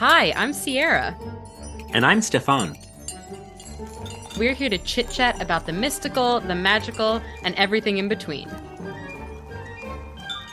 Hi, 0.00 0.32
I'm 0.34 0.52
Ciera. 0.52 1.14
And 1.92 2.06
I'm 2.06 2.22
Stephan. 2.22 2.74
We're 4.38 4.54
here 4.54 4.70
to 4.70 4.78
chit 4.78 5.10
chat 5.10 5.42
about 5.42 5.66
the 5.66 5.74
mystical, 5.74 6.40
the 6.40 6.54
magical, 6.54 7.20
and 7.44 7.54
everything 7.56 7.98
in 7.98 8.08
between. 8.08 8.48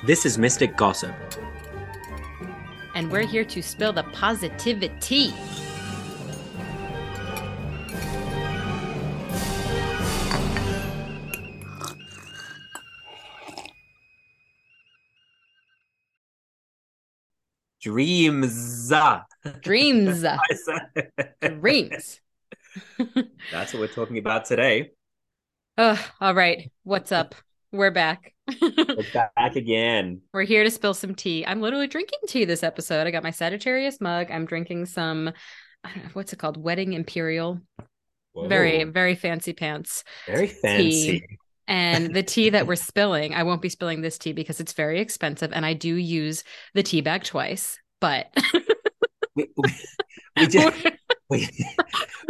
This 0.05 0.25
is 0.25 0.37
Mystic 0.37 0.75
Gossip. 0.75 1.15
And 2.93 3.09
we're 3.09 3.25
here 3.25 3.45
to 3.45 3.61
spill 3.61 3.93
the 3.93 4.03
positivity. 4.03 5.33
Dreams. 17.79 18.76
Dreams. 19.61 20.25
Dreams. 21.41 22.21
That's 23.51 23.73
what 23.73 23.79
we're 23.79 23.87
talking 23.87 24.17
about 24.17 24.45
today. 24.45 24.91
Oh, 25.77 26.03
all 26.19 26.33
right. 26.33 26.71
What's 26.83 27.11
up? 27.11 27.35
We're 27.71 27.91
back. 27.91 28.33
we're 28.61 29.03
back 29.13 29.55
again. 29.55 30.21
We're 30.33 30.43
here 30.43 30.63
to 30.63 30.71
spill 30.71 30.93
some 30.93 31.15
tea. 31.15 31.45
I'm 31.45 31.61
literally 31.61 31.87
drinking 31.87 32.19
tea 32.27 32.45
this 32.45 32.63
episode. 32.63 33.05
I 33.05 33.11
got 33.11 33.23
my 33.23 33.31
Sagittarius 33.31 33.99
mug. 33.99 34.31
I'm 34.31 34.45
drinking 34.45 34.85
some, 34.85 35.33
what's 36.13 36.33
it 36.33 36.39
called? 36.39 36.57
Wedding 36.57 36.93
Imperial. 36.93 37.59
Whoa. 38.33 38.47
Very, 38.47 38.83
very 38.85 39.15
fancy 39.15 39.53
pants. 39.53 40.03
Very 40.25 40.47
fancy. 40.47 41.19
Tea. 41.19 41.37
And 41.67 42.15
the 42.15 42.23
tea 42.23 42.51
that 42.51 42.65
we're 42.65 42.75
spilling, 42.75 43.33
I 43.33 43.43
won't 43.43 43.61
be 43.61 43.69
spilling 43.69 44.01
this 44.01 44.17
tea 44.17 44.31
because 44.31 44.59
it's 44.59 44.73
very 44.73 44.99
expensive. 44.99 45.51
And 45.51 45.65
I 45.65 45.73
do 45.73 45.93
use 45.93 46.43
the 46.73 46.83
tea 46.83 47.01
bag 47.01 47.23
twice, 47.23 47.77
but 47.99 48.27
we, 49.37 49.47
we, 49.55 49.73
we, 50.35 50.47
just, 50.47 50.85
we, 51.29 51.47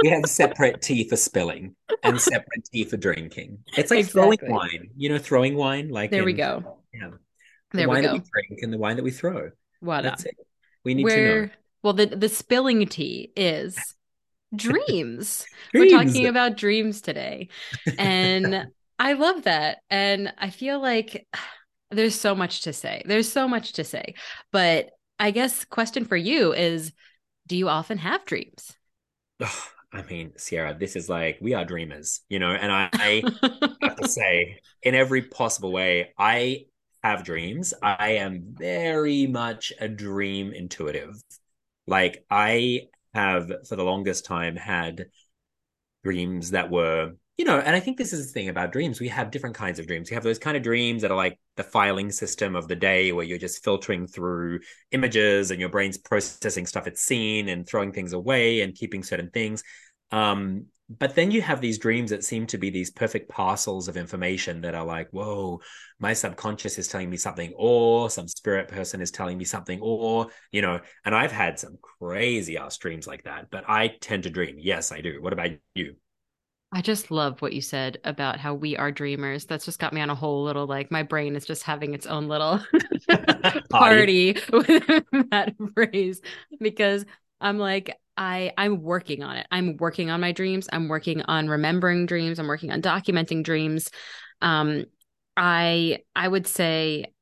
we 0.03 0.09
have 0.09 0.25
separate 0.25 0.81
tea 0.81 1.07
for 1.07 1.15
spilling 1.15 1.75
and 2.03 2.19
separate 2.19 2.65
tea 2.71 2.83
for 2.83 2.97
drinking. 2.97 3.59
It's 3.77 3.89
like 3.89 4.01
exactly. 4.01 4.37
throwing 4.37 4.53
wine, 4.53 4.89
you 4.95 5.09
know, 5.09 5.17
throwing 5.17 5.55
wine. 5.55 5.89
Like 5.89 6.11
there 6.11 6.19
in, 6.19 6.25
we 6.25 6.33
go. 6.33 6.77
Yeah, 6.93 7.11
the 7.71 7.77
there 7.77 7.87
wine 7.87 8.03
that 8.03 8.13
we 8.13 8.19
drink 8.19 8.61
and 8.61 8.71
the 8.71 8.77
wine 8.77 8.97
that 8.97 9.03
we 9.03 9.11
throw. 9.11 9.51
What 9.79 10.03
That's 10.03 10.25
it. 10.25 10.35
We 10.83 10.93
need 10.93 11.05
Where, 11.05 11.41
to 11.41 11.47
know. 11.47 11.53
Well, 11.83 11.93
the 11.93 12.07
the 12.07 12.29
spilling 12.29 12.85
tea 12.87 13.31
is 13.35 13.77
dreams. 14.55 15.45
dreams. 15.71 15.93
We're 15.93 16.03
talking 16.05 16.27
about 16.27 16.57
dreams 16.57 17.01
today, 17.01 17.49
and 17.97 18.67
I 18.99 19.13
love 19.13 19.43
that. 19.43 19.79
And 19.89 20.33
I 20.37 20.49
feel 20.49 20.81
like 20.81 21.27
there's 21.91 22.15
so 22.15 22.35
much 22.35 22.61
to 22.61 22.73
say. 22.73 23.03
There's 23.05 23.31
so 23.31 23.47
much 23.47 23.73
to 23.73 23.83
say. 23.83 24.15
But 24.51 24.89
I 25.19 25.31
guess 25.31 25.65
question 25.65 26.05
for 26.05 26.17
you 26.17 26.53
is 26.53 26.93
do 27.47 27.57
you 27.57 27.69
often 27.69 27.97
have 27.99 28.25
dreams? 28.25 28.73
I 29.93 30.01
mean, 30.03 30.33
Ciera, 30.37 30.77
this 30.77 30.95
is 30.95 31.07
like 31.07 31.37
we 31.41 31.53
are 31.53 31.63
dreamers, 31.63 32.21
you 32.27 32.39
know, 32.39 32.51
and 32.51 32.71
I, 32.71 32.89
I 32.93 33.23
have 33.81 33.95
to 33.95 34.07
say, 34.07 34.59
in 34.83 34.95
every 34.95 35.21
possible 35.21 35.71
way, 35.71 36.13
I 36.17 36.65
have 37.03 37.23
dreams. 37.23 37.73
I 37.81 38.13
am 38.13 38.53
very 38.57 39.27
much 39.27 39.71
a 39.79 39.87
dream 39.87 40.51
intuitive. 40.51 41.21
Like 41.87 42.25
I 42.29 42.89
have 43.13 43.49
for 43.67 43.77
the 43.77 43.85
longest 43.85 44.25
time 44.25 44.57
had 44.57 45.05
dreams 46.03 46.51
that 46.51 46.69
were 46.69 47.13
you 47.37 47.45
know, 47.45 47.59
and 47.59 47.75
I 47.75 47.79
think 47.79 47.97
this 47.97 48.13
is 48.13 48.27
the 48.27 48.33
thing 48.33 48.49
about 48.49 48.71
dreams. 48.71 48.99
We 48.99 49.09
have 49.09 49.29
different 49.29 49.55
kinds 49.55 49.77
of 49.77 49.85
dreams. 49.85 50.09
We 50.09 50.15
have 50.15 50.23
those 50.23 50.39
kind 50.39 50.57
of 50.57 50.63
dreams 50.63 51.03
that 51.03 51.11
are 51.11 51.17
like 51.17 51.39
the 51.55 51.63
filing 51.63 52.11
system 52.11 52.55
of 52.55 52.67
the 52.67 52.75
day 52.75 53.11
where 53.11 53.25
you're 53.25 53.37
just 53.37 53.63
filtering 53.63 54.07
through 54.07 54.61
images 54.91 55.51
and 55.51 55.59
your 55.59 55.69
brain's 55.69 55.99
processing 55.99 56.65
stuff 56.65 56.87
it's 56.87 57.01
seen 57.01 57.47
and 57.49 57.67
throwing 57.67 57.91
things 57.91 58.13
away 58.13 58.61
and 58.61 58.73
keeping 58.73 59.03
certain 59.03 59.29
things. 59.29 59.63
Um, 60.11 60.65
but 60.89 61.15
then 61.15 61.31
you 61.31 61.41
have 61.41 61.61
these 61.61 61.77
dreams 61.77 62.09
that 62.11 62.23
seem 62.23 62.47
to 62.47 62.57
be 62.57 62.69
these 62.69 62.91
perfect 62.91 63.29
parcels 63.29 63.87
of 63.87 63.97
information 63.97 64.61
that 64.61 64.73
are 64.73 64.85
like, 64.85 65.09
whoa, 65.11 65.61
my 65.99 66.13
subconscious 66.13 66.77
is 66.79 66.87
telling 66.87 67.09
me 67.09 67.17
something, 67.17 67.53
or 67.57 68.09
some 68.09 68.27
spirit 68.27 68.69
person 68.69 69.01
is 69.01 69.11
telling 69.11 69.37
me 69.37 69.43
something, 69.43 69.79
or, 69.81 70.27
you 70.51 70.61
know, 70.61 70.79
and 71.03 71.13
I've 71.13 71.33
had 71.33 71.59
some 71.59 71.77
crazy 71.81 72.57
ass 72.57 72.77
dreams 72.77 73.05
like 73.05 73.25
that, 73.25 73.51
but 73.51 73.69
I 73.69 73.89
tend 73.99 74.23
to 74.23 74.29
dream. 74.29 74.55
Yes, 74.57 74.93
I 74.93 75.01
do. 75.01 75.21
What 75.21 75.33
about 75.33 75.51
you? 75.75 75.97
I 76.71 76.81
just 76.81 77.11
love 77.11 77.41
what 77.41 77.53
you 77.53 77.61
said 77.61 77.99
about 78.03 78.39
how 78.39 78.53
we 78.53 78.75
are 78.75 78.91
dreamers. 78.91 79.45
That's 79.45 79.65
just 79.65 79.79
got 79.79 79.93
me 79.93 80.01
on 80.01 80.09
a 80.09 80.15
whole 80.15 80.43
little 80.43 80.67
like 80.67 80.91
my 80.91 81.01
brain 81.03 81.35
is 81.35 81.45
just 81.45 81.63
having 81.63 81.93
its 81.93 82.05
own 82.05 82.27
little 82.27 82.59
party 83.69 84.33
with 84.51 84.67
that 85.31 85.55
phrase 85.73 86.21
because 86.59 87.05
I'm 87.39 87.57
like 87.57 87.97
I 88.17 88.51
I'm 88.57 88.81
working 88.81 89.23
on 89.23 89.37
it. 89.37 89.47
I'm 89.49 89.77
working 89.77 90.09
on 90.09 90.19
my 90.19 90.33
dreams. 90.33 90.67
I'm 90.71 90.89
working 90.89 91.21
on 91.21 91.47
remembering 91.47 92.05
dreams. 92.05 92.37
I'm 92.37 92.47
working 92.47 92.71
on 92.71 92.81
documenting 92.81 93.43
dreams. 93.43 93.89
Um 94.41 94.85
I 95.37 95.99
I 96.15 96.27
would 96.27 96.47
say 96.47 97.13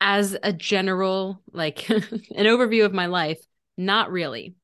as 0.00 0.36
a 0.42 0.52
general 0.52 1.40
like 1.52 1.88
an 1.88 2.00
overview 2.36 2.84
of 2.84 2.92
my 2.92 3.06
life, 3.06 3.38
not 3.78 4.10
really. 4.10 4.56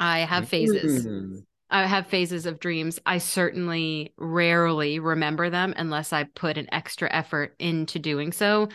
I 0.00 0.20
have 0.20 0.48
phases. 0.48 1.06
Mm. 1.06 1.44
I 1.70 1.86
have 1.86 2.06
phases 2.06 2.46
of 2.46 2.60
dreams. 2.60 3.00
I 3.06 3.18
certainly 3.18 4.12
rarely 4.16 4.98
remember 4.98 5.50
them 5.50 5.74
unless 5.76 6.12
I 6.12 6.24
put 6.24 6.58
an 6.58 6.68
extra 6.72 7.12
effort 7.12 7.54
into 7.58 7.98
doing 7.98 8.32
so. 8.32 8.68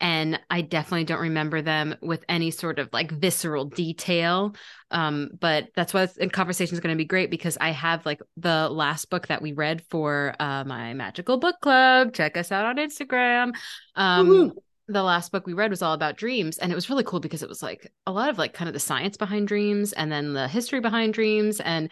And 0.00 0.40
I 0.50 0.60
definitely 0.60 1.04
don't 1.04 1.20
remember 1.20 1.62
them 1.62 1.94
with 2.02 2.24
any 2.28 2.50
sort 2.50 2.78
of 2.78 2.90
like 2.92 3.12
visceral 3.12 3.66
detail. 3.66 4.54
Um, 4.90 5.30
but 5.40 5.68
that's 5.76 5.94
why 5.94 6.06
the 6.06 6.28
conversation 6.28 6.74
is 6.74 6.80
going 6.80 6.94
to 6.94 6.98
be 6.98 7.06
great 7.06 7.30
because 7.30 7.56
I 7.60 7.70
have 7.70 8.04
like 8.04 8.20
the 8.36 8.68
last 8.68 9.08
book 9.08 9.28
that 9.28 9.40
we 9.40 9.52
read 9.52 9.82
for 9.90 10.34
uh, 10.40 10.64
my 10.64 10.94
magical 10.94 11.38
book 11.38 11.56
club. 11.62 12.12
Check 12.12 12.36
us 12.36 12.50
out 12.50 12.66
on 12.66 12.76
Instagram. 12.76 13.54
Um, 13.94 14.52
the 14.88 15.02
last 15.02 15.32
book 15.32 15.46
we 15.46 15.54
read 15.54 15.70
was 15.70 15.80
all 15.80 15.94
about 15.94 16.16
dreams 16.16 16.58
and 16.58 16.70
it 16.70 16.74
was 16.74 16.90
really 16.90 17.04
cool 17.04 17.20
because 17.20 17.42
it 17.42 17.48
was 17.48 17.62
like 17.62 17.90
a 18.06 18.12
lot 18.12 18.28
of 18.28 18.36
like 18.36 18.52
kind 18.52 18.68
of 18.68 18.74
the 18.74 18.80
science 18.80 19.16
behind 19.16 19.48
dreams 19.48 19.94
and 19.94 20.12
then 20.12 20.34
the 20.34 20.46
history 20.46 20.80
behind 20.80 21.14
dreams 21.14 21.58
and 21.60 21.90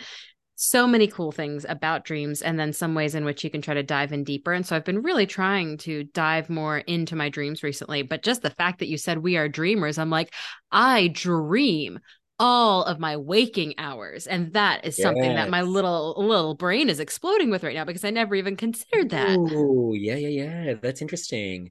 so 0.62 0.86
many 0.86 1.08
cool 1.08 1.32
things 1.32 1.66
about 1.68 2.04
dreams 2.04 2.40
and 2.40 2.56
then 2.56 2.72
some 2.72 2.94
ways 2.94 3.16
in 3.16 3.24
which 3.24 3.42
you 3.42 3.50
can 3.50 3.60
try 3.60 3.74
to 3.74 3.82
dive 3.82 4.12
in 4.12 4.22
deeper. 4.22 4.52
And 4.52 4.64
so 4.64 4.76
I've 4.76 4.84
been 4.84 5.02
really 5.02 5.26
trying 5.26 5.76
to 5.78 6.04
dive 6.04 6.48
more 6.48 6.78
into 6.78 7.16
my 7.16 7.28
dreams 7.30 7.64
recently. 7.64 8.02
But 8.02 8.22
just 8.22 8.42
the 8.42 8.50
fact 8.50 8.78
that 8.78 8.86
you 8.86 8.96
said 8.96 9.18
we 9.18 9.36
are 9.36 9.48
dreamers, 9.48 9.98
I'm 9.98 10.08
like, 10.08 10.32
I 10.70 11.08
dream 11.08 11.98
all 12.38 12.84
of 12.84 13.00
my 13.00 13.16
waking 13.16 13.74
hours 13.76 14.28
and 14.28 14.52
that 14.52 14.84
is 14.84 14.96
something 14.96 15.22
yes. 15.22 15.36
that 15.36 15.50
my 15.50 15.62
little 15.62 16.14
little 16.16 16.54
brain 16.54 16.88
is 16.88 16.98
exploding 16.98 17.50
with 17.50 17.62
right 17.62 17.74
now 17.74 17.84
because 17.84 18.04
i 18.04 18.10
never 18.10 18.34
even 18.34 18.56
considered 18.56 19.10
that 19.10 19.38
oh 19.38 19.92
yeah 19.92 20.16
yeah 20.16 20.44
yeah 20.44 20.74
that's 20.82 21.02
interesting 21.02 21.70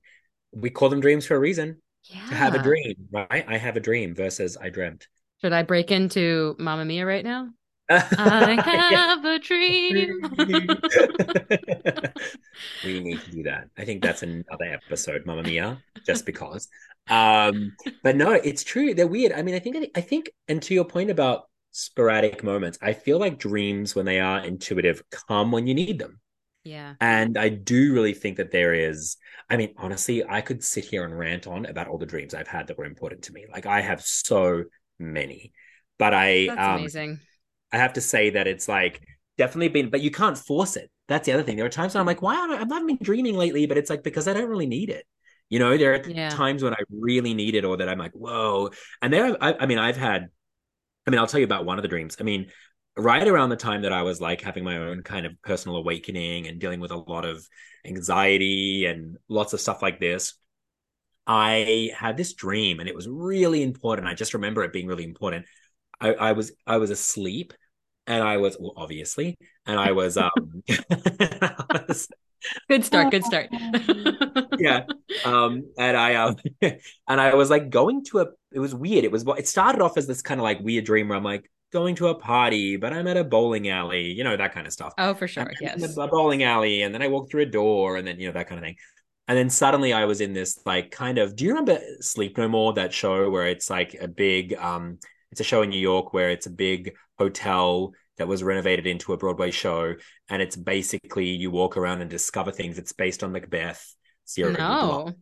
we 0.53 0.69
call 0.69 0.87
them 0.87 1.01
dreams 1.01 1.25
for 1.25 1.35
a 1.35 1.39
reason 1.39 1.81
yeah. 2.05 2.25
to 2.27 2.35
have 2.35 2.53
a 2.53 2.61
dream 2.61 2.93
right 3.11 3.43
i 3.49 3.57
have 3.57 3.75
a 3.75 3.81
dream 3.81 4.15
versus 4.15 4.55
i 4.61 4.69
dreamt 4.69 5.07
should 5.41 5.51
i 5.51 5.63
break 5.63 5.91
into 5.91 6.55
Mamma 6.57 6.85
Mia 6.85 7.05
right 7.05 7.25
now 7.25 7.49
I 7.91 8.61
have 8.95 9.25
a 9.25 9.39
dream. 9.39 10.21
we 12.85 12.99
need 13.01 13.21
to 13.21 13.31
do 13.31 13.43
that. 13.43 13.69
I 13.77 13.85
think 13.85 14.01
that's 14.01 14.23
another 14.23 14.65
episode, 14.65 15.25
Mamma 15.25 15.43
Mia, 15.43 15.81
just 16.05 16.25
because. 16.25 16.67
Um, 17.09 17.75
but 18.03 18.15
no, 18.15 18.31
it's 18.31 18.63
true. 18.63 18.93
They're 18.93 19.07
weird. 19.07 19.33
I 19.33 19.41
mean, 19.41 19.55
I 19.55 19.59
think 19.59 19.89
I 19.95 20.01
think, 20.01 20.31
and 20.47 20.61
to 20.63 20.73
your 20.73 20.85
point 20.85 21.09
about 21.09 21.49
sporadic 21.71 22.43
moments, 22.43 22.77
I 22.81 22.93
feel 22.93 23.19
like 23.19 23.39
dreams, 23.39 23.95
when 23.95 24.05
they 24.05 24.19
are 24.19 24.39
intuitive, 24.39 25.03
come 25.09 25.51
when 25.51 25.67
you 25.67 25.73
need 25.73 25.99
them. 25.99 26.19
Yeah. 26.63 26.93
And 27.01 27.37
I 27.37 27.49
do 27.49 27.93
really 27.93 28.13
think 28.13 28.37
that 28.37 28.51
there 28.51 28.73
is, 28.73 29.17
I 29.49 29.57
mean, 29.57 29.73
honestly, 29.77 30.23
I 30.27 30.41
could 30.41 30.63
sit 30.63 30.85
here 30.85 31.03
and 31.05 31.17
rant 31.17 31.47
on 31.47 31.65
about 31.65 31.87
all 31.87 31.97
the 31.97 32.05
dreams 32.05 32.35
I've 32.35 32.47
had 32.47 32.67
that 32.67 32.77
were 32.77 32.85
important 32.85 33.23
to 33.23 33.33
me. 33.33 33.47
Like 33.51 33.65
I 33.65 33.81
have 33.81 34.01
so 34.01 34.65
many. 34.99 35.53
But 35.97 36.13
I 36.13 36.47
That's 36.47 36.59
um, 36.59 36.75
amazing 36.77 37.19
I 37.71 37.77
have 37.77 37.93
to 37.93 38.01
say 38.01 38.31
that 38.31 38.47
it's 38.47 38.67
like 38.67 39.01
definitely 39.37 39.69
been, 39.69 39.89
but 39.89 40.01
you 40.01 40.11
can't 40.11 40.37
force 40.37 40.75
it. 40.75 40.89
That's 41.07 41.25
the 41.25 41.33
other 41.33 41.43
thing. 41.43 41.57
There 41.57 41.65
are 41.65 41.69
times 41.69 41.93
when 41.93 42.01
I'm 42.01 42.07
like, 42.07 42.21
why 42.21 42.35
I, 42.35 42.61
I've 42.61 42.69
not 42.69 42.85
been 42.85 42.99
dreaming 43.01 43.35
lately, 43.35 43.65
but 43.65 43.77
it's 43.77 43.89
like 43.89 44.03
because 44.03 44.27
I 44.27 44.33
don't 44.33 44.49
really 44.49 44.67
need 44.67 44.89
it. 44.89 45.05
You 45.49 45.59
know, 45.59 45.77
there 45.77 45.95
are 45.95 46.09
yeah. 46.09 46.29
times 46.29 46.63
when 46.63 46.73
I 46.73 46.77
really 46.89 47.33
need 47.33 47.55
it, 47.55 47.65
or 47.65 47.75
that 47.77 47.89
I'm 47.89 47.99
like, 47.99 48.13
whoa. 48.13 48.69
And 49.01 49.11
there, 49.11 49.35
I, 49.43 49.53
I 49.59 49.65
mean, 49.65 49.79
I've 49.79 49.97
had. 49.97 50.29
I 51.05 51.09
mean, 51.09 51.19
I'll 51.19 51.27
tell 51.27 51.39
you 51.39 51.45
about 51.45 51.65
one 51.65 51.79
of 51.79 51.81
the 51.81 51.87
dreams. 51.87 52.15
I 52.19 52.23
mean, 52.23 52.51
right 52.95 53.27
around 53.27 53.49
the 53.49 53.55
time 53.55 53.81
that 53.81 53.91
I 53.91 54.03
was 54.03 54.21
like 54.21 54.41
having 54.41 54.63
my 54.63 54.77
own 54.77 55.01
kind 55.01 55.25
of 55.25 55.33
personal 55.41 55.77
awakening 55.77 56.47
and 56.47 56.59
dealing 56.59 56.79
with 56.79 56.91
a 56.91 56.97
lot 56.97 57.25
of 57.25 57.45
anxiety 57.85 58.85
and 58.85 59.17
lots 59.27 59.53
of 59.53 59.59
stuff 59.59 59.81
like 59.81 59.99
this, 59.99 60.35
I 61.25 61.91
had 61.97 62.17
this 62.17 62.33
dream 62.33 62.79
and 62.79 62.89
it 62.89 62.95
was 62.95 63.07
really 63.07 63.63
important. 63.63 64.07
I 64.07 64.13
just 64.13 64.33
remember 64.33 64.63
it 64.63 64.73
being 64.73 64.87
really 64.87 65.03
important. 65.03 65.45
I, 66.01 66.13
I 66.13 66.31
was 66.33 66.51
I 66.65 66.77
was 66.77 66.89
asleep 66.89 67.53
and 68.07 68.23
I 68.23 68.37
was 68.37 68.57
well, 68.59 68.73
obviously, 68.75 69.37
and 69.65 69.79
I 69.79 69.91
was 69.91 70.17
um, 70.17 70.31
I 70.69 71.83
was, 71.87 72.09
good 72.69 72.83
start, 72.83 73.11
good 73.11 73.23
start. 73.23 73.49
yeah, 74.59 74.83
um, 75.23 75.71
and 75.77 75.95
I 75.95 76.15
um, 76.15 76.35
and 76.61 77.21
I 77.21 77.35
was 77.35 77.49
like 77.49 77.69
going 77.69 78.03
to 78.05 78.19
a 78.19 78.27
it 78.51 78.59
was 78.59 78.73
weird. 78.73 79.05
It 79.05 79.11
was 79.11 79.23
it 79.37 79.47
started 79.47 79.81
off 79.81 79.97
as 79.97 80.07
this 80.07 80.21
kind 80.21 80.39
of 80.39 80.43
like 80.43 80.59
weird 80.59 80.85
dream 80.85 81.07
where 81.07 81.17
I'm 81.17 81.23
like 81.23 81.49
going 81.71 81.95
to 81.95 82.07
a 82.07 82.15
party, 82.15 82.75
but 82.75 82.91
I'm 82.91 83.07
at 83.07 83.17
a 83.17 83.23
bowling 83.23 83.69
alley, 83.69 84.11
you 84.11 84.23
know, 84.23 84.35
that 84.35 84.53
kind 84.53 84.67
of 84.67 84.73
stuff. 84.73 84.93
Oh, 84.97 85.13
for 85.13 85.27
sure. 85.27 85.49
Yes. 85.61 85.95
A 85.97 86.07
bowling 86.07 86.43
alley, 86.43 86.81
and 86.81 86.93
then 86.93 87.01
I 87.01 87.07
walked 87.07 87.31
through 87.31 87.43
a 87.43 87.45
door, 87.45 87.97
and 87.97 88.07
then 88.07 88.19
you 88.19 88.27
know 88.27 88.33
that 88.33 88.49
kind 88.49 88.59
of 88.59 88.65
thing. 88.65 88.75
And 89.27 89.37
then 89.37 89.49
suddenly 89.49 89.93
I 89.93 90.05
was 90.05 90.19
in 90.19 90.33
this 90.33 90.59
like 90.65 90.89
kind 90.89 91.19
of. 91.19 91.35
Do 91.35 91.45
you 91.45 91.51
remember 91.51 91.79
Sleep 91.99 92.37
No 92.37 92.47
More? 92.47 92.73
That 92.73 92.91
show 92.91 93.29
where 93.29 93.47
it's 93.47 93.69
like 93.69 93.95
a 94.01 94.07
big. 94.07 94.55
um 94.55 94.97
It's 95.31 95.41
a 95.41 95.45
show 95.45 95.61
in 95.61 95.69
New 95.69 95.79
York 95.79 96.13
where 96.13 96.29
it's 96.29 96.45
a 96.45 96.51
big 96.51 96.93
hotel 97.17 97.93
that 98.17 98.27
was 98.27 98.43
renovated 98.43 98.85
into 98.85 99.13
a 99.13 99.17
Broadway 99.17 99.51
show, 99.51 99.95
and 100.29 100.41
it's 100.41 100.55
basically 100.55 101.29
you 101.29 101.49
walk 101.49 101.77
around 101.77 102.01
and 102.01 102.09
discover 102.09 102.51
things. 102.51 102.77
It's 102.77 102.91
based 102.91 103.23
on 103.23 103.31
Macbeth. 103.31 103.95
Zero. 104.29 104.51
No. 104.51 105.13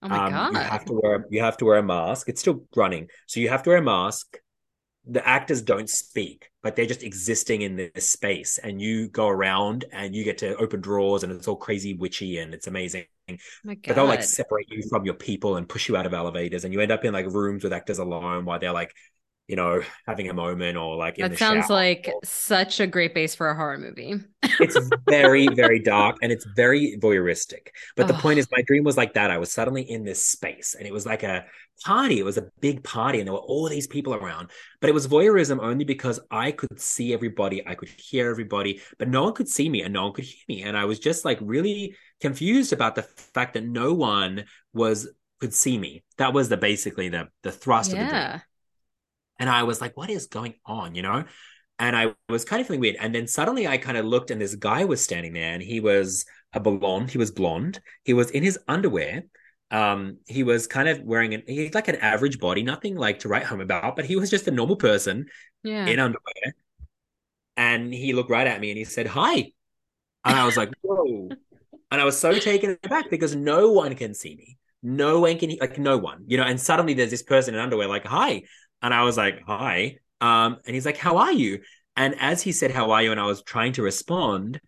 Oh 0.00 0.08
my 0.08 0.26
um, 0.26 0.32
god! 0.32 0.52
You 0.52 0.58
have 0.60 0.84
to 0.86 1.00
wear 1.02 1.26
you 1.30 1.40
have 1.42 1.56
to 1.58 1.64
wear 1.64 1.78
a 1.78 1.82
mask. 1.82 2.28
It's 2.28 2.40
still 2.40 2.64
running, 2.76 3.08
so 3.26 3.40
you 3.40 3.48
have 3.48 3.62
to 3.64 3.70
wear 3.70 3.78
a 3.78 3.82
mask. 3.82 4.38
The 5.10 5.26
actors 5.26 5.62
don't 5.62 5.88
speak, 5.88 6.50
but 6.62 6.76
they're 6.76 6.86
just 6.86 7.02
existing 7.02 7.62
in 7.62 7.76
this 7.76 8.10
space, 8.10 8.58
and 8.58 8.80
you 8.80 9.08
go 9.08 9.26
around 9.26 9.86
and 9.92 10.14
you 10.14 10.22
get 10.22 10.38
to 10.38 10.56
open 10.56 10.80
drawers, 10.80 11.24
and 11.24 11.32
it's 11.32 11.48
all 11.48 11.56
crazy 11.56 11.94
witchy, 11.94 12.38
and 12.38 12.54
it's 12.54 12.66
amazing. 12.66 13.04
Oh 13.28 13.36
but 13.64 13.96
they'll 13.96 14.06
like 14.06 14.22
separate 14.22 14.70
you 14.70 14.82
from 14.88 15.04
your 15.04 15.14
people 15.14 15.56
and 15.56 15.68
push 15.68 15.88
you 15.88 15.96
out 15.96 16.06
of 16.06 16.14
elevators, 16.14 16.64
and 16.64 16.72
you 16.72 16.80
end 16.80 16.92
up 16.92 17.04
in 17.04 17.12
like 17.12 17.26
rooms 17.26 17.64
with 17.64 17.72
actors 17.72 17.98
alone 17.98 18.44
while 18.44 18.58
they're 18.58 18.72
like 18.72 18.94
you 19.48 19.56
know, 19.56 19.80
having 20.06 20.28
a 20.28 20.34
moment 20.34 20.76
or 20.76 20.94
like 20.96 21.16
that 21.16 21.38
sounds 21.38 21.70
like 21.70 22.12
such 22.22 22.80
a 22.80 22.86
great 22.86 23.14
base 23.14 23.34
for 23.34 23.48
a 23.48 23.56
horror 23.56 23.78
movie. 23.78 24.16
it's 24.42 24.78
very, 25.08 25.48
very 25.48 25.80
dark 25.80 26.18
and 26.20 26.30
it's 26.30 26.44
very 26.54 26.98
voyeuristic. 27.00 27.68
But 27.96 28.04
oh. 28.04 28.08
the 28.08 28.14
point 28.14 28.38
is, 28.38 28.46
my 28.52 28.62
dream 28.66 28.84
was 28.84 28.98
like 28.98 29.14
that. 29.14 29.30
I 29.30 29.38
was 29.38 29.50
suddenly 29.50 29.90
in 29.90 30.04
this 30.04 30.22
space 30.22 30.76
and 30.78 30.86
it 30.86 30.92
was 30.92 31.06
like 31.06 31.22
a 31.22 31.46
party. 31.82 32.18
It 32.18 32.24
was 32.24 32.36
a 32.36 32.50
big 32.60 32.84
party 32.84 33.20
and 33.20 33.26
there 33.26 33.32
were 33.32 33.38
all 33.38 33.70
these 33.70 33.86
people 33.86 34.14
around. 34.14 34.50
But 34.82 34.90
it 34.90 34.94
was 34.94 35.08
voyeurism 35.08 35.60
only 35.62 35.86
because 35.86 36.20
I 36.30 36.52
could 36.52 36.78
see 36.78 37.14
everybody, 37.14 37.66
I 37.66 37.74
could 37.74 37.88
hear 37.88 38.30
everybody, 38.30 38.82
but 38.98 39.08
no 39.08 39.24
one 39.24 39.32
could 39.32 39.48
see 39.48 39.70
me 39.70 39.80
and 39.80 39.94
no 39.94 40.04
one 40.04 40.12
could 40.12 40.24
hear 40.24 40.44
me. 40.46 40.62
And 40.62 40.76
I 40.76 40.84
was 40.84 40.98
just 40.98 41.24
like 41.24 41.38
really 41.40 41.96
confused 42.20 42.74
about 42.74 42.96
the 42.96 43.02
fact 43.02 43.54
that 43.54 43.64
no 43.64 43.94
one 43.94 44.44
was 44.74 45.08
could 45.40 45.54
see 45.54 45.78
me. 45.78 46.04
That 46.18 46.34
was 46.34 46.50
the 46.50 46.58
basically 46.58 47.08
the 47.08 47.28
the 47.42 47.52
thrust 47.52 47.92
yeah. 47.92 48.02
of 48.02 48.06
the 48.08 48.14
dream. 48.14 48.42
And 49.38 49.48
I 49.48 49.62
was 49.62 49.80
like, 49.80 49.96
what 49.96 50.10
is 50.10 50.26
going 50.26 50.54
on, 50.66 50.94
you 50.94 51.02
know? 51.02 51.24
And 51.78 51.96
I 51.96 52.14
was 52.28 52.44
kind 52.44 52.60
of 52.60 52.66
feeling 52.66 52.80
weird. 52.80 52.96
And 52.98 53.14
then 53.14 53.26
suddenly 53.28 53.68
I 53.68 53.78
kind 53.78 53.96
of 53.96 54.04
looked 54.04 54.30
and 54.30 54.40
this 54.40 54.56
guy 54.56 54.84
was 54.84 55.00
standing 55.00 55.32
there 55.32 55.52
and 55.52 55.62
he 55.62 55.80
was 55.80 56.24
a 56.52 56.60
blonde. 56.60 57.10
He 57.10 57.18
was 57.18 57.30
blonde. 57.30 57.80
He 58.04 58.14
was 58.14 58.30
in 58.30 58.42
his 58.42 58.58
underwear. 58.66 59.24
Um, 59.70 60.18
he 60.26 60.42
was 60.42 60.66
kind 60.66 60.88
of 60.88 61.00
wearing 61.02 61.34
an 61.34 61.42
he's 61.46 61.74
like 61.74 61.88
an 61.88 61.96
average 61.96 62.40
body, 62.40 62.62
nothing 62.62 62.96
like 62.96 63.20
to 63.20 63.28
write 63.28 63.44
home 63.44 63.60
about, 63.60 63.96
but 63.96 64.06
he 64.06 64.16
was 64.16 64.30
just 64.30 64.48
a 64.48 64.50
normal 64.50 64.76
person 64.76 65.26
yeah. 65.62 65.86
in 65.86 65.98
underwear. 65.98 66.54
And 67.56 67.92
he 67.92 68.12
looked 68.12 68.30
right 68.30 68.46
at 68.46 68.60
me 68.60 68.70
and 68.70 68.78
he 68.78 68.84
said, 68.84 69.06
Hi. 69.08 69.52
And 70.24 70.38
I 70.38 70.46
was 70.46 70.56
like, 70.56 70.70
Whoa. 70.82 71.28
and 71.90 72.00
I 72.00 72.04
was 72.04 72.18
so 72.18 72.32
taken 72.38 72.78
aback 72.82 73.10
because 73.10 73.36
no 73.36 73.70
one 73.70 73.94
can 73.94 74.14
see 74.14 74.34
me. 74.34 74.56
No 74.82 75.20
one 75.20 75.38
can 75.38 75.56
like 75.60 75.78
no 75.78 75.98
one, 75.98 76.24
you 76.26 76.36
know, 76.36 76.44
and 76.44 76.60
suddenly 76.60 76.94
there's 76.94 77.10
this 77.10 77.22
person 77.22 77.54
in 77.54 77.60
underwear, 77.60 77.88
like, 77.88 78.06
hi. 78.06 78.42
And 78.82 78.94
I 78.94 79.02
was 79.02 79.16
like, 79.16 79.42
hi. 79.46 79.96
Um, 80.20 80.58
and 80.66 80.74
he's 80.74 80.86
like, 80.86 80.96
how 80.96 81.18
are 81.18 81.32
you? 81.32 81.60
And 81.96 82.14
as 82.20 82.42
he 82.42 82.52
said, 82.52 82.70
how 82.70 82.92
are 82.92 83.02
you? 83.02 83.10
And 83.10 83.20
I 83.20 83.26
was 83.26 83.42
trying 83.42 83.72
to 83.72 83.82
respond, 83.82 84.60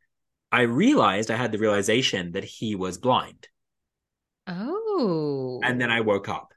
I 0.52 0.62
realized 0.62 1.30
I 1.30 1.36
had 1.36 1.52
the 1.52 1.58
realization 1.58 2.32
that 2.32 2.44
he 2.44 2.74
was 2.74 2.98
blind. 2.98 3.48
Oh. 4.46 5.60
And 5.62 5.80
then 5.80 5.90
I 5.90 6.00
woke 6.00 6.28
up. 6.28 6.52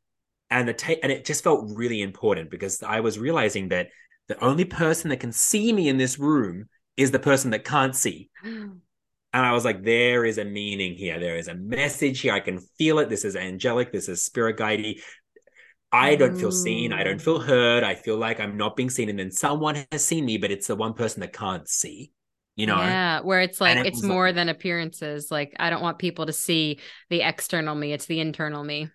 And 0.49 0.67
the 0.67 0.73
ta- 0.73 0.95
and 1.01 1.11
it 1.11 1.25
just 1.25 1.43
felt 1.43 1.71
really 1.75 2.01
important 2.01 2.49
because 2.49 2.81
I 2.83 2.99
was 2.99 3.19
realizing 3.19 3.69
that 3.69 3.89
the 4.27 4.43
only 4.43 4.65
person 4.65 5.09
that 5.09 5.19
can 5.19 5.31
see 5.31 5.73
me 5.73 5.89
in 5.89 5.97
this 5.97 6.19
room 6.19 6.69
is 6.97 7.11
the 7.11 7.19
person 7.19 7.51
that 7.51 7.65
can't 7.65 7.95
see. 7.95 8.29
and 8.43 8.81
I 9.33 9.51
was 9.51 9.65
like, 9.65 9.83
there 9.83 10.25
is 10.25 10.37
a 10.37 10.45
meaning 10.45 10.93
here. 10.93 11.19
There 11.19 11.37
is 11.37 11.47
a 11.47 11.55
message 11.55 12.21
here. 12.21 12.33
I 12.33 12.39
can 12.39 12.59
feel 12.77 12.99
it. 12.99 13.09
This 13.09 13.25
is 13.25 13.35
angelic. 13.35 13.91
This 13.91 14.09
is 14.09 14.23
spirit 14.23 14.57
guidey. 14.57 15.01
I 15.93 16.15
don't 16.15 16.35
feel 16.35 16.51
seen. 16.51 16.91
I 16.91 17.03
don't 17.03 17.21
feel 17.21 17.39
heard. 17.39 17.83
I 17.83 17.93
feel 17.95 18.17
like 18.17 18.39
I'm 18.39 18.57
not 18.57 18.75
being 18.75 18.89
seen. 18.89 19.09
And 19.09 19.19
then 19.19 19.31
someone 19.31 19.85
has 19.91 20.03
seen 20.05 20.25
me, 20.25 20.37
but 20.37 20.51
it's 20.51 20.67
the 20.67 20.75
one 20.75 20.93
person 20.93 21.21
that 21.21 21.33
can't 21.33 21.69
see, 21.69 22.11
you 22.55 22.65
know? 22.65 22.77
Yeah, 22.77 23.21
where 23.21 23.41
it's 23.41 23.61
like, 23.61 23.77
it 23.77 23.85
it's 23.85 24.01
more 24.01 24.27
like, 24.27 24.35
than 24.35 24.49
appearances. 24.49 25.29
Like, 25.29 25.53
I 25.59 25.69
don't 25.69 25.83
want 25.83 25.99
people 25.99 26.25
to 26.25 26.33
see 26.33 26.79
the 27.09 27.21
external 27.21 27.75
me, 27.75 27.93
it's 27.93 28.07
the 28.07 28.19
internal 28.19 28.63
me. 28.63 28.89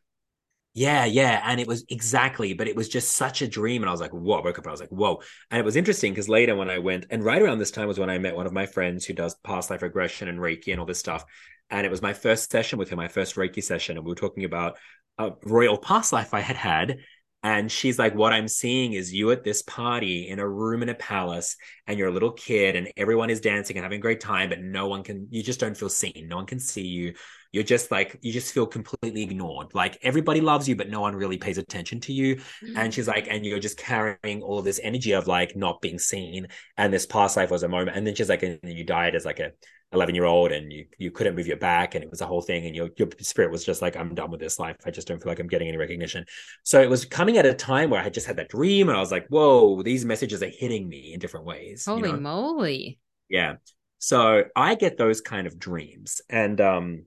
Yeah, 0.75 1.07
yeah. 1.07 1.41
And 1.45 1.61
it 1.61 1.67
was 1.67 1.85
exactly, 1.89 2.55
but 2.55 2.69
it 2.69 2.77
was 2.77 2.89
just 2.89 3.15
such 3.15 3.43
a 3.43 3.49
dream. 3.49 3.83
And 3.83 3.89
I 3.89 3.93
was 3.93 4.01
like, 4.01 4.13
whoa, 4.13 4.39
I 4.39 4.45
woke 4.45 4.59
up. 4.59 4.65
and 4.65 4.69
I 4.69 4.71
was 4.71 4.81
like, 4.81 4.91
whoa. 4.91 5.21
And 5.51 5.59
it 5.59 5.65
was 5.65 5.77
interesting 5.77 6.13
because 6.13 6.29
later 6.29 6.55
when 6.55 6.71
I 6.71 6.79
went, 6.79 7.07
and 7.11 7.25
right 7.25 7.43
around 7.43 7.59
this 7.59 7.73
time 7.73 7.89
was 7.89 7.99
when 7.99 8.11
I 8.11 8.19
met 8.19 8.37
one 8.37 8.47
of 8.47 8.53
my 8.53 8.67
friends 8.67 9.05
who 9.05 9.13
does 9.13 9.35
past 9.43 9.71
life 9.71 9.83
regression 9.83 10.29
and 10.29 10.39
Reiki 10.39 10.71
and 10.71 10.79
all 10.79 10.87
this 10.87 11.01
stuff. 11.01 11.25
And 11.71 11.85
it 11.85 11.91
was 11.91 12.01
my 12.01 12.13
first 12.13 12.51
session 12.51 12.79
with 12.79 12.91
him, 12.91 12.97
my 12.97 13.09
first 13.09 13.35
Reiki 13.35 13.63
session. 13.63 13.97
And 13.97 14.07
we 14.07 14.13
were 14.13 14.17
talking 14.17 14.45
about 14.45 14.79
a 15.19 15.33
royal 15.45 15.79
past 15.79 16.13
life 16.13 16.35
I 16.35 16.41
had 16.41 16.57
had. 16.57 16.99
And 17.43 17.71
she's 17.71 17.99
like, 17.99 18.15
What 18.15 18.33
I'm 18.33 18.49
seeing 18.49 18.95
is 18.95 19.15
you 19.15 19.31
at 19.31 19.45
this 19.45 19.63
party 19.63 20.29
in 20.29 20.41
a 20.41 20.49
room 20.49 20.83
in 20.83 20.89
a 20.89 20.95
palace, 20.95 21.57
and 21.87 21.97
you're 21.97 22.09
a 22.09 22.13
little 22.13 22.33
kid, 22.33 22.75
and 22.75 22.91
everyone 22.97 23.31
is 23.31 23.41
dancing 23.41 23.77
and 23.77 23.85
having 23.85 23.99
a 23.99 24.03
great 24.03 24.21
time, 24.21 24.49
but 24.49 24.61
no 24.61 24.89
one 24.89 25.05
can, 25.05 25.29
you 25.31 25.43
just 25.43 25.61
don't 25.61 25.77
feel 25.77 25.89
seen. 25.89 26.27
No 26.29 26.37
one 26.37 26.47
can 26.47 26.59
see 26.59 26.87
you. 26.87 27.15
You're 27.53 27.63
just 27.65 27.91
like, 27.91 28.19
you 28.21 28.33
just 28.33 28.53
feel 28.53 28.67
completely 28.67 29.23
ignored. 29.23 29.69
Like 29.73 29.99
everybody 30.03 30.41
loves 30.41 30.69
you, 30.69 30.77
but 30.77 30.91
no 30.91 31.01
one 31.01 31.15
really 31.15 31.39
pays 31.39 31.59
attention 31.59 32.01
to 32.01 32.13
you. 32.13 32.37
Mm-hmm. 32.37 32.77
And 32.77 32.93
she's 32.93 33.09
like, 33.09 33.29
and 33.31 33.47
you're 33.47 33.59
just 33.59 33.79
carrying 33.79 34.43
all 34.43 34.61
this 34.61 34.81
energy 34.83 35.13
of 35.13 35.29
like 35.29 35.57
not 35.57 35.81
being 35.81 35.99
seen. 35.99 36.49
And 36.77 36.93
this 36.93 37.07
past 37.07 37.37
life 37.37 37.51
was 37.51 37.63
a 37.63 37.69
moment. 37.69 37.97
And 37.97 38.07
then 38.07 38.15
she's 38.15 38.29
like, 38.29 38.43
and 38.43 38.59
you 38.65 38.85
died 38.85 39.15
as 39.15 39.25
like 39.25 39.41
a 39.41 39.53
11 39.93 40.15
year 40.15 40.25
old 40.25 40.53
and 40.53 40.71
you 40.71 40.85
you 40.99 41.11
couldn't 41.11 41.35
move 41.35 41.47
your 41.47 41.57
back 41.57 41.95
and 41.95 42.05
it 42.05 42.11
was 42.11 42.21
a 42.21 42.27
whole 42.27 42.43
thing 42.43 42.67
and 42.67 42.77
your 42.77 42.91
your 42.97 43.09
spirit 43.21 43.51
was 43.51 43.65
just 43.65 43.81
like 43.81 43.97
i'm 43.97 44.15
done 44.15 44.31
with 44.31 44.41
this 44.41 44.59
life. 44.59 44.77
I 44.85 44.91
just 44.91 45.09
don't 45.09 45.23
feel 45.23 45.31
like 45.31 45.41
i'm 45.41 45.47
getting 45.47 45.69
any 45.69 45.79
recognition. 45.79 46.27
So 46.63 46.81
it 46.83 46.91
was 46.91 47.07
coming 47.07 47.39
at 47.39 47.47
a 47.47 47.55
time 47.55 47.89
where 47.89 48.01
i 48.01 48.03
had 48.03 48.13
just 48.13 48.27
had 48.27 48.37
that 48.37 48.51
dream 48.51 48.89
and 48.89 48.97
i 48.97 49.01
was 49.01 49.11
like 49.11 49.27
whoa 49.29 49.83
these 49.83 50.05
messages 50.05 50.43
are 50.43 50.51
hitting 50.51 50.89
me 50.89 51.15
in 51.15 51.21
different 51.21 51.47
ways 51.47 51.87
holy 51.87 52.11
you 52.11 52.17
know? 52.17 52.21
moly. 52.21 52.99
Yeah. 53.29 53.57
So 53.99 54.45
i 54.55 54.75
get 54.75 54.99
those 54.99 55.21
kind 55.23 55.47
of 55.47 55.59
dreams 55.59 56.21
and 56.29 56.61
um 56.61 57.05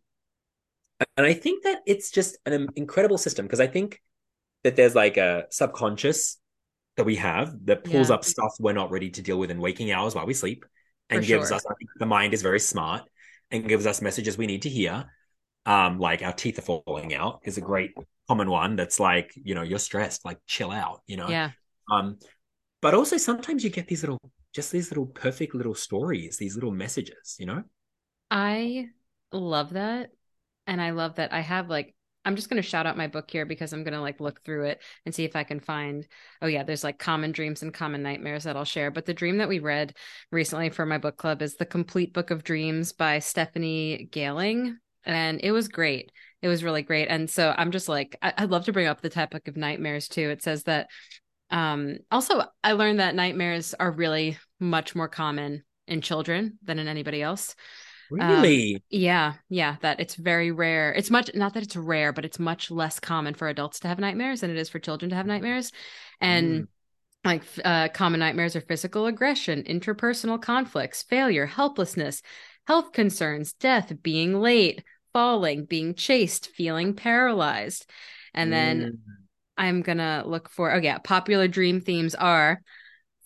and 1.17 1.25
i 1.25 1.33
think 1.33 1.63
that 1.63 1.79
it's 1.85 2.09
just 2.09 2.37
an 2.45 2.67
incredible 2.75 3.17
system 3.17 3.45
because 3.45 3.59
i 3.59 3.67
think 3.67 4.01
that 4.63 4.75
there's 4.75 4.95
like 4.95 5.17
a 5.17 5.45
subconscious 5.49 6.37
that 6.97 7.05
we 7.05 7.15
have 7.15 7.55
that 7.65 7.83
pulls 7.83 8.09
yeah. 8.09 8.15
up 8.15 8.25
stuff 8.25 8.53
we're 8.59 8.73
not 8.73 8.91
ready 8.91 9.09
to 9.09 9.21
deal 9.21 9.39
with 9.39 9.51
in 9.51 9.59
waking 9.59 9.91
hours 9.91 10.15
while 10.15 10.25
we 10.25 10.33
sleep 10.33 10.65
and 11.11 11.25
gives 11.25 11.49
sure. 11.49 11.57
us 11.57 11.65
the 11.97 12.05
mind 12.05 12.33
is 12.33 12.41
very 12.41 12.59
smart 12.59 13.03
and 13.51 13.67
gives 13.67 13.85
us 13.85 14.01
messages 14.01 14.37
we 14.37 14.47
need 14.47 14.63
to 14.63 14.69
hear. 14.69 15.05
Um, 15.65 15.99
like 15.99 16.23
our 16.23 16.33
teeth 16.33 16.57
are 16.57 16.81
falling 16.83 17.13
out 17.13 17.41
is 17.43 17.57
a 17.57 17.61
great 17.61 17.91
common 18.27 18.49
one 18.49 18.75
that's 18.75 18.99
like, 18.99 19.31
you 19.35 19.53
know, 19.53 19.61
you're 19.61 19.77
stressed, 19.77 20.25
like 20.25 20.39
chill 20.47 20.71
out, 20.71 21.01
you 21.05 21.17
know. 21.17 21.29
Yeah. 21.29 21.51
Um, 21.91 22.17
but 22.81 22.95
also 22.95 23.17
sometimes 23.17 23.63
you 23.63 23.69
get 23.69 23.87
these 23.87 24.01
little 24.01 24.19
just 24.53 24.71
these 24.71 24.89
little 24.89 25.05
perfect 25.05 25.53
little 25.53 25.75
stories, 25.75 26.37
these 26.37 26.55
little 26.55 26.71
messages, 26.71 27.35
you 27.39 27.45
know? 27.45 27.63
I 28.29 28.87
love 29.31 29.73
that. 29.73 30.09
And 30.67 30.81
I 30.81 30.91
love 30.91 31.15
that 31.15 31.33
I 31.33 31.41
have 31.41 31.69
like 31.69 31.95
I'm 32.23 32.35
just 32.35 32.49
going 32.49 32.61
to 32.61 32.67
shout 32.67 32.85
out 32.85 32.97
my 32.97 33.07
book 33.07 33.31
here 33.31 33.45
because 33.45 33.73
I'm 33.73 33.83
going 33.83 33.93
to 33.93 34.01
like 34.01 34.19
look 34.19 34.43
through 34.43 34.65
it 34.65 34.81
and 35.05 35.13
see 35.13 35.23
if 35.23 35.35
I 35.35 35.43
can 35.43 35.59
find. 35.59 36.07
Oh, 36.41 36.47
yeah, 36.47 36.63
there's 36.63 36.83
like 36.83 36.99
common 36.99 37.31
dreams 37.31 37.63
and 37.63 37.73
common 37.73 38.03
nightmares 38.03 38.43
that 38.43 38.55
I'll 38.55 38.65
share. 38.65 38.91
But 38.91 39.05
the 39.05 39.13
dream 39.13 39.37
that 39.39 39.49
we 39.49 39.59
read 39.59 39.95
recently 40.31 40.69
for 40.69 40.85
my 40.85 40.97
book 40.97 41.17
club 41.17 41.41
is 41.41 41.55
The 41.55 41.65
Complete 41.65 42.13
Book 42.13 42.29
of 42.29 42.43
Dreams 42.43 42.93
by 42.93 43.19
Stephanie 43.19 44.07
Gailing. 44.11 44.77
And 45.03 45.39
it 45.43 45.51
was 45.51 45.67
great. 45.67 46.11
It 46.41 46.47
was 46.47 46.63
really 46.63 46.83
great. 46.83 47.07
And 47.07 47.29
so 47.29 47.53
I'm 47.57 47.71
just 47.71 47.89
like, 47.89 48.15
I- 48.21 48.33
I'd 48.37 48.51
love 48.51 48.65
to 48.65 48.73
bring 48.73 48.87
up 48.87 49.01
the 49.01 49.09
topic 49.09 49.47
of 49.47 49.57
nightmares 49.57 50.07
too. 50.07 50.29
It 50.29 50.43
says 50.43 50.63
that 50.63 50.87
um 51.49 51.97
also 52.09 52.43
I 52.63 52.73
learned 52.73 52.99
that 52.99 53.15
nightmares 53.15 53.73
are 53.73 53.91
really 53.91 54.37
much 54.59 54.95
more 54.95 55.09
common 55.09 55.63
in 55.87 56.01
children 56.01 56.57
than 56.63 56.79
in 56.79 56.87
anybody 56.87 57.21
else. 57.21 57.55
Really? 58.11 58.75
Um, 58.75 58.81
yeah, 58.89 59.33
yeah. 59.49 59.77
That 59.81 59.99
it's 59.99 60.15
very 60.15 60.51
rare. 60.51 60.93
It's 60.93 61.09
much 61.09 61.31
not 61.33 61.53
that 61.53 61.63
it's 61.63 61.75
rare, 61.75 62.11
but 62.11 62.25
it's 62.25 62.39
much 62.39 62.69
less 62.69 62.99
common 62.99 63.33
for 63.33 63.47
adults 63.47 63.79
to 63.79 63.87
have 63.87 63.99
nightmares 63.99 64.41
than 64.41 64.51
it 64.51 64.57
is 64.57 64.69
for 64.69 64.79
children 64.79 65.09
to 65.09 65.15
have 65.15 65.25
nightmares. 65.25 65.71
And 66.19 66.63
mm. 66.63 66.67
like 67.23 67.43
uh, 67.63 67.87
common 67.89 68.19
nightmares 68.19 68.55
are 68.55 68.61
physical 68.61 69.05
aggression, 69.07 69.63
interpersonal 69.63 70.41
conflicts, 70.41 71.03
failure, 71.03 71.45
helplessness, 71.45 72.21
health 72.67 72.91
concerns, 72.91 73.53
death, 73.53 73.93
being 74.03 74.39
late, 74.39 74.83
falling, 75.13 75.65
being 75.65 75.95
chased, 75.95 76.47
feeling 76.47 76.93
paralyzed. 76.93 77.89
And 78.33 78.51
then 78.51 78.81
mm. 78.81 78.97
I'm 79.57 79.81
gonna 79.81 80.23
look 80.25 80.49
for. 80.49 80.73
Oh 80.73 80.79
yeah, 80.79 80.97
popular 80.97 81.47
dream 81.47 81.81
themes 81.81 82.15
are 82.15 82.61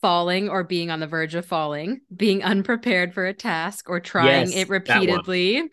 falling 0.05 0.49
or 0.49 0.63
being 0.63 0.91
on 0.91 0.99
the 0.99 1.07
verge 1.07 1.35
of 1.35 1.45
falling, 1.45 2.01
being 2.15 2.43
unprepared 2.43 3.13
for 3.13 3.25
a 3.25 3.33
task 3.33 3.89
or 3.89 3.99
trying 3.99 4.51
yes, 4.51 4.55
it 4.55 4.69
repeatedly, 4.69 5.69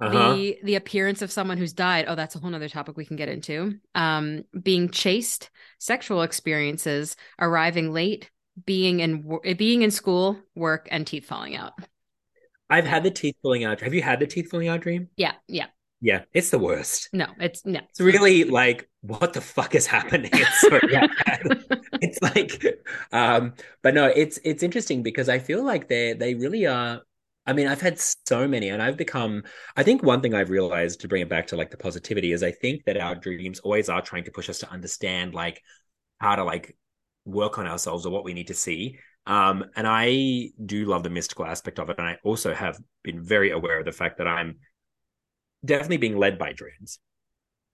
Uh-huh. 0.00 0.34
the 0.34 0.58
the 0.64 0.74
appearance 0.76 1.22
of 1.22 1.30
someone 1.30 1.58
who's 1.58 1.74
died 1.74 2.06
oh 2.08 2.14
that's 2.14 2.34
a 2.34 2.38
whole 2.38 2.50
nother 2.50 2.68
topic 2.70 2.96
we 2.96 3.04
can 3.04 3.16
get 3.16 3.28
into 3.28 3.74
um 3.94 4.44
being 4.62 4.88
chased 4.88 5.50
sexual 5.78 6.22
experiences 6.22 7.16
arriving 7.38 7.92
late 7.92 8.30
being 8.64 9.00
in 9.00 9.38
being 9.56 9.82
in 9.82 9.90
school 9.90 10.38
work 10.54 10.88
and 10.90 11.06
teeth 11.06 11.26
falling 11.26 11.54
out 11.54 11.74
I've 12.68 12.86
had 12.86 13.02
the 13.02 13.10
teeth 13.10 13.36
falling 13.42 13.64
out. 13.64 13.80
Have 13.80 13.94
you 13.94 14.02
had 14.02 14.20
the 14.20 14.26
teeth 14.26 14.48
falling 14.50 14.68
out 14.68 14.80
dream? 14.80 15.08
yeah 15.16 15.34
yeah 15.48 15.66
Yeah, 16.00 16.22
it's 16.32 16.50
the 16.50 16.58
worst. 16.58 17.10
no 17.12 17.26
it's 17.38 17.64
no 17.66 17.80
It's 17.90 18.00
really 18.00 18.44
like, 18.44 18.88
what 19.02 19.32
the 19.32 19.40
fuck 19.40 19.74
is 19.74 19.86
happening? 19.86 20.30
It's 20.34 20.60
so 20.60 20.80
bad. 20.80 21.64
It's 22.00 22.22
like, 22.22 22.64
um, 23.12 23.52
but 23.82 23.94
no, 23.94 24.06
it's 24.06 24.38
it's 24.44 24.62
interesting 24.62 25.02
because 25.02 25.28
I 25.28 25.38
feel 25.38 25.62
like 25.64 25.88
they 25.88 26.14
they 26.14 26.34
really 26.34 26.66
are. 26.66 27.02
I 27.46 27.52
mean, 27.52 27.66
I've 27.68 27.80
had 27.80 27.98
so 27.98 28.46
many, 28.48 28.68
and 28.70 28.82
I've 28.82 28.96
become. 28.96 29.42
I 29.76 29.82
think 29.82 30.02
one 30.02 30.20
thing 30.22 30.34
I've 30.34 30.50
realized 30.50 31.00
to 31.00 31.08
bring 31.08 31.22
it 31.22 31.28
back 31.28 31.46
to 31.48 31.56
like 31.56 31.70
the 31.70 31.76
positivity 31.76 32.32
is 32.32 32.42
I 32.42 32.52
think 32.52 32.84
that 32.86 32.96
our 32.96 33.14
dreams 33.14 33.60
always 33.60 33.88
are 33.88 34.00
trying 34.02 34.24
to 34.24 34.30
push 34.30 34.48
us 34.48 34.58
to 34.60 34.70
understand 34.70 35.34
like 35.34 35.62
how 36.18 36.36
to 36.36 36.44
like 36.44 36.76
work 37.26 37.58
on 37.58 37.66
ourselves 37.66 38.06
or 38.06 38.12
what 38.12 38.24
we 38.24 38.32
need 38.34 38.46
to 38.48 38.54
see. 38.54 38.98
Um, 39.26 39.64
and 39.76 39.86
I 39.86 40.50
do 40.64 40.86
love 40.86 41.02
the 41.02 41.10
mystical 41.10 41.44
aspect 41.44 41.78
of 41.78 41.90
it, 41.90 41.98
and 41.98 42.06
I 42.08 42.16
also 42.24 42.54
have 42.54 42.78
been 43.02 43.22
very 43.22 43.50
aware 43.50 43.78
of 43.78 43.84
the 43.84 43.92
fact 43.92 44.18
that 44.18 44.26
I'm 44.26 44.56
definitely 45.64 45.98
being 45.98 46.16
led 46.16 46.38
by 46.38 46.52
dreams 46.52 46.98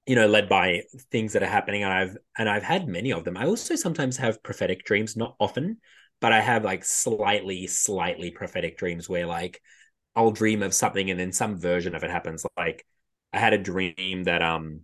you 0.07 0.14
know 0.14 0.26
led 0.26 0.49
by 0.49 0.83
things 1.11 1.33
that 1.33 1.43
are 1.43 1.47
happening. 1.47 1.83
And 1.83 1.93
i've 1.93 2.16
and 2.38 2.49
i've 2.49 2.62
had 2.62 2.88
many 2.88 3.12
of 3.12 3.25
them. 3.25 3.37
I 3.37 3.47
also 3.47 3.75
sometimes 3.75 4.16
have 4.16 4.43
prophetic 4.43 4.85
dreams 4.85 5.16
not 5.16 5.35
often 5.38 5.78
but 6.21 6.33
i 6.33 6.40
have 6.40 6.64
like 6.64 6.85
slightly 6.85 7.66
slightly 7.66 8.31
prophetic 8.31 8.78
dreams 8.78 9.09
where 9.09 9.26
like 9.26 9.61
i'll 10.14 10.31
dream 10.31 10.62
of 10.62 10.73
something 10.73 11.11
and 11.11 11.21
then 11.21 11.33
some 11.33 11.59
version 11.59 11.95
of 11.95 12.05
it 12.05 12.11
happens. 12.11 12.47
Like 12.57 12.87
i 13.33 13.38
had 13.38 13.52
a 13.52 13.59
dream 13.59 14.25
that 14.25 14.43
um 14.43 14.81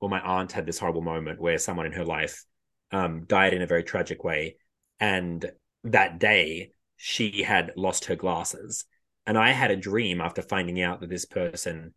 well 0.00 0.10
my 0.10 0.20
aunt 0.20 0.52
had 0.52 0.66
this 0.66 0.78
horrible 0.78 1.02
moment 1.02 1.40
where 1.40 1.58
someone 1.58 1.86
in 1.86 1.92
her 1.92 2.04
life 2.04 2.44
um 2.92 3.24
died 3.24 3.54
in 3.54 3.62
a 3.62 3.66
very 3.66 3.82
tragic 3.82 4.22
way. 4.22 4.56
And 5.00 5.50
that 5.84 6.18
day 6.18 6.72
she 6.96 7.42
had 7.42 7.72
lost 7.76 8.06
her 8.06 8.16
glasses. 8.16 8.84
And 9.26 9.38
i 9.38 9.50
had 9.52 9.70
a 9.70 9.76
dream 9.76 10.20
after 10.20 10.42
finding 10.42 10.80
out 10.82 11.00
that 11.00 11.10
this 11.10 11.24
person 11.24 11.94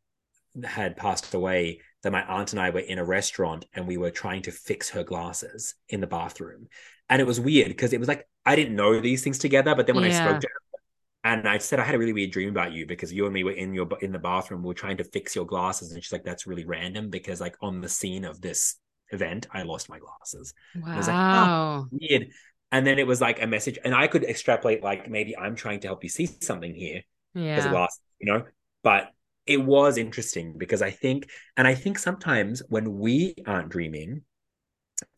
had 0.64 0.98
passed 0.98 1.34
away 1.34 1.80
that 2.04 2.12
my 2.12 2.24
aunt 2.24 2.52
and 2.52 2.62
I 2.62 2.72
were 2.72 2.80
in 2.80 2.98
a 2.98 3.06
restaurant 3.06 3.66
and 3.74 3.88
we 3.88 3.98
were 3.98 4.12
trying 4.12 4.42
to 4.44 4.52
fix 4.52 4.90
her 4.90 5.04
glasses 5.04 5.76
in 5.90 6.02
the 6.02 6.08
bathroom. 6.08 6.68
And 7.10 7.22
it 7.22 7.28
was 7.28 7.40
weird 7.40 7.68
because 7.70 7.94
it 7.94 8.00
was 8.00 8.08
like 8.08 8.28
I 8.46 8.56
didn't 8.56 8.76
know 8.76 9.00
these 9.00 9.24
things 9.24 9.38
together, 9.38 9.76
but 9.76 9.86
then 9.86 9.96
when 9.96 10.06
I 10.06 10.12
spoke 10.12 10.40
to 10.42 10.48
her 10.48 10.62
and 11.24 11.48
I 11.48 11.60
said 11.60 11.80
I 11.80 11.84
had 11.84 11.96
a 11.96 12.00
really 12.00 12.14
weird 12.14 12.32
dream 12.32 12.50
about 12.50 12.72
you 12.72 12.86
because 12.86 13.14
you 13.14 13.26
and 13.26 13.34
me 13.34 13.44
were 13.44 13.52
in 13.52 13.74
your 13.74 13.88
in 14.02 14.12
the 14.12 14.20
bathroom, 14.20 14.64
we 14.64 14.68
were 14.68 14.74
trying 14.74 14.98
to 14.98 15.04
fix 15.04 15.36
your 15.36 15.46
glasses, 15.46 15.92
and 15.92 16.04
she's 16.04 16.12
like, 16.12 16.24
"That's 16.24 16.48
really 16.48 16.66
random 16.66 17.10
because 17.10 17.40
like 17.40 17.56
on 17.62 17.82
the 17.82 17.90
scene 17.90 18.26
of 18.26 18.42
this 18.42 18.76
event, 19.12 19.48
I 19.52 19.64
lost 19.64 19.90
my 19.90 20.00
glasses." 20.00 20.54
I 20.86 20.98
was 20.98 21.08
like, 21.08 21.16
oh. 21.16 21.20
wow 21.20 21.88
Weird. 21.92 22.32
And 22.72 22.88
then 22.88 23.00
it 23.00 23.06
was 23.06 23.20
like 23.20 23.42
a 23.42 23.48
message, 23.48 23.78
and 23.84 23.94
I 23.94 24.08
could 24.08 24.24
extrapolate 24.24 24.82
like 24.82 25.10
maybe 25.10 25.38
I'm 25.38 25.56
trying 25.56 25.82
to 25.82 25.88
help 25.88 26.04
you 26.04 26.10
see 26.10 26.26
something 26.42 26.74
here 26.74 27.04
as 27.36 27.42
a 27.42 27.68
yeah 27.68 27.70
glass, 27.70 28.00
you 28.20 28.32
know. 28.32 28.46
But 28.82 29.12
it 29.46 29.58
was 29.64 29.98
interesting 29.98 30.58
because 30.58 30.82
I 30.82 30.92
think, 30.92 31.30
and 31.58 31.68
I 31.68 31.76
think 31.76 32.00
sometimes 32.00 32.62
when 32.70 33.00
we 33.00 33.36
aren't 33.46 33.70
dreaming 33.70 34.22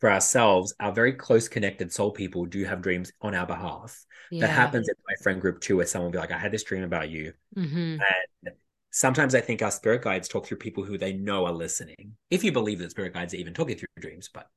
for 0.00 0.10
ourselves, 0.10 0.74
our 0.80 0.92
very 0.92 1.12
close 1.12 1.48
connected 1.48 1.92
soul 1.92 2.10
people 2.12 2.46
do 2.46 2.64
have 2.64 2.82
dreams 2.82 3.12
on 3.20 3.34
our 3.34 3.46
behalf. 3.46 4.04
yeah 4.30 4.40
That 4.40 4.50
happens 4.50 4.88
in 4.88 4.94
my 5.08 5.14
friend 5.22 5.40
group 5.40 5.60
too, 5.60 5.76
where 5.78 5.86
someone 5.86 6.06
will 6.08 6.12
be 6.12 6.18
like, 6.18 6.32
I 6.32 6.38
had 6.38 6.52
this 6.52 6.64
dream 6.64 6.84
about 6.84 7.10
you. 7.10 7.32
hmm 7.56 8.06
And 8.44 8.54
sometimes 8.90 9.34
I 9.34 9.40
think 9.40 9.62
our 9.62 9.70
spirit 9.70 10.02
guides 10.02 10.28
talk 10.28 10.46
through 10.46 10.58
people 10.58 10.84
who 10.84 10.98
they 10.98 11.12
know 11.12 11.46
are 11.46 11.52
listening. 11.52 12.16
If 12.30 12.44
you 12.44 12.52
believe 12.52 12.78
that 12.80 12.92
spirit 12.92 13.14
guides 13.14 13.34
are 13.34 13.38
even 13.38 13.54
talking 13.54 13.76
through 13.78 13.88
dreams, 14.00 14.30
but 14.32 14.48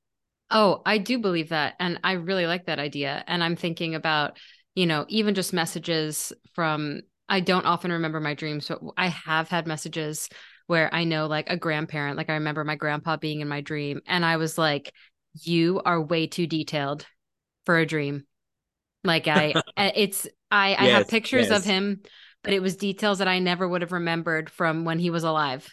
Oh, 0.49 0.81
I 0.85 0.97
do 0.97 1.19
believe 1.19 1.49
that. 1.49 1.75
And 1.79 1.99
I 2.03 2.13
really 2.13 2.47
like 2.47 2.65
that 2.65 2.79
idea. 2.79 3.23
And 3.27 3.43
I'm 3.43 3.55
thinking 3.55 3.95
about, 3.95 4.37
you 4.75 4.85
know, 4.85 5.05
even 5.09 5.35
just 5.35 5.53
messages 5.53 6.31
from, 6.53 7.01
I 7.29 7.39
don't 7.39 7.65
often 7.65 7.91
remember 7.91 8.19
my 8.19 8.33
dreams, 8.33 8.67
but 8.67 8.79
I 8.97 9.07
have 9.07 9.49
had 9.49 9.67
messages 9.67 10.29
where 10.67 10.93
I 10.93 11.03
know 11.03 11.27
like 11.27 11.49
a 11.49 11.57
grandparent, 11.57 12.17
like 12.17 12.29
I 12.29 12.33
remember 12.35 12.63
my 12.63 12.75
grandpa 12.75 13.17
being 13.17 13.41
in 13.41 13.47
my 13.47 13.61
dream. 13.61 14.01
And 14.05 14.25
I 14.25 14.37
was 14.37 14.57
like, 14.57 14.93
you 15.33 15.81
are 15.85 16.01
way 16.01 16.27
too 16.27 16.47
detailed 16.47 17.05
for 17.65 17.77
a 17.77 17.85
dream. 17.85 18.25
Like 19.03 19.27
I, 19.27 19.59
it's, 19.77 20.27
I, 20.51 20.75
I 20.75 20.87
have 20.87 21.07
Yes, 21.07 21.09
pictures 21.09 21.51
of 21.51 21.63
him, 21.65 22.01
but 22.43 22.53
it 22.53 22.61
was 22.61 22.77
details 22.77 23.19
that 23.19 23.27
I 23.27 23.39
never 23.39 23.67
would 23.67 23.81
have 23.81 23.91
remembered 23.91 24.49
from 24.49 24.85
when 24.85 24.99
he 24.99 25.09
was 25.09 25.23
alive. 25.23 25.67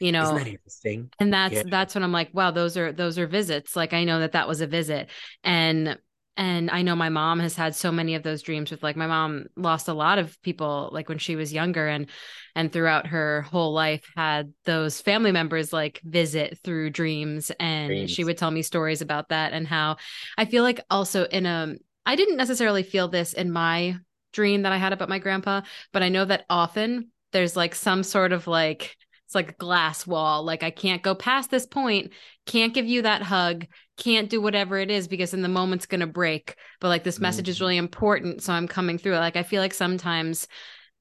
You 0.00 0.12
know, 0.12 0.34
that 0.34 0.46
interesting? 0.46 1.10
and 1.20 1.32
that's 1.32 1.62
Yeah. 1.62 1.64
that's 1.64 1.94
when 1.94 2.04
i'm 2.04 2.12
like 2.12 2.30
wow 2.32 2.50
those 2.50 2.76
are 2.76 2.92
those 2.92 3.18
are 3.18 3.26
visits 3.26 3.76
like 3.76 3.92
i 3.92 4.04
know 4.04 4.20
that 4.20 4.32
that 4.32 4.48
was 4.48 4.60
a 4.60 4.66
visit 4.66 5.08
and 5.44 5.98
and 6.38 6.70
i 6.70 6.80
know 6.80 6.96
my 6.96 7.10
mom 7.10 7.40
has 7.40 7.54
had 7.54 7.74
so 7.74 7.92
many 7.92 8.14
of 8.14 8.22
those 8.22 8.40
dreams 8.40 8.70
with 8.70 8.82
like 8.82 8.96
my 8.96 9.06
mom 9.06 9.44
lost 9.56 9.88
a 9.88 9.92
lot 9.92 10.18
of 10.18 10.40
people 10.42 10.88
like 10.92 11.08
when 11.08 11.18
she 11.18 11.36
was 11.36 11.52
younger 11.52 11.86
and 11.86 12.06
and 12.54 12.72
throughout 12.72 13.08
her 13.08 13.42
whole 13.42 13.74
life 13.74 14.06
had 14.16 14.54
those 14.64 15.00
family 15.00 15.32
members 15.32 15.72
like 15.72 16.00
visit 16.04 16.58
through 16.64 16.88
dreams 16.88 17.50
and 17.60 17.88
Dreams. 17.88 18.10
she 18.10 18.24
would 18.24 18.38
tell 18.38 18.50
me 18.50 18.62
stories 18.62 19.02
about 19.02 19.28
that 19.28 19.52
and 19.52 19.66
how 19.66 19.96
i 20.38 20.46
feel 20.46 20.62
like 20.62 20.80
also 20.88 21.24
in 21.24 21.44
a 21.44 21.74
i 22.06 22.16
didn't 22.16 22.36
necessarily 22.36 22.84
feel 22.84 23.08
this 23.08 23.34
in 23.34 23.52
my 23.52 23.96
dream 24.32 24.62
that 24.62 24.72
i 24.72 24.78
had 24.78 24.92
about 24.92 25.08
my 25.08 25.18
grandpa 25.18 25.60
but 25.92 26.02
i 26.02 26.08
know 26.08 26.24
that 26.24 26.46
often 26.48 27.10
there's 27.32 27.56
like 27.56 27.74
some 27.74 28.02
sort 28.02 28.32
of 28.32 28.46
like 28.46 28.96
it's 29.28 29.34
like 29.34 29.50
a 29.50 29.56
glass 29.56 30.06
wall. 30.06 30.42
Like 30.42 30.62
I 30.62 30.70
can't 30.70 31.02
go 31.02 31.14
past 31.14 31.50
this 31.50 31.66
point, 31.66 32.12
can't 32.46 32.72
give 32.72 32.86
you 32.86 33.02
that 33.02 33.20
hug, 33.20 33.66
can't 33.98 34.30
do 34.30 34.40
whatever 34.40 34.78
it 34.78 34.90
is 34.90 35.06
because 35.06 35.34
in 35.34 35.42
the 35.42 35.50
moment's 35.50 35.84
gonna 35.84 36.06
break. 36.06 36.56
But 36.80 36.88
like 36.88 37.04
this 37.04 37.20
message 37.20 37.46
is 37.46 37.58
Mhm. 37.58 37.60
really 37.60 37.76
important. 37.76 38.42
So 38.42 38.54
I'm 38.54 38.66
coming 38.66 38.96
through. 38.96 39.16
Like 39.16 39.36
I 39.36 39.42
feel 39.42 39.60
like 39.60 39.74
sometimes 39.74 40.48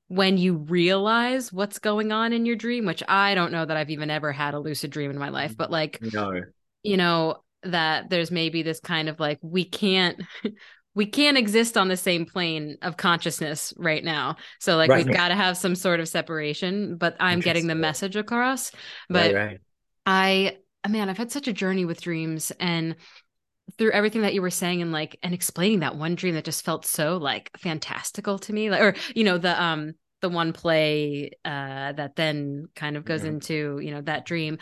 when 0.09 0.37
you 0.37 0.55
realize 0.57 1.53
what's 1.53 1.79
going 1.79 2.11
on 2.11 2.33
in 2.33 2.45
your 2.45 2.57
dream, 2.57 2.85
which 2.85 3.01
I 3.07 3.33
don't 3.33 3.53
know 3.53 3.63
that 3.65 3.77
I've 3.77 3.91
even 3.91 4.09
ever 4.09 4.33
had 4.33 4.53
a 4.53 4.59
lucid 4.59 4.91
dream 4.91 5.09
in 5.09 5.17
my 5.17 5.29
life, 5.29 5.55
but 5.55 5.71
like, 5.71 6.01
No. 6.13 6.41
you 6.83 6.97
know, 6.97 7.43
that 7.63 8.09
there's 8.09 8.29
maybe 8.31 8.61
this 8.61 8.79
kind 8.81 9.09
of 9.09 9.19
like 9.21 9.39
we 9.41 9.63
can't 9.65 10.21
we 10.97 11.05
can't 11.05 11.37
exist 11.37 11.77
on 11.77 11.89
the 11.89 11.97
same 11.97 12.25
plane 12.25 12.77
of 12.81 12.97
consciousness 12.97 13.73
right 13.77 14.03
now. 14.03 14.35
So 14.59 14.77
like 14.77 14.93
Right. 14.93 14.95
we've 14.95 15.11
got 15.11 15.29
to 15.29 15.35
have 15.35 15.57
some 15.57 15.75
sort 15.75 15.99
of 15.99 16.09
separation, 16.09 16.97
but 16.97 17.15
I'm 17.19 17.41
getting 17.41 17.67
the 17.67 17.75
message 17.75 18.15
across. 18.15 18.71
But 19.09 19.33
right, 19.33 19.33
right. 19.33 19.61
I 20.05 20.57
man, 20.87 21.09
I've 21.09 21.17
had 21.17 21.31
such 21.31 21.47
a 21.47 21.53
journey 21.53 21.85
with 21.85 22.01
dreams 22.01 22.51
and 22.59 22.95
through 23.77 23.91
everything 23.91 24.21
that 24.23 24.33
you 24.33 24.41
were 24.41 24.49
saying 24.49 24.81
and 24.81 24.91
like 24.91 25.17
and 25.23 25.33
explaining 25.33 25.79
that 25.81 25.95
one 25.97 26.15
dream 26.15 26.35
that 26.35 26.45
just 26.45 26.65
felt 26.65 26.85
so 26.85 27.17
like 27.17 27.51
fantastical 27.57 28.39
to 28.39 28.53
me. 28.53 28.69
Like 28.69 28.81
or 28.81 28.95
you 29.15 29.23
know, 29.23 29.37
the 29.37 29.61
um 29.61 29.93
the 30.21 30.29
one 30.29 30.53
play 30.53 31.31
uh 31.45 31.93
that 31.93 32.15
then 32.15 32.67
kind 32.75 32.97
of 32.97 33.05
goes 33.05 33.23
Mhm. 33.23 33.25
into, 33.25 33.79
you 33.81 33.91
know, 33.91 34.01
that 34.01 34.25
dream. 34.25 34.57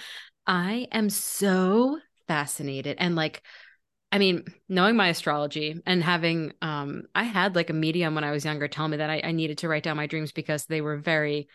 I 0.47 0.87
am 0.91 1.09
so 1.09 1.99
fascinated 2.27 2.97
and 2.99 3.15
like 3.15 3.41
I 4.15 4.17
mean, 4.17 4.45
knowing 4.69 4.95
my 4.95 5.09
astrology 5.09 5.81
and 5.85 6.01
having 6.01 6.53
um 6.61 7.03
I 7.13 7.23
had 7.23 7.53
like 7.53 7.69
a 7.69 7.73
medium 7.73 8.15
when 8.15 8.23
I 8.23 8.31
was 8.31 8.45
younger 8.45 8.69
tell 8.69 8.87
me 8.87 8.95
that 8.97 9.09
I, 9.09 9.21
I 9.21 9.31
needed 9.33 9.57
to 9.57 9.67
write 9.67 9.83
down 9.83 9.97
my 9.97 10.07
dreams 10.07 10.31
because 10.31 10.65
they 10.65 10.79
were 10.79 10.95
very 10.95 11.49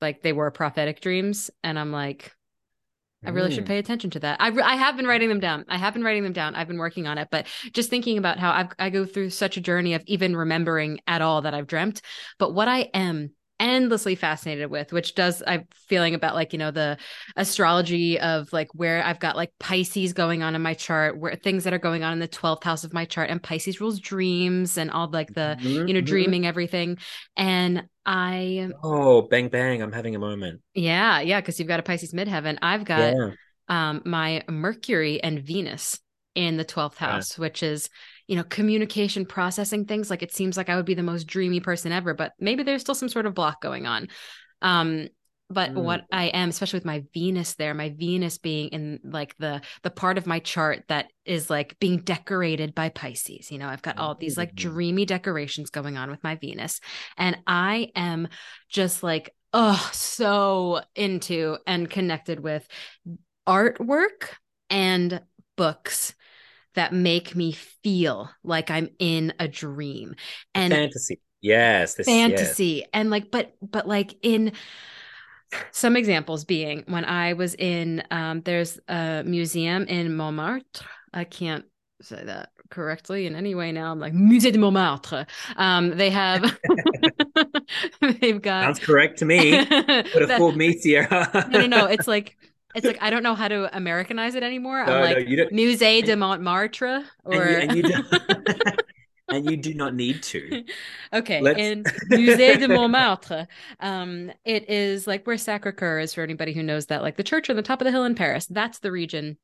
like 0.00 0.22
they 0.22 0.32
were 0.32 0.50
prophetic 0.50 1.02
dreams. 1.02 1.50
And 1.62 1.78
I'm 1.78 1.92
like, 1.92 2.34
I 3.26 3.30
really 3.30 3.50
should 3.50 3.64
Mm. 3.64 3.68
pay 3.68 3.78
attention 3.78 4.08
to 4.12 4.20
that. 4.20 4.40
I, 4.40 4.48
I 4.48 4.76
have 4.76 4.96
been 4.96 5.06
writing 5.06 5.28
them 5.28 5.40
down. 5.40 5.66
I 5.68 5.76
have 5.76 5.92
been 5.92 6.04
writing 6.04 6.22
them 6.22 6.32
down. 6.32 6.54
I've 6.54 6.68
been 6.68 6.78
working 6.78 7.06
on 7.06 7.18
it, 7.18 7.28
but 7.30 7.46
just 7.74 7.90
thinking 7.90 8.16
about 8.16 8.38
how 8.38 8.50
I've, 8.50 8.72
I 8.78 8.88
go 8.88 9.04
through 9.04 9.30
such 9.30 9.58
a 9.58 9.60
journey 9.60 9.92
of 9.92 10.02
even 10.06 10.34
remembering 10.34 11.00
at 11.06 11.20
all 11.20 11.42
that 11.42 11.52
I've 11.52 11.66
dreamt. 11.66 12.00
But 12.38 12.54
what 12.54 12.68
I 12.68 12.88
am 12.94 13.32
endlessly 13.64 14.14
fascinated 14.14 14.70
with, 14.70 14.92
which 14.92 15.14
does 15.16 15.42
I'm 15.46 15.66
feeling 15.88 16.14
about 16.14 16.34
like 16.36 16.52
you 16.52 16.58
know 16.58 16.70
the 16.70 16.98
astrology 17.36 18.20
of 18.20 18.52
like 18.52 18.68
where 18.74 19.02
I've 19.04 19.20
got 19.20 19.36
like 19.36 19.52
Pisces 19.58 20.12
going 20.12 20.42
on 20.42 20.54
in 20.54 20.62
my 20.62 20.74
chart, 20.74 21.18
where 21.18 21.34
things 21.36 21.64
that 21.64 21.74
are 21.74 21.78
going 21.78 22.04
on 22.04 22.12
in 22.12 22.20
the 22.20 22.28
twelfth 22.28 22.64
house 22.64 22.84
of 22.84 22.92
my 22.92 23.06
chart, 23.06 23.30
and 23.30 23.42
Pisces 23.42 23.80
rules 23.80 24.00
dreams 24.00 24.78
and 24.78 24.90
all 24.90 25.08
like 25.10 25.34
the 25.34 25.58
Mhm, 25.62 25.86
you 25.86 25.94
know 25.94 26.00
mhm. 26.00 26.02
dreaming 26.02 26.46
everything, 26.46 26.98
and 27.36 27.88
I 28.06 28.72
Oh, 28.82 29.22
bang 29.22 29.48
bang! 29.48 29.82
I'm 29.82 29.92
having 29.92 30.14
a 30.14 30.18
moment. 30.18 30.62
yeah 30.74 31.20
yeah 31.20 31.40
because 31.40 31.58
you've 31.58 31.68
got 31.68 31.80
a 31.80 31.82
Pisces 31.82 32.12
midheaven. 32.12 32.58
I've 32.62 32.84
got 32.84 33.16
Yeah. 33.16 33.34
um, 33.68 34.02
my 34.04 34.42
Mercury 34.48 35.22
and 35.22 35.40
Venus 35.42 36.00
in 36.34 36.56
the 36.56 36.64
12th 36.64 36.98
Yeah. 37.06 37.24
house, 37.24 37.38
which 37.38 37.62
is, 37.62 37.90
you 38.26 38.36
know, 38.36 38.44
communication, 38.44 39.26
processing 39.26 39.84
things. 39.84 40.10
Like 40.10 40.22
it 40.22 40.32
seems 40.34 40.56
like 40.56 40.68
I 40.68 40.76
would 40.76 40.86
be 40.86 40.94
the 40.94 41.02
most 41.02 41.26
dreamy 41.26 41.60
person 41.60 41.92
ever, 41.92 42.14
but 42.14 42.32
maybe 42.38 42.62
there's 42.62 42.82
still 42.82 42.94
some 42.94 43.08
sort 43.08 43.26
of 43.26 43.34
block 43.34 43.60
going 43.60 43.86
on. 43.86 44.08
Um, 44.62 45.08
but 45.50 45.74
Mm. 45.74 45.82
what 45.84 46.06
I 46.10 46.24
am, 46.28 46.48
especially 46.48 46.78
with 46.78 46.86
my 46.86 47.04
Venus 47.12 47.54
there, 47.54 47.74
my 47.74 47.90
Venus 47.90 48.38
being 48.38 48.68
in 48.70 49.00
like 49.04 49.36
the 49.36 49.60
the 49.82 49.90
part 49.90 50.16
of 50.16 50.26
my 50.26 50.38
chart 50.38 50.84
that 50.88 51.08
is 51.26 51.50
like 51.50 51.78
being 51.78 51.98
decorated 51.98 52.74
by 52.74 52.88
Pisces. 52.88 53.50
You 53.50 53.58
know, 53.58 53.68
I've 53.68 53.82
got 53.82 53.98
all 53.98 54.14
these 54.14 54.38
like 54.38 54.52
Mm. 54.52 54.56
dreamy 54.56 55.04
decorations 55.04 55.68
going 55.70 55.98
on 55.98 56.10
with 56.10 56.24
my 56.24 56.36
Venus, 56.36 56.80
and 57.18 57.36
I 57.46 57.90
am 57.94 58.28
just 58.70 59.02
like 59.02 59.34
oh 59.52 59.90
so 59.92 60.80
into 60.96 61.58
and 61.66 61.88
connected 61.90 62.40
with 62.40 62.66
artwork 63.46 64.28
and 64.70 65.20
books 65.56 66.14
that 66.74 66.92
make 66.92 67.34
me 67.34 67.52
feel 67.52 68.30
like 68.42 68.70
I'm 68.70 68.88
in 68.98 69.32
a 69.38 69.48
dream 69.48 70.14
and 70.54 70.72
fantasy. 70.72 71.20
Yes, 71.40 71.94
this, 71.94 72.06
fantasy 72.06 72.64
yes. 72.64 72.88
and 72.92 73.10
like 73.10 73.30
but 73.30 73.54
but 73.60 73.86
like 73.86 74.14
in 74.22 74.52
some 75.70 75.96
examples 75.96 76.44
being 76.44 76.84
when 76.86 77.04
I 77.04 77.34
was 77.34 77.54
in 77.54 78.02
um 78.10 78.40
there's 78.42 78.78
a 78.88 79.22
museum 79.24 79.84
in 79.84 80.16
Montmartre. 80.16 80.84
I 81.12 81.24
can't 81.24 81.64
say 82.02 82.24
that 82.24 82.50
correctly 82.70 83.26
in 83.26 83.36
any 83.36 83.54
way 83.54 83.72
now. 83.72 83.92
I'm 83.92 84.00
like 84.00 84.12
Musée 84.12 84.52
de 84.52 84.58
Montmartre. 84.58 85.26
Um, 85.56 85.96
they 85.96 86.10
have 86.10 86.42
they've 88.20 88.40
got 88.40 88.64
sounds 88.64 88.78
correct 88.80 89.18
to 89.18 89.24
me. 89.24 89.52
Would 89.52 90.28
have 90.28 90.38
fooled 90.38 90.56
me, 90.56 90.74
Ciera. 90.74 91.48
no, 91.50 91.60
no, 91.60 91.66
no. 91.66 91.86
It's 91.86 92.08
like 92.08 92.36
it's 92.74 92.86
like 92.86 92.98
I 93.00 93.10
don't 93.10 93.22
know 93.22 93.34
how 93.34 93.48
to 93.48 93.74
Americanize 93.76 94.34
it 94.34 94.42
anymore. 94.42 94.84
No, 94.84 94.92
I'm 94.92 95.14
like 95.14 95.28
no, 95.28 95.46
Musée 95.46 96.04
de 96.04 96.16
Montmartre 96.16 97.04
or 97.24 97.42
and 97.42 97.76
you, 97.76 97.84
and 97.84 98.04
you, 98.04 98.72
and 99.28 99.50
you 99.50 99.56
do 99.56 99.74
not 99.74 99.94
need 99.94 100.22
to. 100.24 100.64
Okay, 101.12 101.40
Let's... 101.40 101.60
in 101.60 101.84
Musée 102.10 102.58
de 102.58 102.66
Montmartre, 102.66 103.46
um, 103.78 104.32
it 104.44 104.68
is 104.68 105.06
like 105.06 105.24
where 105.26 105.38
Sacre 105.38 105.70
Coeur 105.70 106.00
is 106.00 106.12
for 106.12 106.22
anybody 106.22 106.52
who 106.52 106.62
knows 106.62 106.86
that, 106.86 107.02
like 107.02 107.16
the 107.16 107.22
church 107.22 107.48
on 107.48 107.56
the 107.56 107.62
top 107.62 107.80
of 107.80 107.84
the 107.84 107.92
hill 107.92 108.04
in 108.04 108.14
Paris. 108.14 108.46
That's 108.46 108.80
the 108.80 108.90
region 108.90 109.38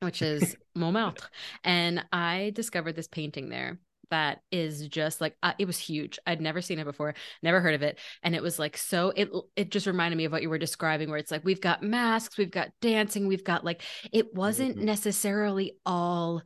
which 0.00 0.22
is 0.22 0.56
Montmartre. 0.76 1.28
And 1.64 2.04
I 2.12 2.52
discovered 2.54 2.94
this 2.94 3.08
painting 3.08 3.48
there 3.48 3.78
that 4.10 4.42
is 4.50 4.88
just 4.88 5.20
like 5.20 5.36
uh, 5.42 5.52
it 5.58 5.66
was 5.66 5.78
huge. 5.78 6.18
I'd 6.26 6.40
never 6.40 6.60
seen 6.60 6.78
it 6.78 6.84
before, 6.84 7.14
never 7.42 7.60
heard 7.60 7.74
of 7.74 7.82
it, 7.82 7.98
and 8.22 8.34
it 8.34 8.42
was 8.42 8.58
like 8.58 8.76
so. 8.76 9.12
It 9.14 9.30
it 9.56 9.70
just 9.70 9.86
reminded 9.86 10.16
me 10.16 10.24
of 10.24 10.32
what 10.32 10.42
you 10.42 10.50
were 10.50 10.58
describing, 10.58 11.10
where 11.10 11.18
it's 11.18 11.30
like 11.30 11.44
we've 11.44 11.60
got 11.60 11.82
masks, 11.82 12.38
we've 12.38 12.50
got 12.50 12.70
dancing, 12.80 13.26
we've 13.26 13.44
got 13.44 13.64
like 13.64 13.82
it 14.12 14.34
wasn't 14.34 14.76
mm-hmm. 14.76 14.86
necessarily 14.86 15.76
all 15.84 16.42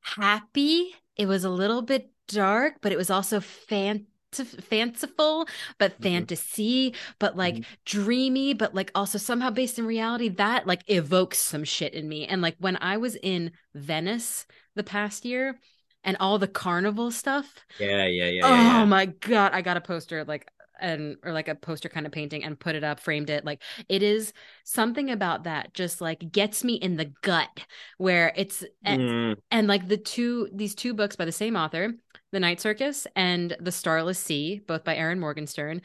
happy. 0.00 0.94
It 1.16 1.26
was 1.26 1.44
a 1.44 1.50
little 1.50 1.82
bit 1.82 2.10
dark, 2.28 2.76
but 2.80 2.92
it 2.92 2.98
was 2.98 3.10
also 3.10 3.40
fan 3.40 4.06
fanciful 4.42 5.46
but 5.78 5.92
mm-hmm. 5.92 6.02
fantasy 6.02 6.94
but 7.20 7.36
like 7.36 7.54
mm-hmm. 7.54 7.74
dreamy 7.84 8.52
but 8.52 8.74
like 8.74 8.90
also 8.94 9.16
somehow 9.16 9.50
based 9.50 9.78
in 9.78 9.86
reality 9.86 10.28
that 10.28 10.66
like 10.66 10.82
evokes 10.88 11.38
some 11.38 11.62
shit 11.62 11.94
in 11.94 12.08
me 12.08 12.26
and 12.26 12.42
like 12.42 12.56
when 12.58 12.76
i 12.80 12.96
was 12.96 13.14
in 13.22 13.52
venice 13.74 14.46
the 14.74 14.82
past 14.82 15.24
year 15.24 15.56
and 16.04 16.16
all 16.20 16.38
the 16.38 16.48
carnival 16.48 17.10
stuff 17.10 17.54
yeah 17.78 18.06
yeah 18.06 18.28
yeah 18.28 18.42
oh 18.44 18.54
yeah. 18.54 18.84
my 18.84 19.06
god 19.06 19.52
i 19.52 19.60
got 19.60 19.76
a 19.76 19.80
poster 19.80 20.24
like 20.24 20.48
and 20.80 21.16
or 21.22 21.32
like 21.32 21.48
a 21.48 21.54
poster 21.54 21.88
kind 21.88 22.04
of 22.04 22.12
painting 22.12 22.42
and 22.42 22.58
put 22.58 22.74
it 22.74 22.82
up 22.82 22.98
framed 22.98 23.30
it 23.30 23.44
like 23.44 23.62
it 23.88 24.02
is 24.02 24.32
something 24.64 25.10
about 25.10 25.44
that 25.44 25.72
just 25.72 26.00
like 26.00 26.32
gets 26.32 26.64
me 26.64 26.74
in 26.74 26.96
the 26.96 27.12
gut 27.22 27.64
where 27.98 28.32
it's 28.36 28.64
mm. 28.84 29.36
and 29.50 29.68
like 29.68 29.86
the 29.86 29.96
two 29.96 30.48
these 30.52 30.74
two 30.74 30.92
books 30.92 31.14
by 31.16 31.24
the 31.24 31.32
same 31.32 31.56
author 31.56 31.92
the 32.34 32.40
Night 32.40 32.60
Circus 32.60 33.06
and 33.14 33.56
The 33.60 33.70
Starless 33.70 34.18
Sea, 34.18 34.60
both 34.66 34.82
by 34.82 34.96
Erin 34.96 35.20
Morgenstern. 35.20 35.80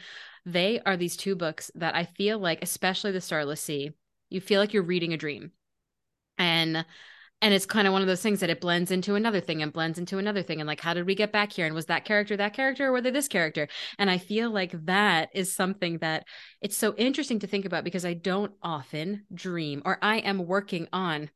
They 0.47 0.81
are 0.83 0.97
these 0.97 1.15
two 1.15 1.35
books 1.35 1.69
that 1.75 1.95
I 1.95 2.05
feel 2.05 2.39
like, 2.39 2.63
especially 2.63 3.11
The 3.11 3.21
Starless 3.21 3.61
Sea, 3.61 3.91
you 4.29 4.41
feel 4.41 4.59
like 4.59 4.73
you're 4.73 4.81
reading 4.81 5.13
a 5.13 5.17
dream. 5.17 5.51
And 6.39 6.85
and 7.41 7.53
it's 7.53 7.65
kind 7.65 7.87
of 7.87 7.93
one 7.93 8.01
of 8.01 8.07
those 8.07 8.21
things 8.21 8.39
that 8.41 8.49
it 8.49 8.59
blends 8.59 8.91
into 8.91 9.15
another 9.15 9.39
thing 9.39 9.61
and 9.61 9.73
blends 9.73 9.97
into 9.97 10.17
another 10.17 10.43
thing 10.43 10.59
and 10.59 10.67
like 10.67 10.81
how 10.81 10.93
did 10.93 11.05
we 11.05 11.15
get 11.15 11.31
back 11.31 11.51
here 11.51 11.65
and 11.65 11.75
was 11.75 11.85
that 11.87 12.05
character 12.05 12.35
that 12.37 12.53
character 12.53 12.87
or 12.87 12.91
were 12.91 13.01
they 13.01 13.11
this 13.11 13.27
character 13.27 13.67
and 13.97 14.09
i 14.09 14.17
feel 14.17 14.49
like 14.49 14.71
that 14.85 15.29
is 15.33 15.53
something 15.53 15.97
that 15.99 16.25
it's 16.61 16.77
so 16.77 16.93
interesting 16.97 17.39
to 17.39 17.47
think 17.47 17.65
about 17.65 17.83
because 17.83 18.05
i 18.05 18.13
don't 18.13 18.51
often 18.61 19.23
dream 19.33 19.81
or 19.85 19.97
i 20.01 20.17
am 20.17 20.45
working 20.45 20.87
on 20.93 21.29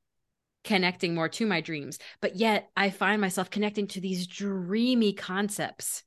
connecting 0.63 1.13
more 1.13 1.29
to 1.29 1.45
my 1.45 1.62
dreams. 1.62 2.00
But 2.22 2.36
yet 2.36 2.69
I 2.75 2.89
find 2.89 3.22
myself 3.22 3.50
connecting 3.50 3.88
to 3.88 4.01
these 4.01 4.27
dreamy 4.27 5.13
concepts 5.13 6.03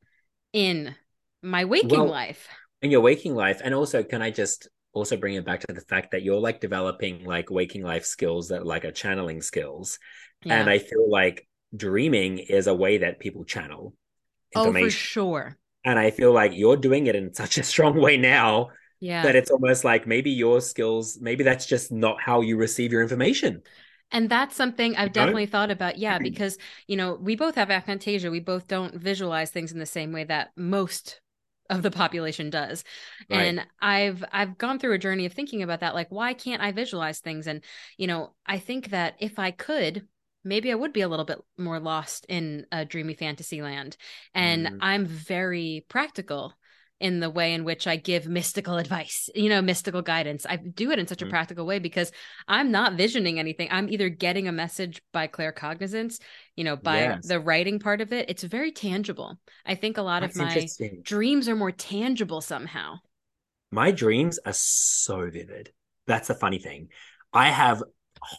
in 0.52 0.94
my 1.42 1.64
waking 1.64 1.90
well, 1.90 2.06
life. 2.06 2.48
In 2.82 2.90
your 2.90 3.00
waking 3.00 3.34
life. 3.34 3.60
And 3.62 3.74
also, 3.74 4.02
can 4.02 4.22
I 4.22 4.30
just 4.30 4.68
also 4.96 5.16
bring 5.16 5.34
it 5.34 5.44
back 5.44 5.60
to 5.60 5.72
the 5.74 5.82
fact 5.82 6.12
that 6.12 6.22
you're 6.22 6.40
like 6.40 6.60
developing 6.60 7.24
like 7.24 7.50
waking 7.50 7.82
life 7.82 8.06
skills 8.06 8.48
that 8.48 8.66
like 8.66 8.84
are 8.84 8.90
channeling 8.90 9.42
skills. 9.42 9.98
Yeah. 10.42 10.58
And 10.58 10.70
I 10.70 10.78
feel 10.78 11.08
like 11.10 11.46
dreaming 11.76 12.38
is 12.38 12.66
a 12.66 12.74
way 12.74 12.98
that 12.98 13.20
people 13.20 13.44
channel 13.44 13.94
information. 14.54 14.86
Oh, 14.86 14.90
for 14.90 14.90
sure. 14.90 15.58
And 15.84 15.98
I 15.98 16.10
feel 16.10 16.32
like 16.32 16.56
you're 16.56 16.78
doing 16.78 17.06
it 17.06 17.14
in 17.14 17.34
such 17.34 17.58
a 17.58 17.62
strong 17.62 18.00
way 18.00 18.16
now 18.16 18.70
yeah. 18.98 19.22
that 19.22 19.36
it's 19.36 19.50
almost 19.50 19.84
like 19.84 20.06
maybe 20.06 20.30
your 20.30 20.60
skills, 20.60 21.18
maybe 21.20 21.44
that's 21.44 21.66
just 21.66 21.92
not 21.92 22.20
how 22.20 22.40
you 22.40 22.56
receive 22.56 22.90
your 22.90 23.02
information. 23.02 23.62
And 24.10 24.30
that's 24.30 24.56
something 24.56 24.96
I've 24.96 25.12
definitely 25.12 25.46
thought 25.46 25.70
about. 25.70 25.98
Yeah, 25.98 26.18
because, 26.18 26.58
you 26.86 26.96
know, 26.96 27.18
we 27.20 27.36
both 27.36 27.56
have 27.56 27.68
aphantasia. 27.68 28.30
We 28.30 28.40
both 28.40 28.68
don't 28.68 28.94
visualize 28.94 29.50
things 29.50 29.72
in 29.72 29.78
the 29.78 29.86
same 29.86 30.12
way 30.12 30.24
that 30.24 30.52
most 30.56 31.20
of 31.70 31.82
the 31.82 31.90
population 31.90 32.50
does. 32.50 32.84
Right. 33.30 33.42
And 33.42 33.66
I've 33.80 34.24
I've 34.32 34.58
gone 34.58 34.78
through 34.78 34.94
a 34.94 34.98
journey 34.98 35.26
of 35.26 35.32
thinking 35.32 35.62
about 35.62 35.80
that 35.80 35.94
like 35.94 36.08
why 36.10 36.34
can't 36.34 36.62
I 36.62 36.72
visualize 36.72 37.20
things 37.20 37.46
and 37.46 37.62
you 37.96 38.06
know, 38.06 38.34
I 38.46 38.58
think 38.58 38.90
that 38.90 39.14
if 39.18 39.38
I 39.38 39.50
could 39.50 40.06
maybe 40.44 40.70
I 40.70 40.76
would 40.76 40.92
be 40.92 41.00
a 41.00 41.08
little 41.08 41.24
bit 41.24 41.38
more 41.58 41.80
lost 41.80 42.24
in 42.28 42.66
a 42.70 42.84
dreamy 42.84 43.14
fantasy 43.14 43.62
land. 43.62 43.96
And 44.32 44.66
mm. 44.66 44.78
I'm 44.80 45.04
very 45.04 45.84
practical 45.88 46.54
in 46.98 47.20
the 47.20 47.28
way 47.28 47.52
in 47.52 47.64
which 47.64 47.86
I 47.86 47.96
give 47.96 48.26
mystical 48.26 48.78
advice, 48.78 49.28
you 49.34 49.48
know, 49.48 49.60
mystical 49.60 50.00
guidance. 50.00 50.46
I 50.48 50.56
do 50.56 50.90
it 50.90 50.98
in 50.98 51.06
such 51.06 51.20
a 51.20 51.24
mm-hmm. 51.24 51.30
practical 51.30 51.66
way 51.66 51.78
because 51.78 52.10
I'm 52.48 52.70
not 52.70 52.94
visioning 52.94 53.38
anything. 53.38 53.68
I'm 53.70 53.90
either 53.90 54.08
getting 54.08 54.48
a 54.48 54.52
message 54.52 55.02
by 55.12 55.28
claircognizance, 55.28 56.20
you 56.56 56.64
know, 56.64 56.76
by 56.76 57.00
yes. 57.00 57.26
the 57.26 57.38
writing 57.38 57.78
part 57.78 58.00
of 58.00 58.12
it. 58.12 58.30
It's 58.30 58.42
very 58.42 58.72
tangible. 58.72 59.38
I 59.66 59.74
think 59.74 59.98
a 59.98 60.02
lot 60.02 60.20
That's 60.20 60.36
of 60.36 60.46
my 60.46 60.66
dreams 61.02 61.48
are 61.48 61.56
more 61.56 61.72
tangible 61.72 62.40
somehow. 62.40 62.96
My 63.70 63.90
dreams 63.90 64.38
are 64.46 64.54
so 64.54 65.28
vivid. 65.30 65.72
That's 66.06 66.28
the 66.28 66.34
funny 66.34 66.58
thing. 66.58 66.88
I 67.32 67.50
have 67.50 67.82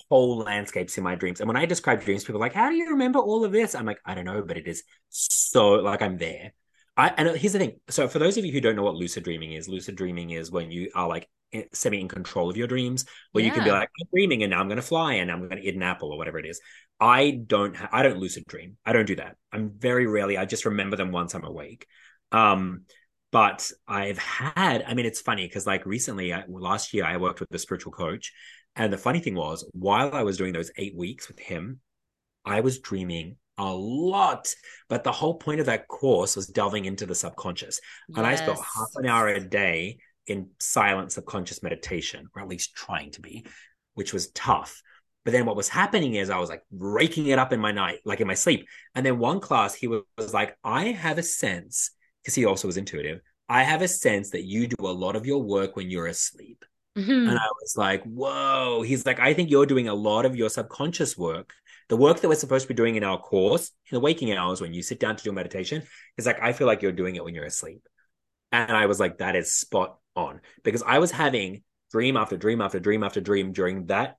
whole 0.09 0.39
landscapes 0.39 0.97
in 0.97 1.03
my 1.03 1.15
dreams. 1.15 1.39
And 1.39 1.47
when 1.47 1.57
I 1.57 1.65
describe 1.65 2.03
dreams, 2.03 2.23
people 2.23 2.41
are 2.41 2.45
like, 2.45 2.53
How 2.53 2.69
do 2.69 2.75
you 2.75 2.91
remember 2.91 3.19
all 3.19 3.45
of 3.45 3.51
this? 3.51 3.75
I'm 3.75 3.85
like, 3.85 3.99
I 4.05 4.15
don't 4.15 4.25
know, 4.25 4.41
but 4.41 4.57
it 4.57 4.67
is 4.67 4.83
so 5.09 5.73
like 5.73 6.01
I'm 6.01 6.17
there. 6.17 6.53
I, 6.97 7.13
and 7.15 7.37
here's 7.37 7.53
the 7.53 7.59
thing. 7.59 7.79
So, 7.89 8.07
for 8.07 8.17
those 8.17 8.37
of 8.37 8.45
you 8.45 8.51
who 8.51 8.59
don't 8.59 8.75
know 8.75 8.83
what 8.83 8.95
lucid 8.95 9.23
dreaming 9.23 9.53
is, 9.53 9.69
lucid 9.69 9.95
dreaming 9.95 10.31
is 10.31 10.51
when 10.51 10.71
you 10.71 10.89
are 10.95 11.07
like 11.07 11.29
semi 11.71 12.01
in 12.01 12.07
control 12.07 12.49
of 12.49 12.57
your 12.57 12.67
dreams, 12.67 13.05
where 13.31 13.43
yeah. 13.43 13.49
you 13.49 13.53
can 13.53 13.63
be 13.63 13.71
like, 13.71 13.89
I'm 14.01 14.07
dreaming 14.11 14.43
and 14.43 14.49
now 14.49 14.59
I'm 14.59 14.67
going 14.67 14.77
to 14.77 14.81
fly 14.81 15.13
and 15.13 15.31
I'm 15.31 15.47
going 15.47 15.61
to 15.61 15.67
eat 15.67 15.75
an 15.75 15.83
apple 15.83 16.11
or 16.11 16.17
whatever 16.17 16.39
it 16.39 16.45
is. 16.47 16.59
I 16.99 17.39
don't, 17.45 17.75
ha- 17.75 17.89
I 17.91 18.01
don't 18.01 18.17
lucid 18.17 18.45
dream. 18.47 18.77
I 18.83 18.93
don't 18.93 19.05
do 19.05 19.15
that. 19.17 19.35
I'm 19.51 19.71
very 19.77 20.07
rarely. 20.07 20.37
I 20.37 20.45
just 20.45 20.65
remember 20.65 20.97
them 20.97 21.11
once 21.11 21.35
I'm 21.35 21.43
awake. 21.43 21.85
Um, 22.31 22.85
but 23.31 23.71
I've 23.87 24.17
had. 24.17 24.83
I 24.87 24.93
mean, 24.93 25.05
it's 25.05 25.21
funny 25.21 25.45
because 25.45 25.67
like 25.67 25.85
recently, 25.85 26.33
I, 26.33 26.43
last 26.47 26.93
year, 26.93 27.05
I 27.05 27.17
worked 27.17 27.39
with 27.39 27.53
a 27.53 27.59
spiritual 27.59 27.91
coach, 27.91 28.33
and 28.75 28.91
the 28.91 28.97
funny 28.97 29.19
thing 29.19 29.35
was, 29.35 29.69
while 29.73 30.13
I 30.13 30.23
was 30.23 30.37
doing 30.37 30.53
those 30.53 30.71
eight 30.77 30.95
weeks 30.95 31.27
with 31.27 31.39
him, 31.39 31.81
I 32.45 32.61
was 32.61 32.79
dreaming 32.79 33.35
a 33.57 33.73
lot. 33.73 34.53
But 34.89 35.03
the 35.03 35.11
whole 35.11 35.35
point 35.35 35.59
of 35.59 35.65
that 35.65 35.87
course 35.87 36.35
was 36.35 36.47
delving 36.47 36.85
into 36.85 37.05
the 37.05 37.15
subconscious. 37.15 37.79
Yes. 38.09 38.17
And 38.17 38.27
I 38.27 38.35
spent 38.35 38.57
half 38.57 38.89
an 38.95 39.07
hour 39.07 39.27
a 39.27 39.39
day 39.39 39.97
in 40.25 40.49
silent 40.59 41.11
subconscious 41.11 41.63
meditation, 41.63 42.27
or 42.35 42.41
at 42.41 42.47
least 42.47 42.75
trying 42.75 43.11
to 43.11 43.21
be, 43.21 43.45
which 43.93 44.13
was 44.13 44.29
tough. 44.31 44.81
But 45.23 45.31
then 45.31 45.45
what 45.45 45.55
was 45.55 45.67
happening 45.67 46.15
is 46.15 46.29
I 46.29 46.37
was 46.37 46.49
like 46.49 46.63
raking 46.71 47.27
it 47.27 47.39
up 47.39 47.51
in 47.51 47.59
my 47.59 47.71
night, 47.71 47.99
like 48.05 48.21
in 48.21 48.27
my 48.27 48.33
sleep. 48.33 48.67
And 48.95 49.05
then 49.05 49.19
one 49.19 49.39
class, 49.39 49.73
he 49.73 49.87
was, 49.87 50.03
was 50.17 50.33
like, 50.33 50.57
I 50.63 50.85
have 50.85 51.17
a 51.17 51.23
sense, 51.23 51.91
because 52.21 52.35
he 52.35 52.45
also 52.45 52.67
was 52.67 52.77
intuitive, 52.77 53.19
I 53.49 53.63
have 53.63 53.81
a 53.81 53.87
sense 53.87 54.31
that 54.31 54.43
you 54.43 54.67
do 54.67 54.75
a 54.79 54.91
lot 54.91 55.15
of 55.15 55.25
your 55.25 55.41
work 55.41 55.75
when 55.75 55.89
you're 55.89 56.07
asleep. 56.07 56.63
Mm-hmm. 56.97 57.29
And 57.29 57.37
I 57.37 57.47
was 57.61 57.75
like, 57.77 58.03
whoa. 58.03 58.81
He's 58.81 59.05
like, 59.05 59.19
I 59.19 59.33
think 59.33 59.49
you're 59.49 59.65
doing 59.65 59.87
a 59.87 59.93
lot 59.93 60.25
of 60.25 60.35
your 60.35 60.49
subconscious 60.49 61.17
work 61.17 61.53
the 61.89 61.97
work 61.97 62.19
that 62.19 62.27
we're 62.27 62.35
supposed 62.35 62.63
to 62.63 62.67
be 62.67 62.73
doing 62.73 62.95
in 62.95 63.03
our 63.03 63.17
course 63.17 63.71
in 63.89 63.95
the 63.95 63.99
waking 63.99 64.33
hours 64.33 64.61
when 64.61 64.73
you 64.73 64.81
sit 64.81 64.99
down 64.99 65.15
to 65.15 65.23
do 65.23 65.31
meditation 65.31 65.83
is 66.17 66.25
like 66.25 66.41
I 66.41 66.53
feel 66.53 66.67
like 66.67 66.81
you're 66.81 66.91
doing 66.91 67.15
it 67.15 67.23
when 67.23 67.33
you're 67.33 67.45
asleep. 67.45 67.81
And 68.51 68.71
I 68.71 68.85
was 68.85 68.99
like, 68.99 69.17
that 69.17 69.35
is 69.35 69.53
spot 69.53 69.97
on. 70.15 70.41
Because 70.63 70.83
I 70.83 70.99
was 70.99 71.11
having 71.11 71.63
dream 71.91 72.17
after 72.17 72.37
dream 72.37 72.61
after 72.61 72.79
dream 72.79 73.03
after 73.03 73.21
dream 73.21 73.53
during 73.53 73.85
that 73.87 74.17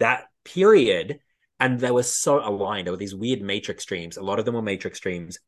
that 0.00 0.26
period. 0.44 1.20
And 1.60 1.80
they 1.80 1.90
were 1.90 2.04
so 2.04 2.38
aligned. 2.38 2.86
There 2.86 2.92
were 2.92 2.98
these 2.98 3.16
weird 3.16 3.42
matrix 3.42 3.84
dreams. 3.84 4.16
A 4.16 4.22
lot 4.22 4.38
of 4.38 4.44
them 4.44 4.54
were 4.54 4.62
matrix 4.62 5.00
dreams, 5.00 5.38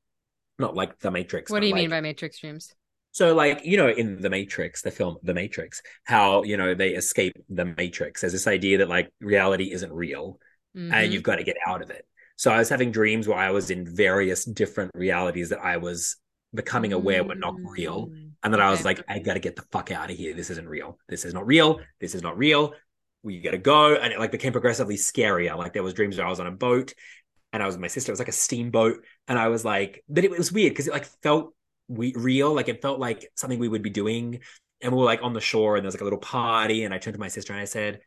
not 0.59 0.75
like 0.75 0.99
the 0.99 1.11
Matrix. 1.11 1.53
What 1.53 1.61
do 1.61 1.67
you 1.67 1.73
like, 1.73 1.83
mean 1.83 1.91
by 1.91 2.01
matrix 2.01 2.41
dreams? 2.41 2.75
So, 3.13 3.35
like, 3.35 3.65
you 3.65 3.77
know, 3.77 3.89
in 3.89 4.21
The 4.21 4.31
Matrix, 4.31 4.83
the 4.83 4.91
film 4.91 5.17
The 5.23 5.35
Matrix, 5.35 5.83
how, 6.05 6.45
you 6.45 6.57
know, 6.57 6.75
they 6.75 6.91
escape 6.91 7.33
the 7.49 7.65
Matrix. 7.65 8.21
There's 8.21 8.33
this 8.33 8.47
idea 8.47 8.79
that, 8.79 8.89
like, 8.89 9.13
reality 9.21 9.73
isn't 9.73 9.93
real 9.93 10.39
mm-hmm. 10.77 10.93
and 10.93 11.13
you've 11.13 11.23
got 11.23 11.37
to 11.37 11.45
get 11.45 11.57
out 11.67 11.83
of 11.83 11.91
it. 11.91 12.07
So 12.37 12.51
I 12.51 12.59
was 12.59 12.71
having 12.71 12.91
dreams 12.91 13.29
where 13.29 13.37
I 13.39 13.51
was 13.51 13.71
in 13.71 13.85
various 13.85 14.47
different 14.47 14.93
realities 14.95 15.51
that 15.51 15.63
I 15.63 15.77
was 15.77 16.17
becoming 16.55 16.93
aware 16.93 17.23
were 17.23 17.35
not 17.35 17.55
real. 17.63 18.07
Mm. 18.07 18.31
And 18.43 18.55
then 18.55 18.61
okay. 18.61 18.67
I 18.67 18.71
was 18.71 18.85
like, 18.85 19.05
I 19.09 19.19
gotta 19.19 19.41
get 19.41 19.57
the 19.57 19.63
fuck 19.71 19.91
out 19.91 20.11
of 20.11 20.17
here. 20.17 20.35
This 20.35 20.51
isn't 20.51 20.69
real. 20.69 20.99
This 21.09 21.25
is 21.25 21.35
not 21.35 21.47
real. 21.47 21.81
This 22.01 22.15
is 22.15 22.23
not 22.23 22.39
real. 22.39 22.73
We 23.23 23.41
gotta 23.41 23.59
go. 23.59 23.95
And 23.95 24.13
it 24.13 24.19
like 24.19 24.33
became 24.33 24.53
progressively 24.53 24.97
scarier. 24.97 25.57
Like 25.57 25.73
there 25.73 25.83
was 25.83 25.95
dreams 25.95 26.17
where 26.17 26.27
I 26.27 26.31
was 26.31 26.41
on 26.41 26.47
a 26.47 26.53
boat 26.53 26.95
and 27.53 27.63
I 27.63 27.67
was 27.67 27.75
with 27.75 27.83
my 27.83 27.89
sister. 27.89 28.11
It 28.11 28.15
was 28.15 28.21
like 28.21 28.29
a 28.29 28.33
steamboat. 28.33 29.05
And 29.29 29.39
I 29.39 29.49
was 29.49 29.65
like, 29.65 30.03
but 30.09 30.25
it, 30.25 30.33
it 30.33 30.39
was 30.39 30.53
weird 30.53 30.73
because 30.73 30.87
it 30.87 30.93
like 30.93 31.05
felt 31.23 31.55
we, 31.89 32.15
real. 32.17 32.55
Like 32.55 32.69
it 32.69 32.81
felt 32.81 32.99
like 32.99 33.31
something 33.35 33.59
we 33.59 33.69
would 33.69 33.83
be 33.83 33.91
doing. 33.91 34.41
And 34.81 34.93
we 34.93 34.99
were 34.99 35.05
like 35.05 35.23
on 35.23 35.35
the 35.35 35.41
shore 35.41 35.77
and 35.77 35.85
there 35.85 35.89
was 35.89 35.95
like 35.95 36.01
a 36.01 36.05
little 36.05 36.19
party. 36.19 36.85
And 36.85 36.95
I 36.95 36.99
turned 36.99 37.15
to 37.15 37.21
my 37.21 37.29
sister 37.29 37.53
and 37.53 37.61
I 37.61 37.67
said, 37.67 38.01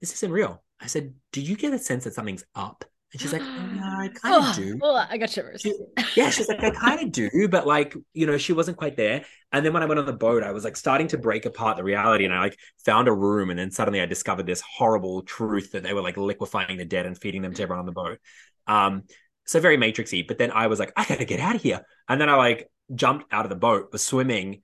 This 0.00 0.12
isn't 0.12 0.30
real. 0.30 0.62
I 0.80 0.86
said, 0.86 1.14
Do 1.32 1.40
you 1.40 1.56
get 1.56 1.72
a 1.72 1.78
sense 1.78 2.04
that 2.04 2.14
something's 2.14 2.44
up? 2.54 2.84
And 3.14 3.20
she's 3.20 3.32
like, 3.32 3.42
oh, 3.44 3.70
yeah, 3.76 3.96
I 3.96 4.08
kind 4.08 4.34
of 4.34 4.42
oh, 4.44 4.54
do. 4.56 4.78
Oh, 4.82 5.06
I 5.08 5.16
got 5.16 5.30
shivers. 5.30 5.60
She, 5.60 5.72
yeah, 6.16 6.30
she's 6.30 6.48
like, 6.48 6.62
I 6.62 6.70
kind 6.70 7.00
of 7.00 7.12
do, 7.12 7.48
but 7.48 7.64
like, 7.64 7.94
you 8.12 8.26
know, 8.26 8.36
she 8.36 8.52
wasn't 8.52 8.76
quite 8.76 8.96
there. 8.96 9.24
And 9.52 9.64
then 9.64 9.72
when 9.72 9.84
I 9.84 9.86
went 9.86 10.00
on 10.00 10.06
the 10.06 10.12
boat, 10.12 10.42
I 10.42 10.50
was 10.50 10.64
like 10.64 10.76
starting 10.76 11.06
to 11.08 11.18
break 11.18 11.46
apart 11.46 11.76
the 11.76 11.84
reality, 11.84 12.24
and 12.24 12.34
I 12.34 12.40
like 12.40 12.58
found 12.84 13.06
a 13.06 13.12
room, 13.12 13.50
and 13.50 13.58
then 13.58 13.70
suddenly 13.70 14.00
I 14.00 14.06
discovered 14.06 14.46
this 14.46 14.60
horrible 14.60 15.22
truth 15.22 15.72
that 15.72 15.84
they 15.84 15.94
were 15.94 16.02
like 16.02 16.16
liquefying 16.16 16.76
the 16.76 16.84
dead 16.84 17.06
and 17.06 17.16
feeding 17.16 17.42
them 17.42 17.54
to 17.54 17.62
everyone 17.62 17.80
on 17.80 17.86
the 17.86 17.92
boat. 17.92 18.18
Um, 18.66 19.04
so 19.46 19.60
very 19.60 19.78
matrixy. 19.78 20.26
But 20.26 20.38
then 20.38 20.50
I 20.50 20.66
was 20.66 20.80
like, 20.80 20.92
I 20.96 21.04
gotta 21.04 21.24
get 21.24 21.38
out 21.38 21.54
of 21.54 21.62
here, 21.62 21.82
and 22.08 22.20
then 22.20 22.28
I 22.28 22.34
like 22.34 22.68
jumped 22.92 23.32
out 23.32 23.44
of 23.44 23.48
the 23.48 23.56
boat, 23.56 23.90
was 23.92 24.02
swimming, 24.02 24.62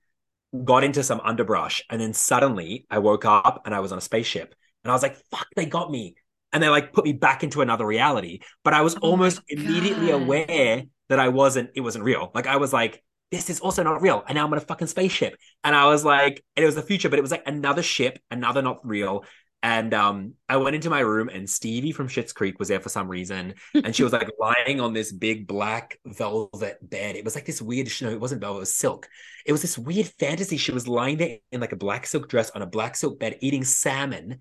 got 0.65 0.83
into 0.83 1.03
some 1.03 1.21
underbrush, 1.21 1.85
and 1.89 2.01
then 2.01 2.13
suddenly 2.13 2.85
I 2.89 2.97
woke 2.97 3.23
up 3.23 3.61
and 3.65 3.73
I 3.73 3.79
was 3.79 3.93
on 3.93 3.97
a 3.97 4.01
spaceship, 4.01 4.55
and 4.83 4.91
I 4.91 4.93
was 4.93 5.03
like, 5.03 5.17
fuck, 5.31 5.47
they 5.55 5.65
got 5.65 5.91
me 5.91 6.15
and 6.53 6.61
they 6.61 6.69
like 6.69 6.93
put 6.93 7.05
me 7.05 7.13
back 7.13 7.43
into 7.43 7.61
another 7.61 7.85
reality. 7.85 8.39
But 8.63 8.73
I 8.73 8.81
was 8.81 8.95
oh 8.95 9.11
almost 9.11 9.41
immediately 9.47 10.11
aware 10.11 10.83
that 11.09 11.19
I 11.19 11.29
wasn't, 11.29 11.71
it 11.75 11.81
wasn't 11.81 12.03
real. 12.05 12.31
Like 12.33 12.47
I 12.47 12.57
was 12.57 12.73
like, 12.73 13.03
this 13.31 13.49
is 13.49 13.61
also 13.61 13.83
not 13.83 14.01
real. 14.01 14.23
And 14.27 14.35
now 14.35 14.45
I'm 14.45 14.51
on 14.51 14.57
a 14.57 14.61
fucking 14.61 14.87
spaceship. 14.87 15.37
And 15.63 15.75
I 15.75 15.85
was 15.85 16.03
like, 16.03 16.43
it 16.55 16.65
was 16.65 16.75
the 16.75 16.81
future, 16.81 17.09
but 17.09 17.17
it 17.17 17.21
was 17.21 17.31
like 17.31 17.47
another 17.47 17.81
ship, 17.81 18.19
another 18.29 18.61
not 18.61 18.85
real. 18.85 19.23
And 19.63 19.93
um, 19.93 20.33
I 20.49 20.57
went 20.57 20.75
into 20.75 20.89
my 20.89 21.01
room 21.01 21.29
and 21.29 21.47
Stevie 21.47 21.91
from 21.91 22.07
Schitt's 22.07 22.33
Creek 22.33 22.57
was 22.57 22.69
there 22.69 22.79
for 22.79 22.89
some 22.89 23.07
reason. 23.07 23.53
And 23.75 23.95
she 23.95 24.03
was 24.03 24.11
like 24.11 24.27
lying 24.39 24.81
on 24.81 24.93
this 24.93 25.11
big 25.11 25.47
black 25.47 25.99
velvet 26.05 26.77
bed. 26.81 27.15
It 27.15 27.23
was 27.23 27.35
like 27.35 27.45
this 27.45 27.61
weird, 27.61 27.87
no, 28.01 28.09
it 28.09 28.19
wasn't 28.19 28.41
velvet, 28.41 28.57
it 28.57 28.61
was 28.61 28.73
silk. 28.73 29.07
It 29.45 29.51
was 29.51 29.61
this 29.61 29.77
weird 29.77 30.07
fantasy. 30.19 30.57
She 30.57 30.71
was 30.71 30.87
lying 30.87 31.17
there 31.17 31.37
in 31.51 31.61
like 31.61 31.73
a 31.73 31.77
black 31.77 32.07
silk 32.07 32.27
dress 32.27 32.49
on 32.51 32.63
a 32.63 32.67
black 32.67 32.95
silk 32.95 33.19
bed 33.19 33.37
eating 33.41 33.63
salmon 33.63 34.39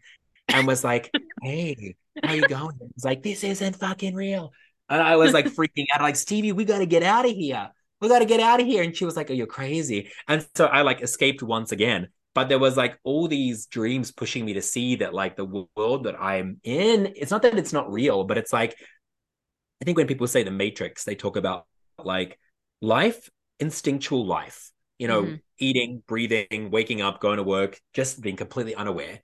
and 0.53 0.67
was 0.67 0.85
like, 0.85 1.11
"Hey, 1.43 1.97
how 2.23 2.33
you 2.33 2.47
going?" 2.47 2.79
It's 2.95 3.05
like, 3.05 3.23
"This 3.23 3.45
isn't 3.45 3.77
fucking 3.77 4.15
real." 4.15 4.53
And 4.89 5.03
I 5.03 5.17
was 5.17 5.33
like 5.33 5.47
freaking 5.57 5.87
out, 5.95 6.03
like, 6.03 6.17
"Stevie, 6.17 6.53
we 6.53 6.65
got 6.65 6.79
to 6.79 6.87
get 6.87 7.03
out 7.03 7.25
of 7.25 7.33
here. 7.33 7.71
We 8.01 8.09
got 8.09 8.21
to 8.21 8.25
get 8.25 8.41
out 8.41 8.61
of 8.61 8.67
here." 8.67 8.83
And 8.83 8.97
she 8.97 9.05
was 9.05 9.17
like, 9.17 9.31
"Oh, 9.31 9.35
you're 9.35 9.47
crazy." 9.47 10.11
And 10.29 10.47
so 10.55 10.67
I 10.67 10.83
like 10.83 11.01
escaped 11.03 11.43
once 11.43 11.73
again. 11.73 12.09
But 12.35 12.49
there 12.49 12.61
was 12.61 12.77
like 12.77 12.99
all 13.03 13.27
these 13.27 13.67
dreams 13.67 14.13
pushing 14.13 14.45
me 14.45 14.55
to 14.55 14.63
see 14.63 14.97
that 14.97 15.13
like 15.13 15.37
the 15.37 15.67
world 15.77 16.05
that 16.05 16.21
I'm 16.21 16.61
in, 16.63 17.13
it's 17.17 17.31
not 17.31 17.43
that 17.43 17.59
it's 17.59 17.73
not 17.73 17.91
real, 17.91 18.25
but 18.25 18.39
it's 18.39 18.53
like 18.53 18.77
I 19.81 19.85
think 19.85 19.97
when 19.97 20.07
people 20.07 20.27
say 20.27 20.43
the 20.43 20.51
matrix, 20.51 21.05
they 21.05 21.15
talk 21.15 21.37
about 21.37 21.67
like 21.99 22.39
life, 22.81 23.29
instinctual 23.59 24.27
life, 24.27 24.71
you 24.99 25.09
know, 25.09 25.23
mm-hmm. 25.23 25.35
eating, 25.59 26.03
breathing, 26.07 26.71
waking 26.71 27.01
up, 27.01 27.21
going 27.21 27.39
to 27.39 27.43
work, 27.43 27.81
just 27.95 28.21
being 28.21 28.37
completely 28.37 28.75
unaware 28.75 29.21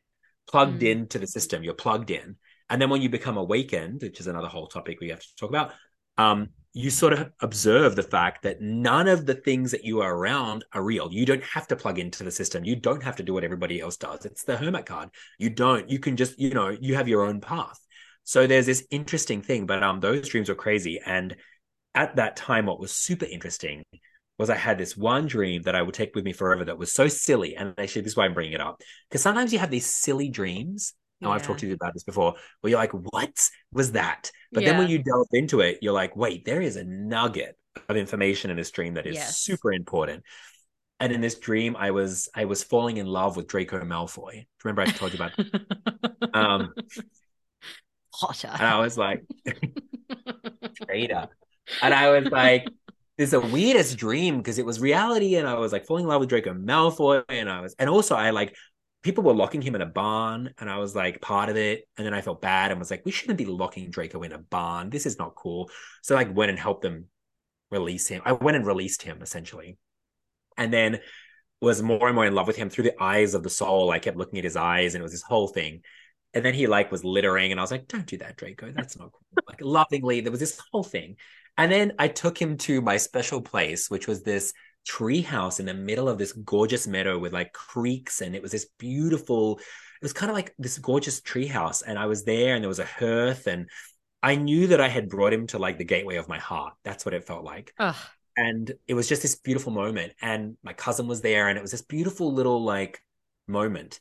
plugged 0.48 0.82
mm. 0.82 0.90
into 0.90 1.18
the 1.18 1.26
system. 1.26 1.62
You're 1.62 1.74
plugged 1.74 2.10
in. 2.10 2.36
And 2.68 2.82
then 2.82 2.90
when 2.90 3.02
you 3.02 3.08
become 3.08 3.36
awakened, 3.36 4.02
which 4.02 4.20
is 4.20 4.26
another 4.26 4.48
whole 4.48 4.66
topic 4.66 5.00
we 5.00 5.10
have 5.10 5.20
to 5.20 5.36
talk 5.36 5.50
about, 5.50 5.72
um, 6.18 6.48
you 6.72 6.90
sort 6.90 7.14
of 7.14 7.30
observe 7.40 7.96
the 7.96 8.02
fact 8.02 8.42
that 8.42 8.60
none 8.60 9.08
of 9.08 9.24
the 9.24 9.34
things 9.34 9.70
that 9.70 9.84
you 9.84 10.00
are 10.00 10.14
around 10.14 10.64
are 10.72 10.82
real. 10.82 11.10
You 11.10 11.24
don't 11.24 11.42
have 11.42 11.66
to 11.68 11.76
plug 11.76 11.98
into 11.98 12.22
the 12.22 12.30
system. 12.30 12.64
You 12.64 12.76
don't 12.76 13.02
have 13.02 13.16
to 13.16 13.22
do 13.22 13.32
what 13.32 13.44
everybody 13.44 13.80
else 13.80 13.96
does. 13.96 14.26
It's 14.26 14.44
the 14.44 14.56
hermit 14.56 14.84
card. 14.84 15.08
You 15.38 15.50
don't. 15.50 15.88
You 15.88 15.98
can 15.98 16.16
just, 16.16 16.38
you 16.38 16.50
know, 16.50 16.68
you 16.68 16.94
have 16.96 17.08
your 17.08 17.24
own 17.24 17.40
path. 17.40 17.78
So 18.24 18.46
there's 18.46 18.66
this 18.66 18.86
interesting 18.90 19.40
thing, 19.40 19.66
but 19.66 19.82
um, 19.82 20.00
those 20.00 20.28
dreams 20.28 20.48
were 20.48 20.54
crazy. 20.54 21.00
And 21.04 21.36
at 21.94 22.16
that 22.16 22.36
time, 22.36 22.66
what 22.66 22.80
was 22.80 22.92
super 22.92 23.24
interesting 23.24 23.84
was 24.38 24.50
I 24.50 24.56
had 24.56 24.78
this 24.78 24.96
one 24.96 25.26
dream 25.26 25.62
that 25.62 25.74
I 25.74 25.82
would 25.82 25.94
take 25.94 26.14
with 26.14 26.24
me 26.24 26.32
forever 26.32 26.64
that 26.64 26.78
was 26.78 26.92
so 26.92 27.08
silly. 27.08 27.56
And 27.56 27.74
actually, 27.78 28.02
this 28.02 28.12
is 28.12 28.16
why 28.16 28.26
I'm 28.26 28.34
bringing 28.34 28.52
it 28.52 28.60
up. 28.60 28.82
Because 29.08 29.22
sometimes 29.22 29.52
you 29.52 29.58
have 29.58 29.70
these 29.70 29.86
silly 29.86 30.28
dreams. 30.28 30.92
Now, 31.20 31.28
yeah. 31.28 31.36
I've 31.36 31.42
talked 31.42 31.60
to 31.60 31.66
you 31.66 31.74
about 31.74 31.94
this 31.94 32.04
before, 32.04 32.34
where 32.60 32.70
you're 32.70 32.78
like, 32.78 32.92
what 32.92 33.50
was 33.72 33.92
that? 33.92 34.30
But 34.52 34.62
yeah. 34.62 34.70
then 34.70 34.78
when 34.78 34.88
you 34.90 35.02
delve 35.02 35.28
into 35.32 35.60
it, 35.60 35.78
you're 35.80 35.94
like, 35.94 36.14
wait, 36.14 36.44
there 36.44 36.60
is 36.60 36.76
a 36.76 36.84
nugget 36.84 37.56
of 37.88 37.96
information 37.96 38.50
in 38.50 38.56
this 38.56 38.70
dream 38.70 38.94
that 38.94 39.06
is 39.06 39.14
yes. 39.14 39.38
super 39.38 39.72
important. 39.72 40.22
And 41.00 41.12
in 41.12 41.20
this 41.20 41.38
dream, 41.38 41.76
I 41.76 41.90
was 41.90 42.28
I 42.34 42.46
was 42.46 42.62
falling 42.62 42.96
in 42.96 43.06
love 43.06 43.36
with 43.36 43.48
Draco 43.48 43.80
Malfoy. 43.80 44.46
Remember 44.64 44.82
I 44.82 44.86
told 44.86 45.12
you 45.12 45.18
about 45.18 46.34
um 46.34 46.72
Potter. 48.12 48.48
And 48.50 48.62
I 48.62 48.78
was 48.78 48.96
like 48.96 49.24
traitor. 50.82 51.28
And 51.82 51.92
I 51.92 52.10
was 52.18 52.30
like, 52.30 52.66
it's 53.18 53.30
the 53.30 53.40
weirdest 53.40 53.96
dream 53.96 54.38
because 54.38 54.58
it 54.58 54.66
was 54.66 54.78
reality 54.78 55.36
and 55.36 55.48
I 55.48 55.54
was 55.54 55.72
like 55.72 55.86
falling 55.86 56.04
in 56.04 56.08
love 56.08 56.20
with 56.20 56.28
Draco 56.28 56.52
Malfoy 56.52 57.24
and 57.28 57.48
I 57.48 57.60
was 57.60 57.74
and 57.78 57.88
also 57.88 58.14
I 58.14 58.30
like 58.30 58.54
people 59.02 59.24
were 59.24 59.32
locking 59.34 59.62
him 59.62 59.74
in 59.74 59.80
a 59.80 59.86
barn 59.86 60.52
and 60.58 60.68
I 60.68 60.78
was 60.78 60.94
like 60.94 61.20
part 61.20 61.48
of 61.48 61.56
it 61.56 61.88
and 61.96 62.06
then 62.06 62.12
I 62.12 62.20
felt 62.20 62.42
bad 62.42 62.70
and 62.70 62.78
was 62.78 62.90
like 62.90 63.02
we 63.04 63.12
shouldn't 63.12 63.38
be 63.38 63.46
locking 63.46 63.90
Draco 63.90 64.22
in 64.22 64.32
a 64.32 64.38
barn. 64.38 64.90
This 64.90 65.06
is 65.06 65.18
not 65.18 65.34
cool. 65.34 65.70
So 66.02 66.14
I 66.14 66.24
like 66.24 66.36
went 66.36 66.50
and 66.50 66.58
helped 66.58 66.82
them 66.82 67.06
release 67.70 68.06
him. 68.06 68.20
I 68.24 68.32
went 68.32 68.56
and 68.56 68.66
released 68.66 69.02
him 69.02 69.22
essentially. 69.22 69.78
And 70.58 70.72
then 70.72 71.00
was 71.62 71.82
more 71.82 72.06
and 72.06 72.14
more 72.14 72.26
in 72.26 72.34
love 72.34 72.46
with 72.46 72.56
him 72.56 72.68
through 72.68 72.84
the 72.84 73.02
eyes 73.02 73.32
of 73.32 73.42
the 73.42 73.50
soul. 73.50 73.90
I 73.90 73.98
kept 73.98 74.18
looking 74.18 74.38
at 74.38 74.44
his 74.44 74.56
eyes 74.56 74.94
and 74.94 75.00
it 75.00 75.04
was 75.04 75.12
this 75.12 75.22
whole 75.22 75.48
thing. 75.48 75.80
And 76.34 76.44
then 76.44 76.52
he 76.52 76.66
like 76.66 76.92
was 76.92 77.02
littering 77.02 77.50
and 77.50 77.58
I 77.58 77.62
was 77.62 77.70
like 77.70 77.88
don't 77.88 78.04
do 78.04 78.18
that 78.18 78.36
Draco. 78.36 78.72
That's 78.76 78.98
not 78.98 79.10
cool. 79.12 79.42
Like 79.48 79.62
lovingly 79.62 80.20
there 80.20 80.30
was 80.30 80.40
this 80.40 80.60
whole 80.70 80.84
thing 80.84 81.16
and 81.58 81.72
then 81.72 81.92
I 81.98 82.08
took 82.08 82.40
him 82.40 82.56
to 82.58 82.80
my 82.80 82.96
special 82.96 83.40
place, 83.40 83.90
which 83.90 84.06
was 84.06 84.22
this 84.22 84.52
tree 84.86 85.22
house 85.22 85.58
in 85.58 85.66
the 85.66 85.74
middle 85.74 86.08
of 86.08 86.18
this 86.18 86.32
gorgeous 86.32 86.86
meadow 86.86 87.18
with 87.18 87.32
like 87.32 87.52
creeks. 87.52 88.20
And 88.20 88.34
it 88.34 88.42
was 88.42 88.52
this 88.52 88.66
beautiful, 88.78 89.58
it 89.58 90.02
was 90.02 90.12
kind 90.12 90.30
of 90.30 90.36
like 90.36 90.54
this 90.58 90.78
gorgeous 90.78 91.20
tree 91.20 91.46
house. 91.46 91.82
And 91.82 91.98
I 91.98 92.06
was 92.06 92.24
there 92.24 92.54
and 92.54 92.62
there 92.62 92.68
was 92.68 92.78
a 92.78 92.84
hearth. 92.84 93.46
And 93.46 93.68
I 94.22 94.36
knew 94.36 94.68
that 94.68 94.80
I 94.80 94.88
had 94.88 95.08
brought 95.08 95.32
him 95.32 95.46
to 95.48 95.58
like 95.58 95.78
the 95.78 95.84
gateway 95.84 96.16
of 96.16 96.28
my 96.28 96.38
heart. 96.38 96.74
That's 96.84 97.04
what 97.04 97.14
it 97.14 97.26
felt 97.26 97.44
like. 97.44 97.72
Ugh. 97.78 97.96
And 98.36 98.70
it 98.86 98.94
was 98.94 99.08
just 99.08 99.22
this 99.22 99.36
beautiful 99.36 99.72
moment. 99.72 100.12
And 100.20 100.56
my 100.62 100.74
cousin 100.74 101.08
was 101.08 101.22
there. 101.22 101.48
And 101.48 101.58
it 101.58 101.62
was 101.62 101.70
this 101.72 101.82
beautiful 101.82 102.32
little 102.32 102.62
like 102.62 103.00
moment. 103.48 103.98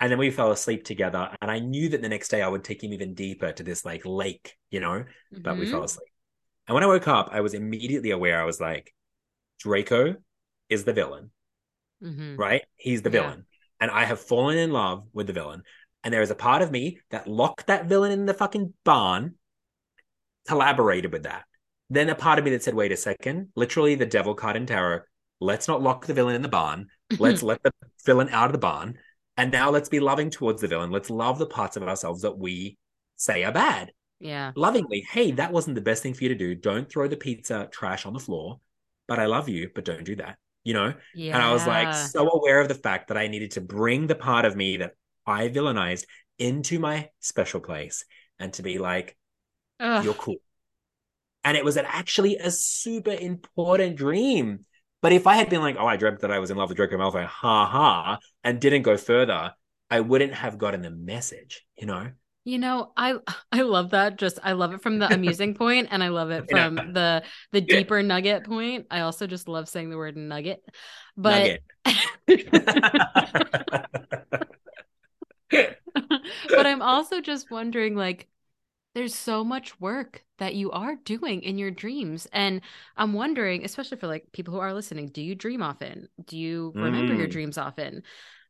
And 0.00 0.10
then 0.10 0.18
we 0.18 0.30
fell 0.30 0.50
asleep 0.50 0.84
together. 0.84 1.30
And 1.40 1.50
I 1.50 1.60
knew 1.60 1.88
that 1.90 2.02
the 2.02 2.08
next 2.08 2.28
day 2.28 2.42
I 2.42 2.48
would 2.48 2.64
take 2.64 2.82
him 2.82 2.92
even 2.92 3.14
deeper 3.14 3.52
to 3.52 3.62
this 3.62 3.84
like 3.84 4.02
lake, 4.04 4.54
you 4.70 4.80
know, 4.80 5.04
mm-hmm. 5.04 5.40
but 5.40 5.56
we 5.56 5.62
mm-hmm. 5.62 5.70
fell 5.70 5.84
asleep. 5.84 6.08
And 6.66 6.74
when 6.74 6.82
I 6.82 6.88
woke 6.88 7.08
up, 7.08 7.28
I 7.32 7.40
was 7.40 7.54
immediately 7.54 8.10
aware. 8.10 8.40
I 8.40 8.44
was 8.44 8.60
like, 8.60 8.92
Draco 9.60 10.16
is 10.68 10.84
the 10.84 10.92
villain, 10.92 11.30
mm-hmm. 12.02 12.36
right? 12.36 12.62
He's 12.76 13.02
the 13.02 13.10
villain. 13.10 13.46
And 13.80 13.90
I 13.90 14.04
have 14.04 14.20
fallen 14.20 14.58
in 14.58 14.72
love 14.72 15.04
with 15.12 15.26
the 15.26 15.32
villain. 15.32 15.62
And 16.02 16.12
there 16.12 16.22
is 16.22 16.30
a 16.30 16.36
part 16.36 16.62
of 16.62 16.70
me 16.70 16.98
that 17.10 17.26
locked 17.26 17.66
that 17.66 17.86
villain 17.86 18.12
in 18.12 18.26
the 18.26 18.34
fucking 18.34 18.72
barn, 18.84 19.34
collaborated 20.46 21.12
with 21.12 21.24
that. 21.24 21.44
Then 21.90 22.08
a 22.08 22.14
part 22.14 22.38
of 22.38 22.44
me 22.44 22.50
that 22.52 22.62
said, 22.62 22.74
wait 22.74 22.92
a 22.92 22.96
second, 22.96 23.48
literally 23.54 23.94
the 23.94 24.06
devil 24.06 24.34
card 24.34 24.56
in 24.56 24.66
tarot. 24.66 25.00
Let's 25.40 25.68
not 25.68 25.82
lock 25.82 26.06
the 26.06 26.14
villain 26.14 26.34
in 26.34 26.42
the 26.42 26.48
barn. 26.48 26.88
Let's 27.18 27.42
let 27.44 27.62
the 27.62 27.70
villain 28.04 28.28
out 28.30 28.46
of 28.46 28.52
the 28.52 28.58
barn. 28.58 28.98
And 29.36 29.52
now 29.52 29.70
let's 29.70 29.88
be 29.88 30.00
loving 30.00 30.30
towards 30.30 30.62
the 30.62 30.68
villain. 30.68 30.90
Let's 30.90 31.10
love 31.10 31.38
the 31.38 31.46
parts 31.46 31.76
of 31.76 31.82
ourselves 31.82 32.22
that 32.22 32.38
we 32.38 32.78
say 33.16 33.44
are 33.44 33.52
bad. 33.52 33.92
Yeah. 34.18 34.52
Lovingly, 34.56 35.06
hey, 35.10 35.32
that 35.32 35.52
wasn't 35.52 35.74
the 35.74 35.82
best 35.82 36.02
thing 36.02 36.14
for 36.14 36.24
you 36.24 36.30
to 36.30 36.34
do. 36.34 36.54
Don't 36.54 36.90
throw 36.90 37.08
the 37.08 37.16
pizza 37.16 37.68
trash 37.70 38.06
on 38.06 38.12
the 38.12 38.20
floor, 38.20 38.60
but 39.06 39.18
I 39.18 39.26
love 39.26 39.48
you, 39.48 39.70
but 39.74 39.84
don't 39.84 40.04
do 40.04 40.16
that. 40.16 40.38
You 40.64 40.74
know? 40.74 40.94
Yeah. 41.14 41.34
And 41.34 41.42
I 41.42 41.52
was 41.52 41.66
like 41.66 41.94
so 41.94 42.28
aware 42.28 42.60
of 42.60 42.68
the 42.68 42.74
fact 42.74 43.08
that 43.08 43.16
I 43.16 43.28
needed 43.28 43.52
to 43.52 43.60
bring 43.60 44.06
the 44.06 44.14
part 44.14 44.44
of 44.44 44.56
me 44.56 44.78
that 44.78 44.92
I 45.26 45.48
villainized 45.48 46.06
into 46.38 46.78
my 46.78 47.10
special 47.20 47.60
place 47.60 48.04
and 48.38 48.52
to 48.54 48.62
be 48.62 48.78
like, 48.78 49.16
Ugh. 49.80 50.04
you're 50.04 50.14
cool. 50.14 50.36
And 51.44 51.56
it 51.56 51.64
was 51.64 51.76
actually 51.76 52.36
a 52.38 52.50
super 52.50 53.12
important 53.12 53.96
dream. 53.96 54.64
But 55.02 55.12
if 55.12 55.28
I 55.28 55.36
had 55.36 55.48
been 55.48 55.60
like, 55.60 55.76
oh, 55.78 55.86
I 55.86 55.96
dreamt 55.96 56.20
that 56.20 56.32
I 56.32 56.40
was 56.40 56.50
in 56.50 56.56
love 56.56 56.70
with 56.70 56.76
Draco 56.76 56.96
Malfoy, 56.96 57.24
ha 57.24 57.66
ha, 57.66 58.18
and 58.42 58.60
didn't 58.60 58.82
go 58.82 58.96
further, 58.96 59.52
I 59.88 60.00
wouldn't 60.00 60.34
have 60.34 60.58
gotten 60.58 60.82
the 60.82 60.90
message, 60.90 61.64
you 61.76 61.86
know? 61.86 62.10
You 62.46 62.58
know, 62.58 62.92
I 62.96 63.16
I 63.52 63.62
love 63.62 63.90
that. 63.90 64.16
Just 64.16 64.38
I 64.42 64.52
love 64.52 64.72
it 64.72 64.80
from 64.80 64.98
the 64.98 65.12
amusing 65.12 65.54
point, 65.58 65.88
and 65.90 66.02
I 66.02 66.08
love 66.08 66.30
it 66.30 66.48
from 66.48 66.76
yeah. 66.78 66.84
the 66.92 67.22
the 67.52 67.60
deeper 67.60 67.98
yeah. 67.98 68.06
nugget 68.06 68.44
point. 68.44 68.86
I 68.90 69.00
also 69.00 69.26
just 69.26 69.48
love 69.48 69.68
saying 69.68 69.90
the 69.90 69.98
word 69.98 70.16
nugget. 70.16 70.62
But 71.16 71.60
nugget. 72.28 72.50
but 75.50 76.66
I'm 76.66 76.82
also 76.82 77.20
just 77.20 77.50
wondering, 77.50 77.96
like, 77.96 78.28
there's 78.94 79.14
so 79.14 79.42
much 79.42 79.80
work 79.80 80.22
that 80.38 80.54
you 80.54 80.70
are 80.70 80.94
doing 81.04 81.42
in 81.42 81.58
your 81.58 81.72
dreams. 81.72 82.28
And 82.32 82.60
I'm 82.96 83.12
wondering, 83.12 83.64
especially 83.64 83.98
for 83.98 84.06
like 84.06 84.30
people 84.32 84.54
who 84.54 84.60
are 84.60 84.72
listening, 84.72 85.08
do 85.08 85.20
you 85.20 85.34
dream 85.34 85.62
often? 85.62 86.08
Do 86.24 86.38
you 86.38 86.72
remember 86.76 87.14
mm. 87.14 87.18
your 87.18 87.26
dreams 87.26 87.58
often? 87.58 88.04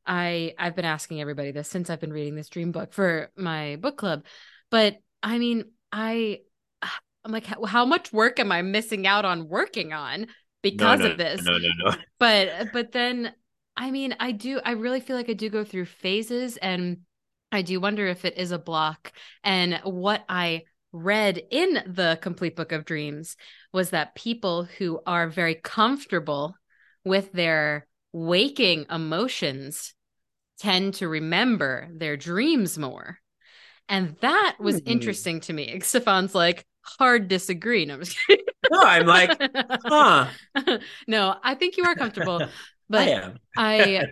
I 0.07 0.55
I've 0.59 0.77
been 0.77 0.85
asking 0.85 1.21
everybody 1.21 1.51
this 1.51 1.69
since 1.69 1.91
I've 1.91 2.01
been 2.01 2.13
reading 2.13 2.35
this 2.35 2.49
dream 2.49 2.73
book 2.73 2.93
for 2.93 3.31
my 3.37 3.77
book 3.77 3.97
club. 3.97 4.25
But 4.71 4.97
I 5.23 5.39
mean, 5.39 5.65
I 5.93 6.41
I'm 7.25 7.33
like 7.33 7.47
how, 7.47 7.65
how 7.65 7.85
much 7.85 8.13
work 8.13 8.39
am 8.39 8.53
I 8.53 8.63
missing 8.63 9.07
out 9.07 9.25
on 9.25 9.49
working 9.49 9.93
on 9.93 10.29
because 10.63 11.01
no, 11.01 11.07
no, 11.07 11.13
of 11.13 11.19
this? 11.19 11.43
No, 11.43 11.59
no, 11.59 11.69
no. 11.85 11.97
But 12.19 12.73
but 12.73 12.93
then 12.93 13.33
I 13.77 13.91
mean, 13.91 14.15
I 14.21 14.33
do 14.33 14.61
I 14.65 14.73
really 14.73 15.01
feel 15.01 15.17
like 15.17 15.29
I 15.29 15.35
do 15.35 15.51
go 15.51 15.65
through 15.65 15.87
phases 15.87 16.57
and 16.57 16.99
I 17.53 17.63
do 17.63 17.81
wonder 17.81 18.07
if 18.07 18.25
it 18.25 18.39
is 18.39 18.53
a 18.53 18.59
block. 18.59 19.13
And 19.43 19.81
what 19.85 20.25
I 20.29 20.63
read 20.93 21.43
in 21.51 21.83
the 21.87 22.19
complete 22.23 22.57
book 22.57 22.73
of 22.73 22.85
dreams 22.85 23.37
was 23.73 23.91
that 23.91 24.15
people 24.15 24.65
who 24.65 25.01
are 25.07 25.29
very 25.29 25.55
comfortable 25.55 26.57
with 27.05 27.33
their 27.33 27.87
waking 28.13 28.87
emotions 28.91 29.95
tend 30.59 30.95
to 30.95 31.09
remember 31.09 31.89
their 31.93 32.17
dreams 32.17 32.79
more. 32.79 33.19
And 33.89 34.17
that 34.21 34.57
was 34.59 34.81
mm-hmm. 34.81 34.91
interesting 34.91 35.41
to 35.41 35.53
me. 35.53 35.81
Stephan's 35.83 36.35
like, 36.35 36.67
hard 36.83 37.29
disagree. 37.29 37.85
No, 37.85 37.95
I'm 37.95 38.01
just 38.01 38.17
kidding. 38.27 38.45
No, 38.69 38.83
I'm 38.83 39.07
like, 39.07 39.31
huh. 39.85 40.27
no, 41.07 41.37
I 41.45 41.55
think 41.55 41.77
you 41.77 41.85
are 41.85 41.95
comfortable. 41.95 42.43
But 42.89 43.03
I 43.03 43.11
am. 43.11 43.39
I 43.57 44.07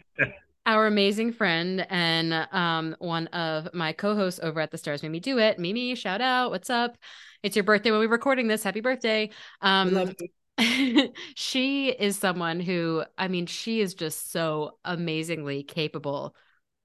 our 0.67 0.87
amazing 0.87 1.33
friend 1.33 1.87
and 1.91 2.33
um, 2.53 2.97
one 2.99 3.27
of 3.29 3.69
my 3.75 3.93
co-hosts 3.93 4.41
over 4.43 4.61
at 4.61 4.71
the 4.71 4.79
stars 4.79 5.03
made 5.03 5.13
me 5.13 5.21
do 5.21 5.39
it 5.39 5.59
mimi 5.59 5.95
shout 5.95 6.21
out 6.21 6.51
what's 6.51 6.71
up 6.71 6.97
it's 7.43 7.55
your 7.55 7.65
birthday 7.65 7.91
when 7.91 8.01
we're 8.01 8.09
recording 8.09 8.49
this 8.49 8.63
happy 8.63 8.81
birthday 8.81 9.29
um, 9.61 10.15
she 11.35 11.89
is 11.89 12.17
someone 12.17 12.61
who 12.61 13.03
i 13.19 13.29
mean 13.29 13.47
she 13.47 13.81
is 13.81 13.95
just 13.95 14.31
so 14.31 14.79
amazingly 14.85 15.63
capable 15.63 16.35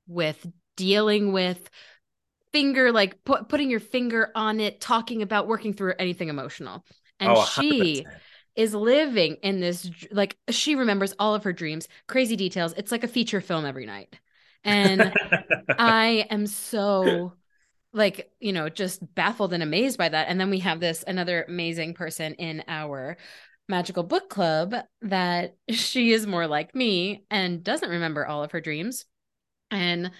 with 0.08 0.46
dealing 0.76 1.32
with 1.32 1.70
finger 2.52 2.92
like 2.92 3.24
pu- 3.24 3.44
putting 3.44 3.70
your 3.70 3.80
finger 3.80 4.32
on 4.34 4.60
it 4.60 4.82
talking 4.82 5.22
about 5.22 5.48
working 5.48 5.74
through 5.74 5.94
anything 6.00 6.30
emotional 6.30 6.84
and 7.20 7.38
oh, 7.38 7.46
she 7.46 8.06
is 8.56 8.74
living 8.74 9.38
in 9.42 9.62
this 9.62 9.90
like 10.12 10.38
she 10.50 10.76
remembers 10.76 11.14
all 11.18 11.34
of 11.34 11.44
her 11.46 11.54
dreams, 11.54 11.88
crazy 12.08 12.36
details. 12.36 12.74
It's 12.76 12.92
like 12.92 13.06
a 13.06 13.08
feature 13.08 13.40
film 13.40 13.66
every 13.66 13.86
night. 13.86 14.20
And 14.66 15.14
I 15.78 16.28
am 16.30 16.46
so 16.46 17.34
like, 17.94 18.32
you 18.40 18.54
know, 18.54 18.70
just 18.70 19.16
baffled 19.16 19.54
and 19.54 19.64
amazed 19.64 19.98
by 19.98 20.10
that. 20.10 20.28
And 20.28 20.40
then 20.40 20.50
we 20.50 20.60
have 20.60 20.80
this 20.80 21.04
another 21.08 21.46
amazing 21.48 21.94
person 21.94 22.34
in 22.36 22.64
our 22.68 23.18
magical 23.70 24.04
book 24.04 24.30
club 24.30 24.76
that 25.02 25.56
she 25.70 26.12
is 26.12 26.28
more 26.28 26.48
like 26.48 26.76
me 26.76 27.24
and 27.30 27.64
doesn't 27.64 27.90
remember 27.90 28.26
all 28.26 28.44
of 28.44 28.52
her 28.52 28.62
dreams. 28.62 29.06
And 29.72 30.12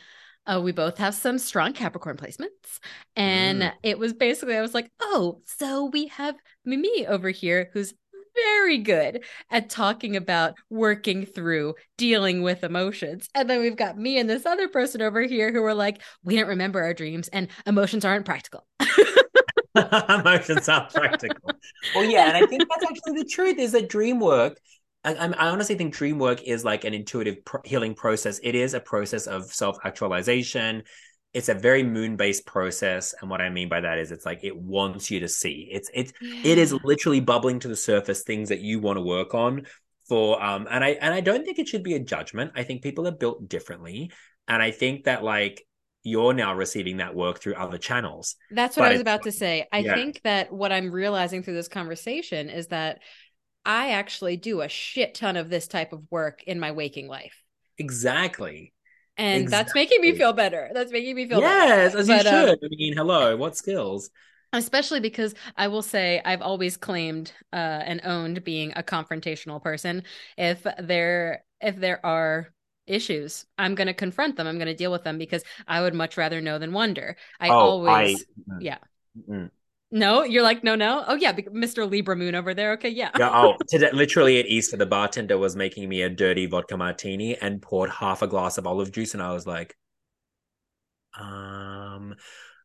uh, 0.46 0.62
we 0.64 0.72
both 0.72 0.98
have 0.98 1.16
some 1.16 1.38
strong 1.38 1.74
Capricorn 1.74 2.18
placements. 2.18 2.80
And 3.16 3.64
mm. 3.64 3.74
it 3.84 4.00
was 4.00 4.14
basically, 4.14 4.56
I 4.56 4.62
was 4.62 4.74
like, 4.74 4.92
oh, 5.02 5.42
so 5.46 5.86
we 5.86 6.08
have 6.08 6.36
Mimi 6.66 7.06
over 7.08 7.30
here 7.30 7.70
who's 7.74 7.94
very 8.36 8.78
good 8.78 9.24
at 9.50 9.70
talking 9.70 10.16
about 10.16 10.56
working 10.70 11.26
through 11.26 11.76
dealing 11.98 12.42
with 12.42 12.64
emotions. 12.64 13.28
And 13.36 13.50
then 13.50 13.60
we've 13.60 13.76
got 13.76 13.98
me 13.98 14.18
and 14.18 14.30
this 14.30 14.46
other 14.46 14.68
person 14.68 15.02
over 15.02 15.22
here 15.22 15.52
who 15.52 15.64
are 15.64 15.74
like, 15.74 16.02
we 16.24 16.36
don't 16.36 16.48
remember 16.48 16.82
our 16.82 16.94
dreams 16.94 17.28
and 17.30 17.48
emotions 17.66 18.06
aren't 18.06 18.26
practical. 18.26 18.66
emotions 20.10 20.68
aren't 20.70 20.94
practical. 20.94 21.52
well, 21.96 22.04
yeah. 22.06 22.28
And 22.28 22.38
I 22.38 22.46
think 22.48 22.64
that's 22.70 22.92
actually 22.92 23.22
the 23.24 23.30
truth 23.30 23.58
is 23.58 23.72
that 23.74 23.90
dream 23.90 24.20
work. 24.20 24.60
I, 25.04 25.14
I 25.14 25.50
honestly 25.50 25.76
think 25.76 25.94
dream 25.94 26.20
work 26.20 26.44
is 26.44 26.66
like 26.66 26.84
an 26.84 26.94
intuitive 26.94 27.46
pro- 27.46 27.62
healing 27.64 27.96
process. 27.96 28.40
It 28.44 28.56
is 28.56 28.74
a 28.74 28.80
process 28.80 29.28
of 29.28 29.46
self 29.46 29.78
actualization 29.84 30.84
it's 31.34 31.50
a 31.50 31.54
very 31.54 31.84
moon 31.84 32.16
based 32.16 32.46
process 32.46 33.14
and 33.22 33.30
what 33.30 33.42
i 33.42 33.50
mean 33.50 33.70
by 33.70 33.80
that 33.80 34.00
is 34.00 34.12
it's 34.12 34.26
like 34.26 34.44
it 34.44 34.56
wants 34.56 35.12
you 35.12 35.20
to 35.20 35.28
see 35.28 35.68
it's 35.72 35.90
it's 35.94 36.12
yeah. 36.22 36.42
it 36.44 36.58
is 36.58 36.74
literally 36.84 37.20
bubbling 37.20 37.60
to 37.60 37.68
the 37.68 37.76
surface 37.76 38.24
things 38.24 38.50
that 38.50 38.60
you 38.60 38.80
want 38.80 38.98
to 38.98 39.02
work 39.02 39.34
on 39.34 39.66
for 40.08 40.42
um 40.44 40.68
and 40.72 40.84
i 40.84 40.90
and 41.02 41.14
i 41.14 41.22
don't 41.22 41.46
think 41.46 41.60
it 41.60 41.68
should 41.68 41.84
be 41.84 41.94
a 41.94 42.00
judgment 42.00 42.52
i 42.56 42.64
think 42.64 42.82
people 42.82 43.08
are 43.08 43.12
built 43.12 43.48
differently 43.48 44.12
and 44.48 44.62
i 44.62 44.72
think 44.72 45.04
that 45.04 45.24
like 45.24 45.64
you're 46.04 46.34
now 46.34 46.56
receiving 46.56 46.98
that 46.98 47.14
work 47.14 47.40
through 47.40 47.56
other 47.56 47.78
channels 47.78 48.36
that's 48.52 48.78
what 48.78 48.84
but 48.84 48.90
i 48.90 48.92
was 48.94 49.02
about 49.02 49.24
to 49.24 49.32
say 49.32 49.68
i 49.72 49.80
yeah. 49.80 49.94
think 49.94 50.22
that 50.24 50.52
what 50.52 50.72
i'm 50.72 50.92
realizing 50.92 51.44
through 51.44 51.56
this 51.56 51.68
conversation 51.68 52.50
is 52.50 52.68
that 52.68 53.00
i 53.66 53.92
actually 53.92 54.38
do 54.38 54.62
a 54.62 54.70
shit 54.70 55.14
ton 55.14 55.36
of 55.36 55.50
this 55.50 55.68
type 55.68 55.92
of 55.94 56.02
work 56.10 56.44
in 56.44 56.60
my 56.60 56.72
waking 56.72 57.08
life 57.08 57.44
exactly 57.78 58.74
and 59.20 59.44
exactly. 59.44 59.64
that's 59.64 59.76
making 59.76 60.02
me 60.02 60.18
feel 60.18 60.32
better. 60.32 60.70
That's 60.74 60.94
making 60.94 61.14
me 61.14 61.28
feel 61.28 61.42
better. 61.42 61.68
yes, 61.68 61.92
better. 61.92 62.00
as 62.00 62.08
but, 62.08 62.24
you 62.24 62.30
um, 62.30 62.48
should. 62.48 62.50
Um, 62.52 62.58
I 62.64 62.68
mean, 62.70 62.94
hello, 62.96 63.36
what 63.36 63.58
skills? 63.58 64.10
Especially 64.54 65.02
because 65.02 65.36
I 65.58 65.68
will 65.68 65.82
say 65.82 66.22
I've 66.24 66.42
always 66.42 66.78
claimed 66.78 67.34
uh, 67.52 67.56
and 67.56 68.02
owned 68.06 68.44
being 68.44 68.72
a 68.76 68.82
confrontational 68.82 69.62
person. 69.62 70.04
If 70.38 70.66
there 70.80 71.44
if 71.62 71.76
there 71.76 72.04
are 72.06 72.48
issues, 72.90 73.46
I'm 73.58 73.76
going 73.76 73.88
to 73.88 73.94
confront 73.94 74.36
them. 74.36 74.48
I'm 74.48 74.58
going 74.58 74.68
to 74.68 74.76
deal 74.76 74.92
with 74.92 75.04
them 75.04 75.18
because 75.18 75.44
I 75.68 75.82
would 75.82 75.94
much 75.94 76.18
rather 76.18 76.42
know 76.42 76.60
than 76.60 76.74
wonder. 76.74 77.16
I 77.40 77.50
oh, 77.50 77.54
always, 77.54 78.26
I, 78.52 78.56
yeah. 78.60 78.78
Mm. 79.30 79.52
No, 79.92 80.24
you're 80.24 80.44
like, 80.44 80.64
no, 80.64 80.76
no. 80.76 81.04
Oh 81.08 81.16
yeah, 81.16 81.34
Mr. 81.34 81.90
Libra 81.90 82.16
Moon 82.16 82.36
over 82.36 82.54
there. 82.54 82.74
Okay, 82.74 82.90
yeah. 82.90 83.10
yeah 83.18 83.32
oh, 83.34 83.56
today, 83.68 83.90
literally 83.92 84.40
at 84.40 84.46
Easter, 84.46 84.78
the 84.78 84.86
bartender 84.86 85.38
was 85.38 85.56
making 85.56 85.90
me 85.90 86.04
a 86.04 86.10
dirty 86.10 86.46
vodka 86.46 86.78
martini 86.78 87.36
and 87.38 87.62
poured 87.62 87.90
half 87.90 88.22
a 88.22 88.28
glass 88.28 88.60
of 88.60 88.68
olive 88.68 88.92
juice, 88.92 89.14
and 89.16 89.24
I 89.24 89.34
was 89.34 89.48
like, 89.48 89.76
um, 91.20 92.16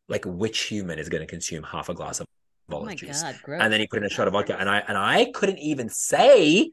like 0.07 0.25
which 0.27 0.61
human 0.65 0.99
is 0.99 1.09
going 1.09 1.23
to 1.23 1.27
consume 1.27 1.63
half 1.63 1.89
a 1.89 1.95
glass 1.95 2.21
of 2.21 2.27
oh 2.71 2.77
olive 2.77 2.93
oh 2.93 2.95
juice? 2.95 3.23
God, 3.23 3.37
and 3.49 3.73
then 3.73 3.81
he 3.81 3.87
put 3.87 4.01
in 4.01 4.05
a 4.05 4.11
shot 4.11 4.27
of 4.27 4.35
vodka, 4.35 4.59
and 4.61 4.69
I 4.69 4.81
and 4.87 4.99
I 4.99 5.31
couldn't 5.33 5.61
even 5.61 5.89
say, 5.89 6.73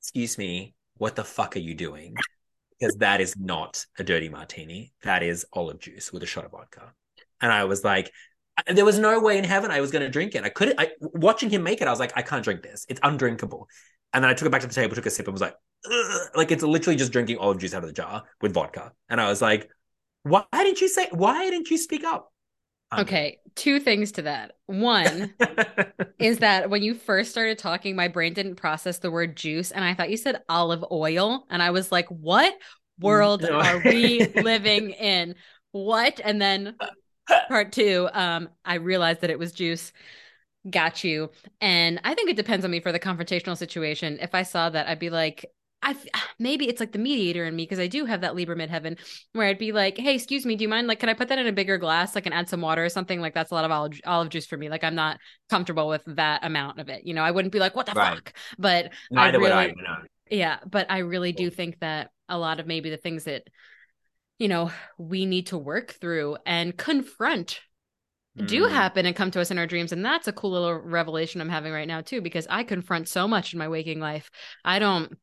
excuse 0.00 0.38
me, 0.38 0.74
what 0.96 1.16
the 1.16 1.24
fuck 1.24 1.56
are 1.56 1.60
you 1.60 1.74
doing? 1.74 2.14
Because 2.78 2.96
that 2.96 3.20
is 3.20 3.36
not 3.36 3.84
a 3.98 4.04
dirty 4.04 4.28
martini. 4.28 4.92
That 5.02 5.22
is 5.22 5.46
olive 5.52 5.80
juice 5.80 6.12
with 6.12 6.22
a 6.22 6.26
shot 6.26 6.44
of 6.44 6.52
vodka. 6.52 6.92
And 7.40 7.52
I 7.52 7.64
was 7.64 7.84
like, 7.84 8.12
there 8.66 8.84
was 8.84 8.98
no 8.98 9.20
way 9.20 9.38
in 9.38 9.44
heaven 9.44 9.70
I 9.70 9.80
was 9.80 9.90
going 9.90 10.02
to 10.02 10.10
drink 10.10 10.34
it. 10.34 10.44
I 10.44 10.48
couldn't. 10.48 10.80
I 10.80 10.90
watching 11.00 11.50
him 11.50 11.62
make 11.62 11.80
it, 11.80 11.88
I 11.88 11.90
was 11.90 12.00
like, 12.00 12.12
I 12.16 12.22
can't 12.22 12.42
drink 12.42 12.62
this. 12.62 12.86
It's 12.88 13.00
undrinkable. 13.02 13.68
And 14.12 14.24
then 14.24 14.30
I 14.30 14.34
took 14.34 14.46
it 14.46 14.50
back 14.50 14.62
to 14.62 14.66
the 14.66 14.74
table, 14.74 14.94
took 14.94 15.06
a 15.06 15.10
sip, 15.10 15.26
and 15.26 15.34
was 15.34 15.42
like, 15.42 15.54
Ugh. 15.90 16.28
like 16.34 16.50
it's 16.50 16.62
literally 16.62 16.96
just 16.96 17.12
drinking 17.12 17.38
olive 17.38 17.58
juice 17.58 17.74
out 17.74 17.82
of 17.82 17.88
the 17.88 17.94
jar 17.94 18.24
with 18.40 18.54
vodka. 18.54 18.92
And 19.08 19.20
I 19.20 19.28
was 19.28 19.42
like, 19.42 19.68
why 20.22 20.44
didn't 20.52 20.80
you 20.80 20.88
say? 20.88 21.08
Why 21.12 21.50
didn't 21.50 21.70
you 21.70 21.78
speak 21.78 22.04
up? 22.04 22.32
Okay, 22.96 23.38
two 23.54 23.80
things 23.80 24.12
to 24.12 24.22
that. 24.22 24.52
One 24.66 25.34
is 26.18 26.38
that 26.38 26.70
when 26.70 26.82
you 26.82 26.94
first 26.94 27.30
started 27.30 27.58
talking, 27.58 27.96
my 27.96 28.08
brain 28.08 28.32
didn't 28.32 28.56
process 28.56 28.98
the 28.98 29.10
word 29.10 29.36
juice, 29.36 29.70
and 29.70 29.84
I 29.84 29.94
thought 29.94 30.10
you 30.10 30.16
said 30.16 30.42
olive 30.48 30.84
oil, 30.90 31.44
and 31.50 31.62
I 31.62 31.70
was 31.70 31.92
like, 31.92 32.08
what 32.08 32.54
world 33.00 33.42
no. 33.42 33.60
are 33.60 33.80
we 33.84 34.26
living 34.36 34.90
in? 34.90 35.34
What? 35.72 36.20
And 36.24 36.40
then 36.40 36.76
part 37.48 37.72
two, 37.72 38.08
um, 38.12 38.48
I 38.64 38.74
realized 38.74 39.20
that 39.20 39.30
it 39.30 39.38
was 39.38 39.52
juice. 39.52 39.92
Got 40.68 41.04
you. 41.04 41.30
And 41.60 42.00
I 42.04 42.14
think 42.14 42.30
it 42.30 42.36
depends 42.36 42.64
on 42.64 42.70
me 42.70 42.80
for 42.80 42.92
the 42.92 42.98
confrontational 42.98 43.56
situation. 43.56 44.18
If 44.20 44.34
I 44.34 44.42
saw 44.42 44.70
that, 44.70 44.88
I'd 44.88 44.98
be 44.98 45.10
like, 45.10 45.46
I 45.82 45.96
maybe 46.38 46.68
it's 46.68 46.80
like 46.80 46.92
the 46.92 46.98
mediator 46.98 47.44
in 47.44 47.56
me 47.56 47.64
because 47.64 47.78
I 47.78 47.86
do 47.86 48.04
have 48.04 48.20
that 48.22 48.34
Libra 48.34 48.56
midheaven 48.56 48.98
where 49.32 49.46
I'd 49.46 49.58
be 49.58 49.72
like, 49.72 49.98
"Hey, 49.98 50.14
excuse 50.14 50.46
me, 50.46 50.56
do 50.56 50.62
you 50.62 50.68
mind? 50.68 50.86
Like, 50.86 51.00
can 51.00 51.08
I 51.08 51.14
put 51.14 51.28
that 51.28 51.38
in 51.38 51.46
a 51.46 51.52
bigger 51.52 51.78
glass? 51.78 52.14
Like, 52.14 52.26
and 52.26 52.34
add 52.34 52.48
some 52.48 52.60
water 52.60 52.84
or 52.84 52.88
something? 52.88 53.20
Like, 53.20 53.34
that's 53.34 53.50
a 53.50 53.54
lot 53.54 53.64
of 53.64 53.70
olive, 53.70 54.00
olive 54.06 54.28
juice 54.28 54.46
for 54.46 54.56
me. 54.56 54.68
Like, 54.68 54.84
I'm 54.84 54.94
not 54.94 55.18
comfortable 55.50 55.88
with 55.88 56.02
that 56.06 56.44
amount 56.44 56.78
of 56.78 56.88
it. 56.88 57.04
You 57.04 57.14
know, 57.14 57.22
I 57.22 57.30
wouldn't 57.30 57.52
be 57.52 57.58
like, 57.58 57.76
what 57.76 57.86
the 57.86 57.92
right. 57.92 58.14
fuck? 58.14 58.32
But 58.58 58.92
neither 59.10 59.38
I 59.38 59.40
really, 59.40 59.74
would 59.74 59.86
I. 59.86 59.96
Yeah, 60.30 60.58
but 60.66 60.90
I 60.90 60.98
really 60.98 61.32
do 61.32 61.50
think 61.50 61.80
that 61.80 62.10
a 62.28 62.38
lot 62.38 62.60
of 62.60 62.66
maybe 62.66 62.90
the 62.90 62.98
things 62.98 63.24
that 63.24 63.44
you 64.38 64.48
know, 64.48 64.70
we 64.96 65.26
need 65.26 65.48
to 65.48 65.58
work 65.58 65.92
through 65.92 66.36
and 66.46 66.76
confront 66.76 67.60
mm. 68.38 68.46
do 68.46 68.64
happen 68.64 69.04
and 69.04 69.16
come 69.16 69.30
to 69.32 69.40
us 69.40 69.50
in 69.50 69.58
our 69.58 69.66
dreams. 69.66 69.92
And 69.92 70.04
that's 70.04 70.28
a 70.28 70.32
cool 70.32 70.52
little 70.52 70.74
revelation 70.74 71.40
I'm 71.40 71.48
having 71.48 71.72
right 71.72 71.88
now 71.88 72.00
too, 72.00 72.20
because 72.20 72.46
I 72.48 72.62
confront 72.62 73.08
so 73.08 73.26
much 73.26 73.52
in 73.52 73.58
my 73.58 73.68
waking 73.68 74.00
life. 74.00 74.30
I 74.64 74.78
don't 74.78 75.18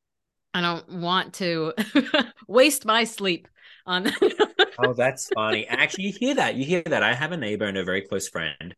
I 0.56 0.62
don't 0.62 0.90
want 1.02 1.34
to 1.36 1.74
waste 2.48 2.86
my 2.86 3.04
sleep 3.04 3.48
on 3.86 4.12
Oh, 4.78 4.94
that's 4.94 5.30
funny. 5.34 5.68
Actually, 5.68 6.06
you 6.06 6.14
hear 6.20 6.36
that. 6.36 6.56
You 6.56 6.66
hear 6.66 6.82
that. 6.84 7.04
I 7.04 7.14
have 7.14 7.32
a 7.32 7.38
neighbor 7.38 7.66
and 7.66 7.78
a 7.78 7.84
very 7.84 8.02
close 8.02 8.28
friend 8.28 8.76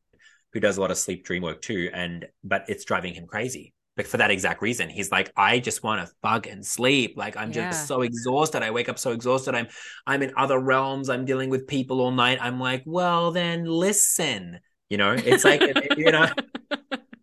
who 0.54 0.60
does 0.60 0.78
a 0.78 0.82
lot 0.82 0.92
of 0.92 0.98
sleep 0.98 1.26
dream 1.26 1.44
work 1.44 1.62
too, 1.62 1.90
and 1.94 2.26
but 2.44 2.66
it's 2.68 2.86
driving 2.86 3.13
him 3.13 3.28
crazy 3.28 3.74
But 3.96 4.08
for 4.08 4.18
that 4.18 4.32
exact 4.32 4.62
reason. 4.62 4.90
He's 4.90 5.12
like, 5.12 5.32
I 5.36 5.60
just 5.60 5.84
want 5.84 6.06
to 6.06 6.13
fuck 6.22 6.48
and 6.48 6.66
sleep. 6.66 7.16
Like 7.18 7.36
I'm 7.38 7.52
yeah. 7.52 7.70
just 7.70 7.88
so 7.88 8.02
exhausted. 8.02 8.63
I 8.63 8.72
wake 8.72 8.90
up 8.90 9.00
so 9.00 9.12
exhausted. 9.12 9.56
I'm 9.56 9.68
I'm 10.06 10.22
in 10.24 10.34
other 10.38 10.60
realms. 10.60 11.10
I'm 11.10 11.26
dealing 11.26 11.50
with 11.50 11.68
people 11.68 12.02
all 12.02 12.12
night. 12.12 12.40
I'm 12.42 12.60
like, 12.60 12.84
well, 12.86 13.32
then 13.32 13.66
listen. 13.66 14.60
You 14.90 14.98
know, 14.98 15.13
it's 15.13 15.44
like 15.44 15.62
you 15.98 16.12
know, 16.12 16.28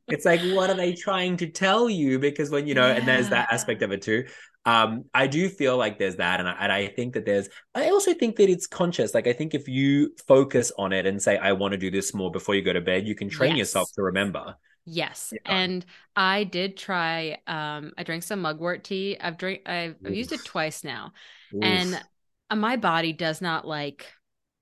it's 0.08 0.24
like 0.24 0.40
what 0.54 0.70
are 0.70 0.76
they 0.76 0.92
trying 0.92 1.36
to 1.38 1.46
tell 1.46 1.88
you? 1.88 2.18
Because 2.18 2.50
when 2.50 2.66
you 2.66 2.74
know, 2.74 2.86
yeah. 2.86 2.94
and 2.94 3.08
there's 3.08 3.30
that 3.30 3.52
aspect 3.52 3.82
of 3.82 3.92
it 3.92 4.02
too. 4.02 4.24
Um, 4.66 5.04
I 5.12 5.26
do 5.26 5.48
feel 5.50 5.76
like 5.76 5.98
there's 5.98 6.16
that, 6.16 6.40
and 6.40 6.48
I, 6.48 6.56
and 6.58 6.72
I 6.72 6.88
think 6.88 7.14
that 7.14 7.26
there's. 7.26 7.48
I 7.74 7.90
also 7.90 8.14
think 8.14 8.36
that 8.36 8.48
it's 8.48 8.66
conscious. 8.66 9.14
Like 9.14 9.26
I 9.26 9.32
think 9.32 9.54
if 9.54 9.68
you 9.68 10.14
focus 10.26 10.72
on 10.78 10.92
it 10.92 11.06
and 11.06 11.20
say, 11.20 11.36
"I 11.36 11.52
want 11.52 11.72
to 11.72 11.78
do 11.78 11.90
this 11.90 12.14
more 12.14 12.30
before 12.30 12.54
you 12.54 12.62
go 12.62 12.72
to 12.72 12.80
bed," 12.80 13.06
you 13.06 13.14
can 13.14 13.28
train 13.28 13.50
yes. 13.52 13.58
yourself 13.58 13.88
to 13.96 14.02
remember. 14.02 14.56
Yes. 14.86 15.32
Yeah. 15.32 15.40
And 15.46 15.84
I 16.14 16.44
did 16.44 16.76
try 16.76 17.38
um 17.46 17.92
I 17.96 18.02
drank 18.02 18.22
some 18.22 18.42
mugwort 18.42 18.84
tea. 18.84 19.16
I've 19.18 19.38
drank 19.38 19.66
I've, 19.66 19.96
I've 20.04 20.14
used 20.14 20.32
it 20.32 20.44
twice 20.44 20.84
now. 20.84 21.12
Oof. 21.54 21.62
And 21.62 22.02
uh, 22.50 22.56
my 22.56 22.76
body 22.76 23.12
does 23.12 23.40
not 23.40 23.66
like 23.66 24.12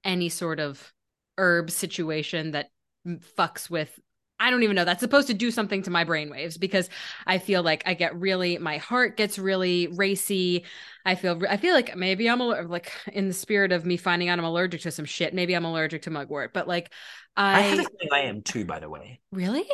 any 0.05 0.29
sort 0.29 0.61
of 0.61 0.93
herb 1.39 1.71
situation 1.71 2.53
that 2.53 2.71
fucks 3.07 3.69
with 3.69 3.99
I 4.43 4.51
don't 4.51 4.65
even 4.65 4.75
know. 4.75 4.85
That's 4.85 5.01
supposed 5.01 5.29
to 5.29 5.35
do 5.35 5.53
something 5.53 5.83
to 5.85 5.91
my 5.91 6.05
brainwaves 6.05 6.59
because 6.59 6.91
I 7.29 7.39
feel 7.39 7.63
like 7.63 7.85
I 7.87 7.95
get 7.95 8.19
really, 8.19 8.59
my 8.59 8.79
heart 8.79 9.17
gets 9.17 9.39
really 9.39 9.87
racy. 9.87 10.65
I 11.07 11.15
feel, 11.15 11.41
I 11.49 11.57
feel 11.57 11.75
like 11.75 11.97
maybe 11.97 12.29
I'm 12.29 12.41
like 12.41 12.93
in 13.13 13.29
the 13.29 13.35
spirit 13.35 13.71
of 13.71 13.87
me 13.87 13.97
finding 13.97 14.29
out 14.29 14.41
I'm 14.41 14.45
allergic 14.45 14.81
to 14.81 14.91
some 14.91 15.05
shit. 15.05 15.33
Maybe 15.33 15.55
I'm 15.55 15.65
allergic 15.65 16.03
to 16.03 16.11
mugwort, 16.11 16.53
but 16.53 16.67
like 16.67 16.93
I, 17.37 17.59
I 17.59 17.61
have 17.61 17.79
a 17.79 17.83
feeling 17.83 18.09
I 18.13 18.21
am 18.23 18.43
too. 18.43 18.65
By 18.65 18.81
the 18.81 18.89
way, 18.89 19.21
really? 19.31 19.65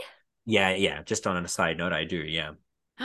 Yeah, 0.44 0.74
yeah. 0.74 1.02
Just 1.02 1.26
on 1.26 1.42
a 1.42 1.48
side 1.48 1.78
note, 1.78 1.94
I 1.94 2.04
do. 2.04 2.18
Yeah. 2.18 2.52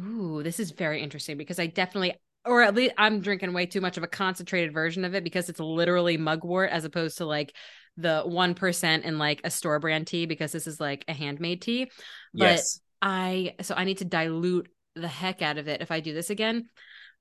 Ooh, 0.00 0.42
this 0.42 0.58
is 0.58 0.72
very 0.72 1.02
interesting 1.02 1.36
because 1.36 1.60
I 1.60 1.66
definitely, 1.66 2.14
or 2.44 2.62
at 2.62 2.74
least 2.74 2.94
I'm 2.98 3.20
drinking 3.20 3.52
way 3.52 3.66
too 3.66 3.80
much 3.80 3.96
of 3.96 4.02
a 4.02 4.08
concentrated 4.08 4.74
version 4.74 5.04
of 5.04 5.14
it 5.14 5.22
because 5.22 5.48
it's 5.48 5.60
literally 5.60 6.16
mugwort 6.16 6.70
as 6.70 6.84
opposed 6.84 7.18
to 7.18 7.26
like 7.26 7.54
the 7.96 8.22
1% 8.26 9.02
in 9.02 9.18
like 9.18 9.40
a 9.44 9.50
store 9.50 9.78
brand 9.78 10.06
tea 10.06 10.26
because 10.26 10.52
this 10.52 10.66
is 10.66 10.80
like 10.80 11.04
a 11.08 11.12
handmade 11.12 11.62
tea. 11.62 11.90
But 12.32 12.56
yes. 12.56 12.80
I, 13.02 13.54
so 13.62 13.74
I 13.74 13.84
need 13.84 13.98
to 13.98 14.04
dilute 14.04 14.68
the 14.94 15.08
heck 15.08 15.42
out 15.42 15.58
of 15.58 15.68
it 15.68 15.80
if 15.80 15.90
I 15.90 16.00
do 16.00 16.14
this 16.14 16.30
again. 16.30 16.66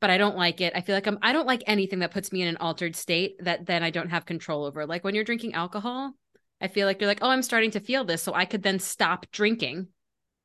But 0.01 0.09
I 0.09 0.17
don't 0.17 0.37
like 0.37 0.61
it. 0.61 0.71
I 0.75 0.81
feel 0.81 0.95
like 0.95 1.07
I'm, 1.07 1.19
I 1.21 1.33
don't 1.33 1.47
like 1.47 1.63
anything 1.67 1.99
that 1.99 2.11
puts 2.11 2.31
me 2.31 2.41
in 2.41 2.47
an 2.47 2.57
altered 2.57 2.95
state 2.95 3.35
that 3.43 3.65
then 3.65 3.83
I 3.83 3.89
don't 3.89 4.09
have 4.09 4.25
control 4.25 4.63
over. 4.63 4.85
Like 4.85 5.03
when 5.03 5.13
you're 5.13 5.25
drinking 5.25 5.55
alcohol, 5.55 6.13
I 6.61 6.67
feel 6.67 6.87
like 6.87 6.99
you're 6.99 7.07
like, 7.07 7.19
oh, 7.21 7.29
I'm 7.29 7.41
starting 7.41 7.71
to 7.71 7.79
feel 7.79 8.03
this, 8.03 8.21
so 8.21 8.33
I 8.33 8.45
could 8.45 8.63
then 8.63 8.79
stop 8.79 9.25
drinking, 9.31 9.87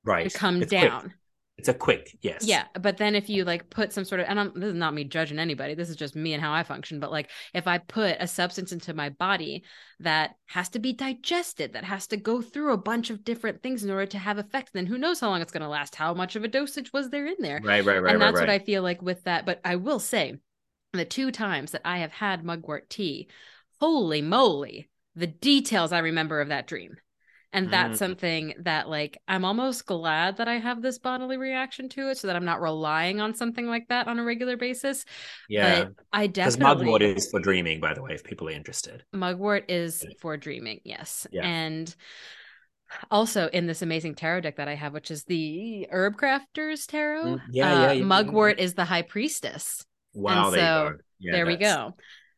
right, 0.04 0.24
and 0.24 0.32
come 0.32 0.62
it's 0.62 0.70
down. 0.70 1.00
Quick. 1.00 1.12
It's 1.56 1.68
a 1.68 1.74
quick, 1.74 2.18
yes, 2.20 2.44
yeah. 2.44 2.64
But 2.80 2.96
then 2.96 3.14
if 3.14 3.30
you 3.30 3.44
like 3.44 3.70
put 3.70 3.92
some 3.92 4.04
sort 4.04 4.20
of, 4.20 4.26
and 4.28 4.40
I'm, 4.40 4.52
this 4.54 4.70
is 4.70 4.74
not 4.74 4.92
me 4.92 5.04
judging 5.04 5.38
anybody, 5.38 5.74
this 5.74 5.88
is 5.88 5.94
just 5.94 6.16
me 6.16 6.34
and 6.34 6.42
how 6.42 6.52
I 6.52 6.64
function. 6.64 6.98
But 6.98 7.12
like, 7.12 7.30
if 7.54 7.68
I 7.68 7.78
put 7.78 8.16
a 8.18 8.26
substance 8.26 8.72
into 8.72 8.92
my 8.92 9.10
body 9.10 9.62
that 10.00 10.34
has 10.46 10.68
to 10.70 10.80
be 10.80 10.92
digested, 10.92 11.74
that 11.74 11.84
has 11.84 12.08
to 12.08 12.16
go 12.16 12.42
through 12.42 12.72
a 12.72 12.76
bunch 12.76 13.10
of 13.10 13.24
different 13.24 13.62
things 13.62 13.84
in 13.84 13.90
order 13.90 14.06
to 14.06 14.18
have 14.18 14.38
effect, 14.38 14.70
then 14.74 14.86
who 14.86 14.98
knows 14.98 15.20
how 15.20 15.28
long 15.28 15.42
it's 15.42 15.52
going 15.52 15.62
to 15.62 15.68
last? 15.68 15.94
How 15.94 16.12
much 16.12 16.34
of 16.34 16.42
a 16.42 16.48
dosage 16.48 16.92
was 16.92 17.10
there 17.10 17.26
in 17.26 17.36
there? 17.38 17.60
Right, 17.62 17.84
right, 17.84 18.02
right. 18.02 18.12
And 18.12 18.20
that's 18.20 18.34
right, 18.34 18.48
what 18.48 18.50
I 18.50 18.58
feel 18.58 18.82
like 18.82 19.00
with 19.00 19.22
that. 19.24 19.46
But 19.46 19.60
I 19.64 19.76
will 19.76 20.00
say, 20.00 20.34
the 20.92 21.04
two 21.04 21.30
times 21.30 21.70
that 21.70 21.82
I 21.84 21.98
have 21.98 22.12
had 22.12 22.44
mugwort 22.44 22.90
tea, 22.90 23.28
holy 23.80 24.22
moly, 24.22 24.90
the 25.14 25.28
details 25.28 25.92
I 25.92 26.00
remember 26.00 26.40
of 26.40 26.48
that 26.48 26.66
dream. 26.66 26.96
And 27.54 27.70
that's 27.70 27.94
mm. 27.94 27.98
something 27.98 28.54
that 28.60 28.88
like 28.88 29.16
I'm 29.28 29.44
almost 29.44 29.86
glad 29.86 30.38
that 30.38 30.48
I 30.48 30.58
have 30.58 30.82
this 30.82 30.98
bodily 30.98 31.36
reaction 31.36 31.88
to 31.90 32.10
it 32.10 32.18
so 32.18 32.26
that 32.26 32.36
I'm 32.36 32.44
not 32.44 32.60
relying 32.60 33.20
on 33.20 33.34
something 33.34 33.66
like 33.66 33.88
that 33.88 34.08
on 34.08 34.18
a 34.18 34.24
regular 34.24 34.56
basis. 34.56 35.04
Yeah. 35.48 35.84
But 35.84 35.92
I 36.12 36.26
definitely 36.26 36.86
mugwort 36.86 37.02
is 37.02 37.30
for 37.30 37.40
dreaming, 37.40 37.80
by 37.80 37.94
the 37.94 38.02
way, 38.02 38.12
if 38.12 38.24
people 38.24 38.48
are 38.48 38.52
interested. 38.52 39.04
Mugwort 39.12 39.70
is 39.70 40.04
for 40.20 40.36
dreaming, 40.36 40.80
yes. 40.84 41.26
Yeah. 41.30 41.46
And 41.46 41.94
also 43.10 43.48
in 43.48 43.66
this 43.66 43.82
amazing 43.82 44.14
tarot 44.14 44.42
deck 44.42 44.56
that 44.56 44.68
I 44.68 44.74
have, 44.74 44.92
which 44.92 45.10
is 45.10 45.24
the 45.24 45.86
Herb 45.90 46.16
Crafters 46.16 46.86
Tarot. 46.86 47.24
Mm, 47.24 47.40
yeah, 47.50 47.72
uh, 47.72 47.80
yeah, 47.80 47.92
yeah, 47.92 48.04
Mugwort 48.04 48.58
is 48.58 48.74
the 48.74 48.84
High 48.84 49.02
Priestess. 49.02 49.84
Wow, 50.12 50.46
and 50.46 50.54
so 50.54 50.92
yeah, 51.18 51.32
there 51.32 51.46
we 51.46 51.56
go. 51.56 51.94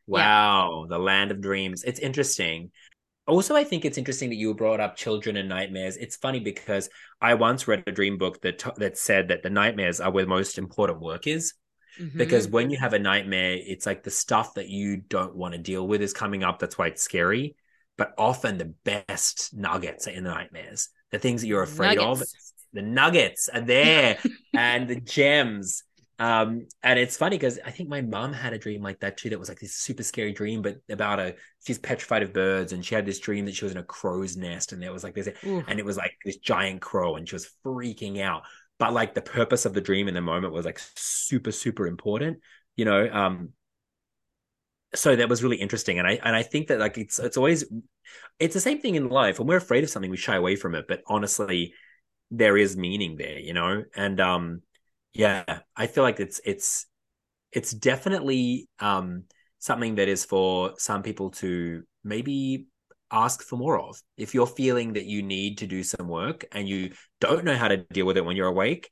Wow, 0.06 0.82
yeah. 0.84 0.96
the 0.96 0.98
land 0.98 1.30
of 1.30 1.40
dreams. 1.40 1.84
It's 1.84 1.98
interesting. 1.98 2.70
Also, 3.26 3.56
I 3.56 3.64
think 3.64 3.84
it's 3.84 3.98
interesting 3.98 4.30
that 4.30 4.36
you 4.36 4.54
brought 4.54 4.80
up 4.80 4.96
children 4.96 5.36
and 5.36 5.48
nightmares. 5.48 5.96
It's 5.96 6.16
funny 6.16 6.38
because 6.38 6.88
I 7.20 7.34
once 7.34 7.66
read 7.66 7.82
a 7.86 7.92
dream 7.92 8.18
book 8.18 8.40
that 8.42 8.58
t- 8.60 8.70
that 8.76 8.96
said 8.96 9.28
that 9.28 9.42
the 9.42 9.50
nightmares 9.50 10.00
are 10.00 10.10
where 10.10 10.24
the 10.24 10.28
most 10.28 10.58
important 10.58 11.00
work 11.00 11.26
is. 11.26 11.54
Mm-hmm. 12.00 12.18
Because 12.18 12.46
when 12.46 12.70
you 12.70 12.78
have 12.78 12.92
a 12.92 12.98
nightmare, 12.98 13.56
it's 13.58 13.86
like 13.86 14.02
the 14.02 14.10
stuff 14.10 14.54
that 14.54 14.68
you 14.68 14.98
don't 14.98 15.34
want 15.34 15.54
to 15.54 15.58
deal 15.58 15.86
with 15.86 16.02
is 16.02 16.12
coming 16.12 16.44
up. 16.44 16.58
That's 16.58 16.78
why 16.78 16.88
it's 16.88 17.02
scary. 17.02 17.56
But 17.96 18.12
often 18.16 18.58
the 18.58 18.74
best 18.84 19.54
nuggets 19.54 20.06
are 20.06 20.12
in 20.12 20.22
the 20.22 20.30
nightmares. 20.30 20.90
The 21.10 21.18
things 21.18 21.40
that 21.40 21.48
you're 21.48 21.62
afraid 21.62 21.96
nuggets. 21.96 22.32
of, 22.32 22.66
the 22.74 22.82
nuggets 22.82 23.48
are 23.48 23.60
there, 23.62 24.18
and 24.54 24.86
the 24.86 25.00
gems 25.00 25.82
um, 26.18 26.66
and 26.82 26.98
it's 26.98 27.16
funny 27.16 27.36
because 27.36 27.58
I 27.64 27.70
think 27.70 27.88
my 27.88 28.00
mom 28.00 28.32
had 28.32 28.52
a 28.52 28.58
dream 28.58 28.82
like 28.82 29.00
that 29.00 29.16
too. 29.18 29.30
That 29.30 29.38
was 29.38 29.48
like 29.48 29.60
this 29.60 29.74
super 29.74 30.02
scary 30.02 30.32
dream, 30.32 30.62
but 30.62 30.78
about 30.88 31.20
a 31.20 31.34
she's 31.66 31.78
petrified 31.78 32.22
of 32.22 32.32
birds, 32.32 32.72
and 32.72 32.84
she 32.84 32.94
had 32.94 33.04
this 33.04 33.18
dream 33.18 33.44
that 33.46 33.54
she 33.54 33.64
was 33.64 33.72
in 33.72 33.78
a 33.78 33.82
crow's 33.84 34.36
nest, 34.36 34.72
and 34.72 34.82
there 34.82 34.92
was 34.92 35.04
like 35.04 35.14
this, 35.14 35.28
and 35.66 35.78
it 35.78 35.84
was 35.84 35.96
like 35.96 36.16
this 36.24 36.38
giant 36.38 36.80
crow, 36.80 37.16
and 37.16 37.28
she 37.28 37.34
was 37.34 37.50
freaking 37.64 38.20
out. 38.20 38.42
But 38.78 38.92
like 38.94 39.14
the 39.14 39.22
purpose 39.22 39.66
of 39.66 39.74
the 39.74 39.80
dream 39.80 40.08
in 40.08 40.14
the 40.14 40.20
moment 40.22 40.52
was 40.54 40.64
like 40.66 40.80
super 40.96 41.52
super 41.52 41.86
important, 41.86 42.38
you 42.76 42.84
know. 42.86 43.08
Um, 43.10 43.50
so 44.94 45.14
that 45.16 45.28
was 45.28 45.42
really 45.42 45.56
interesting, 45.56 45.98
and 45.98 46.08
I 46.08 46.18
and 46.22 46.34
I 46.34 46.42
think 46.42 46.68
that 46.68 46.78
like 46.78 46.96
it's 46.96 47.18
it's 47.18 47.36
always 47.36 47.64
it's 48.38 48.54
the 48.54 48.60
same 48.60 48.80
thing 48.80 48.94
in 48.94 49.08
life. 49.08 49.38
When 49.38 49.48
we're 49.48 49.56
afraid 49.56 49.84
of 49.84 49.90
something, 49.90 50.10
we 50.10 50.16
shy 50.16 50.36
away 50.36 50.56
from 50.56 50.74
it, 50.74 50.86
but 50.88 51.02
honestly, 51.06 51.74
there 52.30 52.56
is 52.56 52.76
meaning 52.76 53.16
there, 53.16 53.38
you 53.38 53.52
know, 53.54 53.84
and 53.94 54.20
um 54.20 54.62
yeah, 55.16 55.60
I 55.74 55.86
feel 55.86 56.04
like 56.04 56.20
it's 56.20 56.40
it's 56.44 56.86
it's 57.52 57.72
definitely 57.72 58.68
um, 58.80 59.24
something 59.58 59.94
that 59.94 60.08
is 60.08 60.24
for 60.24 60.74
some 60.76 61.02
people 61.02 61.30
to 61.30 61.82
maybe 62.04 62.66
ask 63.10 63.42
for 63.42 63.56
more 63.56 63.80
of. 63.80 64.00
If 64.16 64.34
you're 64.34 64.46
feeling 64.46 64.92
that 64.94 65.06
you 65.06 65.22
need 65.22 65.58
to 65.58 65.66
do 65.66 65.82
some 65.82 66.08
work 66.08 66.44
and 66.52 66.68
you 66.68 66.92
don't 67.20 67.44
know 67.44 67.56
how 67.56 67.68
to 67.68 67.78
deal 67.78 68.04
with 68.04 68.18
it 68.18 68.24
when 68.24 68.36
you're 68.36 68.48
awake, 68.48 68.90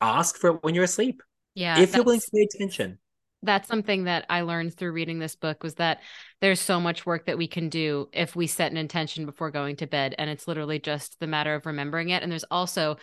ask 0.00 0.36
for 0.36 0.50
it 0.50 0.62
when 0.62 0.74
you're 0.74 0.84
asleep. 0.84 1.22
Yeah. 1.54 1.78
If 1.78 1.94
you're 1.94 2.04
willing 2.04 2.20
to 2.20 2.30
pay 2.34 2.46
attention. 2.54 2.98
That's 3.44 3.68
something 3.68 4.04
that 4.04 4.26
I 4.28 4.42
learned 4.42 4.74
through 4.74 4.92
reading 4.92 5.18
this 5.18 5.34
book 5.34 5.64
was 5.64 5.74
that 5.76 6.00
there's 6.40 6.60
so 6.60 6.78
much 6.78 7.04
work 7.06 7.26
that 7.26 7.38
we 7.38 7.48
can 7.48 7.70
do 7.70 8.08
if 8.12 8.36
we 8.36 8.46
set 8.46 8.70
an 8.70 8.76
intention 8.76 9.26
before 9.26 9.50
going 9.50 9.76
to 9.76 9.86
bed. 9.86 10.14
And 10.18 10.30
it's 10.30 10.46
literally 10.46 10.78
just 10.78 11.18
the 11.18 11.26
matter 11.26 11.54
of 11.54 11.66
remembering 11.66 12.10
it. 12.10 12.22
And 12.22 12.30
there's 12.30 12.44
also 12.44 12.98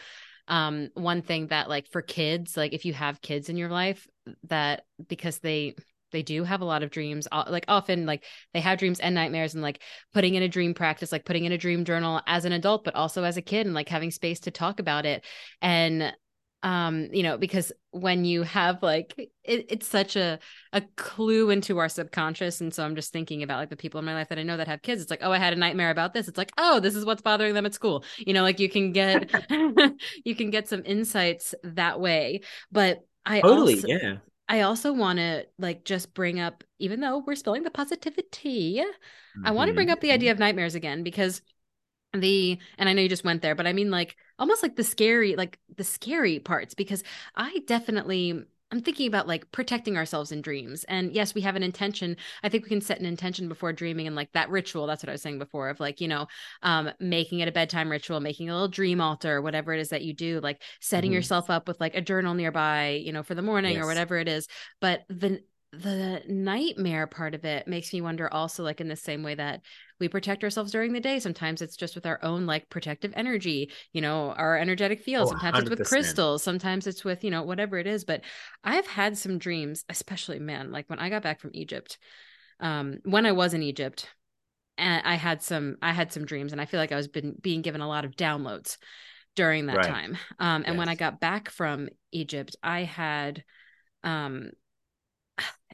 um 0.50 0.90
one 0.96 1.22
thing 1.22 1.48
that 1.48 1.70
like 1.70 1.88
for 1.88 2.02
kids 2.02 2.58
like 2.58 2.74
if 2.74 2.86
you 2.86 2.94
have 2.94 3.22
kids 3.22 3.50
in 3.50 3.58
your 3.58 3.70
life 3.70 4.08
that 4.44 4.84
because 5.08 5.40
they 5.40 5.76
they 6.12 6.24
do 6.24 6.44
have 6.44 6.62
a 6.62 6.66
lot 6.66 6.84
of 6.84 6.90
dreams 6.90 7.28
like 7.48 7.66
often 7.68 8.06
like 8.06 8.24
they 8.54 8.60
have 8.60 8.80
dreams 8.80 9.00
and 9.00 9.16
nightmares 9.16 9.54
and 9.54 9.64
like 9.64 9.82
putting 10.14 10.36
in 10.36 10.44
a 10.44 10.48
dream 10.48 10.74
practice 10.74 11.12
like 11.12 11.26
putting 11.26 11.46
in 11.46 11.52
a 11.52 11.58
dream 11.58 11.86
journal 11.86 12.22
as 12.28 12.46
an 12.46 12.52
adult 12.52 12.84
but 12.84 12.96
also 12.96 13.24
as 13.24 13.38
a 13.38 13.42
kid 13.42 13.66
and 13.66 13.76
like 13.76 13.90
having 13.90 14.12
space 14.12 14.40
to 14.42 14.52
talk 14.52 14.80
about 14.80 15.06
it. 15.06 15.24
And 15.62 16.14
um 16.62 17.08
you 17.14 17.24
know 17.24 17.38
because 17.38 17.72
when 17.92 18.26
you 18.26 18.44
have 18.44 18.84
like 18.84 19.14
it, 19.18 19.66
it's 19.70 19.88
such 19.88 20.16
a 20.16 20.40
a 20.74 20.82
clue 20.98 21.50
into 21.50 21.78
our 21.78 21.90
subconscious. 21.90 22.62
And 22.62 22.74
so 22.74 22.84
i'm 22.84 22.96
just 22.96 23.14
thinking 23.14 23.44
about 23.44 23.60
like 23.60 23.70
the 23.70 23.78
people 23.78 24.00
in 24.00 24.06
my 24.06 24.14
life 24.14 24.30
that 24.30 24.40
i 24.40 24.44
know 24.44 24.58
that 24.58 24.68
have 24.68 24.82
kids. 24.82 25.02
It's 25.02 25.12
like 25.12 25.22
oh 25.24 25.32
i 25.32 25.38
had 25.38 25.54
a 25.54 25.58
nightmare 25.58 25.90
about 25.90 26.14
this. 26.14 26.28
It's 26.28 26.38
like 26.38 26.52
oh 26.58 26.80
this 26.80 26.96
is 26.96 27.06
what's 27.06 27.22
bothering 27.22 27.54
them 27.54 27.66
at 27.66 27.74
school. 27.74 28.04
You 28.18 28.34
know 28.34 28.44
like 28.44 28.60
you 28.60 28.70
can 28.70 28.92
get 28.92 29.30
you 30.26 30.36
can 30.36 30.50
get 30.50 30.68
some 30.68 30.84
insights 30.86 31.56
that 31.64 32.00
way. 32.00 32.42
But 32.72 33.00
i 33.26 33.42
totally 33.42 33.76
also, 33.76 33.88
yeah. 33.88 34.18
I 34.50 34.62
also 34.62 34.92
want 34.92 35.20
to 35.20 35.46
like 35.60 35.86
just 35.86 36.16
bring 36.16 36.40
up, 36.40 36.64
even 36.80 37.00
though 37.00 37.24
we're 37.26 37.36
spilling 37.36 37.62
the 37.62 37.70
positivity, 37.70 38.78
mm-hmm. 38.78 39.46
I 39.46 39.52
want 39.52 39.68
to 39.68 39.76
bring 39.76 39.92
up 39.92 40.02
the 40.02 40.08
mm-hmm. 40.08 40.16
idea 40.16 40.32
of 40.32 40.40
nightmares 40.40 40.74
again 40.74 41.04
because 41.04 41.44
the 42.14 42.58
and 42.78 42.90
i 42.90 42.94
know 42.94 43.02
you 43.02 43.10
just 43.10 43.24
went 43.24 43.42
there 43.42 43.56
but 43.56 43.68
i 43.68 43.74
mean 43.74 43.92
like 43.92 44.16
almost 44.40 44.64
like 44.64 44.76
the 44.76 44.84
scary 44.84 45.36
like 45.36 45.60
the 45.76 45.84
scary 45.84 46.40
parts 46.40 46.74
because 46.74 47.04
i 47.36 47.62
definitely 47.68 48.44
i'm 48.72 48.82
thinking 48.82 49.08
about 49.08 49.28
like 49.28 49.52
protecting 49.52 49.96
ourselves 49.96 50.32
in 50.32 50.42
dreams 50.42 50.84
and 50.86 51.14
yes 51.14 51.36
we 51.36 51.42
have 51.42 51.56
an 51.56 51.62
intention 51.62 52.18
i 52.44 52.50
think 52.50 52.64
we 52.64 52.70
can 52.70 52.82
set 52.82 53.00
an 53.00 53.06
intention 53.06 53.48
before 53.48 53.72
dreaming 53.72 54.08
and 54.08 54.16
like 54.16 54.32
that 54.32 54.50
ritual 54.50 54.88
that's 54.88 55.04
what 55.04 55.10
i 55.10 55.12
was 55.12 55.22
saying 55.22 55.38
before 55.38 55.70
of 55.70 55.80
like 55.80 56.02
you 56.02 56.08
know 56.08 56.28
um 56.64 56.90
making 57.00 57.40
it 57.40 57.48
a 57.48 57.52
bedtime 57.52 57.92
ritual 57.92 58.20
making 58.20 58.50
a 58.50 58.54
little 58.54 58.68
dream 58.68 59.00
altar 59.00 59.40
whatever 59.40 59.72
it 59.74 59.80
is 59.80 59.90
that 59.90 60.04
you 60.04 60.14
do 60.14 60.40
like 60.40 60.62
setting 60.80 61.12
mm-hmm. 61.12 61.16
yourself 61.16 61.50
up 61.52 61.68
with 61.68 61.80
like 61.80 61.96
a 61.96 62.02
journal 62.02 62.34
nearby 62.34 62.90
you 62.90 63.12
know 63.12 63.24
for 63.24 63.36
the 63.36 63.42
morning 63.42 63.76
yes. 63.76 63.84
or 63.84 63.88
whatever 63.88 64.18
it 64.18 64.28
is 64.28 64.48
but 64.80 65.04
the 65.10 65.42
the 65.72 66.24
nightmare 66.28 67.06
part 67.06 67.36
of 67.36 67.46
it 67.46 67.68
makes 67.68 67.94
me 67.94 68.02
wonder 68.02 68.32
also 68.34 68.64
like 68.64 68.82
in 68.82 68.88
the 68.88 68.96
same 68.96 69.22
way 69.22 69.36
that 69.36 69.62
we 70.00 70.08
protect 70.08 70.44
ourselves 70.44 70.72
during 70.72 70.94
the 70.94 71.00
day 71.00 71.20
sometimes 71.20 71.62
it's 71.62 71.76
just 71.76 71.94
with 71.94 72.08
our 72.08 72.20
own 72.24 72.48
like 72.48 72.68
protective 72.70 73.14
energy 73.16 73.72
you 73.94 74.02
know 74.02 74.32
our 74.32 74.58
energetic 74.58 75.00
field 75.00 75.28
oh, 75.28 75.30
sometimes 75.30 75.58
100%. 75.58 75.72
it's 75.72 75.80
with 75.80 75.90
crystals 75.90 76.44
sometimes 76.44 76.88
it's 76.88 77.04
with 77.04 77.24
you 77.24 77.30
know 77.30 77.44
whatever 77.44 77.78
it 77.78 77.86
is 77.86 78.04
but 78.04 78.22
i've 78.64 78.88
had 78.88 79.16
some 79.16 79.38
dreams 79.38 79.86
especially 79.90 80.40
man 80.40 80.72
like 80.72 80.90
when 80.90 80.98
i 81.00 81.08
got 81.08 81.22
back 81.22 81.40
from 81.40 81.52
egypt 81.54 82.00
um 82.60 82.98
when 83.06 83.28
i 83.28 83.32
was 83.32 83.54
in 83.54 83.62
egypt 83.62 84.10
and 84.80 85.06
I 85.06 85.16
had 85.16 85.44
some 85.44 85.76
I 85.82 85.92
had 85.92 86.12
some 86.14 86.26
dreams 86.26 86.52
and 86.54 86.62
I 86.62 86.66
feel 86.66 86.80
like 86.80 86.92
I 86.92 86.96
was 86.96 87.08
been 87.10 87.36
being 87.42 87.62
given 87.62 87.82
a 87.82 87.88
lot 87.88 88.06
of 88.06 88.16
downloads 88.16 88.78
during 89.36 89.68
that 89.68 89.76
Right. 89.76 89.90
time. 89.90 90.18
Um 90.40 90.64
and 90.66 90.78
when 90.78 90.90
I 90.90 90.96
got 90.96 91.20
back 91.20 91.50
from 91.50 91.90
Egypt, 92.12 92.56
I 92.64 92.84
had 92.84 93.44
um 94.04 94.52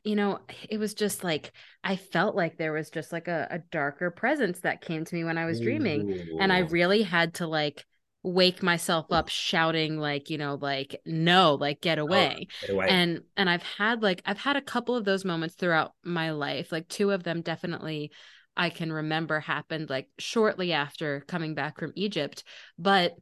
you 0.05 0.15
know, 0.15 0.39
it 0.69 0.77
was 0.77 0.93
just 0.93 1.23
like 1.23 1.51
I 1.83 1.95
felt 1.95 2.35
like 2.35 2.57
there 2.57 2.71
was 2.71 2.89
just 2.89 3.11
like 3.11 3.27
a, 3.27 3.47
a 3.49 3.59
darker 3.59 4.11
presence 4.11 4.61
that 4.61 4.81
came 4.81 5.03
to 5.03 5.15
me 5.15 5.23
when 5.23 5.37
I 5.37 5.45
was 5.45 5.59
dreaming. 5.59 6.37
And 6.39 6.53
I 6.53 6.59
really 6.59 7.01
had 7.01 7.35
to 7.35 7.47
like 7.47 7.83
wake 8.21 8.63
myself 8.63 9.07
up 9.11 9.27
mm. 9.27 9.31
shouting 9.31 9.97
like, 9.97 10.29
you 10.29 10.37
know, 10.37 10.57
like 10.61 11.01
no, 11.05 11.55
like 11.55 11.81
get 11.81 11.99
oh, 11.99 12.03
away 12.03 12.47
Get 12.61 12.69
away. 12.71 12.87
and 12.89 13.21
and 13.35 13.49
i've 13.49 13.63
had 13.63 14.01
like 14.01 14.21
i've 14.25 14.37
had 14.37 14.55
a 14.55 14.61
couple 14.61 14.95
of 14.95 15.05
those 15.05 15.25
moments 15.25 15.55
throughout 15.55 15.93
my 16.03 16.31
life 16.31 16.71
like 16.71 16.87
two 16.87 17.11
of 17.11 17.23
them 17.23 17.41
definitely 17.41 18.11
i 18.55 18.69
can 18.69 18.91
remember 18.91 19.39
happened 19.39 19.89
like 19.89 20.07
shortly 20.17 20.73
after 20.73 21.21
coming 21.27 21.53
back 21.55 21.79
from 21.79 21.93
egypt 21.95 22.43
but 22.77 23.13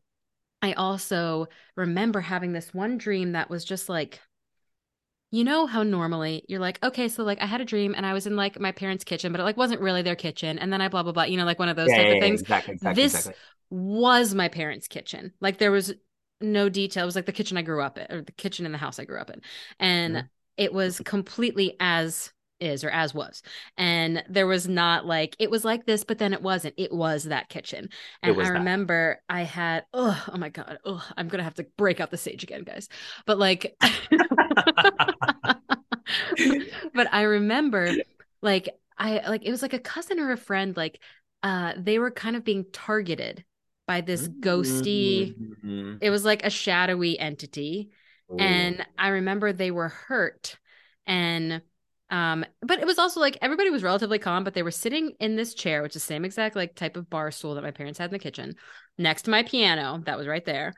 i 0.62 0.74
also 0.74 1.48
remember 1.76 2.22
having 2.22 2.54
this 2.54 2.74
one 2.74 2.98
dream 2.98 3.34
that 3.34 3.50
was 3.50 3.66
just 3.66 3.90
like 3.90 4.20
you 5.34 5.44
know 5.44 5.66
how 5.66 5.84
normally 5.84 6.46
you're 6.48 6.60
like 6.60 6.80
okay 6.84 7.10
so 7.10 7.24
like 7.24 7.42
i 7.42 7.46
had 7.48 7.62
a 7.62 7.66
dream 7.66 7.94
and 7.98 8.06
i 8.06 8.14
was 8.14 8.28
in 8.28 8.36
like 8.36 8.60
my 8.60 8.72
parents 8.72 9.04
kitchen 9.04 9.32
but 9.32 9.42
it 9.42 9.44
like 9.44 9.58
wasn't 9.58 9.82
really 9.82 10.04
their 10.04 10.16
kitchen 10.16 10.60
and 10.60 10.72
then 10.72 10.82
i 10.82 10.88
blah 10.88 11.04
blah 11.04 11.12
blah 11.12 11.24
you 11.24 11.38
know 11.38 11.46
like 11.46 11.60
one 11.60 11.70
of 11.70 11.76
those 11.76 11.92
Yeah, 11.92 11.96
type 11.96 12.10
yeah, 12.10 12.12
of 12.12 12.20
things 12.20 12.44
Exactly. 12.44 12.74
Exactly. 12.74 13.06
this 13.08 13.08
exactly. 13.08 13.34
was 13.72 14.36
my 14.36 14.48
parents' 14.50 14.88
kitchen. 14.88 15.34
Like 15.42 15.58
there 15.58 15.72
was 15.72 15.94
no 16.42 16.70
detail. 16.70 17.04
It 17.04 17.06
was 17.08 17.16
like 17.16 17.26
the 17.26 17.32
kitchen 17.32 17.58
I 17.58 17.64
grew 17.64 17.82
up 17.82 17.98
in, 17.98 18.06
or 18.16 18.22
the 18.22 18.32
kitchen 18.34 18.66
in 18.68 18.72
the 18.72 18.78
house 18.78 19.00
I 19.00 19.06
grew 19.06 19.20
up 19.20 19.32
in. 19.32 19.42
And 19.80 20.24
Mhm. 20.24 20.30
it 20.58 20.74
was 20.74 21.02
completely 21.06 21.76
as 21.80 22.32
is 22.60 22.84
or 22.84 22.90
as 22.92 23.14
was. 23.14 23.42
And 23.78 24.24
there 24.30 24.48
was 24.48 24.68
not 24.68 25.06
like 25.06 25.36
it 25.40 25.50
was 25.50 25.66
like 25.66 25.86
this, 25.88 26.04
but 26.04 26.20
then 26.20 26.34
it 26.34 26.42
wasn't. 26.42 26.76
It 26.78 26.94
was 26.94 27.24
that 27.26 27.50
kitchen. 27.50 27.90
And 28.22 28.36
I 28.40 28.48
that. 28.50 28.50
remember 28.50 29.22
I 29.28 29.42
had 29.44 29.86
oh 29.94 30.24
oh 30.32 30.38
my 30.38 30.50
god, 30.50 30.78
oh 30.86 31.04
I'm 31.18 31.28
gonna 31.28 31.44
have 31.44 31.56
to 31.56 31.66
break 31.78 32.00
out 32.00 32.12
the 32.12 32.18
sage 32.18 32.44
again, 32.44 32.64
guys. 32.64 32.88
But 33.26 33.40
like 33.40 33.76
but 36.94 37.08
I 37.12 37.24
remember 37.24 37.98
like 38.42 38.70
I 38.98 39.28
like 39.28 39.44
it 39.46 39.52
was 39.52 39.62
like 39.62 39.74
a 39.74 39.80
cousin 39.80 40.20
or 40.20 40.32
a 40.32 40.38
friend, 40.38 40.76
like 40.76 41.00
uh 41.42 41.74
they 41.78 42.00
were 42.00 42.12
kind 42.12 42.36
of 42.36 42.44
being 42.44 42.66
targeted 42.72 43.44
by 43.88 44.02
this 44.02 44.28
ghosty 44.42 45.36
Mhm. 45.66 45.98
it 46.02 46.10
was 46.10 46.26
like 46.26 46.46
a 46.46 46.50
shadowy 46.50 47.18
entity 47.20 47.90
Ooh. 48.32 48.38
and 48.40 48.86
i 48.98 49.10
remember 49.10 49.54
they 49.54 49.72
were 49.72 49.90
hurt 49.90 50.58
and 51.08 51.62
um 52.10 52.46
but 52.62 52.80
it 52.80 52.86
was 52.86 52.98
also 53.00 53.20
like 53.20 53.38
everybody 53.42 53.70
was 53.70 53.84
relatively 53.84 54.20
calm 54.20 54.44
but 54.44 54.54
they 54.54 54.64
were 54.64 54.72
sitting 54.72 55.14
in 55.20 55.36
this 55.36 55.54
chair 55.54 55.82
which 55.84 55.96
is 55.96 56.04
the 56.04 56.08
same 56.08 56.26
exact 56.26 56.56
like 56.56 56.76
type 56.76 56.98
of 56.98 57.10
bar 57.10 57.32
stool 57.32 57.56
that 57.56 57.64
my 57.64 57.72
parents 57.72 58.00
had 58.00 58.10
in 58.10 58.14
the 58.14 58.20
kitchen 58.20 58.56
next 58.98 59.24
to 59.24 59.32
my 59.32 59.44
piano 59.44 60.02
that 60.06 60.18
was 60.18 60.28
right 60.28 60.46
there 60.46 60.74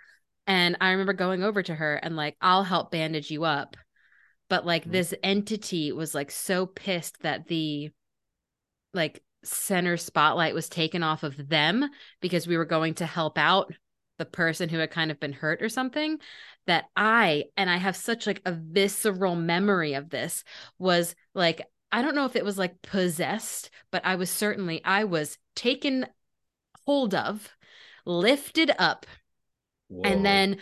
and 0.48 0.78
i 0.82 0.92
remember 0.92 1.14
going 1.14 1.44
over 1.44 1.62
to 1.64 1.76
her 1.76 1.96
and 1.96 2.16
like 2.16 2.36
i'll 2.42 2.64
help 2.64 2.92
bandage 2.92 3.32
you 3.32 3.44
up 3.44 3.78
but 4.50 4.66
like 4.66 4.86
Mhm. 4.86 4.92
this 4.92 5.14
entity 5.24 5.92
was 5.92 6.16
like 6.16 6.32
so 6.32 6.66
pissed 6.66 7.22
that 7.22 7.48
the 7.48 7.92
like 8.94 9.22
center 9.44 9.98
spotlight 9.98 10.56
was 10.56 10.70
taken 10.70 11.04
off 11.04 11.24
of 11.24 11.50
them 11.50 11.88
because 12.22 12.48
we 12.48 12.58
were 12.58 12.66
going 12.66 12.96
to 12.96 13.06
help 13.06 13.38
out 13.38 13.72
the 14.18 14.26
person 14.26 14.70
who 14.70 14.78
had 14.78 14.90
kind 14.92 15.12
of 15.12 15.20
been 15.20 15.34
hurt 15.34 15.62
or 15.62 15.70
something 15.70 16.18
that 16.68 16.86
I 16.96 17.46
and 17.58 17.70
I 17.70 17.78
have 17.78 17.96
such 17.96 18.26
like 18.26 18.42
a 18.46 18.54
visceral 18.54 19.36
memory 19.36 19.94
of 19.94 20.10
this 20.10 20.44
was 20.80 21.16
like 21.34 21.62
I 21.92 22.02
don't 22.02 22.16
know 22.16 22.26
if 22.26 22.36
it 22.36 22.46
was 22.46 22.58
like 22.58 22.82
possessed 22.82 23.70
but 23.92 24.06
I 24.06 24.16
was 24.16 24.30
certainly 24.32 24.84
I 24.84 25.04
was 25.04 25.38
taken 25.56 26.08
hold 26.86 27.14
of 27.16 27.50
lifted 28.06 28.72
up 28.80 29.06
and 30.04 30.26
then 30.26 30.58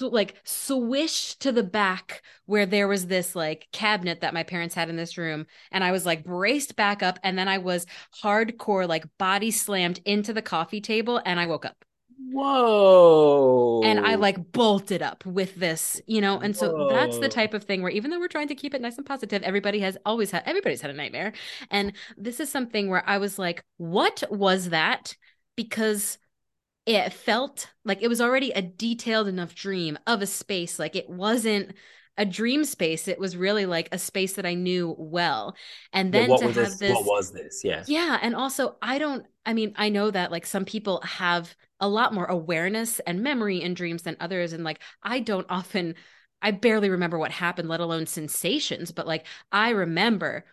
like 0.00 0.34
swished 0.44 1.40
to 1.40 1.52
the 1.52 1.62
back 1.62 2.22
where 2.44 2.66
there 2.66 2.86
was 2.86 3.06
this 3.06 3.34
like 3.34 3.66
cabinet 3.72 4.20
that 4.20 4.34
my 4.34 4.42
parents 4.42 4.74
had 4.74 4.88
in 4.88 4.96
this 4.96 5.18
room. 5.18 5.46
And 5.72 5.82
i 5.82 5.92
was 5.92 6.06
like 6.06 6.24
braced 6.24 6.76
back 6.76 7.02
up 7.02 7.18
and 7.22 7.38
then 7.38 7.48
i 7.48 7.58
was 7.58 7.86
hardcore 8.22 8.88
like 8.88 9.04
body 9.18 9.50
slammed 9.50 10.00
into 10.04 10.32
the 10.32 10.42
coffee 10.42 10.80
table 10.80 11.20
and 11.24 11.40
i 11.40 11.46
woke 11.46 11.64
up. 11.64 11.84
Whoa. 12.30 13.82
and 13.84 14.00
i 14.00 14.14
like 14.14 14.52
bolted 14.52 15.02
up 15.02 15.24
with 15.26 15.54
this 15.56 16.00
you 16.06 16.20
know? 16.20 16.38
And 16.38 16.56
so 16.56 16.88
that's 16.90 17.18
the 17.18 17.28
type 17.28 17.54
of 17.54 17.64
thing 17.64 17.82
where 17.82 17.90
even 17.90 18.10
though 18.10 18.18
we're 18.18 18.28
trying 18.28 18.48
to 18.48 18.54
keep 18.54 18.74
it 18.74 18.80
nice 18.80 18.96
and 18.96 19.06
positive 19.06 19.42
everybody 19.42 19.80
has 19.80 19.96
always 20.04 20.30
had 20.30 20.42
everybody's 20.46 20.80
had 20.80 20.90
a 20.90 20.94
nightmare. 20.94 21.32
And 21.70 21.92
this 22.16 22.40
is 22.40 22.50
something 22.50 22.88
where 22.88 23.08
i 23.08 23.18
was 23.18 23.38
like 23.38 23.64
what 23.78 24.22
was 24.30 24.70
that? 24.70 25.16
Because 25.56 26.18
it 26.86 27.12
felt 27.12 27.68
like 27.84 28.02
it 28.02 28.08
was 28.08 28.20
already 28.20 28.52
a 28.52 28.62
detailed 28.62 29.28
enough 29.28 29.54
dream 29.54 29.98
of 30.06 30.22
a 30.22 30.26
space 30.26 30.78
like 30.78 30.96
it 30.96 31.08
wasn't 31.08 31.72
a 32.18 32.24
dream 32.24 32.64
space 32.64 33.08
it 33.08 33.18
was 33.18 33.36
really 33.36 33.66
like 33.66 33.88
a 33.92 33.98
space 33.98 34.34
that 34.34 34.46
i 34.46 34.54
knew 34.54 34.94
well 34.98 35.54
and 35.92 36.12
then 36.14 36.30
what 36.30 36.40
to 36.40 36.46
was 36.46 36.56
have 36.56 36.78
this? 36.78 36.78
this 36.78 36.94
What 36.94 37.04
was 37.04 37.32
this? 37.32 37.62
Yeah. 37.64 37.82
yeah 37.86 38.18
and 38.22 38.34
also 38.34 38.76
i 38.80 38.98
don't 38.98 39.26
i 39.44 39.52
mean 39.52 39.72
i 39.76 39.88
know 39.88 40.10
that 40.10 40.30
like 40.32 40.46
some 40.46 40.64
people 40.64 41.00
have 41.02 41.54
a 41.80 41.88
lot 41.88 42.14
more 42.14 42.24
awareness 42.26 43.00
and 43.00 43.22
memory 43.22 43.60
in 43.60 43.74
dreams 43.74 44.02
than 44.02 44.16
others 44.20 44.52
and 44.52 44.64
like 44.64 44.80
i 45.02 45.20
don't 45.20 45.46
often 45.50 45.94
i 46.40 46.50
barely 46.50 46.88
remember 46.88 47.18
what 47.18 47.30
happened 47.32 47.68
let 47.68 47.80
alone 47.80 48.06
sensations 48.06 48.92
but 48.92 49.06
like 49.06 49.26
i 49.52 49.70
remember 49.70 50.44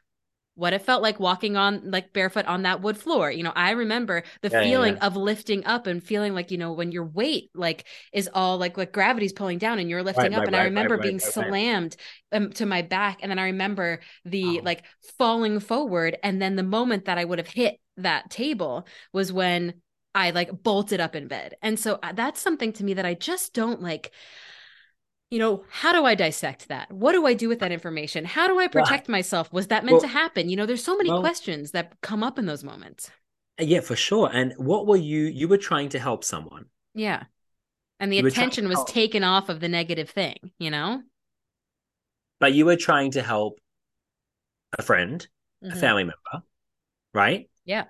what 0.56 0.74
it 0.74 0.84
felt 0.84 1.02
like 1.02 1.20
walking 1.20 1.58
on 1.58 1.90
like 1.90 2.14
barefoot 2.14 2.46
on 2.46 2.62
that 2.64 2.82
wood 2.82 2.98
floor. 2.98 3.32
You 3.32 3.44
know, 3.44 3.54
I 3.56 3.72
remember 3.72 4.24
the 4.42 4.50
Yeah, 4.50 4.62
feeling 4.62 4.98
yeah. 4.98 5.00
of 5.00 5.16
lifting 5.16 5.66
up 5.66 5.88
and 5.88 6.04
feeling 6.04 6.34
like, 6.36 6.52
you 6.52 6.58
know, 6.58 6.74
when 6.74 6.92
your 6.92 7.06
weight 7.06 7.50
like 7.56 7.86
is 8.12 8.30
all 8.34 8.58
like 8.58 8.78
like 8.78 8.92
gravity's 8.92 9.34
pulling 9.34 9.58
down 9.58 9.80
and 9.80 9.90
you're 9.90 10.04
lifting 10.04 10.34
Right, 10.34 10.36
up. 10.36 10.46
right, 10.46 10.48
and 10.48 10.56
I 10.56 10.62
remember 10.62 10.98
right, 10.98 11.00
being 11.00 11.20
right, 11.22 11.34
right. 11.38 11.56
slammed 11.56 11.96
um, 12.32 12.52
to 12.54 12.66
my 12.66 12.82
back. 12.84 13.20
And 13.22 13.32
then 13.32 13.40
I 13.40 13.46
remember 13.46 14.00
the 14.26 14.62
Wow. 14.62 14.64
like 14.64 14.84
falling 15.18 15.60
forward. 15.60 16.18
And 16.24 16.42
then 16.42 16.56
the 16.56 16.64
moment 16.64 17.06
that 17.06 17.18
I 17.18 17.26
would 17.26 17.40
have 17.40 17.48
hit 17.48 17.80
that 17.98 18.30
table 18.30 18.88
was 19.12 19.32
when 19.34 19.76
I 20.16 20.30
like 20.32 20.52
bolted 20.64 21.00
up 21.00 21.16
in 21.16 21.28
bed. 21.28 21.56
And 21.62 21.80
so 21.80 22.00
uh, 22.04 22.14
that's 22.14 22.40
something 22.40 22.74
to 22.74 22.84
me 22.84 22.94
that 22.96 23.06
I 23.06 23.16
just 23.16 23.54
don't 23.54 23.82
like 23.82 24.12
you 25.34 25.40
know, 25.40 25.64
how 25.68 25.92
do 25.92 26.06
I 26.06 26.14
dissect 26.14 26.68
that? 26.68 26.92
What 26.92 27.14
do 27.14 27.26
I 27.26 27.34
do 27.34 27.50
with 27.50 27.58
that 27.62 27.72
information? 27.72 28.24
How 28.24 28.48
do 28.48 28.60
I 28.60 28.68
protect 28.68 29.10
myself? 29.10 29.52
Was 29.52 29.68
that 29.70 29.84
meant 29.84 29.94
Well- 29.94 30.02
to 30.02 30.08
happen? 30.08 30.48
You 30.48 30.56
know, 30.56 30.68
there's 30.68 30.84
so 30.84 30.96
many 30.96 31.10
well- 31.10 31.22
questions 31.22 31.72
that 31.72 32.00
come 32.02 32.22
up 32.22 32.38
in 32.38 32.46
those 32.46 32.64
moments. 32.64 33.10
Yeah, 33.60 33.80
for 33.82 33.96
sure. 33.96 34.30
And 34.32 34.54
what 34.58 34.86
were 34.86 34.96
you? 35.12 35.24
You 35.26 35.48
were 35.48 35.58
trying 35.58 35.90
to 35.90 36.00
help 36.00 36.24
someone. 36.24 36.66
Yeah. 36.94 37.24
And 38.00 38.12
the 38.12 38.18
You 38.18 38.28
attention 38.28 38.68
was 38.68 38.78
help. 38.78 38.90
taken 38.90 39.24
off 39.24 39.50
of 39.50 39.60
the 39.60 39.70
negative 39.70 40.12
thing, 40.12 40.38
you 40.60 40.70
know? 40.70 41.02
But 42.40 42.54
you 42.54 42.66
were 42.66 42.76
trying 42.76 43.12
to 43.12 43.24
help 43.24 43.60
a 44.78 44.84
friend, 44.84 45.28
a 45.64 45.68
Mhm. 45.68 45.80
family 45.80 46.04
member, 46.04 46.46
right? 47.12 47.50
Yeah. 47.66 47.86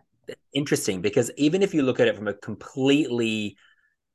Interesting 0.54 1.02
because 1.02 1.30
even 1.36 1.62
if 1.62 1.74
you 1.74 1.82
look 1.84 2.00
at 2.00 2.08
it 2.08 2.16
from 2.16 2.30
a 2.30 2.34
completely 2.34 3.58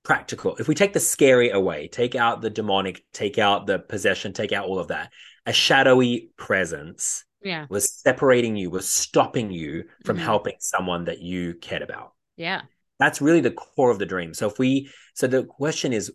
practical, 0.03 0.57
if 0.57 0.69
we 0.69 0.75
take 0.75 0.93
the 0.93 1.01
scary 1.01 1.51
away, 1.51 1.89
take 1.89 2.15
out 2.15 2.41
the 2.41 2.51
demonic, 2.51 3.05
take 3.13 3.39
out 3.39 3.67
the 3.67 3.79
possession, 3.79 4.33
take 4.33 4.53
out 4.53 4.67
all 4.67 4.79
of 4.79 4.89
that, 4.89 5.13
a 5.47 5.53
shadowy 5.53 6.31
presence 6.37 7.25
Yeah. 7.43 7.67
was 7.69 7.93
separating 7.93 8.57
you, 8.57 8.71
was 8.71 8.89
stopping 8.89 9.51
you 9.51 9.85
from 10.05 10.17
Mhm. 10.17 10.21
helping 10.23 10.57
someone 10.61 11.05
that 11.05 11.21
you 11.21 11.55
cared 11.55 11.83
about. 11.83 12.15
Yeah. 12.37 12.63
That's 12.99 13.21
really 13.21 13.41
the 13.41 13.53
core 13.53 13.91
of 13.91 13.99
the 13.99 14.07
dream. 14.07 14.35
So 14.35 14.49
if 14.49 14.59
we, 14.59 14.91
so 15.15 15.27
the 15.27 15.45
question 15.45 15.93
is, 15.93 16.13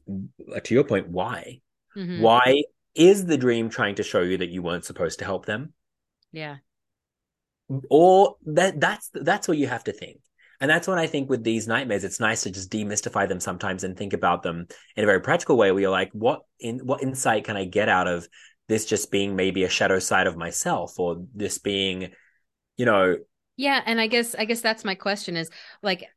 uh, 0.54 0.60
to 0.60 0.74
your 0.74 0.84
point, 0.84 1.08
why? 1.08 1.62
Mhm. 1.96 2.20
Why 2.20 2.64
is 2.96 3.26
the 3.26 3.38
dream 3.38 3.70
trying 3.70 3.96
to 3.96 4.04
show 4.04 4.22
you 4.22 4.38
that 4.38 4.50
you 4.50 4.62
weren't 4.62 4.86
supposed 4.86 5.20
to 5.20 5.26
help 5.26 5.46
them? 5.46 5.74
Yeah. 6.32 6.58
or 7.90 8.36
that 8.46 8.80
that's 8.80 9.10
that's 9.14 9.48
what 9.48 9.58
you 9.58 9.68
have 9.68 9.84
to 9.86 9.94
think 9.94 10.20
and 10.64 10.70
that's 10.70 10.88
when 10.88 10.98
i 10.98 11.06
think 11.06 11.30
with 11.30 11.44
these 11.44 11.68
nightmares 11.68 12.04
it's 12.06 12.20
nice 12.20 12.44
to 12.44 12.50
just 12.50 12.72
demystify 12.72 13.28
them 13.28 13.40
sometimes 13.40 13.84
and 13.84 13.98
think 13.98 14.14
about 14.14 14.42
them 14.44 14.66
in 14.96 15.04
a 15.04 15.08
very 15.08 15.20
practical 15.20 15.58
way 15.58 15.72
where 15.72 15.82
you're 15.82 15.92
like 15.92 16.10
what 16.14 16.42
in 16.60 16.80
what 16.80 17.04
insight 17.04 17.44
can 17.44 17.58
i 17.58 17.66
get 17.66 17.90
out 17.90 18.08
of 18.08 18.28
this 18.70 18.86
just 18.86 19.12
being 19.12 19.36
maybe 19.36 19.66
a 19.66 19.70
shadow 19.70 20.00
side 20.00 20.26
of 20.26 20.38
myself 20.38 20.98
or 20.98 21.18
this 21.36 21.58
being 21.58 22.10
you 22.78 22.86
know 22.86 23.18
Yeah, 23.58 23.82
and 23.86 24.02
I 24.02 24.08
guess 24.08 24.36
I 24.36 24.46
guess 24.46 24.62
that's 24.62 24.86
my 24.86 24.96
question 24.96 25.38
is 25.38 25.50
like 25.84 26.10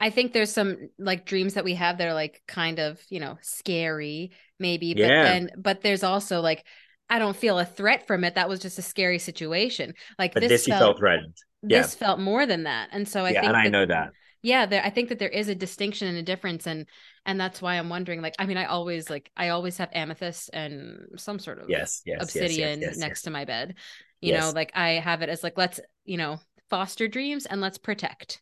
I 0.00 0.10
think 0.10 0.32
there's 0.32 0.52
some 0.52 0.88
like 0.98 1.26
dreams 1.26 1.54
that 1.54 1.64
we 1.64 1.74
have 1.74 1.98
that 1.98 2.08
are 2.08 2.14
like 2.14 2.42
kind 2.48 2.78
of, 2.78 3.00
you 3.10 3.20
know, 3.20 3.38
scary 3.42 4.32
maybe, 4.58 4.94
but 4.94 5.14
Yeah. 5.14 5.20
then 5.20 5.50
but 5.56 5.82
there's 5.82 6.02
also 6.02 6.40
like 6.40 6.64
I 7.08 7.18
don't 7.18 7.36
feel 7.36 7.58
a 7.58 7.64
threat 7.64 8.06
from 8.06 8.24
it. 8.24 8.34
That 8.36 8.48
was 8.48 8.60
just 8.60 8.78
a 8.78 8.82
scary 8.82 9.18
situation. 9.18 9.94
Like 10.18 10.34
but 10.34 10.40
this, 10.40 10.48
this, 10.48 10.66
you 10.66 10.72
felt, 10.72 10.80
felt 10.80 10.98
threatened 10.98 11.36
yeah 11.68 11.80
this 11.80 11.94
felt 11.94 12.18
more 12.18 12.46
than 12.46 12.64
that. 12.64 12.88
And 12.92 13.08
so 13.08 13.24
I 13.24 13.32
yeah 13.32 13.40
think 13.40 13.48
and 13.48 13.56
i 13.56 13.64
that- 13.64 13.72
know 13.72 13.86
that 13.86 14.10
yeah 14.42 14.64
there 14.66 14.82
i 14.84 14.90
think 14.90 15.08
that 15.10 15.18
there 15.18 15.28
is 15.28 15.48
a 15.48 15.54
distinction 15.54 16.08
and 16.08 16.16
a 16.16 16.22
difference 16.22 16.66
and 16.66 16.86
and 17.26 17.38
that's 17.38 17.60
why 17.60 17.74
i'm 17.74 17.88
wondering 17.90 18.22
like 18.22 18.34
i 18.38 18.46
mean 18.46 18.56
i 18.56 18.64
always 18.64 19.10
like 19.10 19.30
i 19.36 19.50
always 19.50 19.76
have 19.76 19.90
amethyst 19.92 20.50
and 20.54 20.98
some 21.16 21.38
sort 21.38 21.58
of 21.58 21.68
yes 21.68 22.02
yes 22.04 22.34
yes, 22.34 22.58
yes, 22.58 22.58
obsidian 22.58 22.80
yes, 22.80 22.96
next 22.98 23.22
to 23.22 23.30
my 23.30 23.44
bed 23.44 23.74
you 24.20 24.32
know 24.32 24.50
like 24.50 24.72
i 24.74 24.92
have 24.92 25.22
it 25.22 25.28
as 25.28 25.42
like 25.42 25.58
let's 25.58 25.78
you 26.04 26.16
know 26.16 26.40
foster 26.70 27.08
dreams 27.08 27.46
and 27.46 27.60
let's 27.60 27.78
protect. 27.78 28.40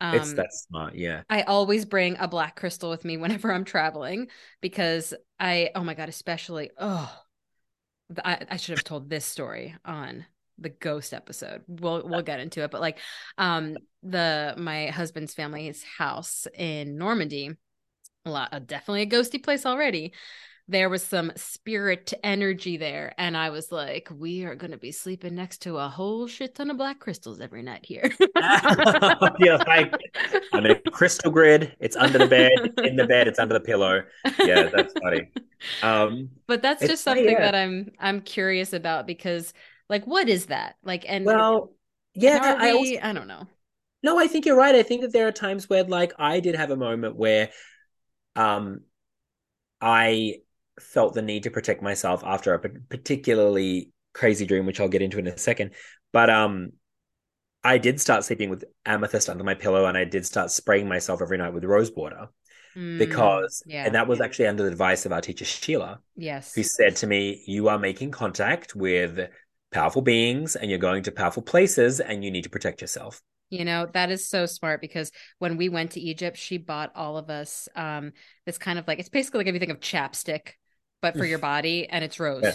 Um, 0.00 0.16
it's 0.16 0.34
that's 0.34 0.66
smart, 0.68 0.94
yeah. 0.96 1.22
I 1.30 1.42
always 1.42 1.84
bring 1.84 2.16
a 2.18 2.28
black 2.28 2.56
crystal 2.56 2.90
with 2.90 3.04
me 3.04 3.16
whenever 3.16 3.52
I'm 3.52 3.64
traveling 3.64 4.28
because 4.60 5.14
I, 5.40 5.70
oh 5.74 5.84
my 5.84 5.94
god, 5.94 6.08
especially 6.08 6.70
oh, 6.78 7.12
I, 8.24 8.46
I 8.50 8.56
should 8.56 8.72
have 8.72 8.84
told 8.84 9.08
this 9.10 9.24
story 9.24 9.74
on 9.84 10.26
the 10.58 10.70
ghost 10.70 11.14
episode. 11.14 11.62
We'll 11.66 12.06
we'll 12.06 12.22
get 12.22 12.40
into 12.40 12.62
it, 12.62 12.70
but 12.70 12.80
like, 12.80 12.98
um, 13.36 13.76
the 14.02 14.54
my 14.56 14.88
husband's 14.88 15.34
family's 15.34 15.82
house 15.82 16.46
in 16.54 16.98
Normandy, 16.98 17.50
a 18.24 18.30
lot, 18.30 18.52
uh, 18.52 18.58
definitely 18.58 19.02
a 19.02 19.06
ghosty 19.06 19.42
place 19.42 19.66
already 19.66 20.12
there 20.68 20.90
was 20.90 21.02
some 21.02 21.32
spirit 21.34 22.12
energy 22.22 22.76
there. 22.76 23.14
And 23.16 23.36
I 23.36 23.48
was 23.50 23.72
like, 23.72 24.08
we 24.14 24.44
are 24.44 24.54
going 24.54 24.70
to 24.70 24.76
be 24.76 24.92
sleeping 24.92 25.34
next 25.34 25.62
to 25.62 25.78
a 25.78 25.88
whole 25.88 26.26
shit 26.26 26.54
ton 26.54 26.70
of 26.70 26.76
black 26.76 27.00
crystals 27.00 27.40
every 27.40 27.62
night 27.62 27.86
here. 27.86 28.12
yeah, 28.36 29.56
like 29.66 29.94
on 30.52 30.66
a 30.66 30.78
crystal 30.90 31.32
grid, 31.32 31.74
it's 31.80 31.96
under 31.96 32.18
the 32.18 32.26
bed, 32.26 32.52
in 32.84 32.96
the 32.96 33.06
bed, 33.06 33.26
it's 33.26 33.38
under 33.38 33.54
the 33.54 33.60
pillow. 33.60 34.02
Yeah, 34.38 34.68
that's 34.68 34.92
funny. 35.02 35.30
Um, 35.82 36.30
but 36.46 36.62
that's 36.62 36.86
just 36.86 37.02
something 37.02 37.24
yeah. 37.24 37.40
that 37.40 37.54
I'm 37.56 37.90
I'm 37.98 38.20
curious 38.20 38.72
about 38.72 39.08
because 39.08 39.52
like 39.88 40.06
what 40.06 40.28
is 40.28 40.46
that? 40.46 40.76
Like 40.82 41.04
and 41.08 41.24
well, 41.24 41.72
yeah, 42.14 42.56
I, 42.58 42.72
also, 42.72 42.92
I 43.02 43.12
don't 43.12 43.28
know. 43.28 43.46
No, 44.02 44.18
I 44.18 44.26
think 44.26 44.46
you're 44.46 44.56
right. 44.56 44.74
I 44.74 44.82
think 44.82 45.02
that 45.02 45.12
there 45.12 45.28
are 45.28 45.32
times 45.32 45.68
where 45.68 45.84
like 45.84 46.12
I 46.18 46.40
did 46.40 46.54
have 46.54 46.70
a 46.70 46.76
moment 46.76 47.16
where 47.16 47.50
um 48.36 48.80
I 49.80 50.36
felt 50.80 51.14
the 51.14 51.22
need 51.22 51.44
to 51.44 51.50
protect 51.50 51.82
myself 51.82 52.22
after 52.24 52.54
a 52.54 52.58
particularly 52.58 53.92
crazy 54.12 54.46
dream, 54.46 54.66
which 54.66 54.80
I'll 54.80 54.88
get 54.88 55.02
into 55.02 55.18
in 55.18 55.26
a 55.26 55.38
second. 55.38 55.72
But 56.12 56.30
um, 56.30 56.72
I 57.62 57.78
did 57.78 58.00
start 58.00 58.24
sleeping 58.24 58.50
with 58.50 58.64
amethyst 58.84 59.28
under 59.28 59.44
my 59.44 59.54
pillow, 59.54 59.86
and 59.86 59.96
I 59.96 60.04
did 60.04 60.26
start 60.26 60.50
spraying 60.50 60.88
myself 60.88 61.22
every 61.22 61.38
night 61.38 61.52
with 61.52 61.64
rose 61.64 61.92
water 61.94 62.28
mm, 62.76 62.98
because, 62.98 63.62
yeah. 63.66 63.84
and 63.84 63.94
that 63.94 64.08
was 64.08 64.20
actually 64.20 64.48
under 64.48 64.64
the 64.64 64.70
advice 64.70 65.06
of 65.06 65.12
our 65.12 65.20
teacher 65.20 65.44
Sheila. 65.44 66.00
Yes, 66.16 66.54
who 66.54 66.62
said 66.62 66.96
to 66.96 67.06
me, 67.06 67.42
"You 67.46 67.68
are 67.68 67.78
making 67.78 68.10
contact 68.10 68.74
with." 68.74 69.28
Powerful 69.70 70.02
beings, 70.02 70.56
and 70.56 70.70
you're 70.70 70.78
going 70.78 71.02
to 71.02 71.12
powerful 71.12 71.42
places, 71.42 72.00
and 72.00 72.24
you 72.24 72.30
need 72.30 72.44
to 72.44 72.50
protect 72.50 72.80
yourself. 72.80 73.20
You 73.50 73.64
know, 73.64 73.86
that 73.94 74.10
is 74.10 74.28
so 74.28 74.46
smart 74.46 74.80
because 74.80 75.10
when 75.38 75.56
we 75.56 75.68
went 75.68 75.92
to 75.92 76.00
Egypt, 76.00 76.36
she 76.36 76.58
bought 76.58 76.92
all 76.94 77.16
of 77.16 77.30
us 77.30 77.68
um 77.76 78.12
this 78.46 78.58
kind 78.58 78.78
of 78.78 78.86
like 78.86 78.98
it's 78.98 79.08
basically 79.08 79.38
like 79.38 79.46
if 79.46 79.54
you 79.54 79.60
think 79.60 79.72
of 79.72 79.80
chapstick 79.80 80.52
but 81.00 81.16
for 81.16 81.24
your 81.24 81.38
body, 81.52 81.88
and 81.88 82.04
it's 82.04 82.20
rose. 82.20 82.42
Yeah. 82.42 82.52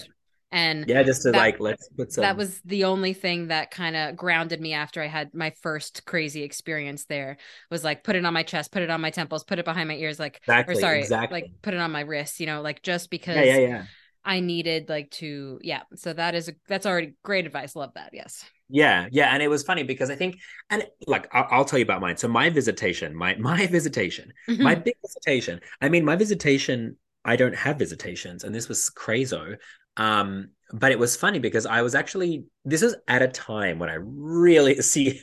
And 0.52 0.88
yeah, 0.88 1.02
just 1.02 1.24
to 1.24 1.32
that, 1.32 1.38
like 1.38 1.60
let's 1.60 1.90
put 1.90 2.12
some. 2.12 2.22
That 2.22 2.38
was 2.38 2.62
the 2.62 2.84
only 2.84 3.14
thing 3.14 3.48
that 3.48 3.72
kind 3.72 3.96
of 3.96 4.16
grounded 4.16 4.62
me 4.62 4.74
after 4.74 5.02
I 5.02 5.08
had 5.08 5.34
my 5.34 5.52
first 5.64 6.06
crazy 6.06 6.44
experience. 6.44 7.06
There 7.06 7.38
was 7.72 7.84
like 7.84 8.04
put 8.04 8.16
it 8.16 8.24
on 8.24 8.34
my 8.34 8.44
chest, 8.44 8.72
put 8.72 8.84
it 8.84 8.92
on 8.92 9.02
my 9.02 9.10
temples, 9.10 9.44
put 9.44 9.58
it 9.58 9.66
behind 9.66 9.88
my 9.88 9.96
ears, 9.96 10.20
like 10.20 10.38
exactly, 10.44 10.76
or 10.76 10.80
sorry, 10.80 11.00
exactly. 11.00 11.42
like 11.42 11.52
put 11.64 11.74
it 11.74 11.80
on 11.80 11.92
my 11.92 12.02
wrists. 12.02 12.40
You 12.40 12.46
know, 12.46 12.62
like 12.62 12.84
just 12.84 13.10
because. 13.10 13.36
Yeah, 13.36 13.44
yeah, 13.44 13.58
yeah. 13.58 13.86
I 14.26 14.40
needed 14.40 14.90
like 14.90 15.12
to 15.12 15.60
yeah. 15.62 15.82
So 15.96 16.14
that 16.14 16.36
is 16.36 16.52
that's 16.68 16.86
already 16.86 17.14
great 17.24 17.46
advice. 17.46 17.76
Love 17.76 17.94
that. 17.96 18.12
Yes. 18.14 18.44
Yeah, 18.70 19.08
yeah, 19.12 19.34
and 19.34 19.44
it 19.44 19.50
was 19.50 19.62
funny 19.62 19.84
because 19.84 20.10
I 20.10 20.16
think, 20.16 20.40
and 20.70 20.88
like 21.06 21.28
I'll, 21.32 21.48
I'll 21.52 21.66
tell 21.66 21.78
you 21.78 21.86
about 21.86 22.02
mine. 22.02 22.18
So 22.18 22.28
my 22.28 22.50
visitation, 22.50 23.16
my 23.16 23.36
my 23.40 23.68
visitation, 23.68 24.34
mm-hmm. 24.50 24.64
my 24.64 24.76
big 24.76 24.96
visitation. 25.02 25.60
I 25.82 25.90
mean, 25.90 26.06
my 26.06 26.16
visitation 26.16 26.98
I 27.26 27.36
don't 27.36 27.56
have 27.56 27.78
visitations, 27.78 28.44
and 28.44 28.54
this 28.54 28.68
was 28.68 28.90
crazo. 28.96 29.58
Um, 29.98 30.50
but 30.74 30.92
it 30.92 30.98
was 30.98 31.16
funny 31.16 31.38
because 31.38 31.68
I 31.68 31.84
was 31.84 31.94
actually 31.94 32.46
this 32.66 32.82
was 32.82 32.96
at 33.08 33.22
a 33.22 33.28
time 33.28 33.78
when 33.78 33.90
I 33.90 33.98
really 34.00 34.76
see. 34.82 35.22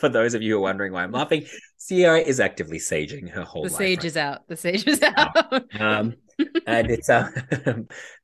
for 0.00 0.08
those 0.08 0.34
of 0.34 0.42
you 0.42 0.54
who 0.54 0.58
are 0.58 0.62
wondering 0.62 0.92
why 0.92 1.04
I'm 1.04 1.12
laughing, 1.12 1.46
Ciera 1.78 2.22
is 2.22 2.40
actively 2.40 2.78
saging 2.78 3.30
her 3.30 3.44
whole. 3.44 3.64
The 3.64 3.70
sage 3.70 3.98
right 3.98 4.04
is 4.04 4.16
out. 4.16 4.48
The 4.48 4.56
sage 4.56 4.86
is 4.86 5.00
out. 5.02 5.52
um, 5.80 6.14
and 6.66 6.90
it's 6.90 7.08
uh, 7.08 7.30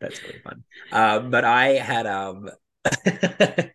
that's 0.01 0.23
really 0.23 0.41
fun. 0.43 0.65
Um, 0.93 1.31
but 1.31 1.45
I 1.45 1.75
had 1.75 2.07
um. 2.07 2.49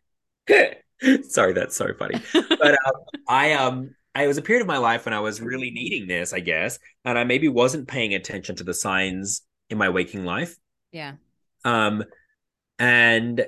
Sorry, 1.29 1.53
that's 1.53 1.75
so 1.75 1.93
funny. 1.99 2.21
But 2.33 2.77
um, 2.85 2.93
I 3.27 3.53
um 3.53 3.95
it 4.17 4.27
was 4.27 4.37
a 4.37 4.41
period 4.41 4.61
of 4.61 4.67
my 4.67 4.77
life 4.77 5.05
when 5.05 5.13
I 5.13 5.19
was 5.19 5.41
really 5.41 5.71
needing 5.71 6.07
this, 6.07 6.33
I 6.33 6.39
guess, 6.39 6.79
and 7.03 7.17
I 7.17 7.23
maybe 7.23 7.47
wasn't 7.47 7.87
paying 7.87 8.13
attention 8.13 8.55
to 8.57 8.63
the 8.63 8.73
signs 8.73 9.41
in 9.69 9.77
my 9.77 9.89
waking 9.89 10.25
life. 10.25 10.55
Yeah. 10.91 11.13
Um, 11.65 12.03
and 12.79 13.45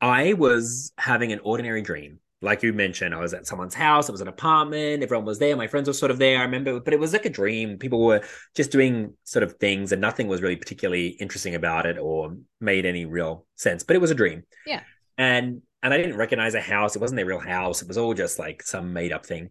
I 0.00 0.32
was 0.32 0.92
having 0.98 1.32
an 1.32 1.40
ordinary 1.44 1.82
dream. 1.82 2.18
Like 2.42 2.62
you 2.62 2.72
mentioned, 2.72 3.14
I 3.14 3.20
was 3.20 3.32
at 3.32 3.46
someone's 3.46 3.74
house. 3.74 4.08
It 4.08 4.12
was 4.12 4.20
an 4.20 4.28
apartment. 4.28 5.02
Everyone 5.02 5.24
was 5.24 5.38
there. 5.38 5.56
My 5.56 5.66
friends 5.66 5.88
were 5.88 5.94
sort 5.94 6.10
of 6.10 6.18
there. 6.18 6.40
I 6.40 6.42
remember, 6.42 6.78
but 6.78 6.92
it 6.92 7.00
was 7.00 7.12
like 7.14 7.24
a 7.24 7.30
dream. 7.30 7.78
People 7.78 8.04
were 8.04 8.22
just 8.54 8.70
doing 8.70 9.14
sort 9.24 9.42
of 9.44 9.54
things, 9.54 9.92
and 9.92 10.00
nothing 10.00 10.28
was 10.28 10.42
really 10.42 10.56
particularly 10.56 11.08
interesting 11.08 11.54
about 11.54 11.86
it 11.86 11.96
or 11.96 12.36
made 12.60 12.84
any 12.84 13.06
real 13.06 13.46
sense. 13.54 13.82
But 13.82 13.96
it 13.96 14.00
was 14.00 14.10
a 14.10 14.14
dream. 14.14 14.42
Yeah. 14.66 14.82
And 15.16 15.62
and 15.82 15.94
I 15.94 15.96
didn't 15.96 16.16
recognize 16.16 16.54
a 16.54 16.60
house. 16.60 16.96
It 16.96 17.00
wasn't 17.00 17.20
a 17.20 17.24
real 17.24 17.38
house. 17.38 17.80
It 17.80 17.88
was 17.88 17.98
all 17.98 18.12
just 18.12 18.38
like 18.38 18.62
some 18.62 18.92
made 18.92 19.12
up 19.12 19.24
thing. 19.24 19.50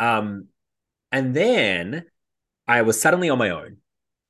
Um, 0.00 0.46
and 1.12 1.34
then 1.34 2.06
I 2.66 2.82
was 2.82 3.00
suddenly 3.00 3.30
on 3.30 3.38
my 3.38 3.50
own, 3.50 3.76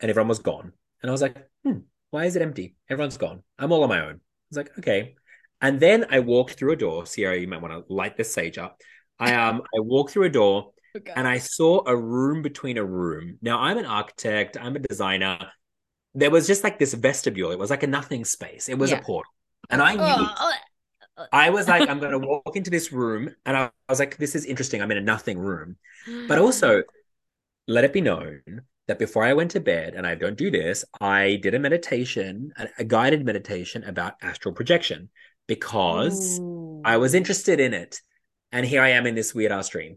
and 0.01 0.11
everyone 0.11 0.29
was 0.29 0.39
gone. 0.41 0.73
And 1.03 1.11
I 1.11 1.13
was 1.13 1.23
like, 1.23 1.37
hmm, 1.65 1.79
why 2.17 2.25
is 2.25 2.35
it 2.35 2.41
empty? 2.41 2.75
Everyone's 2.89 3.19
gone. 3.19 3.43
I'm 3.59 3.73
all 3.73 3.83
on 3.83 3.91
my 3.91 4.01
own. 4.01 4.15
I 4.15 4.49
was 4.49 4.57
like, 4.57 4.79
okay. 4.79 5.17
And 5.61 5.79
then 5.79 6.07
I 6.09 6.21
walked 6.21 6.55
through 6.55 6.73
a 6.73 6.77
door. 6.77 7.03
Ciera, 7.03 7.39
you 7.39 7.47
might 7.47 7.61
want 7.61 7.75
to 7.75 7.93
light 7.93 8.17
this 8.17 8.33
sage 8.33 8.57
up. 8.57 8.81
I 9.19 9.35
um 9.35 9.61
I 9.77 9.81
walked 9.81 10.13
through 10.13 10.25
a 10.25 10.31
door 10.31 10.73
okay. 10.97 11.13
and 11.15 11.29
I 11.29 11.37
saw 11.37 11.83
a 11.87 11.95
room 11.95 12.41
between 12.41 12.79
a 12.79 12.85
room. 12.85 13.37
Now 13.43 13.59
I'm 13.59 13.77
an 13.77 13.85
architect, 13.85 14.57
I'm 14.59 14.77
a 14.77 14.79
designer. 14.79 15.39
There 16.15 16.31
was 16.31 16.47
just 16.47 16.65
like 16.65 16.79
this 16.79 16.95
vestibule. 16.95 17.51
It 17.51 17.59
was 17.59 17.69
like 17.69 17.83
a 17.83 17.87
nothing 17.87 18.25
space. 18.25 18.71
It 18.71 18.79
was 18.79 18.93
yeah. 18.93 19.01
a 19.01 19.03
portal. 19.03 19.31
And 19.69 19.83
I 19.83 19.93
knew 19.95 21.27
I 21.31 21.51
was 21.51 21.69
like, 21.69 21.87
I'm 21.87 22.01
going 22.05 22.19
to 22.19 22.27
walk 22.27 22.57
into 22.57 22.71
this 22.71 22.93
room, 22.93 23.35
and 23.45 23.57
I, 23.57 23.71
was 23.91 23.99
like, 23.99 24.17
this 24.17 24.35
is 24.35 24.47
interesting. 24.47 24.81
I'm 24.81 24.91
in 24.91 24.97
a 24.97 25.03
nothing 25.03 25.39
room, 25.39 25.77
but 26.29 26.39
also 26.47 26.83
let 27.67 27.85
it 27.85 27.93
be 27.93 28.01
known 28.01 28.41
that 28.89 28.99
before 28.99 29.25
I 29.25 29.33
went 29.33 29.51
to 29.53 29.61
bed, 29.61 29.95
and 29.95 30.07
I 30.07 30.15
don't 30.15 30.37
do 30.37 30.51
this, 30.51 30.85
I 31.01 31.39
did 31.43 31.55
a 31.55 31.59
meditation, 31.59 32.53
a 32.79 32.85
guided 32.85 33.25
meditation 33.25 33.85
about 33.85 34.15
astral 34.23 34.55
projection 34.55 35.09
because 35.47 36.39
Ooh. 36.41 36.83
I 36.85 36.97
was 36.97 37.15
interested 37.15 37.61
in 37.61 37.75
it, 37.75 38.01
and 38.53 38.65
here 38.65 38.83
I 38.83 38.91
am 38.91 39.07
in 39.07 39.15
this 39.15 39.35
weird 39.35 39.53
ass 39.53 39.69
dream. 39.69 39.97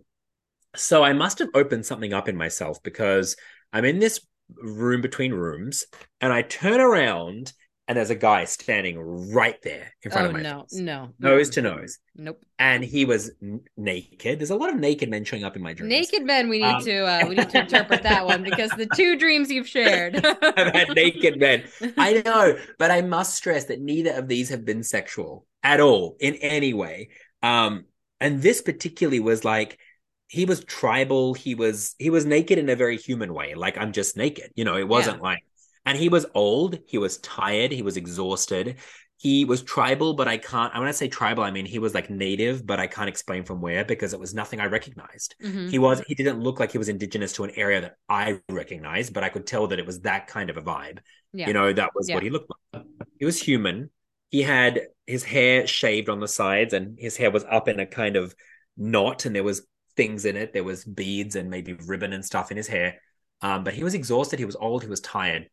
So 0.75 1.03
I 1.03 1.13
must 1.13 1.39
have 1.39 1.49
opened 1.53 1.85
something 1.85 2.13
up 2.13 2.27
in 2.27 2.35
myself 2.35 2.81
because 2.83 3.35
I'm 3.73 3.85
in 3.85 3.99
this 3.99 4.19
room 4.55 5.01
between 5.01 5.33
rooms, 5.33 5.85
and 6.21 6.33
I 6.33 6.41
turn 6.41 6.79
around 6.79 7.53
and 7.89 7.97
there's 7.97 8.11
a 8.11 8.15
guy 8.15 8.45
standing 8.45 8.99
right 9.33 9.59
there 9.63 9.91
in 10.03 10.11
front 10.11 10.27
oh, 10.27 10.29
of 10.29 10.33
my 10.35 10.43
no, 10.43 10.61
face. 10.61 10.79
No, 10.79 11.09
nose 11.17 11.49
to 11.49 11.63
nose. 11.63 11.97
Nope. 12.15 12.39
And 12.59 12.85
he 12.85 13.03
was 13.03 13.31
n- 13.41 13.61
naked. 13.77 14.39
There's 14.39 14.51
a 14.51 14.55
lot 14.55 14.69
of 14.69 14.75
naked 14.75 15.09
men 15.09 15.25
showing 15.25 15.43
up 15.43 15.55
in 15.55 15.63
my 15.63 15.73
dreams. 15.73 15.89
Naked 15.89 16.23
men. 16.23 16.49
We 16.49 16.59
need 16.59 16.65
um, 16.65 16.83
to 16.83 16.99
uh, 16.99 17.25
we 17.27 17.33
need 17.33 17.49
to 17.49 17.61
interpret 17.61 18.03
that 18.03 18.27
one 18.27 18.43
because 18.43 18.69
the 18.77 18.87
two 18.95 19.17
dreams 19.17 19.49
you've 19.49 19.67
shared. 19.67 20.23
I've 20.25 20.71
had 20.75 20.95
naked 20.95 21.39
men. 21.39 21.63
I 21.97 22.21
know, 22.23 22.59
but 22.77 22.91
I 22.91 23.01
must 23.01 23.33
stress 23.33 23.65
that 23.65 23.81
neither 23.81 24.11
of 24.11 24.27
these 24.27 24.49
have 24.49 24.63
been 24.65 24.83
sexual 24.83 25.47
at 25.63 25.79
all 25.79 26.15
in 26.19 26.35
any 26.35 26.75
way. 26.75 27.09
Um, 27.41 27.85
and 28.21 28.39
this 28.39 28.61
particularly 28.61 29.19
was 29.19 29.43
like 29.43 29.79
he 30.27 30.45
was 30.45 30.63
tribal. 30.63 31.33
He 31.33 31.55
was 31.55 31.95
he 31.97 32.11
was 32.11 32.23
naked 32.23 32.59
in 32.59 32.69
a 32.69 32.75
very 32.75 32.97
human 32.97 33.33
way. 33.33 33.55
Like 33.55 33.79
I'm 33.79 33.93
just 33.93 34.15
naked. 34.15 34.51
You 34.53 34.63
know, 34.63 34.77
it 34.77 34.87
wasn't 34.87 35.17
yeah. 35.17 35.23
like 35.23 35.43
and 35.85 35.97
he 35.97 36.09
was 36.09 36.25
old, 36.33 36.77
he 36.85 36.97
was 36.97 37.17
tired, 37.19 37.71
he 37.71 37.81
was 37.81 37.97
exhausted. 37.97 38.77
He 39.17 39.43
was 39.43 39.63
tribal, 39.63 40.13
but 40.13 40.29
I 40.29 40.37
can't. 40.37 40.73
I 40.73 40.79
when 40.79 40.87
I 40.87 40.91
say 40.91 41.09
tribal, 41.09 41.43
I 41.43 41.51
mean 41.51 41.65
he 41.65 41.77
was 41.77 41.93
like 41.93 42.09
native, 42.09 42.65
but 42.65 42.79
I 42.79 42.87
can't 42.87 43.09
explain 43.09 43.43
from 43.43 43.59
where 43.59 43.83
because 43.83 44.13
it 44.13 44.19
was 44.19 44.33
nothing 44.33 44.61
I 44.61 44.67
recognized. 44.67 45.35
Mm-hmm. 45.43 45.67
He 45.67 45.77
was. 45.77 46.01
He 46.07 46.15
didn't 46.15 46.39
look 46.39 46.59
like 46.59 46.71
he 46.71 46.77
was 46.77 46.87
indigenous 46.87 47.33
to 47.33 47.43
an 47.43 47.51
area 47.55 47.81
that 47.81 47.95
I 48.07 48.39
recognized, 48.49 49.13
but 49.13 49.25
I 49.25 49.29
could 49.29 49.45
tell 49.45 49.67
that 49.67 49.79
it 49.79 49.85
was 49.85 49.99
that 50.01 50.27
kind 50.27 50.49
of 50.49 50.55
a 50.55 50.61
vibe. 50.61 50.99
Yeah. 51.33 51.47
You 51.47 51.53
know, 51.53 51.73
that 51.73 51.89
was 51.93 52.07
yeah. 52.07 52.15
what 52.15 52.23
he 52.23 52.29
looked 52.29 52.49
like. 52.73 52.85
He 53.19 53.25
was 53.25 53.41
human. 53.41 53.89
He 54.29 54.41
had 54.41 54.83
his 55.05 55.25
hair 55.25 55.67
shaved 55.67 56.07
on 56.07 56.21
the 56.21 56.27
sides, 56.27 56.73
and 56.73 56.97
his 56.97 57.17
hair 57.17 57.29
was 57.29 57.43
up 57.43 57.67
in 57.67 57.81
a 57.81 57.85
kind 57.85 58.15
of 58.15 58.33
knot, 58.77 59.25
and 59.25 59.35
there 59.35 59.43
was 59.43 59.67
things 59.97 60.23
in 60.23 60.37
it. 60.37 60.53
There 60.53 60.63
was 60.63 60.85
beads 60.85 61.35
and 61.35 61.49
maybe 61.49 61.73
ribbon 61.73 62.13
and 62.13 62.23
stuff 62.23 62.51
in 62.51 62.57
his 62.57 62.67
hair. 62.67 63.01
Um, 63.41 63.65
but 63.65 63.73
he 63.73 63.83
was 63.83 63.95
exhausted. 63.95 64.39
He 64.39 64.45
was 64.45 64.55
old. 64.55 64.81
He 64.81 64.89
was 64.89 65.01
tired 65.01 65.49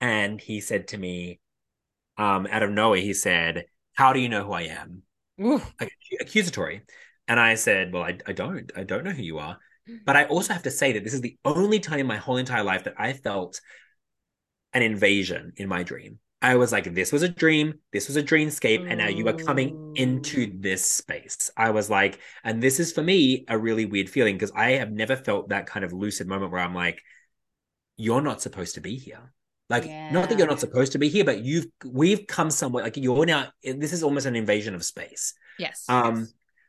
and 0.00 0.40
he 0.40 0.60
said 0.60 0.88
to 0.88 0.98
me, 0.98 1.40
um, 2.18 2.46
out 2.50 2.62
of 2.62 2.70
nowhere, 2.70 3.00
he 3.00 3.14
said, 3.14 3.66
"How 3.94 4.12
do 4.12 4.20
you 4.20 4.28
know 4.28 4.44
who 4.44 4.52
I 4.52 4.62
am?" 4.62 5.02
Like, 5.80 5.92
accusatory, 6.20 6.82
and 7.28 7.38
I 7.40 7.54
said, 7.54 7.92
"Well, 7.92 8.02
I, 8.04 8.18
I 8.26 8.32
don't. 8.32 8.70
I 8.76 8.84
don't 8.84 9.04
know 9.04 9.10
who 9.12 9.22
you 9.22 9.38
are." 9.38 9.58
But 10.04 10.16
I 10.16 10.24
also 10.24 10.52
have 10.52 10.64
to 10.64 10.70
say 10.70 10.92
that 10.92 11.04
this 11.04 11.14
is 11.14 11.20
the 11.20 11.38
only 11.44 11.78
time 11.80 12.00
in 12.00 12.06
my 12.06 12.16
whole 12.16 12.38
entire 12.38 12.64
life 12.64 12.84
that 12.84 12.94
I 12.98 13.12
felt 13.12 13.60
an 14.72 14.82
invasion 14.82 15.52
in 15.56 15.68
my 15.68 15.82
dream. 15.82 16.18
I 16.42 16.56
was 16.56 16.70
like, 16.70 16.92
this 16.92 17.12
was 17.12 17.22
a 17.22 17.28
dream, 17.28 17.74
this 17.92 18.08
was 18.08 18.16
a 18.16 18.22
dreamscape, 18.22 18.86
and 18.86 18.98
now 18.98 19.08
you 19.08 19.26
are 19.26 19.32
coming 19.32 19.92
into 19.96 20.52
this 20.60 20.84
space. 20.84 21.50
I 21.56 21.70
was 21.70 21.88
like, 21.88 22.20
and 22.44 22.62
this 22.62 22.78
is 22.78 22.92
for 22.92 23.02
me 23.02 23.44
a 23.48 23.58
really 23.58 23.86
weird 23.86 24.10
feeling 24.10 24.34
because 24.34 24.52
I 24.54 24.72
have 24.72 24.90
never 24.90 25.16
felt 25.16 25.48
that 25.48 25.66
kind 25.66 25.84
of 25.84 25.92
lucid 25.92 26.28
moment 26.28 26.52
where 26.52 26.60
I'm 26.60 26.74
like, 26.74 27.00
you're 27.96 28.20
not 28.20 28.42
supposed 28.42 28.74
to 28.74 28.80
be 28.80 28.96
here. 28.96 29.32
Like, 29.68 29.84
Yeah. 29.84 30.12
not 30.12 30.28
that 30.28 30.38
you're 30.38 30.46
not 30.46 30.60
supposed 30.60 30.92
to 30.92 30.98
be 30.98 31.08
here, 31.08 31.24
but 31.24 31.44
you've 31.44 31.66
we've 31.84 32.26
come 32.26 32.50
somewhere. 32.50 32.84
Like 32.84 32.96
you're 32.96 33.26
now. 33.26 33.48
This 33.62 33.92
is 33.92 34.02
almost 34.02 34.26
an 34.26 34.36
invasion 34.36 34.74
of 34.74 34.84
space. 34.84 35.34
Yes. 35.58 35.84
Um, 35.88 36.28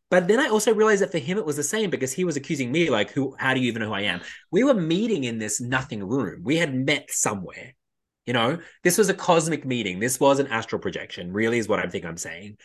but 0.10 0.28
then 0.28 0.40
I 0.40 0.48
also 0.48 0.74
realized 0.74 1.02
that 1.02 1.12
for 1.12 1.18
him 1.18 1.38
it 1.38 1.46
was 1.46 1.58
the 1.58 1.64
same 1.64 1.90
because 1.90 2.14
he 2.14 2.24
was 2.24 2.38
accusing 2.38 2.72
me, 2.72 2.90
like, 2.90 3.12
who 3.12 3.36
how 3.38 3.54
do 3.54 3.60
you 3.60 3.68
even 3.68 3.82
know 3.82 3.90
who 3.90 3.94
I 3.94 4.02
am? 4.02 4.22
We 4.52 4.64
were 4.64 4.74
meeting 4.74 5.26
in 5.26 5.38
this 5.38 5.60
nothing 5.62 6.04
room. 6.04 6.42
We 6.44 6.58
had 6.58 6.74
met 6.74 7.12
somewhere. 7.12 7.74
You 8.26 8.34
know, 8.34 8.60
this 8.84 8.98
was 8.98 9.10
a 9.10 9.14
cosmic 9.14 9.66
meeting. 9.66 10.00
This 10.00 10.20
was 10.20 10.40
an 10.40 10.48
astral 10.48 10.82
projection, 10.82 11.32
really 11.32 11.60
is 11.60 11.68
what 11.70 11.80
I 11.80 11.88
think 11.88 12.04
I'm 12.04 12.18
saying. 12.18 12.58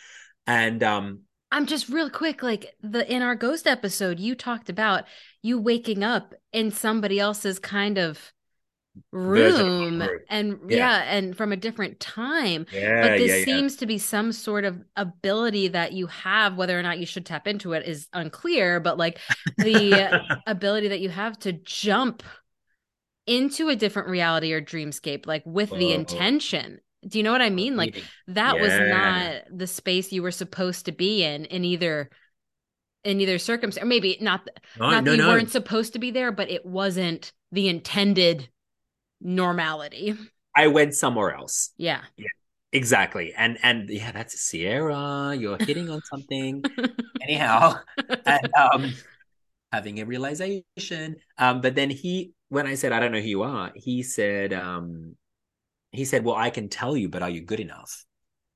And 0.47 0.83
um, 0.83 1.21
I'm 1.53 1.67
just 1.67 1.89
real 1.89 2.11
quick, 2.11 2.43
like 2.43 2.75
the 2.81 3.09
in 3.13 3.23
our 3.23 3.35
ghost 3.35 3.67
episode, 3.67 4.19
you 4.19 4.35
talked 4.35 4.69
about 4.71 5.05
you 5.43 5.61
waking 5.61 6.03
up 6.03 6.35
in 6.53 6.71
somebody 6.71 7.21
else's 7.21 7.59
kind 7.59 7.99
of 7.99 8.19
of 8.19 8.33
room 9.11 10.03
and 10.29 10.59
Yeah. 10.69 10.77
yeah. 10.77 11.03
and 11.15 11.37
from 11.37 11.53
a 11.53 11.57
different 11.57 12.01
time. 12.01 12.67
yeah, 12.73 13.09
but 13.09 13.19
this 13.19 13.39
yeah, 13.39 13.45
seems 13.45 13.77
to 13.77 13.87
be 13.87 13.99
some 13.99 14.33
sort 14.33 14.65
of 14.65 14.83
ability 14.97 15.69
that 15.69 15.93
you 15.93 16.07
have, 16.09 16.57
whether 16.57 16.79
or 16.79 16.83
not 16.83 16.99
you 16.99 17.07
should 17.07 17.27
tap 17.27 17.47
into 17.47 17.73
it 17.73 17.87
is 17.87 18.09
unclear, 18.13 18.81
but 18.81 18.99
like 18.99 19.19
the 19.59 20.23
ability 20.47 20.89
that 20.89 21.01
you 21.01 21.09
have 21.09 21.39
to 21.41 21.53
jump 21.53 22.23
into 23.27 23.69
a 23.69 23.77
different 23.77 24.09
reality 24.09 24.53
or 24.53 24.61
dreamscape, 24.61 25.27
like 25.27 25.43
with 25.47 25.71
the 25.71 25.93
intention. 25.93 26.81
Do 27.07 27.19
you 27.19 27.25
know 27.25 27.33
what 27.33 27.43
I 27.43 27.51
mean? 27.51 27.77
Like 27.77 28.03
that 28.29 28.61
was 28.61 28.73
not 28.79 29.43
the 29.51 29.67
space 29.67 30.13
you 30.13 30.23
were 30.23 30.31
supposed 30.31 30.87
to 30.87 30.93
be 30.93 31.25
in 31.25 31.47
in 31.47 31.65
either 31.65 32.11
in 33.05 33.21
either 33.21 33.39
circumstance 33.39 33.83
or 33.83 33.87
maybe 33.87 34.17
not 34.21 34.49
no, 34.79 34.91
not 34.91 35.05
no, 35.05 35.11
that 35.11 35.17
you 35.17 35.23
no. 35.23 35.29
weren't 35.29 35.51
supposed 35.51 35.95
to 35.95 35.99
be 35.99 36.13
there 36.13 36.31
but 36.31 36.49
it 36.51 36.65
wasn't 36.65 37.33
the 37.51 37.69
intended 37.69 38.49
normality 39.23 40.17
I 40.55 40.67
went 40.67 40.95
somewhere 40.95 41.35
else. 41.35 41.71
yeah 41.77 42.03
yeah. 42.17 42.27
Exactly. 42.75 43.35
And 43.37 43.59
and 43.63 43.91
yeah, 43.91 44.13
that's 44.13 44.35
Ciera. 44.35 45.39
You're 45.39 45.59
hitting 45.59 45.91
on 45.91 46.01
something. 46.11 46.65
Anyhow, 47.23 47.81
and 48.25 48.49
um 48.55 48.95
having 49.73 50.01
a 50.01 50.07
realization. 50.07 51.17
Um, 51.39 51.61
but 51.61 51.75
then 51.75 51.91
he 51.91 52.33
when 52.49 52.67
I 52.67 52.75
said 52.75 52.93
I 52.93 53.01
don't 53.01 53.13
know 53.13 53.21
who 53.21 53.29
you 53.29 53.43
are, 53.43 53.73
he 53.75 54.03
said, 54.03 54.53
um, 54.53 55.17
he 55.91 56.05
said, 56.05 56.25
Well, 56.25 56.37
I 56.37 56.51
can 56.51 56.69
tell 56.69 56.97
you, 56.97 57.09
but 57.09 57.23
are 57.23 57.31
you 57.31 57.41
good 57.41 57.61
enough? 57.61 58.05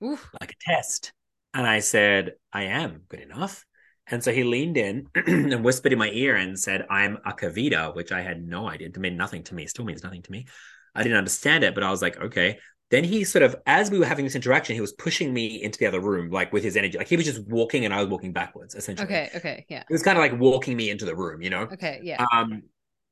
Oof. 0.05 0.31
Like 0.41 0.53
a 0.53 0.71
test. 0.73 1.12
And 1.55 1.67
I 1.67 1.81
said, 1.81 2.33
I 2.53 2.64
am 2.64 3.03
good 3.09 3.21
enough. 3.21 3.64
And 4.09 4.23
so 4.23 4.33
he 4.33 4.45
leaned 4.45 4.77
in 4.77 5.09
and 5.27 5.65
whispered 5.65 5.93
in 5.93 5.99
my 5.99 6.11
ear 6.11 6.37
and 6.37 6.59
said, 6.59 6.87
I'm 6.91 7.19
a 7.25 7.33
Kavita, 7.33 7.95
which 7.95 8.13
I 8.13 8.23
had 8.23 8.47
no 8.47 8.69
idea. 8.69 8.89
It 8.89 8.99
meant 8.99 9.17
nothing 9.17 9.43
to 9.45 9.55
me. 9.55 9.65
It 9.65 9.71
still 9.71 9.85
means 9.85 10.05
nothing 10.05 10.23
to 10.23 10.33
me. 10.33 10.47
I 10.95 11.03
didn't 11.03 11.19
understand 11.19 11.65
it, 11.65 11.75
but 11.75 11.83
I 11.85 11.91
was 11.91 12.03
like, 12.03 12.17
okay. 12.21 12.59
Then 12.91 13.03
he 13.03 13.25
sort 13.25 13.43
of, 13.43 13.57
as 13.67 13.91
we 13.91 13.99
were 13.99 14.07
having 14.07 14.25
this 14.25 14.37
interaction, 14.37 14.75
he 14.77 14.81
was 14.81 14.93
pushing 14.93 15.35
me 15.35 15.61
into 15.61 15.77
the 15.79 15.87
other 15.87 16.01
room, 16.01 16.31
like 16.31 16.53
with 16.53 16.63
his 16.63 16.77
energy. 16.77 16.97
Like 16.97 17.09
he 17.09 17.17
was 17.17 17.27
just 17.27 17.45
walking 17.49 17.85
and 17.85 17.93
I 17.93 17.99
was 17.99 18.07
walking 18.09 18.33
backwards, 18.33 18.77
essentially. 18.77 19.07
okay 19.07 19.31
okay 19.35 19.67
yeah 19.69 19.81
It 19.81 19.93
was 19.93 20.05
kind 20.05 20.17
of 20.17 20.23
like 20.23 20.39
walking 20.39 20.77
me 20.77 20.89
into 20.91 21.05
the 21.05 21.17
room, 21.17 21.43
you 21.43 21.51
know? 21.51 21.63
okay 21.63 22.01
yeah 22.05 22.25
Um, 22.33 22.63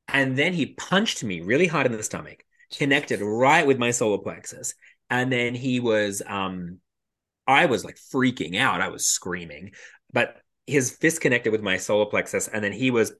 and 0.08 0.36
then 0.36 0.52
he 0.52 0.66
punched 0.66 1.24
me 1.24 1.40
really 1.40 1.66
hard 1.66 1.86
in 1.86 1.92
the 1.92 2.02
stomach, 2.04 2.44
connected 2.76 3.20
right 3.20 3.66
with 3.66 3.78
my 3.78 3.90
solar 3.90 4.18
plexus. 4.18 4.74
And 5.10 5.32
then 5.32 5.54
he 5.56 5.80
was, 5.80 6.22
um, 6.26 6.78
I 7.46 7.66
was 7.66 7.84
like 7.84 7.96
freaking 8.12 8.56
out. 8.58 8.80
I 8.80 8.88
was 8.88 9.06
screaming, 9.06 9.72
but 10.12 10.36
his 10.66 10.90
fist 10.90 11.20
connected 11.20 11.52
with 11.52 11.62
my 11.62 11.76
solar 11.76 12.06
plexus. 12.06 12.48
And 12.48 12.62
then 12.62 12.72
he 12.72 12.90
was, 12.90 13.12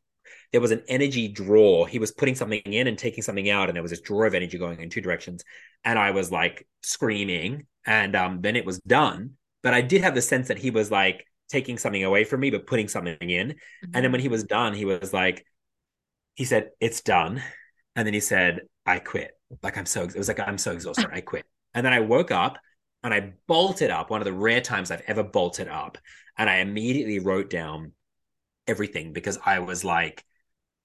there 0.53 0.61
was 0.61 0.71
an 0.71 0.83
energy 0.89 1.29
draw. 1.29 1.85
He 1.85 1.99
was 1.99 2.13
putting 2.13 2.35
something 2.35 2.61
in 2.61 2.87
and 2.87 2.99
taking 2.99 3.23
something 3.23 3.51
out. 3.51 3.69
And 3.69 3.77
there 3.77 3.83
was 3.83 3.91
this 3.91 4.01
draw 4.01 4.27
of 4.27 4.35
energy 4.35 4.59
going 4.59 4.81
in 4.81 4.91
two 4.91 5.01
directions. 5.01 5.45
And 5.85 5.99
I 5.99 6.13
was 6.13 6.31
like 6.31 6.67
screaming. 6.83 7.67
And 7.87 8.17
um, 8.17 8.41
then 8.41 8.57
it 8.57 8.65
was 8.65 8.79
done. 8.81 9.33
But 9.63 9.75
I 9.75 9.81
did 9.81 10.03
have 10.03 10.15
the 10.15 10.23
sense 10.23 10.49
that 10.49 10.59
he 10.59 10.71
was 10.71 10.91
like 10.91 11.27
taking 11.51 11.79
something 11.79 12.05
away 12.05 12.25
from 12.25 12.41
me, 12.41 12.51
but 12.51 12.67
putting 12.67 12.89
something 12.89 13.31
in. 13.31 13.57
And 13.83 14.05
then 14.05 14.13
when 14.13 14.21
he 14.21 14.29
was 14.29 14.45
done, 14.45 14.75
he 14.75 14.85
was 14.85 15.13
like, 15.13 15.47
he 16.35 16.45
said, 16.45 16.71
it's 16.81 17.01
done. 17.01 17.43
And 17.97 18.07
then 18.07 18.15
he 18.15 18.21
said, 18.21 18.63
I 18.87 18.99
quit. 18.99 19.33
Like, 19.63 19.77
I'm 19.77 19.87
so, 19.87 20.03
it 20.03 20.17
was 20.17 20.29
like, 20.29 20.41
I'm 20.41 20.59
so 20.59 20.73
exhausted. 20.73 21.09
I 21.13 21.21
quit. 21.21 21.45
And 21.75 21.85
then 21.85 21.93
I 21.93 22.01
woke 22.01 22.31
up 22.31 22.59
and 23.05 23.13
I 23.13 23.35
bolted 23.47 23.91
up, 23.91 24.11
one 24.11 24.23
of 24.23 24.25
the 24.25 24.33
rare 24.33 24.63
times 24.63 24.91
I've 24.91 25.03
ever 25.07 25.23
bolted 25.23 25.69
up. 25.69 25.99
And 26.39 26.49
I 26.49 26.57
immediately 26.57 27.19
wrote 27.19 27.51
down 27.51 27.93
everything 28.67 29.13
because 29.13 29.39
I 29.45 29.59
was 29.59 29.85
like, 29.85 30.25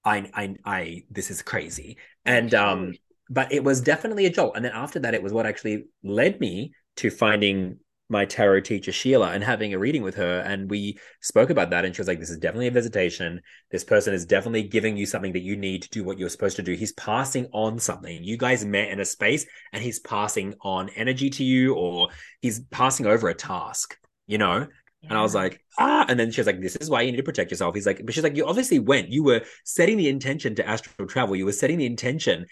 I, 0.04 0.30
I, 0.34 0.56
I, 0.64 1.04
this 1.10 1.30
is 1.30 1.40
crazy. 1.40 1.96
And, 2.26 2.54
um, 2.54 2.94
but 3.30 3.50
it 3.52 3.64
was 3.64 3.80
definitely 3.80 4.26
a 4.26 4.30
jolt. 4.30 4.54
And 4.54 4.64
then 4.64 4.72
after 4.74 4.98
that, 5.00 5.14
it 5.14 5.22
was 5.22 5.32
what 5.32 5.46
actually 5.46 5.86
led 6.04 6.40
me 6.40 6.74
to 6.96 7.10
finding 7.10 7.78
my 8.10 8.24
tarot 8.24 8.60
teacher 8.60 8.92
Sheila 8.92 9.30
and 9.30 9.42
having 9.42 9.72
a 9.72 9.78
reading 9.78 10.02
with 10.02 10.16
her. 10.16 10.40
And 10.40 10.68
we 10.68 10.98
spoke 11.20 11.50
about 11.50 11.70
that. 11.70 11.84
And 11.84 11.94
she 11.94 12.00
was 12.00 12.08
like, 12.08 12.20
This 12.20 12.30
is 12.30 12.38
definitely 12.38 12.66
a 12.66 12.72
visitation. 12.72 13.40
This 13.70 13.84
person 13.84 14.12
is 14.12 14.26
definitely 14.26 14.64
giving 14.64 14.96
you 14.96 15.06
something 15.06 15.32
that 15.32 15.42
you 15.42 15.56
need 15.56 15.82
to 15.82 15.90
do 15.90 16.04
what 16.04 16.18
you're 16.18 16.28
supposed 16.28 16.56
to 16.56 16.62
do. 16.62 16.74
He's 16.74 16.92
passing 16.92 17.46
on 17.52 17.78
something. 17.78 18.22
You 18.22 18.36
guys 18.36 18.64
met 18.64 18.88
in 18.88 19.00
a 19.00 19.04
space 19.04 19.46
and 19.72 19.82
he's 19.82 20.00
passing 20.00 20.54
on 20.62 20.88
energy 20.90 21.30
to 21.30 21.44
you 21.44 21.74
or 21.74 22.08
he's 22.40 22.60
passing 22.60 23.06
over 23.06 23.28
a 23.28 23.34
task, 23.34 23.96
you 24.26 24.38
know? 24.38 24.66
And 25.08 25.16
I 25.16 25.22
was 25.22 25.34
like, 25.34 25.62
ah. 25.78 26.04
And 26.08 26.18
then 26.20 26.30
she 26.30 26.40
was 26.40 26.46
like, 26.46 26.60
this 26.60 26.76
is 26.76 26.90
why 26.90 27.02
you 27.02 27.10
need 27.10 27.16
to 27.18 27.22
protect 27.22 27.50
yourself. 27.50 27.74
He's 27.74 27.86
like, 27.86 28.04
but 28.04 28.14
she's 28.14 28.24
like, 28.24 28.36
you 28.36 28.46
obviously 28.46 28.78
went. 28.78 29.08
You 29.08 29.22
were 29.22 29.42
setting 29.64 29.96
the 29.96 30.08
intention 30.08 30.54
to 30.56 30.68
astral 30.68 31.08
travel. 31.08 31.36
You 31.36 31.46
were 31.46 31.52
setting 31.52 31.78
the 31.78 31.86
intention. 31.86 32.46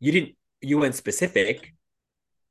You 0.00 0.12
didn't, 0.12 0.36
you 0.60 0.78
weren't 0.78 0.94
specific, 0.94 1.72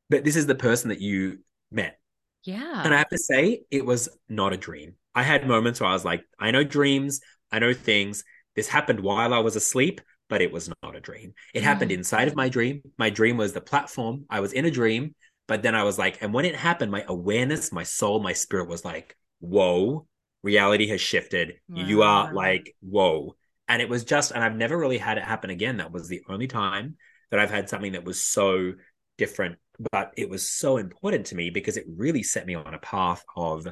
but 0.10 0.24
this 0.24 0.36
is 0.36 0.48
the 0.48 0.56
person 0.56 0.90
that 0.90 1.02
you 1.02 1.40
met. 1.72 2.00
Yeah 2.44 2.84
And 2.84 2.94
I 2.94 2.98
have 2.98 3.10
to 3.10 3.18
say, 3.18 3.62
it 3.72 3.86
was 3.86 4.10
not 4.30 4.54
a 4.54 4.58
dream. 4.58 4.96
I 5.16 5.24
had 5.24 5.48
moments 5.48 5.80
where 5.80 5.90
I 5.90 5.94
was 5.94 6.06
like, 6.06 6.24
I 6.40 6.52
know 6.52 6.64
dreams, 6.64 7.22
I 7.52 7.60
know 7.60 7.74
things. 7.74 8.24
This 8.56 8.68
happened 8.68 9.00
while 9.00 9.34
I 9.34 9.40
was 9.40 9.56
asleep, 9.56 10.02
but 10.30 10.42
it 10.42 10.52
was 10.52 10.70
not 10.84 10.96
a 10.96 11.00
dream. 11.00 11.34
It 11.54 11.64
happened 11.64 11.92
Mm. 11.92 11.94
inside 11.94 12.28
of 12.28 12.36
my 12.36 12.50
dream. 12.50 12.82
My 12.98 13.10
dream 13.10 13.38
was 13.38 13.54
the 13.54 13.62
platform. 13.62 14.26
I 14.30 14.40
was 14.40 14.54
in 14.54 14.66
a 14.66 14.72
dream, 14.72 15.16
but 15.48 15.62
then 15.64 15.76
I 15.76 15.84
was 15.84 15.98
like, 15.98 16.22
and 16.22 16.34
when 16.34 16.46
it 16.46 16.56
happened, 16.56 16.92
my 16.92 17.06
awareness, 17.08 17.72
my 17.72 17.84
soul, 17.84 18.20
my 18.22 18.34
spirit 18.34 18.68
was 18.68 18.84
like, 18.84 19.16
whoa, 19.40 20.08
reality 20.42 20.88
has 20.88 21.02
shifted. 21.02 21.56
You 21.74 22.02
are 22.04 22.30
Wow. 22.30 22.34
like, 22.34 22.76
whoa. 22.82 23.36
And 23.68 23.82
it 23.82 23.90
was 23.90 24.04
just, 24.04 24.32
and 24.32 24.44
I've 24.44 24.56
never 24.56 24.78
really 24.78 24.98
had 24.98 25.18
it 25.18 25.24
happen 25.24 25.50
again. 25.50 25.78
That 25.78 25.92
was 25.92 26.08
the 26.08 26.24
only 26.28 26.48
time 26.48 26.98
that 27.32 27.40
I've 27.40 27.52
had 27.52 27.70
something 27.70 27.94
that 27.94 28.04
was 28.04 28.22
so 28.22 28.74
different, 29.18 29.58
but 29.92 30.14
it 30.18 30.30
was 30.30 30.50
so 30.50 30.78
important 30.78 31.26
to 31.28 31.36
me 31.36 31.50
because 31.50 31.78
it 31.78 31.86
really 31.88 32.24
set 32.24 32.46
me 32.46 32.56
on 32.56 32.74
a 32.74 32.80
path 32.80 33.24
of 33.36 33.68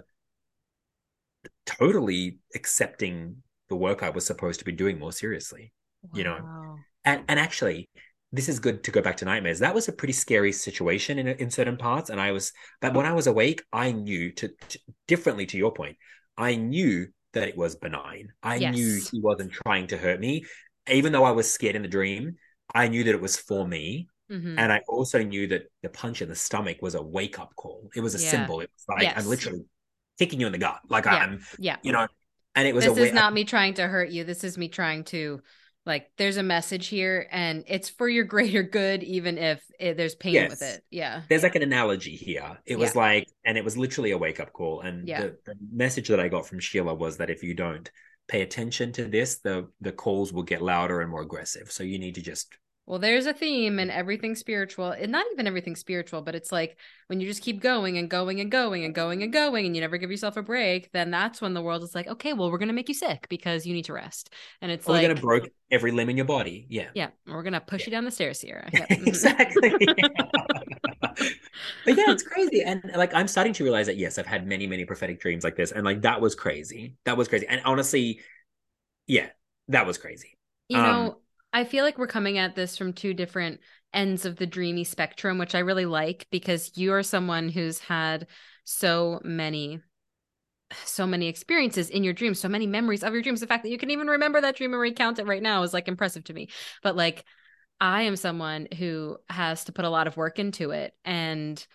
totally 1.66 2.38
accepting 2.56 3.38
the 3.70 3.76
work 3.76 4.04
I 4.04 4.10
was 4.10 4.26
supposed 4.26 4.60
to 4.60 4.66
be 4.66 4.72
doing 4.72 4.99
more 4.99 5.12
seriously. 5.12 5.74
you 6.14 6.24
know. 6.24 6.41
And 7.06 7.24
and 7.30 7.39
actually, 7.39 7.89
this 8.32 8.49
is 8.49 8.60
good 8.60 8.84
to 8.86 8.91
go 8.91 9.02
back 9.02 9.18
to 9.18 9.26
nightmares. 9.26 9.60
That 9.60 9.76
was 9.76 9.88
a 9.88 9.93
pretty 9.93 10.14
scary 10.14 10.52
situation 10.52 11.20
in 11.20 11.28
in 11.28 11.52
certain 11.52 11.78
parts, 11.78 12.10
and 12.10 12.22
I 12.22 12.32
was, 12.32 12.54
but 12.82 12.93
when 12.95 13.06
I 13.06 13.14
was 13.14 13.28
awake, 13.28 13.64
I 13.74 13.91
knew 13.91 14.32
to, 14.34 14.49
to 14.70 14.80
differently 15.08 15.45
to 15.47 15.58
your 15.58 15.74
point. 15.74 15.97
I 16.38 16.56
knew 16.56 17.08
that 17.34 17.47
it 17.49 17.58
was 17.58 17.76
benign. 17.76 18.34
I 18.43 18.60
Yes. 18.60 18.76
knew 18.76 19.02
he 19.12 19.22
wasn't 19.22 19.54
trying 19.54 19.88
to 19.88 19.97
hurt 19.97 20.20
me, 20.20 20.45
even 20.89 21.12
though 21.14 21.24
I 21.26 21.32
was 21.32 21.52
scared 21.52 21.76
in 21.76 21.82
the 21.84 21.88
dream. 21.88 22.38
I 22.74 22.88
knew 22.88 23.04
that 23.06 23.16
it 23.16 23.22
was 23.22 23.38
for 23.38 23.68
me, 23.68 24.08
Mhm. 24.32 24.56
and 24.58 24.72
I 24.72 24.82
also 24.88 25.22
knew 25.22 25.48
that 25.48 25.64
the 25.84 25.90
punch 25.90 26.22
in 26.22 26.30
the 26.30 26.36
stomach 26.36 26.78
was 26.82 26.96
a 26.96 27.02
wake 27.04 27.38
up 27.40 27.56
call. 27.56 27.90
It 27.96 28.02
was 28.02 28.16
a 28.16 28.24
Yeah. 28.24 28.32
symbol. 28.32 28.62
It 28.62 28.70
was 28.74 28.86
like 28.88 29.04
Yes. 29.04 29.18
I'm 29.18 29.28
literally 29.28 29.66
kicking 30.18 30.40
you 30.40 30.46
in 30.46 30.52
the 30.54 30.58
gut, 30.58 30.80
like 30.90 31.06
Yeah. 31.06 31.16
I'm, 31.16 31.46
yeah 31.60 31.78
you 31.84 31.92
know. 31.92 32.08
And 32.56 32.68
it 32.68 32.76
was 32.76 32.86
this 32.86 32.98
is 32.98 33.14
not 33.14 33.34
me 33.34 33.44
trying 33.44 33.76
to 33.76 33.88
hurt 33.88 34.10
you 34.10 34.24
this 34.24 34.44
is 34.44 34.58
me 34.58 34.68
trying 34.70 35.04
to 35.06 35.42
like 35.86 36.12
there's 36.18 36.38
a 36.38 36.44
message 36.44 36.88
here 36.88 37.28
and 37.32 37.64
it's 37.68 37.90
for 37.90 38.08
your 38.08 38.24
greater 38.36 38.62
good 38.62 39.04
even 39.04 39.38
if 39.38 39.64
it, 39.80 39.98
there's 39.98 40.14
pain 40.16 40.48
with 40.48 40.62
it 40.62 40.84
yeah 40.92 41.24
there's 41.28 41.44
like 41.44 41.56
an 41.56 41.64
analogy 41.64 42.16
here. 42.16 42.60
It 42.66 42.78
was 42.78 42.94
Yeah. 42.94 43.02
like, 43.02 43.28
and 43.46 43.58
it 43.58 43.64
was 43.64 43.78
literally 43.78 44.12
a 44.12 44.18
wake 44.18 44.40
up 44.40 44.54
call. 44.54 44.82
And 44.82 45.08
the, 45.08 45.38
the 45.46 45.56
message 45.74 46.08
that 46.10 46.20
I 46.20 46.28
got 46.28 46.46
from 46.46 46.60
Sheila 46.60 46.94
was 46.94 47.18
that 47.18 47.30
if 47.30 47.42
you 47.42 47.54
don't 47.56 47.90
pay 48.28 48.44
attention 48.44 48.92
to 48.94 49.06
this, 49.06 49.40
the 49.40 49.68
the 49.82 49.92
calls 49.92 50.32
will 50.32 50.44
get 50.44 50.62
louder 50.62 51.02
and 51.02 51.10
more 51.10 51.22
aggressive. 51.22 51.72
So 51.72 51.84
you 51.84 52.00
need 52.00 52.16
to 52.16 52.22
just 52.22 52.56
well 52.92 53.00
there's 53.00 53.26
a 53.26 53.34
theme 53.34 53.80
in 53.80 53.89
everything 53.89 54.36
spiritual 54.36 54.92
and 54.92 55.14
not 55.14 55.26
even 55.32 55.48
everything 55.48 55.78
spiritual 55.78 56.22
but 56.22 56.36
it's 56.36 56.52
like 56.52 56.78
when 57.08 57.22
you 57.22 57.26
just 57.26 57.42
keep 57.42 57.62
going 57.62 57.98
and 57.98 58.10
going 58.10 58.42
and 58.42 58.52
going 58.52 58.84
and 58.84 58.94
going 58.94 59.24
and 59.24 59.32
going 59.32 59.66
and 59.66 59.76
you 59.76 59.82
never 59.82 59.98
give 59.98 60.12
yourself 60.12 60.36
a 60.36 60.42
break 60.42 60.92
then 60.92 61.10
that's 61.10 61.42
when 61.42 61.54
the 61.54 61.62
world 61.62 61.84
is 61.84 61.96
like 61.96 62.08
okay 62.08 62.34
well 62.34 62.52
we're 62.52 62.58
gonna 62.58 62.74
make 62.74 62.89
you 62.89 62.94
sick 62.94 63.28
because 63.30 63.66
you 63.66 63.74
need 63.74 63.86
to 63.86 63.94
rest 63.94 64.34
and 64.62 64.70
it's 64.70 64.89
like 64.89 65.02
we're 65.02 65.08
gonna 65.08 65.22
broke 65.22 65.50
every 65.72 65.92
limb 65.92 66.10
in 66.10 66.18
your 66.18 66.26
body. 66.26 66.66
Yeah. 66.70 66.89
yeah 66.94 67.08
we're 67.26 67.44
gonna 67.44 67.62
push 67.62 67.82
Yeah. 67.82 67.86
you 67.86 67.92
down 67.94 68.04
the 68.04 68.12
stairs 68.12 68.42
here 68.42 68.68
Yep. 68.74 68.89
Mhm. 68.89 69.08
exactly. 69.08 69.70
but 71.86 71.98
yeah, 71.98 72.12
it's 72.12 72.24
crazy. 72.24 72.62
And 72.62 72.84
like 72.96 73.14
I'm 73.14 73.30
starting 73.30 73.54
to 73.54 73.64
realize 73.64 73.86
that 73.88 73.98
yes, 73.98 74.18
I've 74.18 74.26
had 74.26 74.46
many, 74.46 74.68
many 74.68 74.84
prophetic 74.84 75.22
dreams 75.22 75.46
like 75.46 75.56
this. 75.56 75.72
And 75.72 75.86
like 75.86 76.02
that 76.02 76.20
was 76.20 76.36
crazy. 76.36 76.98
That 77.06 77.16
was 77.16 77.30
crazy. 77.30 77.48
And 77.48 77.62
honestly, 77.64 78.20
yeah, 79.08 79.28
that 79.70 79.86
was 79.86 79.98
crazy. 79.98 80.38
You 80.68 80.78
um, 80.78 80.86
know, 80.86 81.18
I 81.54 81.64
feel 81.64 81.84
like 81.84 81.97
we're 81.97 82.08
coming 82.08 82.38
at 82.38 82.56
this 82.56 82.78
from 82.78 82.93
two 82.93 83.14
different 83.14 83.60
ends 83.93 84.26
of 84.26 84.38
the 84.38 84.47
dreamy 84.47 84.84
spectrum, 84.84 85.38
which 85.38 85.56
I 85.56 85.60
really 85.60 85.86
like 85.86 86.28
because 86.32 86.78
you 86.78 86.93
are 86.93 87.04
someone 87.04 87.49
who's 87.49 87.80
had 87.80 88.28
so 88.64 89.20
many 89.24 89.82
so 90.86 91.06
many 91.06 91.28
experiences 91.28 91.89
in 91.89 92.02
your 92.02 92.14
dreams, 92.14 92.39
so 92.39 92.47
many 92.47 92.66
memories 92.66 93.04
of 93.04 93.12
your 93.12 93.22
dreams. 93.22 93.41
The 93.41 93.47
fact 93.47 93.64
that 93.64 93.72
you 93.72 93.78
can 93.78 93.91
even 93.91 94.08
remember 94.08 94.39
that 94.39 94.56
dream 94.56 94.72
and 94.72 94.82
recount 94.82 95.20
it 95.20 95.28
right 95.28 95.41
now 95.41 95.64
is 95.64 95.74
like 95.74 95.89
impressive 95.89 96.24
to 96.26 96.34
me. 96.34 96.47
But 96.82 96.95
like 96.95 97.26
I 97.82 98.04
am 98.04 98.16
someone 98.16 98.68
who 98.78 99.18
has 99.30 99.66
to 99.66 99.72
put 99.72 99.86
a 99.86 99.89
lot 99.89 100.08
of 100.08 100.16
work 100.16 100.39
into 100.39 100.72
it. 100.72 100.93
And 101.04 101.66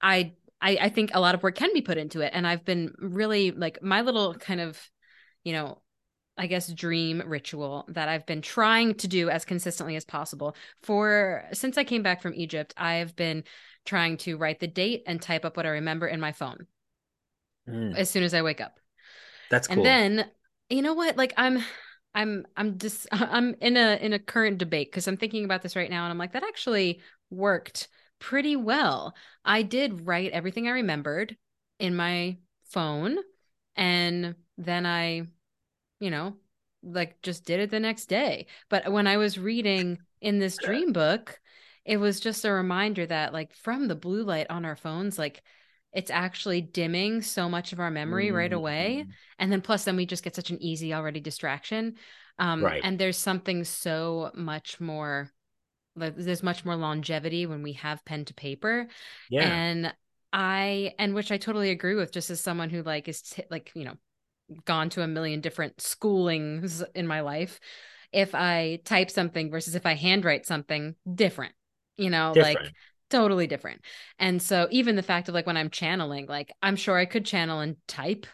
I, 0.00 0.32
I, 0.60 0.78
I 0.80 0.88
think 0.88 1.10
a 1.12 1.20
lot 1.20 1.34
of 1.34 1.42
work 1.42 1.54
can 1.54 1.72
be 1.74 1.82
put 1.82 1.98
into 1.98 2.22
it. 2.22 2.32
And 2.34 2.46
I've 2.46 2.64
been 2.64 2.92
really 2.98 3.50
like 3.50 3.82
my 3.82 4.00
little 4.00 4.34
kind 4.34 4.60
of, 4.60 4.80
you 5.44 5.52
know, 5.52 5.82
I 6.36 6.46
guess 6.46 6.72
dream 6.72 7.22
ritual 7.24 7.84
that 7.88 8.08
I've 8.08 8.26
been 8.26 8.42
trying 8.42 8.94
to 8.96 9.08
do 9.08 9.30
as 9.30 9.44
consistently 9.44 9.96
as 9.96 10.04
possible 10.04 10.56
for 10.82 11.44
since 11.52 11.78
I 11.78 11.84
came 11.84 12.02
back 12.02 12.22
from 12.22 12.34
Egypt. 12.34 12.74
I 12.76 12.94
have 12.94 13.14
been 13.14 13.44
trying 13.84 14.16
to 14.18 14.36
write 14.36 14.60
the 14.60 14.66
date 14.66 15.04
and 15.06 15.20
type 15.20 15.44
up 15.44 15.56
what 15.56 15.66
I 15.66 15.70
remember 15.70 16.06
in 16.06 16.20
my 16.20 16.32
phone 16.32 16.66
mm. 17.68 17.96
as 17.96 18.10
soon 18.10 18.22
as 18.22 18.34
I 18.34 18.42
wake 18.42 18.60
up. 18.60 18.78
That's 19.50 19.68
cool. 19.68 19.76
And 19.78 19.86
then 19.86 20.30
you 20.70 20.82
know 20.82 20.94
what? 20.94 21.16
Like 21.16 21.34
I'm 21.36 21.62
I'm 22.14 22.46
I'm 22.56 22.78
just 22.78 23.06
I'm 23.12 23.54
in 23.60 23.76
a 23.76 23.98
in 24.00 24.12
a 24.12 24.18
current 24.18 24.58
debate 24.58 24.90
because 24.90 25.06
I'm 25.06 25.16
thinking 25.16 25.44
about 25.44 25.62
this 25.62 25.76
right 25.76 25.90
now 25.90 26.04
and 26.04 26.10
I'm 26.10 26.18
like 26.18 26.32
that 26.32 26.44
actually 26.44 27.00
worked 27.30 27.88
pretty 28.18 28.56
well. 28.56 29.14
I 29.44 29.62
did 29.62 30.06
write 30.06 30.32
everything 30.32 30.66
I 30.66 30.72
remembered 30.72 31.36
in 31.78 31.94
my 31.94 32.38
phone 32.64 33.18
and 33.76 34.34
then 34.56 34.86
I 34.86 35.26
you 36.04 36.10
know 36.10 36.36
like 36.82 37.22
just 37.22 37.46
did 37.46 37.60
it 37.60 37.70
the 37.70 37.80
next 37.80 38.06
day. 38.06 38.46
But 38.68 38.92
when 38.92 39.06
I 39.06 39.16
was 39.16 39.38
reading 39.38 39.98
in 40.20 40.38
this 40.38 40.58
dream 40.58 40.92
book, 40.92 41.40
it 41.84 41.98
was 41.98 42.20
just 42.20 42.44
a 42.44 42.52
reminder 42.52 43.06
that 43.06 43.32
like 43.32 43.54
from 43.54 43.88
the 43.88 43.94
blue 43.94 44.22
light 44.22 44.46
on 44.50 44.64
our 44.64 44.76
phones 44.76 45.18
like 45.18 45.42
it's 45.92 46.10
actually 46.10 46.60
dimming 46.60 47.22
so 47.22 47.48
much 47.48 47.72
of 47.72 47.78
our 47.78 47.90
memory 47.90 48.26
mm-hmm. 48.26 48.36
right 48.36 48.52
away 48.52 49.06
and 49.38 49.52
then 49.52 49.60
plus 49.60 49.84
then 49.84 49.96
we 49.96 50.06
just 50.06 50.24
get 50.24 50.34
such 50.34 50.50
an 50.50 50.62
easy 50.62 50.94
already 50.94 51.20
distraction 51.20 51.94
um 52.38 52.64
right. 52.64 52.80
and 52.84 52.98
there's 52.98 53.18
something 53.18 53.64
so 53.64 54.30
much 54.34 54.80
more 54.80 55.30
like 55.94 56.16
there's 56.16 56.42
much 56.42 56.64
more 56.64 56.76
longevity 56.76 57.46
when 57.46 57.62
we 57.62 57.74
have 57.74 58.04
pen 58.04 58.24
to 58.24 58.34
paper 58.34 58.88
yeah 59.30 59.42
and 59.42 59.94
i 60.32 60.92
and 60.98 61.14
which 61.14 61.30
i 61.30 61.36
totally 61.36 61.70
agree 61.70 61.94
with 61.94 62.12
just 62.12 62.30
as 62.30 62.40
someone 62.40 62.70
who 62.70 62.82
like 62.82 63.08
is 63.08 63.22
t- 63.22 63.44
like 63.50 63.70
you 63.74 63.84
know 63.84 63.94
gone 64.64 64.90
to 64.90 65.02
a 65.02 65.06
million 65.06 65.40
different 65.40 65.76
schoolings 65.78 66.82
in 66.94 67.06
my 67.06 67.20
life 67.20 67.60
if 68.12 68.34
i 68.34 68.78
type 68.84 69.10
something 69.10 69.50
versus 69.50 69.74
if 69.74 69.86
i 69.86 69.94
handwrite 69.94 70.46
something 70.46 70.94
different 71.14 71.54
you 71.96 72.10
know 72.10 72.34
different. 72.34 72.62
like 72.62 72.72
totally 73.10 73.46
different. 73.46 73.82
And 74.18 74.42
so 74.42 74.66
even 74.70 74.96
the 74.96 75.02
fact 75.02 75.28
of 75.28 75.34
like 75.34 75.46
when 75.46 75.56
I'm 75.56 75.70
channeling, 75.70 76.26
like 76.26 76.52
I'm 76.62 76.74
sure 76.76 76.96
I 76.96 77.04
could 77.04 77.24
channel 77.24 77.60
and 77.60 77.76
type, 77.86 78.26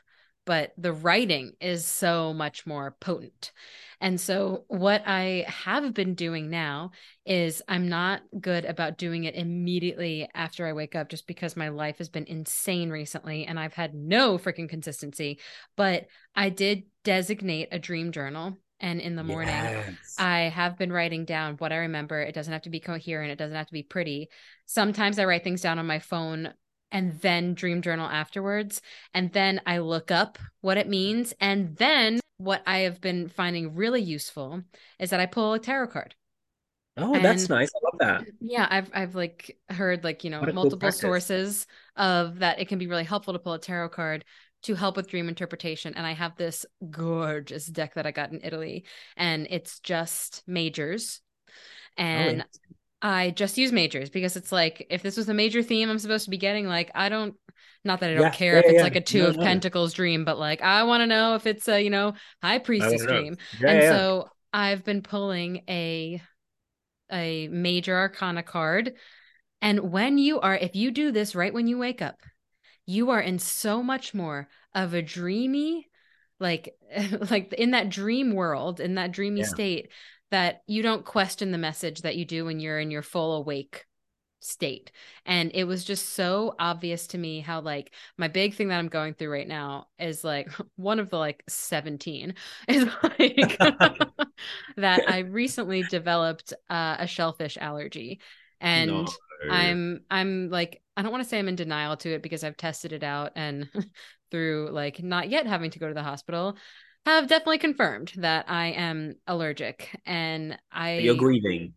but 0.47 0.73
the 0.79 0.93
writing 0.93 1.53
is 1.61 1.85
so 1.85 2.33
much 2.33 2.67
more 2.67 2.97
potent. 3.01 3.53
And 4.01 4.21
so 4.21 4.65
what 4.69 5.03
I 5.07 5.45
have 5.47 5.93
been 5.93 6.15
doing 6.15 6.49
now 6.49 6.93
is 7.27 7.61
I'm 7.69 7.89
not 7.89 8.23
good 8.41 8.65
about 8.65 8.97
doing 8.97 9.25
it 9.25 9.35
immediately 9.35 10.29
after 10.35 10.67
I 10.67 10.73
wake 10.73 10.95
up 10.95 11.11
just 11.11 11.27
because 11.27 11.57
my 11.57 11.69
life 11.69 11.99
has 11.99 12.09
been 12.09 12.25
insane 12.25 12.91
recently 12.91 13.45
and 13.45 13.61
I've 13.61 13.75
had 13.75 13.95
no 13.95 14.39
freaking 14.39 14.69
consistency, 14.69 15.39
but 15.77 16.07
I 16.35 16.49
did 16.49 16.85
designate 17.05 17.69
a 17.73 17.79
dream 17.79 18.13
journal 18.13 18.57
and 18.83 19.01
in 19.01 19.15
the 19.15 19.23
morning 19.23 19.55
yes. 19.55 20.17
i 20.19 20.41
have 20.41 20.79
been 20.79 20.91
writing 20.91 21.27
down 21.27 21.57
what 21.57 21.73
i 21.73 21.77
remember. 21.77 22.21
It 22.21 22.35
doesn't 22.35 22.53
have 22.53 22.63
to 22.63 22.71
be 22.71 22.81
coherent. 22.81 23.31
It 23.31 23.39
doesn't 23.39 23.57
have 23.57 23.67
to 23.67 23.73
be 23.73 23.83
pretty. 23.83 24.31
Sometimes 24.65 25.19
i 25.19 25.25
write 25.25 25.45
things 25.45 25.61
down 25.61 25.79
on 25.79 25.87
my 25.87 25.99
phone 25.99 26.55
and 26.91 27.21
then 27.21 27.55
dream 27.55 27.83
journal 27.83 28.09
afterwards. 28.09 28.81
And 29.13 29.33
then 29.33 29.61
i 29.67 29.79
look 29.79 30.11
up 30.11 30.39
what 30.63 30.79
it 30.79 30.89
means 30.89 31.35
and 31.41 31.77
then 31.77 32.21
what 32.41 32.62
i 32.66 32.78
have 32.78 33.01
been 33.01 33.28
finding 33.28 33.74
really 33.74 34.01
useful 34.01 34.62
is 34.99 35.11
that 35.11 35.20
i 35.20 35.26
pull 35.26 35.53
a 35.53 35.59
tarot 35.59 35.88
card 35.88 36.14
Oh, 36.97 37.14
and, 37.14 37.24
that's 37.24 37.49
nice. 37.49 37.70
I 37.74 37.78
love 37.84 37.99
that. 38.01 38.32
Yeah, 38.41 38.66
I've 38.68 38.91
I've 38.93 39.14
like 39.14 39.57
heard 39.70 40.05
like, 40.05 40.24
you 40.24 40.30
know, 40.30 40.41
multiple 40.53 40.78
cool 40.80 40.93
sources 40.93 41.66
of 41.97 42.41
that 42.41 42.59
it 42.61 42.68
can 42.68 42.78
be 42.78 42.88
really 42.88 43.05
helpful 43.05 43.32
to 43.32 43.38
pull 43.38 43.55
a 43.55 43.59
tarot 43.59 43.91
card 43.91 44.24
to 44.62 44.74
help 44.74 44.97
with 44.97 45.09
dream 45.09 45.28
interpretation. 45.28 45.95
And 45.95 46.07
I 46.07 46.12
have 46.12 46.36
this 46.36 46.66
gorgeous 46.91 47.66
deck 47.66 47.95
that 47.95 48.07
I 48.07 48.11
got 48.11 48.32
in 48.32 48.41
Italy, 48.43 48.84
and 49.16 49.47
it's 49.49 49.80
just 49.80 50.43
majors. 50.47 51.20
Oh, 51.99 52.03
and 52.03 52.43
oh, 52.43 52.45
I 53.03 53.31
just 53.31 53.57
use 53.57 53.73
majors 53.73 54.11
because 54.11 54.37
it's 54.37 54.53
like 54.53 54.87
if 54.91 55.03
this 55.03 55.17
was 55.17 55.29
a 55.29 55.35
major 55.35 55.63
theme 55.63 55.89
I'm 55.89 55.99
supposed 55.99 56.25
to 56.25 56.31
be 56.31 56.37
getting, 56.37 56.67
like 56.67 56.91
I 56.95 57.09
don't 57.09 57.35
not 57.85 58.01
that 58.01 58.11
I 58.11 58.15
don't 58.15 58.23
yeah, 58.25 58.31
care 58.31 58.55
yeah, 58.55 58.59
if 58.61 58.65
it's 58.67 58.75
yeah. 58.75 58.83
like 58.83 58.97
a 58.97 59.01
two 59.01 59.23
no, 59.23 59.29
of 59.29 59.37
no. 59.37 59.43
pentacles 59.43 59.95
dream, 59.95 60.25
but 60.25 60.39
like 60.39 60.63
I 60.63 60.83
want 60.83 61.01
to 61.01 61.07
know 61.07 61.35
if 61.35 61.47
it's 61.47 61.67
a, 61.69 61.83
you 61.83 61.91
know, 61.91 62.15
high 62.43 62.59
priestess 62.59 63.05
dream. 63.05 63.37
and 63.65 63.83
so 63.83 64.29
I've 64.53 64.85
been 64.85 65.03
pulling 65.03 65.63
a 65.69 66.21
a 67.11 67.49
major 67.49 67.97
arcana 67.97 68.43
card. 68.43 68.95
And 69.63 69.93
when 69.93 70.17
you 70.17 70.41
are, 70.41 70.57
if 70.57 70.75
you 70.75 70.91
do 70.91 71.11
this 71.11 71.35
right 71.35 71.53
when 71.53 71.67
you 71.67 71.77
wake 71.79 72.01
up, 72.01 72.17
you 72.87 73.11
are 73.11 73.21
in 73.21 73.39
so 73.39 73.83
much 73.83 74.15
more 74.15 74.49
of 74.75 74.95
a 74.95 75.03
dreamy 75.03 75.87
like 76.39 76.75
like 77.31 77.53
in 77.53 77.73
that 77.73 77.91
dream 77.91 78.35
world 78.35 78.81
in 78.81 78.95
that 78.95 79.13
dreamy 79.13 79.45
state 79.45 79.91
that 80.31 80.62
you 80.66 80.83
don't 80.83 81.05
question 81.05 81.51
the 81.51 81.59
message 81.59 82.03
that 82.03 82.16
you 82.16 82.24
do 82.24 82.45
when 82.45 82.61
you're 82.61 82.78
in 82.78 82.91
your 82.91 83.03
full 83.03 83.35
awake 83.37 83.87
state 84.43 84.91
and 85.26 85.51
it 85.53 85.64
was 85.64 85.85
just 85.85 86.14
so 86.14 86.55
obvious 86.59 87.09
to 87.09 87.18
me 87.18 87.41
how 87.41 87.61
like 87.61 87.93
my 88.16 88.26
big 88.26 88.55
thing 88.55 88.68
that 88.68 88.78
i'm 88.78 88.89
going 88.89 89.12
through 89.12 89.31
right 89.31 89.47
now 89.47 89.87
is 89.99 90.24
like 90.24 90.51
one 90.76 90.99
of 90.99 91.11
the 91.11 91.18
like 91.18 91.43
17 91.47 92.35
is 92.68 92.87
like 93.03 93.59
that 94.78 95.03
i 95.09 95.18
recently 95.18 95.83
developed 95.83 96.55
uh, 96.70 96.97
a 96.99 97.07
shellfish 97.07 97.59
allergy 97.61 98.18
and 98.62 98.91
no. 98.91 99.07
i'm 99.51 100.01
i'm 100.11 100.49
like 100.49 100.81
I 101.01 101.03
don't 101.03 101.12
want 101.12 101.24
to 101.24 101.31
say 101.31 101.39
I'm 101.39 101.49
in 101.49 101.57
denial 101.57 101.97
to 101.97 102.12
it 102.12 102.22
because 102.22 102.45
I've 102.45 102.59
tested 102.59 102.93
it 102.93 103.03
out 103.03 103.33
and 103.35 103.70
through 104.31 104.68
like 104.70 105.03
not 105.03 105.31
yet 105.31 105.47
having 105.47 105.70
to 105.70 105.78
go 105.78 105.89
to 105.89 105.95
the 105.95 106.03
hospital 106.03 106.59
have 107.07 107.29
definitely 107.29 107.59
confirmed 107.59 108.13
that 108.17 108.47
I 108.49 108.69
am 108.69 109.17
allergic 109.27 110.01
and 110.07 110.59
I 110.71 110.99
You're 110.99 111.15
grieving. 111.15 111.75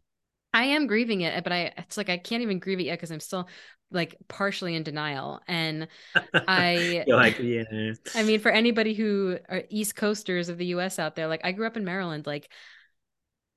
I 0.53 0.65
am 0.65 0.87
grieving 0.87 1.21
it, 1.21 1.43
but 1.43 1.51
I 1.51 1.73
it's 1.77 1.97
like 1.97 2.09
I 2.09 2.17
can't 2.17 2.43
even 2.43 2.59
grieve 2.59 2.79
it 2.79 2.83
yet 2.83 2.97
because 2.99 3.11
I'm 3.11 3.19
still 3.19 3.47
like 3.91 4.15
partially 4.27 4.75
in 4.75 4.83
denial. 4.83 5.41
And 5.47 5.87
I 6.47 7.05
like, 7.07 7.39
yeah. 7.39 7.63
I 8.15 8.23
mean, 8.23 8.39
for 8.39 8.51
anybody 8.51 8.93
who 8.93 9.37
are 9.49 9.63
East 9.69 9.95
Coasters 9.95 10.49
of 10.49 10.57
the 10.57 10.67
US 10.67 10.99
out 10.99 11.15
there, 11.15 11.27
like 11.27 11.41
I 11.43 11.51
grew 11.51 11.67
up 11.67 11.77
in 11.77 11.85
Maryland, 11.85 12.27
like 12.27 12.49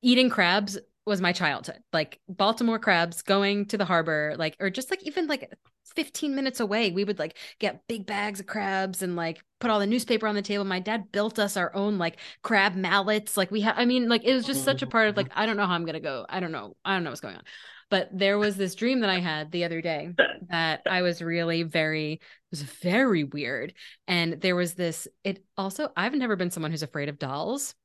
eating 0.02 0.30
crabs 0.30 0.78
was 1.04 1.20
my 1.20 1.32
childhood. 1.32 1.78
Like 1.92 2.20
Baltimore 2.28 2.78
crabs 2.78 3.22
going 3.22 3.66
to 3.66 3.78
the 3.78 3.84
harbor, 3.84 4.34
like, 4.38 4.56
or 4.60 4.70
just 4.70 4.90
like 4.90 5.02
even 5.04 5.26
like 5.26 5.52
15 5.94 6.34
minutes 6.34 6.60
away, 6.60 6.90
we 6.90 7.04
would 7.04 7.18
like 7.18 7.36
get 7.58 7.86
big 7.88 8.06
bags 8.06 8.40
of 8.40 8.46
crabs 8.46 9.02
and 9.02 9.16
like 9.16 9.42
put 9.60 9.70
all 9.70 9.78
the 9.78 9.86
newspaper 9.86 10.26
on 10.26 10.34
the 10.34 10.42
table. 10.42 10.64
My 10.64 10.80
dad 10.80 11.12
built 11.12 11.38
us 11.38 11.56
our 11.56 11.74
own 11.74 11.98
like 11.98 12.18
crab 12.42 12.74
mallets. 12.74 13.36
Like 13.36 13.50
we 13.50 13.60
had, 13.60 13.74
I 13.76 13.84
mean, 13.84 14.08
like 14.08 14.24
it 14.24 14.34
was 14.34 14.44
just 14.44 14.64
such 14.64 14.82
a 14.82 14.86
part 14.86 15.08
of 15.08 15.16
like, 15.16 15.30
I 15.34 15.46
don't 15.46 15.56
know 15.56 15.66
how 15.66 15.74
I'm 15.74 15.84
going 15.84 15.94
to 15.94 16.00
go. 16.00 16.26
I 16.28 16.40
don't 16.40 16.52
know. 16.52 16.76
I 16.84 16.94
don't 16.94 17.04
know 17.04 17.10
what's 17.10 17.20
going 17.20 17.36
on. 17.36 17.42
But 17.88 18.08
there 18.12 18.36
was 18.36 18.56
this 18.56 18.74
dream 18.74 19.00
that 19.00 19.10
I 19.10 19.20
had 19.20 19.52
the 19.52 19.64
other 19.64 19.80
day 19.80 20.10
that 20.50 20.82
I 20.86 21.02
was 21.02 21.22
really 21.22 21.62
very, 21.62 22.14
it 22.14 22.20
was 22.50 22.62
very 22.62 23.22
weird. 23.22 23.74
And 24.08 24.40
there 24.40 24.56
was 24.56 24.74
this, 24.74 25.06
it 25.22 25.44
also, 25.56 25.90
I've 25.96 26.14
never 26.14 26.34
been 26.34 26.50
someone 26.50 26.72
who's 26.72 26.82
afraid 26.82 27.08
of 27.08 27.18
dolls. 27.18 27.76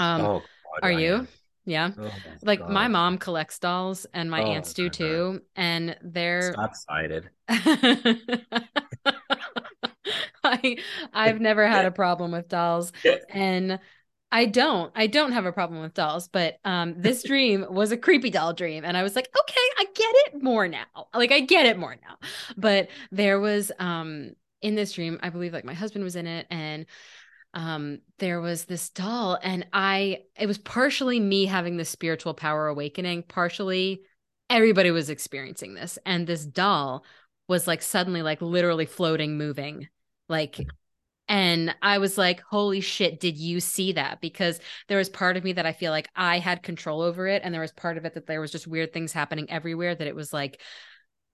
Um, 0.00 0.20
oh, 0.20 0.40
God, 0.40 0.44
are 0.82 0.90
you? 0.90 1.14
Am. 1.14 1.28
Yeah. 1.70 1.92
Oh 1.98 2.10
like 2.42 2.58
God. 2.58 2.70
my 2.70 2.88
mom 2.88 3.18
collects 3.18 3.58
dolls 3.58 4.06
and 4.12 4.30
my 4.30 4.42
oh 4.42 4.46
aunts 4.46 4.74
do 4.74 4.88
too. 4.90 5.32
God. 5.34 5.42
And 5.56 5.96
they're 6.02 6.52
Stop 6.52 6.70
excited. 6.70 7.30
I 10.42 10.78
I've 11.12 11.40
never 11.40 11.66
had 11.66 11.84
a 11.84 11.90
problem 11.90 12.32
with 12.32 12.48
dolls. 12.48 12.92
And 13.30 13.78
I 14.32 14.46
don't. 14.46 14.92
I 14.94 15.06
don't 15.08 15.32
have 15.32 15.44
a 15.46 15.52
problem 15.52 15.80
with 15.80 15.94
dolls, 15.94 16.28
but 16.28 16.58
um 16.64 16.94
this 16.98 17.22
dream 17.30 17.66
was 17.70 17.92
a 17.92 17.96
creepy 17.96 18.30
doll 18.30 18.52
dream 18.52 18.84
and 18.84 18.96
I 18.96 19.02
was 19.02 19.16
like, 19.16 19.28
"Okay, 19.38 19.60
I 19.78 19.84
get 19.94 20.14
it 20.26 20.42
more 20.42 20.68
now." 20.68 21.08
Like 21.14 21.32
I 21.32 21.40
get 21.40 21.66
it 21.66 21.78
more 21.78 21.96
now. 22.02 22.16
But 22.56 22.88
there 23.10 23.40
was 23.40 23.72
um 23.78 24.32
in 24.62 24.74
this 24.74 24.92
dream, 24.92 25.18
I 25.22 25.30
believe 25.30 25.52
like 25.52 25.64
my 25.64 25.74
husband 25.74 26.04
was 26.04 26.16
in 26.16 26.26
it 26.26 26.46
and 26.50 26.86
um 27.54 27.98
there 28.18 28.40
was 28.40 28.64
this 28.64 28.90
doll 28.90 29.38
and 29.42 29.66
i 29.72 30.18
it 30.38 30.46
was 30.46 30.58
partially 30.58 31.18
me 31.18 31.46
having 31.46 31.76
the 31.76 31.84
spiritual 31.84 32.34
power 32.34 32.68
awakening 32.68 33.22
partially 33.22 34.02
everybody 34.48 34.90
was 34.90 35.10
experiencing 35.10 35.74
this 35.74 35.98
and 36.06 36.26
this 36.26 36.44
doll 36.44 37.04
was 37.48 37.66
like 37.66 37.82
suddenly 37.82 38.22
like 38.22 38.40
literally 38.40 38.86
floating 38.86 39.36
moving 39.36 39.88
like 40.28 40.60
and 41.30 41.76
I 41.80 41.98
was 41.98 42.18
like, 42.18 42.40
holy 42.40 42.80
shit, 42.80 43.20
did 43.20 43.38
you 43.38 43.60
see 43.60 43.92
that? 43.92 44.20
Because 44.20 44.58
there 44.88 44.98
was 44.98 45.08
part 45.08 45.36
of 45.36 45.44
me 45.44 45.52
that 45.52 45.64
I 45.64 45.72
feel 45.72 45.92
like 45.92 46.08
I 46.16 46.40
had 46.40 46.64
control 46.64 47.02
over 47.02 47.28
it. 47.28 47.42
And 47.44 47.54
there 47.54 47.60
was 47.60 47.70
part 47.70 47.96
of 47.96 48.04
it 48.04 48.14
that 48.14 48.26
there 48.26 48.40
was 48.40 48.50
just 48.50 48.66
weird 48.66 48.92
things 48.92 49.12
happening 49.12 49.48
everywhere 49.48 49.94
that 49.94 50.08
it 50.08 50.16
was 50.16 50.32
like, 50.32 50.60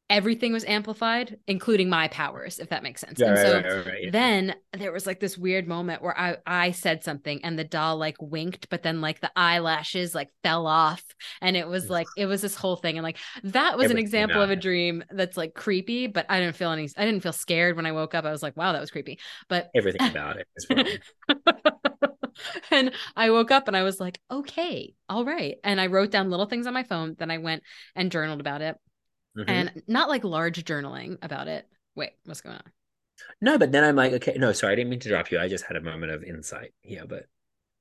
everything 0.09 0.53
was 0.53 0.65
amplified, 0.65 1.39
including 1.47 1.89
my 1.89 2.09
powers, 2.09 2.59
if 2.59 2.69
that 2.69 2.83
makes 2.83 3.01
sense. 3.01 3.19
Yeah, 3.19 3.29
and 3.29 3.37
right, 3.37 3.47
so 3.47 3.55
right, 3.55 3.87
right, 3.87 4.05
yeah. 4.05 4.11
then 4.11 4.55
there 4.73 4.93
was 4.93 5.07
like 5.07 5.21
this 5.21 5.37
weird 5.37 5.67
moment 5.67 6.03
where 6.03 6.19
I 6.19 6.37
I 6.47 6.71
said 6.71 7.03
something 7.03 7.45
and 7.45 7.59
the 7.59 7.65
doll 7.65 7.97
like 7.97 8.17
winked, 8.21 8.69
but 8.69 8.83
then 8.83 9.01
like 9.01 9.21
the 9.21 9.31
eyelashes 9.37 10.15
like 10.15 10.31
fell 10.43 10.67
off, 10.67 11.03
and 11.41 11.57
it 11.57 11.67
was 11.67 11.91
like 11.91 12.07
it 12.17 12.27
was 12.27 12.43
this 12.43 12.55
whole 12.55 12.77
thing, 12.77 12.97
and 12.97 13.05
like 13.05 13.19
that 13.45 13.77
was 13.77 13.91
an 13.91 13.99
example 13.99 14.41
of 14.41 14.51
a 14.51 14.57
dream 14.57 15.03
that's 15.11 15.37
like 15.37 15.55
creepy, 15.55 16.07
but 16.07 16.27
I 16.29 16.41
didn't 16.41 16.57
feel 16.57 16.71
any 16.71 16.89
I 16.97 17.05
didn't 17.05 17.23
feel 17.23 17.33
scared 17.33 17.77
when 17.77 17.87
I 17.87 17.93
woke 17.93 18.15
up. 18.15 18.25
I 18.25 18.31
was 18.31 18.43
like, 18.43 18.57
wow, 18.57 18.73
that 18.73 18.81
was 18.81 18.91
creepy, 18.91 19.19
but 19.49 19.71
Everything 19.75 20.09
about 20.09 20.37
it 20.37 20.47
is 20.57 20.67
wrong. 20.71 20.87
and 22.71 22.93
I 23.17 23.31
woke 23.31 23.51
up 23.51 23.67
and 23.67 23.77
I 23.77 23.83
was 23.83 23.99
like, 23.99 24.21
okay, 24.31 24.95
all 25.09 25.25
right. 25.25 25.57
And 25.65 25.81
I 25.81 25.87
wrote 25.87 26.11
down 26.11 26.31
little 26.31 26.47
things 26.47 26.67
on 26.67 26.75
my 26.75 26.83
phone. 26.83 27.17
Then 27.19 27.31
I 27.31 27.39
went 27.39 27.63
and 27.95 28.13
journaled 28.13 28.41
about 28.41 28.63
it 28.63 28.77
Mhm. 29.37 29.45
and 29.49 29.83
not 29.87 30.09
like 30.09 30.25
large 30.25 30.65
journaling 30.65 31.19
about 31.23 31.49
it. 31.49 31.67
Wait, 31.95 32.13
what's 32.25 32.41
going 32.41 32.57
on? 32.57 32.73
no, 33.41 33.59
but 33.59 33.73
then 33.73 33.83
I'm 33.85 33.97
like, 33.97 34.13
okay, 34.15 34.37
no, 34.39 34.53
sorry, 34.53 34.73
I 34.75 34.77
didn't 34.77 34.91
mean 34.91 35.01
to 35.01 35.09
drop 35.09 35.31
you. 35.31 35.39
I 35.39 35.49
just 35.49 35.65
had 35.65 35.77
a 35.77 35.81
moment 35.81 36.13
of 36.13 36.23
insight 36.25 36.73
here, 36.83 37.05
but 37.09 37.27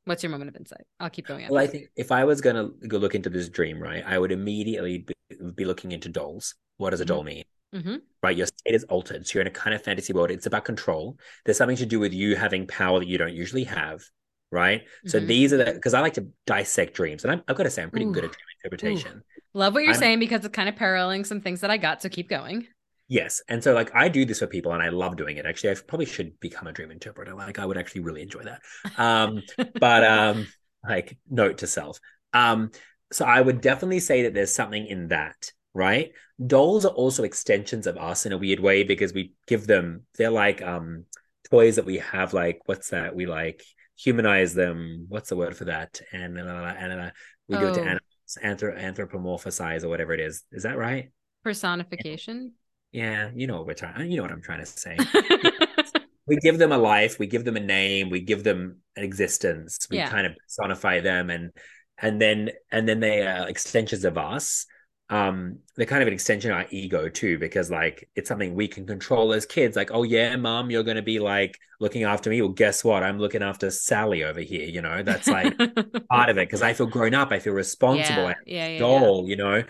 What's 0.06 0.22
your 0.22 0.30
moment 0.30 0.50
of 0.50 0.56
insight? 0.56 0.86
I'll 1.00 1.10
keep 1.10 1.26
going. 1.28 1.48
well, 1.50 1.58
I 1.58 1.68
think 1.68 1.90
if 1.96 2.12
I 2.12 2.26
was 2.26 2.40
gonna 2.40 2.70
go 2.88 2.98
look 2.98 3.16
into 3.16 3.30
this 3.30 3.50
dream, 3.50 3.80
right, 3.80 4.04
I 4.06 4.18
would 4.20 4.32
immediately 4.32 5.00
be, 5.00 5.16
be 5.56 5.66
looking 5.66 5.92
into 5.92 6.10
dolls. 6.10 6.56
What 6.78 6.92
does 6.92 7.02
a 7.02 7.06
Mhm. 7.06 7.08
doll 7.08 7.24
mean? 7.24 7.44
Mhm. 7.74 8.02
right? 8.24 8.38
Your 8.38 8.48
state 8.48 8.74
is 8.76 8.84
altered. 8.86 9.28
So 9.28 9.34
you're 9.34 9.42
in 9.42 9.48
a 9.48 9.52
kind 9.52 9.76
of 9.76 9.84
fantasy 9.84 10.14
world. 10.14 10.32
It's 10.32 10.46
about 10.46 10.64
control. 10.66 11.18
There's 11.44 11.58
something 11.58 11.78
to 11.78 11.86
do 11.86 12.00
with 12.00 12.14
you 12.14 12.36
having 12.36 12.66
power 12.68 13.00
that 13.00 13.08
you 13.08 13.18
don't 13.18 13.34
usually 13.34 13.66
have, 13.66 14.04
right? 14.52 14.88
So 15.06 15.20
Mhm. 15.20 15.28
these 15.28 15.54
are 15.54 15.58
the 15.58 15.74
because 15.74 15.94
I 15.94 16.00
like 16.00 16.14
to 16.16 16.28
dissect 16.46 16.94
dreams, 16.96 17.24
and 17.24 17.32
I'm, 17.34 17.44
I've 17.48 17.56
got 17.58 17.64
to 17.64 17.70
say 17.70 17.84
I'm 17.84 17.92
pretty 17.92 18.06
good 18.06 18.24
at 18.26 18.32
dream 18.32 18.46
interpretation. 18.64 19.24
Love 19.56 19.74
what 19.74 19.84
you're 19.84 19.94
I'm- 19.94 20.00
saying 20.00 20.20
because 20.20 20.46
it's 20.46 20.54
kind 20.56 20.70
of 20.70 20.76
paralleling 20.76 21.24
some 21.24 21.42
things 21.42 21.62
that 21.62 21.72
I 21.72 21.78
got. 21.78 22.02
So 22.04 22.10
keep 22.10 22.30
going. 22.30 22.68
Yes, 23.08 23.42
and 23.48 23.64
so 23.64 23.74
like 23.74 23.94
I 23.96 24.10
do 24.10 24.26
this 24.26 24.40
for 24.40 24.48
people, 24.48 24.74
and 24.74 24.82
I 24.84 24.90
love 24.90 25.16
doing 25.16 25.38
it. 25.38 25.46
Actually, 25.46 25.72
I 25.72 25.76
probably 25.88 26.08
should 26.08 26.40
become 26.40 26.68
a 26.68 26.72
dream 26.72 26.90
interpreter. 26.92 27.34
Like 27.36 27.60
I 27.60 27.66
would 27.66 27.78
actually 27.78 28.02
really 28.02 28.22
enjoy 28.24 28.44
that. 28.44 28.62
Um, 28.98 29.42
but 29.80 30.04
um, 30.04 30.48
like 30.88 31.18
note 31.30 31.60
to 31.60 31.68
self. 31.68 32.00
Um, 32.34 32.72
so 33.14 33.24
I 33.24 33.40
would 33.40 33.62
definitely 33.62 34.00
say 34.00 34.24
that 34.24 34.34
there's 34.34 34.54
something 34.56 34.86
in 34.88 35.10
that, 35.10 35.52
right? 35.74 36.12
Dolls 36.46 36.84
are 36.84 36.92
also 36.94 37.24
extensions 37.24 37.86
of 37.88 37.96
us 37.98 38.26
in 38.26 38.34
a 38.34 38.38
weird 38.40 38.60
way 38.60 38.84
because 38.84 39.14
we 39.14 39.34
give 39.48 39.68
them 39.68 40.02
they're 40.18 40.32
like 40.32 40.62
um 40.64 41.06
toys 41.52 41.76
that 41.78 41.86
we 41.86 42.00
have 42.00 42.34
like 42.34 42.60
what's 42.66 42.90
that? 42.90 43.16
We 43.16 43.28
like 43.28 43.64
humanize 43.96 44.56
them. 44.56 45.06
What's 45.10 45.30
the 45.30 45.36
word 45.38 45.56
for 45.56 45.66
that? 45.66 46.02
And 46.12 46.38
and, 46.40 46.50
and 46.50 47.02
uh, 47.02 47.12
we 47.48 47.58
give 47.58 47.70
it 47.70 47.74
to 47.76 47.82
Oh. 47.82 47.84
animals, 47.84 48.15
anthrop- 48.44 48.80
anthropomorphize 48.80 49.84
or 49.84 49.90
whatever 49.90 50.14
it 50.14 50.20
is. 50.20 50.44
Is 50.52 50.64
that 50.64 50.78
right? 50.78 51.12
Personification. 51.44 52.54
Yeah, 52.92 53.30
you 53.36 53.48
know 53.48 53.58
what 53.58 53.68
we're 53.68 53.74
trying. 53.74 54.10
You 54.12 54.18
know 54.18 54.24
what 54.24 54.32
I'm 54.32 54.42
trying 54.42 54.60
to 54.60 54.66
say. 54.66 54.98
we 56.28 56.38
give 56.38 56.58
them 56.58 56.72
a 56.72 56.78
life 56.78 57.20
we 57.20 57.28
give 57.28 57.46
them 57.46 57.56
a 57.56 57.60
name 57.60 58.10
we 58.10 58.20
give 58.20 58.44
them 58.44 58.78
an 58.96 59.04
existence 59.04 59.78
we 59.92 59.98
Yeah. 59.98 60.10
kind 60.10 60.26
of 60.26 60.34
personify 60.42 61.00
them 61.02 61.30
and 61.30 61.52
and 62.00 62.20
then 62.20 62.50
and 62.72 62.90
then 62.90 63.00
they 63.00 63.26
are 63.28 63.48
extensions 63.48 64.06
of 64.06 64.18
us 64.18 64.66
um 65.12 65.60
they're 65.76 65.86
kind 65.86 66.02
of 66.02 66.08
an 66.08 66.16
extension 66.16 66.50
of 66.50 66.58
our 66.58 66.66
ego 66.72 67.10
too 67.10 67.38
because 67.38 67.70
like 67.70 68.10
it's 68.16 68.28
something 68.28 68.56
we 68.56 68.68
can 68.68 68.88
control 68.88 69.34
as 69.34 69.46
kids. 69.46 69.76
Like 69.76 69.92
oh 69.94 70.04
yeah 70.04 70.36
mom 70.36 70.72
you're 70.72 70.84
going 70.84 70.96
to 70.96 71.04
be 71.04 71.20
like 71.20 71.60
looking 71.80 72.04
after 72.04 72.30
me. 72.30 72.42
Well 72.42 72.52
guess 72.52 72.84
what? 72.84 73.04
I'm 73.04 73.20
looking 73.20 73.44
after 73.44 73.70
sally 73.70 74.24
over 74.24 74.40
here 74.40 74.68
you 74.68 74.82
know? 74.82 75.04
That's 75.04 75.28
like 75.28 75.56
part 76.10 76.30
of 76.30 76.38
it 76.38 76.48
because 76.48 76.62
i 76.62 76.74
feel 76.74 76.88
grown 76.88 77.14
up. 77.14 77.32
I 77.32 77.40
feel 77.40 77.54
responsible. 77.54 78.24
Yeah, 78.24 78.34
yeah, 78.46 78.68
yeah, 78.68 78.68
yeah. 78.70 78.80
doll, 78.80 79.28
you 79.28 79.36
know, 79.36 79.64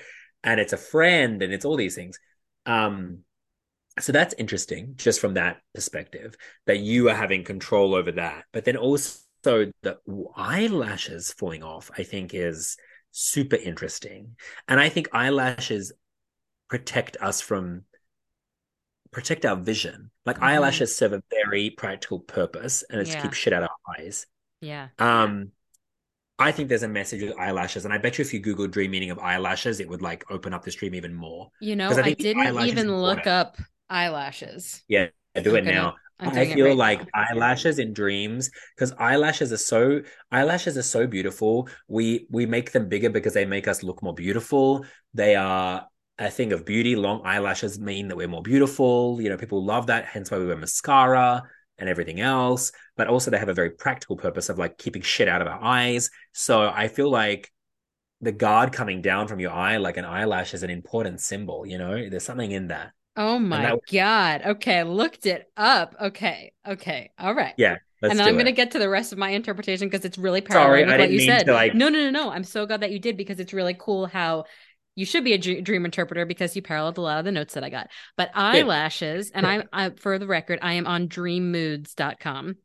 and 0.44 0.60
it's 0.60 0.74
a 0.74 0.78
friend 0.78 1.42
and 1.42 1.52
it's 1.52 1.66
all 1.66 1.76
these 1.76 1.96
things. 1.96 2.18
Um, 2.66 3.20
so 4.00 4.12
that's 4.12 4.36
interesting 4.38 4.94
just 4.96 5.20
from 5.20 5.36
that 5.36 5.62
perspective 5.74 6.36
that 6.66 6.80
you 6.80 7.10
are 7.10 7.16
having 7.16 7.44
control 7.44 7.96
over 7.96 8.12
that. 8.14 8.46
But 8.52 8.66
then 8.66 8.78
also 8.78 9.20
the 9.44 9.98
eyelashes 10.36 11.34
falling 11.34 11.64
off, 11.64 11.92
I 11.98 12.04
think 12.04 12.34
is 12.34 12.78
super 13.16 13.56
interesting. 13.56 14.36
And 14.68 14.80
I 14.80 14.90
think 14.90 15.10
eyelashes 15.14 15.92
protect 16.70 17.18
us 17.22 17.42
from 17.42 17.86
protect 19.12 19.46
our 19.46 19.56
vision. 19.56 20.12
Like 20.26 20.38
Mhm. 20.38 20.44
eyelashes 20.44 20.96
serve 20.96 21.14
a 21.14 21.24
very 21.32 21.70
practical 21.70 22.20
purpose 22.20 22.84
and 22.90 23.00
it's 23.00 23.12
to 23.12 23.18
keep 23.18 23.34
shit 23.34 23.54
out 23.54 23.64
of 23.64 23.70
our 23.88 23.96
eyes. 23.98 24.28
Yeah. 24.62 24.90
Um, 25.00 25.52
I 26.40 26.52
think 26.52 26.70
there's 26.70 26.84
a 26.84 26.90
message 26.90 27.22
with 27.24 27.38
eyelashes, 27.40 27.86
and 27.86 27.94
I 27.94 28.00
bet 28.00 28.18
you 28.18 28.24
if 28.24 28.34
you 28.34 28.40
Google 28.42 28.68
dream 28.68 28.92
meaning 28.92 29.12
of 29.12 29.20
eyelashes, 29.20 29.80
it 29.80 29.90
would 29.90 30.02
like 30.02 30.30
open 30.32 30.54
up 30.54 30.64
the 30.66 30.72
stream 30.72 30.96
even 30.96 31.14
more. 31.14 31.52
You 31.60 31.76
know, 31.76 31.96
I 31.98 32.04
I, 32.04 32.14
didn't 32.14 32.60
even 32.60 33.02
look 33.02 33.28
up 33.28 33.58
eyelashes. 33.90 34.84
Yeah, 34.88 35.08
do 35.42 35.52
I'm 35.52 35.58
it 35.58 35.66
now. 35.66 35.96
I 36.20 36.46
feel 36.54 36.68
right 36.68 36.78
like 36.78 37.00
now. 37.00 37.08
eyelashes 37.14 37.78
in 37.80 37.94
dreams 37.94 38.50
because 38.76 38.94
eyelashes 38.94 39.52
are 39.52 39.58
so 39.58 40.02
eyelashes 40.32 40.78
are 40.78 40.84
so 40.84 41.08
beautiful. 41.08 41.68
We 41.88 42.28
we 42.30 42.46
make 42.46 42.72
them 42.72 42.88
bigger 42.88 43.10
because 43.10 43.34
they 43.34 43.46
make 43.46 43.68
us 43.68 43.84
look 43.84 44.02
more 44.02 44.14
beautiful. 44.14 44.86
They 45.14 45.36
are 45.36 45.88
a 46.18 46.30
thing 46.30 46.54
of 46.54 46.66
beauty. 46.66 46.96
Long 46.96 47.22
eyelashes 47.26 47.80
mean 47.80 48.08
that 48.08 48.16
we're 48.16 48.30
more 48.30 48.42
beautiful. 48.42 49.20
You 49.22 49.30
know, 49.30 49.38
people 49.38 49.66
love 49.66 49.88
that. 49.88 50.06
Hence 50.06 50.32
why 50.32 50.38
we 50.38 50.46
wear 50.46 50.56
mascara 50.56 51.44
and 51.78 51.90
everything 51.90 52.22
else. 52.22 52.72
But 52.96 53.08
also 53.08 53.30
they 53.30 53.38
have 53.38 53.50
a 53.50 53.54
very 53.54 53.72
practical 53.72 54.16
purpose 54.16 54.48
of 54.48 54.58
like 54.58 54.78
keeping 54.78 55.02
shit 55.02 55.28
out 55.28 55.42
of 55.42 55.48
our 55.48 55.62
eyes. 55.62 56.10
So 56.32 56.70
I 56.74 56.88
feel 56.88 57.10
like 57.10 57.52
the 58.22 58.32
guard 58.32 58.72
coming 58.72 59.02
down 59.02 59.28
from 59.28 59.42
your 59.42 59.52
eye, 59.52 59.78
like 59.78 59.98
an 59.98 60.06
eyelash, 60.06 60.54
is 60.54 60.64
an 60.64 60.70
important 60.70 61.20
symbol. 61.20 61.66
You 61.66 61.78
know, 61.78 62.10
there's 62.10 62.24
something 62.24 62.52
in 62.52 62.68
that. 62.68 62.94
Oh 63.18 63.40
my 63.40 63.62
that- 63.62 63.80
God. 63.92 64.42
Okay. 64.56 64.80
I 64.80 64.84
looked 64.84 65.26
it 65.26 65.50
up. 65.56 65.96
Okay. 66.02 66.54
Okay. 66.68 67.12
All 67.18 67.34
right. 67.34 67.54
Yeah, 67.58 67.78
and 68.02 68.20
then 68.20 68.28
I'm 68.28 68.34
going 68.34 68.46
to 68.46 68.52
get 68.52 68.72
to 68.72 68.80
the 68.80 68.90
rest 68.90 69.12
of 69.14 69.18
my 69.18 69.30
interpretation 69.30 69.88
because 69.88 70.06
it's 70.06 70.18
really 70.18 70.42
Sorry, 70.42 70.84
paralleling 70.84 70.88
with 70.88 70.96
I 70.96 70.98
what 71.00 71.12
you 71.12 71.20
said. 71.22 71.48
like- 71.48 71.74
No, 71.74 71.90
no, 71.90 72.00
no, 72.00 72.10
no. 72.10 72.30
I'm 72.32 72.44
so 72.44 72.66
glad 72.66 72.82
that 72.82 72.92
you 72.92 73.00
did 73.00 73.18
because 73.18 73.40
it's 73.40 73.54
really 73.54 73.76
cool 73.78 74.06
how 74.08 74.46
you 74.96 75.06
should 75.06 75.24
be 75.24 75.34
a 75.34 75.38
dream 75.38 75.86
interpreter 75.86 76.26
because 76.26 76.56
you 76.56 76.62
paralleled 76.62 76.98
a 76.98 77.02
lot 77.02 77.20
of 77.20 77.26
the 77.26 77.32
notes 77.32 77.54
that 77.56 77.64
I 77.64 77.70
got. 77.70 77.90
But 78.16 78.32
eyelashes, 78.34 79.30
and 79.32 79.46
I'm 79.46 79.64
I, 79.74 79.90
for 79.90 80.18
the 80.20 80.28
record, 80.28 80.60
I 80.62 80.74
am 80.74 80.88
on 80.88 81.10
dreammoods.com. 81.10 82.56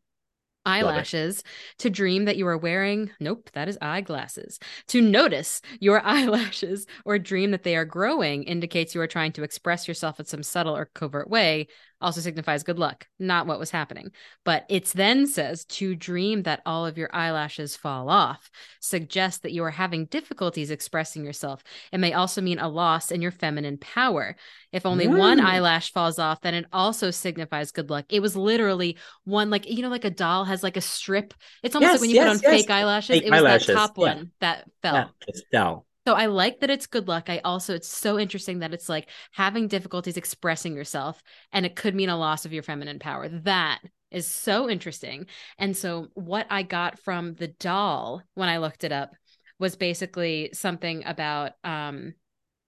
Eyelashes 0.67 1.43
to 1.79 1.89
dream 1.91 2.27
that 2.27 2.37
you 2.37 2.47
are 2.47 2.59
wearing, 2.59 3.11
nope, 3.19 3.51
that 3.55 3.69
is 3.69 3.79
eyeglasses. 3.81 4.59
To 4.89 5.01
notice 5.01 5.63
your 5.81 6.01
eyelashes 6.05 6.87
or 7.05 7.19
dream 7.19 7.51
that 7.53 7.63
they 7.63 7.77
are 7.77 7.85
growing 7.85 8.45
indicates 8.45 8.95
you 8.95 9.01
are 9.01 9.07
trying 9.07 9.33
to 9.33 9.43
express 9.43 9.89
yourself 9.89 10.21
in 10.21 10.27
some 10.27 10.43
subtle 10.43 10.77
or 10.77 10.91
covert 10.95 11.31
way, 11.31 11.69
also 12.01 12.21
signifies 12.21 12.63
good 12.63 12.79
luck, 12.79 13.07
not 13.19 13.47
what 13.47 13.59
was 13.59 13.71
happening. 13.71 14.11
But 14.45 14.65
it 14.69 14.87
then 14.87 15.27
says 15.27 15.65
to 15.67 15.95
dream 15.95 16.43
that 16.45 16.63
all 16.65 16.87
of 16.87 16.97
your 16.99 17.11
eyelashes 17.15 17.77
fall 17.77 18.09
off 18.09 18.51
suggests 18.81 19.41
that 19.41 19.53
you 19.53 19.63
are 19.65 19.71
having 19.71 20.07
difficulties 20.07 20.71
expressing 20.71 21.25
yourself. 21.25 21.63
It 21.93 21.99
may 21.99 22.13
also 22.13 22.41
mean 22.41 22.59
a 22.59 22.69
loss 22.69 23.11
in 23.11 23.21
your 23.23 23.31
feminine 23.31 23.79
power. 23.79 24.37
If 24.73 24.87
only 24.87 25.09
one 25.09 25.39
Mm. 25.39 25.45
eyelash 25.45 25.93
falls 25.93 26.19
off, 26.19 26.41
then 26.41 26.55
it 26.55 26.67
also 26.73 27.11
signifies 27.11 27.73
good 27.73 27.91
luck. 27.91 28.07
It 28.09 28.21
was 28.21 28.37
literally 28.37 28.97
one, 29.25 29.51
like, 29.51 29.69
you 29.69 29.83
know, 29.83 29.89
like 29.89 30.05
a 30.05 30.11
doll 30.11 30.45
has 30.45 30.63
like 30.63 30.77
a 30.77 30.81
strip. 30.81 31.35
It's 31.63 31.75
almost 31.75 31.93
Yes, 31.93 31.95
like 31.95 32.01
when 32.03 32.11
you 32.11 32.17
yes, 32.17 32.25
put 32.25 32.47
on 32.47 32.53
yes. 32.53 32.63
fake 32.63 32.71
eyelashes. 32.71 33.17
Fake 33.17 33.25
it 33.27 33.31
was 33.31 33.39
eyelashes, 33.41 33.67
that 33.69 33.75
top 33.75 33.99
yeah. 33.99 34.15
one 34.15 34.31
that 34.41 34.65
fell. 34.83 35.11
Just 35.27 35.45
fell. 35.51 35.87
So 36.07 36.15
I 36.15 36.27
like 36.27 36.61
that 36.61 36.71
it's 36.71 36.87
good 36.87 37.09
luck. 37.09 37.29
I 37.29 37.41
also 37.45 37.75
it's 37.75 37.89
so 37.89 38.19
interesting 38.19 38.61
that 38.61 38.73
it's 38.73 38.89
like 38.89 39.09
having 39.33 39.69
difficulties 39.69 40.17
expressing 40.17 40.75
yourself 40.75 41.23
and 41.53 41.67
it 41.67 41.77
could 41.77 41.95
mean 41.95 42.09
a 42.09 42.17
loss 42.17 42.45
of 42.45 42.53
your 42.53 42.63
feminine 42.63 42.99
power. 42.99 43.29
That 43.29 43.81
is 44.11 44.27
so 44.27 44.69
interesting. 44.69 45.27
And 45.59 45.77
so 45.77 46.09
what 46.15 46.47
I 46.51 46.63
got 46.63 46.99
from 46.99 47.35
the 47.35 47.49
doll 47.49 48.23
when 48.35 48.49
I 48.49 48.59
looked 48.59 48.85
it 48.85 48.93
up 48.93 49.13
was 49.59 49.77
basically 49.77 50.51
something 50.55 51.05
about 51.05 51.53
um 51.65 52.15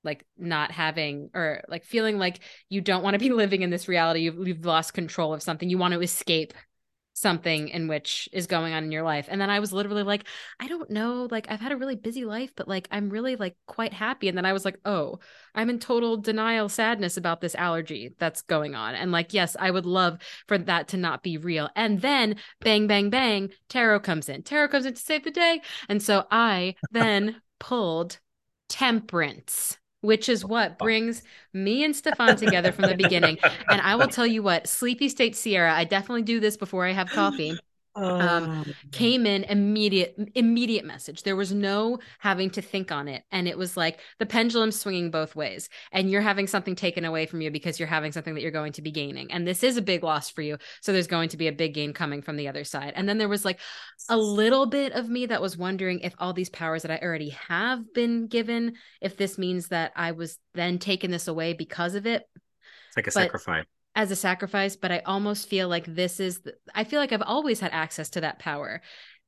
like 0.05 0.25
not 0.37 0.73
having 0.73 1.31
or 1.33 1.63
like 1.69 1.85
feeling 1.85 2.19
like 2.19 2.41
you 2.69 2.81
don't 2.81 3.03
want 3.03 3.15
to 3.15 3.21
be 3.21 3.31
living 3.31 3.63
in 3.63 3.71
this 3.71 3.87
reality 3.89 4.21
you've, 4.21 4.47
you've 4.47 4.65
lost 4.65 4.95
control 4.95 5.33
of 5.33 5.43
something 5.43 5.71
you 5.71 5.79
want 5.79 5.95
to 5.95 6.01
escape 6.01 6.53
something 7.15 7.69
in 7.69 7.89
which 7.89 8.29
is 8.33 8.47
going 8.47 8.73
on 8.73 8.85
in 8.85 8.93
your 8.93 9.03
life. 9.03 9.27
And 9.31 9.41
then 9.41 9.51
i 9.51 9.61
was 9.61 9.73
literally 9.73 10.03
like 10.03 10.25
i 10.61 10.67
don't 10.67 10.91
know 10.91 11.29
like 11.31 11.47
i've 11.51 11.61
had 11.61 11.73
a 11.73 11.77
really 11.77 11.97
busy 11.97 12.25
life 12.25 12.53
but 12.57 12.69
like 12.69 12.89
i'm 12.91 13.11
really 13.11 13.37
like 13.37 13.57
quite 13.67 13.93
happy. 13.93 14.29
And 14.29 14.37
then 14.37 14.47
i 14.47 14.53
was 14.53 14.65
like 14.65 14.79
oh 14.85 15.19
i'm 15.55 15.71
in 15.71 15.79
total 15.79 16.17
denial 16.17 16.69
sadness 16.69 17.17
about 17.17 17.41
this 17.41 17.55
allergy 17.55 18.15
that's 18.19 18.43
going 18.43 18.75
on. 18.75 18.95
And 18.95 19.13
like 19.13 19.35
yes 19.35 19.57
i 19.59 19.71
would 19.71 19.87
love 19.87 20.19
for 20.49 20.59
that 20.59 20.89
to 20.89 20.97
not 20.97 21.23
be 21.23 21.37
real. 21.39 21.69
And 21.77 22.01
then 22.01 22.37
bang 22.61 22.87
bang 22.87 23.11
bang 23.11 23.51
tarot 23.69 24.01
comes 24.01 24.29
in. 24.29 24.43
Tarot 24.43 24.69
comes 24.69 24.87
in 24.87 24.95
to 24.95 25.01
save 25.01 25.25
the 25.25 25.31
day. 25.31 25.61
And 25.89 26.03
so 26.03 26.25
i 26.31 26.75
then 26.93 27.41
pulled 27.59 28.19
temperance 28.69 29.79
which 30.03 30.29
is 30.29 30.45
what 30.45 30.79
brings 30.79 31.23
me 31.53 31.83
and 31.83 31.97
Stephan 31.97 32.37
together 32.37 32.71
from 32.71 32.87
the 32.87 32.95
beginning. 32.95 33.39
And 33.69 33.81
I 33.81 33.97
will 33.97 34.09
tell 34.09 34.27
you 34.27 34.43
what, 34.43 34.69
Sleepy 34.69 35.09
State 35.09 35.33
Ciera, 35.33 35.73
I 35.73 35.85
definitely 35.85 36.23
do 36.23 36.39
this 36.39 36.57
before 36.57 36.87
I 36.87 36.93
have 36.93 37.09
coffee 37.09 37.59
um, 37.95 38.65
oh. 38.67 38.73
came 38.91 39.27
in 39.27 39.45
immediate 39.45 40.17
immediate 40.35 40.85
message. 40.85 41.23
There 41.23 41.37
was 41.37 41.53
no 41.53 41.99
having 42.19 42.51
to 42.51 42.63
think 42.63 42.91
on 42.91 43.09
it. 43.09 43.23
And 43.31 43.47
it 43.47 43.59
was 43.59 43.77
like 43.77 44.01
the 44.19 44.27
pendulum 44.27 44.71
swinging 44.71 45.11
both 45.11 45.37
ways. 45.37 45.69
And 45.93 46.11
you're 46.11 46.23
having 46.23 46.47
something 46.47 46.75
taken 46.75 47.05
away 47.05 47.27
from 47.27 47.41
you 47.41 47.51
because 47.51 47.79
you're 47.79 47.89
having 47.89 48.13
something 48.13 48.35
that 48.35 48.41
you're 48.41 48.51
going 48.51 48.73
to 48.73 48.83
be 48.83 48.91
gaining. 48.91 49.31
And 49.33 49.47
this 49.47 49.63
is 49.63 49.77
a 49.77 49.83
big 49.83 50.03
loss 50.03 50.31
for 50.31 50.43
you. 50.43 50.59
So 50.81 50.93
there's 50.93 51.07
going 51.07 51.29
to 51.31 51.37
be 51.37 51.49
a 51.49 51.53
big 51.53 51.75
gain 51.75 51.93
coming 51.93 52.23
from 52.23 52.37
the 52.37 52.49
other 52.49 52.65
side. 52.65 52.93
And 52.97 53.09
then 53.09 53.19
there 53.19 53.29
was 53.29 53.45
like 53.45 53.61
a 54.09 54.17
little 54.17 54.67
bit 54.67 54.93
of 54.93 55.09
me 55.09 55.27
that 55.27 55.43
was 55.43 55.57
wondering 55.57 56.01
if 56.01 56.15
all 56.19 56.33
these 56.33 56.51
powers 56.51 56.83
that 56.83 56.91
I 56.91 56.99
already 57.05 57.31
have 57.49 57.93
been 57.93 58.27
given 58.27 58.75
if 59.01 59.17
this 59.17 59.37
means 59.37 59.69
that 59.69 59.93
I 59.97 60.13
was 60.13 60.39
then 60.55 60.79
taking 60.79 61.11
this 61.11 61.29
away 61.29 61.53
because 61.53 61.95
of 61.95 62.07
it. 62.07 62.23
It's 62.89 62.97
like 62.97 63.07
a 63.07 63.09
but, 63.09 63.13
sacrifice 63.13 63.65
as 63.95 64.11
a 64.11 64.17
sacrifice, 64.17 64.77
but 64.77 64.91
I 64.91 65.01
almost 65.01 65.49
feel 65.49 65.69
like 65.69 65.85
this 65.87 66.21
is, 66.21 66.41
the, 66.41 66.55
I 66.75 66.85
feel 66.85 67.01
like 67.01 67.13
I've 67.13 67.23
always 67.23 67.61
had 67.61 67.73
access 67.73 68.11
to 68.11 68.23
that 68.23 68.39
power. 68.39 68.81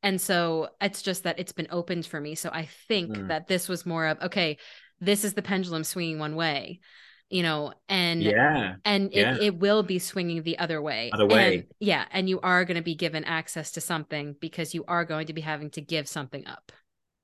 And 0.03 0.21
so 0.21 0.69
it's 0.81 1.03
just 1.03 1.25
that 1.25 1.39
it's 1.39 1.53
been 1.53 1.69
opened 1.71 2.07
for 2.07 2.21
me. 2.21 2.35
So 2.35 2.51
I 2.51 2.69
think 2.89 3.11
mm. 3.11 3.29
that 3.29 3.47
this 3.47 3.69
was 3.69 3.87
more 3.87 4.07
of, 4.07 4.21
okay, 4.23 4.59
this 5.01 5.25
is 5.25 5.35
the 5.35 5.43
pendulum 5.43 5.85
swinging 5.85 6.19
one 6.19 6.37
way, 6.37 6.81
you 7.29 7.43
know, 7.43 7.73
and 7.89 8.23
yeah, 8.23 8.77
and 8.85 9.11
yeah. 9.13 9.37
It, 9.37 9.43
it 9.43 9.59
will 9.59 9.83
be 9.83 9.99
swinging 9.99 10.43
the 10.43 10.59
other 10.59 10.81
way. 10.81 11.11
Other 11.13 11.27
way. 11.27 11.55
And, 11.55 11.65
yeah. 11.81 12.05
And 12.11 12.29
you 12.29 12.41
are 12.41 12.65
going 12.65 12.77
to 12.77 12.83
be 12.83 12.95
given 12.95 13.25
access 13.25 13.73
to 13.73 13.81
something 13.81 14.35
because 14.41 14.75
you 14.75 14.85
are 14.89 15.05
going 15.05 15.27
to 15.27 15.33
be 15.33 15.41
having 15.41 15.71
to 15.71 15.81
give 15.81 16.09
something 16.09 16.47
up. 16.47 16.73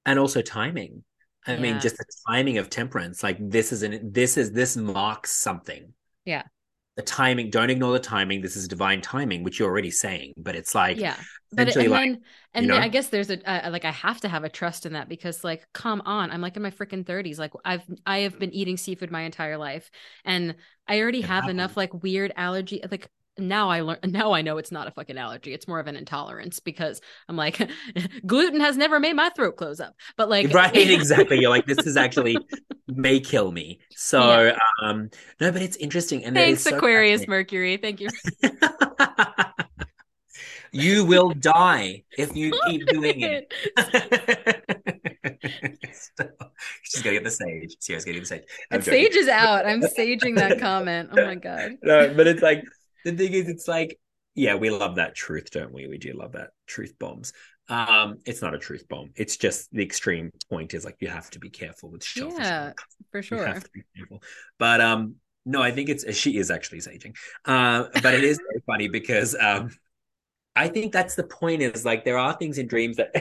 And 0.05 0.19
also 0.19 0.43
timing. 0.43 1.05
I 1.47 1.55
yeah. 1.55 1.61
mean, 1.61 1.81
just 1.81 1.97
the 1.97 2.05
timing 2.29 2.59
of 2.59 2.69
temperance. 2.69 3.23
Like 3.23 3.39
this 3.41 3.73
is 3.73 3.83
an 3.83 4.11
this 4.13 4.37
is 4.37 4.53
this 4.53 4.77
marks 4.77 5.33
something. 5.33 5.93
Yeah 6.27 6.43
the 7.01 7.07
timing 7.07 7.49
don't 7.49 7.71
ignore 7.71 7.93
the 7.93 7.99
timing 7.99 8.43
this 8.43 8.57
is 8.57 8.69
divine 8.69 9.01
timing 9.01 9.43
which 9.43 9.59
you're 9.59 9.69
already 9.69 9.91
saying 9.91 10.35
but 10.37 10.55
it's 10.55 10.75
like 10.75 10.99
yeah 10.99 11.17
but 11.53 11.69
it, 11.69 11.77
and 11.77 11.91
like, 11.91 12.01
then 12.01 12.21
and 12.53 12.71
then 12.71 12.83
i 12.83 12.89
guess 12.89 13.09
there's 13.09 13.31
a 13.31 13.67
uh, 13.67 13.71
like 13.71 13.85
i 13.87 13.91
have 13.91 14.21
to 14.21 14.29
have 14.29 14.45
a 14.45 14.49
trust 14.49 14.85
in 14.85 14.93
that 14.93 15.09
because 15.09 15.43
like 15.43 15.67
come 15.73 16.03
on 16.05 16.31
i'm 16.31 16.41
like 16.41 16.57
in 16.57 16.63
my 16.63 16.71
freaking 16.71 17.05
30s 17.05 17.39
like 17.39 17.53
i've 17.65 17.83
i 18.05 18.19
have 18.19 18.39
been 18.39 18.53
eating 18.53 18.77
seafood 18.77 19.11
my 19.11 19.23
entire 19.23 19.57
life 19.57 19.91
and 20.25 20.55
i 20.87 21.01
already 21.01 21.23
have 21.23 21.45
happens. 21.45 21.51
enough 21.51 21.77
like 21.77 22.03
weird 22.03 22.33
allergy 22.37 22.83
like 22.91 23.11
now 23.39 23.71
I 23.71 23.81
learn 23.81 23.99
now 24.05 24.33
I 24.33 24.43
know 24.43 24.59
it's 24.59 24.73
not 24.73 24.87
a 24.87 24.91
fucking 24.91 25.17
allergy. 25.17 25.55
It's 25.55 25.67
more 25.67 25.81
of 25.81 25.87
an 25.87 25.97
intolerance 25.97 26.61
because 26.61 27.01
I'm 27.29 27.37
like 27.37 27.71
gluten 28.27 28.61
has 28.61 28.77
never 28.77 29.01
made 29.01 29.17
my 29.17 29.31
throat 29.31 29.57
close 29.57 29.81
up. 29.81 29.95
But 30.17 30.29
like 30.29 30.53
right 30.53 30.77
exactly. 30.77 31.39
You're 31.41 31.51
like 31.51 31.65
this 31.67 31.87
is 31.87 31.97
actually 31.97 32.37
may 32.97 33.21
kill 33.21 33.53
me. 33.53 33.81
So 33.95 34.45
yeah. 34.45 34.57
um 34.83 35.11
no, 35.41 35.53
but 35.53 35.63
it's 35.63 35.77
interesting 35.77 36.25
and 36.25 36.35
thanks 36.35 36.63
so 36.63 36.77
Aquarius 36.77 37.27
Mercury. 37.27 37.77
Thank 37.77 38.01
you. 38.01 38.09
you 40.73 41.05
will 41.05 41.31
die 41.31 42.05
if 42.17 42.35
you 42.37 42.53
keep 42.67 42.87
doing 42.87 43.21
it. 43.21 43.53
She's 46.83 47.03
gonna 47.03 47.17
get 47.17 47.25
the 47.25 47.31
sage. 47.31 47.77
Ciera's 47.81 48.05
getting 48.05 48.23
the 48.23 48.27
sage. 48.27 48.45
sage 48.83 49.15
is 49.15 49.29
out. 49.29 49.67
I'm 49.67 49.81
saging 49.81 50.37
that 50.37 50.61
comment. 50.61 51.11
Oh 51.13 51.25
my 51.25 51.35
god. 51.35 51.73
No, 51.83 52.13
but 52.15 52.27
it's 52.27 52.43
like 52.43 52.65
the 53.05 53.13
thing 53.13 53.33
is, 53.33 53.49
it's 53.49 53.69
like, 53.69 53.99
yeah, 54.35 54.55
we 54.55 54.71
love 54.71 54.97
that 54.97 55.15
truth, 55.15 55.51
don't 55.51 55.73
we? 55.73 55.87
We 55.87 55.99
do 55.99 56.13
love 56.13 56.33
that 56.33 56.51
truth 56.67 56.95
bombs. 56.99 57.33
Um, 57.71 58.19
it's 58.27 58.43
not 58.43 58.53
a 58.53 58.59
truth 58.59 58.89
bomb. 58.89 59.11
It's 59.15 59.37
just 59.37 59.73
the 59.73 59.83
extreme 59.83 60.33
point 60.51 60.75
is 60.75 60.85
like 60.85 60.97
you 60.99 61.09
have 61.09 61.31
to 61.31 61.39
be 61.39 61.49
careful 61.49 61.89
with 61.89 62.03
shellfish. 62.03 62.39
Yeah, 62.41 62.73
for 63.13 63.23
sure. 63.23 63.39
You 63.39 63.45
have 63.45 63.63
to 63.63 63.71
be 63.73 63.83
careful. 63.97 64.23
But 64.59 64.81
um, 64.81 65.15
no, 65.47 65.63
I 65.63 65.71
think 65.71 65.89
it's 65.89 66.17
she 66.17 66.37
is 66.37 66.51
actually 66.51 66.79
saging. 66.79 67.17
Uh, 67.45 67.85
but 68.03 68.15
it 68.15 68.25
is 68.25 68.39
very 68.51 68.63
funny 68.67 68.89
because 68.89 69.37
um, 69.41 69.71
I 70.57 70.67
think 70.67 70.93
that's 70.93 71.15
the 71.15 71.23
point. 71.23 71.63
Is 71.63 71.85
like 71.85 72.05
there 72.05 72.19
are 72.19 72.37
things 72.37 72.59
in 72.59 72.67
dreams 72.67 72.97
that. 72.97 73.13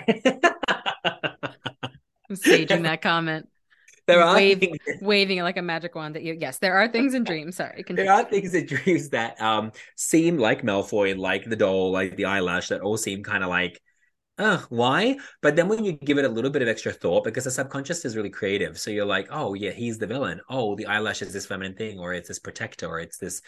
I'm 2.30 2.36
saging 2.36 2.84
that 2.84 3.02
comment 3.02 3.47
there 4.08 4.24
are 4.24 4.36
Wave, 4.36 4.60
things... 4.60 4.78
waving 5.02 5.38
it 5.38 5.43
like 5.43 5.58
a 5.58 5.62
magic 5.62 5.95
wand 5.95 6.16
that 6.16 6.24
you 6.24 6.36
yes 6.39 6.58
there 6.60 6.76
are 6.76 6.88
things 6.88 7.14
in 7.14 7.24
dreams 7.24 7.56
sorry 7.56 7.84
continue. 7.84 8.04
there 8.06 8.14
are 8.14 8.24
things 8.24 8.54
in 8.54 8.66
dreams 8.66 9.10
that 9.10 9.39
um 9.41 9.72
seem 9.95 10.38
like 10.38 10.62
malfoy 10.62 11.18
like 11.18 11.45
the 11.45 11.56
doll 11.56 11.91
like 11.91 12.16
the 12.16 12.26
eyelash 12.26 12.70
that 12.70 12.82
all 12.82 12.97
seem 12.97 13.24
kind 13.24 13.43
of 13.43 13.50
like 13.50 13.80
uh, 14.40 14.62
why? 14.70 15.18
But 15.42 15.56
then 15.56 15.68
when 15.68 15.86
you 15.86 15.92
give 15.92 16.18
it 16.18 16.26
a 16.26 16.30
little 16.30 16.50
bit 16.50 16.62
of 16.62 16.68
extra 16.68 16.92
thought, 16.92 17.24
because 17.24 17.44
the 17.44 17.52
subconscious 17.52 18.06
is 18.06 18.16
really 18.16 18.32
creative. 18.32 18.80
So 18.80 18.90
you're 18.90 19.06
like, 19.06 19.28
oh, 19.30 19.54
yeah, 19.54 19.72
he's 19.72 20.00
the 20.00 20.08
villain. 20.08 20.42
Oh, 20.50 20.76
the 20.76 20.88
eyelash 20.88 21.22
is 21.22 21.34
this 21.34 21.46
feminine 21.46 21.76
thing, 21.76 22.00
or 22.00 22.14
it's 22.14 22.30
this 22.30 22.40
protector, 22.40 22.88
or 22.88 23.00
it's 23.00 23.18
this, 23.18 23.42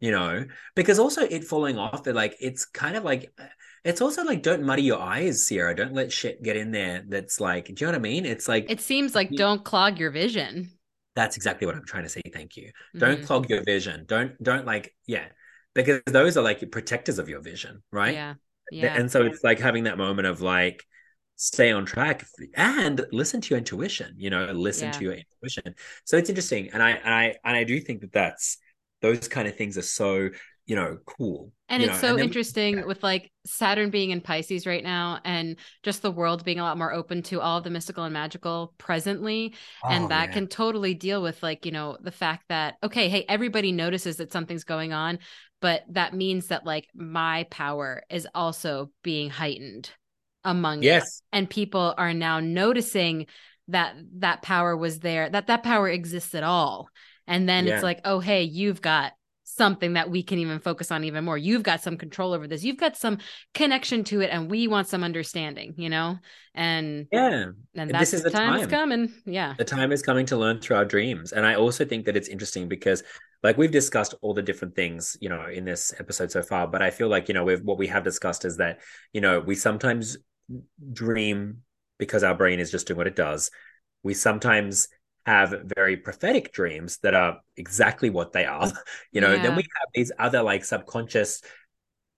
you 0.00 0.12
know, 0.12 0.44
because 0.76 0.98
also 0.98 1.22
it 1.22 1.44
falling 1.44 1.78
off, 1.78 2.06
it 2.06 2.14
like, 2.14 2.36
it's 2.40 2.64
kind 2.64 2.96
of 2.96 3.02
like, 3.02 3.32
it's 3.84 4.00
also 4.00 4.24
like 4.24 4.42
don't 4.42 4.62
muddy 4.62 4.82
your 4.82 4.98
eyes, 4.98 5.46
Ciera. 5.46 5.76
Don't 5.76 5.92
let 5.92 6.10
shit 6.10 6.42
get 6.42 6.56
in 6.56 6.70
there. 6.70 7.04
That's 7.06 7.38
like, 7.38 7.66
do 7.66 7.74
you 7.76 7.86
know 7.86 7.92
what 7.92 7.98
I 7.98 8.02
mean? 8.02 8.24
It's 8.24 8.48
like 8.48 8.70
it 8.70 8.80
seems 8.80 9.14
like 9.14 9.30
you, 9.30 9.36
don't 9.36 9.62
clog 9.62 9.98
your 9.98 10.10
vision. 10.10 10.70
That's 11.14 11.36
exactly 11.36 11.66
what 11.66 11.76
I'm 11.76 11.84
trying 11.84 12.04
to 12.04 12.08
say. 12.08 12.22
Thank 12.32 12.56
you. 12.56 12.68
Mm-hmm. 12.68 12.98
Don't 12.98 13.26
clog 13.26 13.50
your 13.50 13.62
vision. 13.62 14.06
Don't 14.08 14.42
don't 14.42 14.64
like 14.64 14.94
yeah, 15.06 15.26
because 15.74 16.00
those 16.06 16.38
are 16.38 16.42
like 16.42 16.70
protectors 16.72 17.18
of 17.18 17.28
your 17.28 17.42
vision, 17.42 17.82
right? 17.92 18.14
Yeah. 18.14 18.34
Yeah. 18.70 18.96
And 18.96 19.10
so 19.10 19.24
it's 19.24 19.44
like 19.44 19.58
having 19.58 19.84
that 19.84 19.98
moment 19.98 20.26
of 20.26 20.40
like 20.40 20.84
stay 21.36 21.72
on 21.72 21.84
track 21.84 22.26
and 22.54 23.04
listen 23.12 23.40
to 23.40 23.50
your 23.50 23.58
intuition. 23.58 24.14
You 24.16 24.30
know, 24.30 24.46
listen 24.52 24.86
yeah. 24.86 24.92
to 24.92 25.04
your 25.04 25.14
intuition. 25.14 25.74
So 26.04 26.16
it's 26.16 26.28
interesting, 26.28 26.70
and 26.72 26.82
I 26.82 26.90
and 26.90 27.14
I 27.14 27.36
and 27.44 27.56
I 27.56 27.64
do 27.64 27.80
think 27.80 28.00
that 28.00 28.12
that's 28.12 28.58
those 29.02 29.28
kind 29.28 29.46
of 29.46 29.56
things 29.56 29.76
are 29.76 29.82
so 29.82 30.30
you 30.66 30.74
know 30.74 30.96
cool 31.04 31.52
and 31.68 31.82
it's 31.82 31.92
know? 31.92 31.98
so 31.98 32.08
and 32.08 32.18
then, 32.18 32.24
interesting 32.24 32.86
with 32.86 33.02
like 33.02 33.30
saturn 33.44 33.90
being 33.90 34.10
in 34.10 34.20
pisces 34.20 34.66
right 34.66 34.82
now 34.82 35.20
and 35.24 35.56
just 35.82 36.00
the 36.00 36.10
world 36.10 36.42
being 36.42 36.58
a 36.58 36.62
lot 36.62 36.78
more 36.78 36.92
open 36.92 37.22
to 37.22 37.40
all 37.40 37.58
of 37.58 37.64
the 37.64 37.70
mystical 37.70 38.04
and 38.04 38.14
magical 38.14 38.72
presently 38.78 39.54
oh, 39.84 39.90
and 39.90 40.10
that 40.10 40.32
can 40.32 40.46
totally 40.46 40.94
deal 40.94 41.20
with 41.20 41.42
like 41.42 41.66
you 41.66 41.72
know 41.72 41.98
the 42.00 42.10
fact 42.10 42.44
that 42.48 42.76
okay 42.82 43.10
hey 43.10 43.26
everybody 43.28 43.72
notices 43.72 44.16
that 44.16 44.32
something's 44.32 44.64
going 44.64 44.94
on 44.94 45.18
but 45.64 45.82
that 45.88 46.12
means 46.12 46.48
that 46.48 46.66
like 46.66 46.86
my 46.94 47.46
power 47.48 48.02
is 48.10 48.28
also 48.34 48.90
being 49.02 49.30
heightened 49.30 49.88
among 50.44 50.82
yes 50.82 51.04
it. 51.04 51.36
and 51.38 51.48
people 51.48 51.94
are 51.96 52.12
now 52.12 52.38
noticing 52.38 53.24
that 53.68 53.94
that 54.18 54.42
power 54.42 54.76
was 54.76 55.00
there 55.00 55.30
that 55.30 55.46
that 55.46 55.62
power 55.62 55.88
exists 55.88 56.34
at 56.34 56.42
all 56.42 56.90
and 57.26 57.48
then 57.48 57.66
yeah. 57.66 57.72
it's 57.72 57.82
like 57.82 58.02
oh 58.04 58.20
hey 58.20 58.42
you've 58.42 58.82
got 58.82 59.12
something 59.44 59.94
that 59.94 60.10
we 60.10 60.22
can 60.22 60.38
even 60.38 60.58
focus 60.58 60.90
on 60.90 61.04
even 61.04 61.24
more. 61.24 61.38
You've 61.38 61.62
got 61.62 61.82
some 61.82 61.96
control 61.96 62.32
over 62.32 62.48
this. 62.48 62.64
You've 62.64 62.78
got 62.78 62.96
some 62.96 63.18
connection 63.52 64.02
to 64.04 64.20
it, 64.20 64.30
and 64.30 64.50
we 64.50 64.66
want 64.66 64.88
some 64.88 65.04
understanding, 65.04 65.74
you 65.76 65.88
know? 65.88 66.18
And 66.54 67.06
yeah, 67.12 67.46
and 67.74 67.90
that's 67.90 68.10
this 68.10 68.14
is 68.14 68.22
the 68.22 68.30
time, 68.30 68.60
time 68.60 68.70
coming. 68.70 69.12
Yeah. 69.26 69.54
The 69.56 69.64
time 69.64 69.92
is 69.92 70.02
coming 70.02 70.26
to 70.26 70.36
learn 70.36 70.60
through 70.60 70.76
our 70.76 70.84
dreams. 70.84 71.32
And 71.32 71.46
I 71.46 71.54
also 71.54 71.84
think 71.84 72.06
that 72.06 72.16
it's 72.16 72.28
interesting 72.28 72.68
because 72.68 73.02
like 73.44 73.58
we've 73.58 73.70
discussed 73.70 74.14
all 74.22 74.32
the 74.32 74.42
different 74.42 74.74
things, 74.74 75.16
you 75.20 75.28
know, 75.28 75.46
in 75.46 75.66
this 75.66 75.92
episode 75.98 76.32
so 76.32 76.42
far, 76.42 76.66
but 76.66 76.82
I 76.82 76.90
feel 76.90 77.08
like, 77.08 77.28
you 77.28 77.34
know, 77.34 77.44
we've 77.44 77.62
what 77.62 77.78
we 77.78 77.86
have 77.88 78.02
discussed 78.02 78.46
is 78.46 78.56
that, 78.56 78.80
you 79.12 79.20
know, 79.20 79.38
we 79.38 79.54
sometimes 79.54 80.16
dream 80.92 81.58
because 81.98 82.24
our 82.24 82.34
brain 82.34 82.58
is 82.58 82.70
just 82.70 82.86
doing 82.86 82.96
what 82.96 83.06
it 83.06 83.14
does. 83.14 83.50
We 84.02 84.14
sometimes 84.14 84.88
have 85.26 85.54
very 85.76 85.98
prophetic 85.98 86.52
dreams 86.52 86.98
that 86.98 87.14
are 87.14 87.38
exactly 87.56 88.10
what 88.10 88.32
they 88.32 88.46
are. 88.46 88.72
You 89.12 89.20
know, 89.20 89.34
yeah. 89.34 89.42
then 89.42 89.56
we 89.56 89.62
have 89.62 89.88
these 89.94 90.10
other 90.18 90.42
like 90.42 90.64
subconscious 90.64 91.42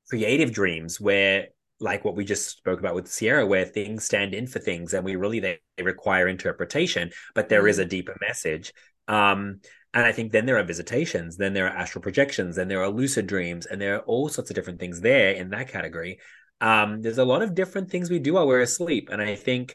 creative 0.08 0.52
dreams 0.52 1.00
where 1.00 1.48
like 1.78 2.04
what 2.04 2.16
we 2.16 2.24
just 2.24 2.56
spoke 2.56 2.78
about 2.78 2.94
with 2.94 3.06
Ciera, 3.06 3.46
where 3.46 3.64
things 3.64 4.04
stand 4.04 4.32
in 4.32 4.46
for 4.46 4.60
things 4.60 4.94
and 4.94 5.04
we 5.04 5.16
really 5.16 5.40
they, 5.40 5.58
they 5.76 5.82
require 5.82 6.28
interpretation, 6.28 7.10
but 7.34 7.48
there 7.48 7.64
mm. 7.64 7.68
is 7.68 7.78
a 7.78 7.82
mm-hmm. 7.82 7.90
deeper 7.90 8.16
message. 8.20 8.72
Um, 9.08 9.60
and 9.94 10.04
I 10.04 10.12
think 10.12 10.32
then 10.32 10.46
there 10.46 10.58
are 10.58 10.64
visitations, 10.64 11.36
then 11.36 11.54
there 11.54 11.66
are 11.66 11.76
astral 11.76 12.02
projections, 12.02 12.56
then 12.56 12.68
there 12.68 12.82
are 12.82 12.88
lucid 12.88 13.26
dreams, 13.26 13.66
and 13.66 13.80
there 13.80 13.96
are 13.96 14.00
all 14.00 14.28
sorts 14.28 14.50
of 14.50 14.56
different 14.56 14.78
things 14.78 15.00
there 15.00 15.32
in 15.32 15.50
that 15.50 15.68
category. 15.68 16.18
Um, 16.60 17.02
there's 17.02 17.18
a 17.18 17.24
lot 17.24 17.42
of 17.42 17.54
different 17.54 17.90
things 17.90 18.10
we 18.10 18.18
do 18.18 18.34
while 18.34 18.46
we're 18.46 18.60
asleep. 18.60 19.08
And 19.10 19.22
I 19.22 19.34
think 19.36 19.74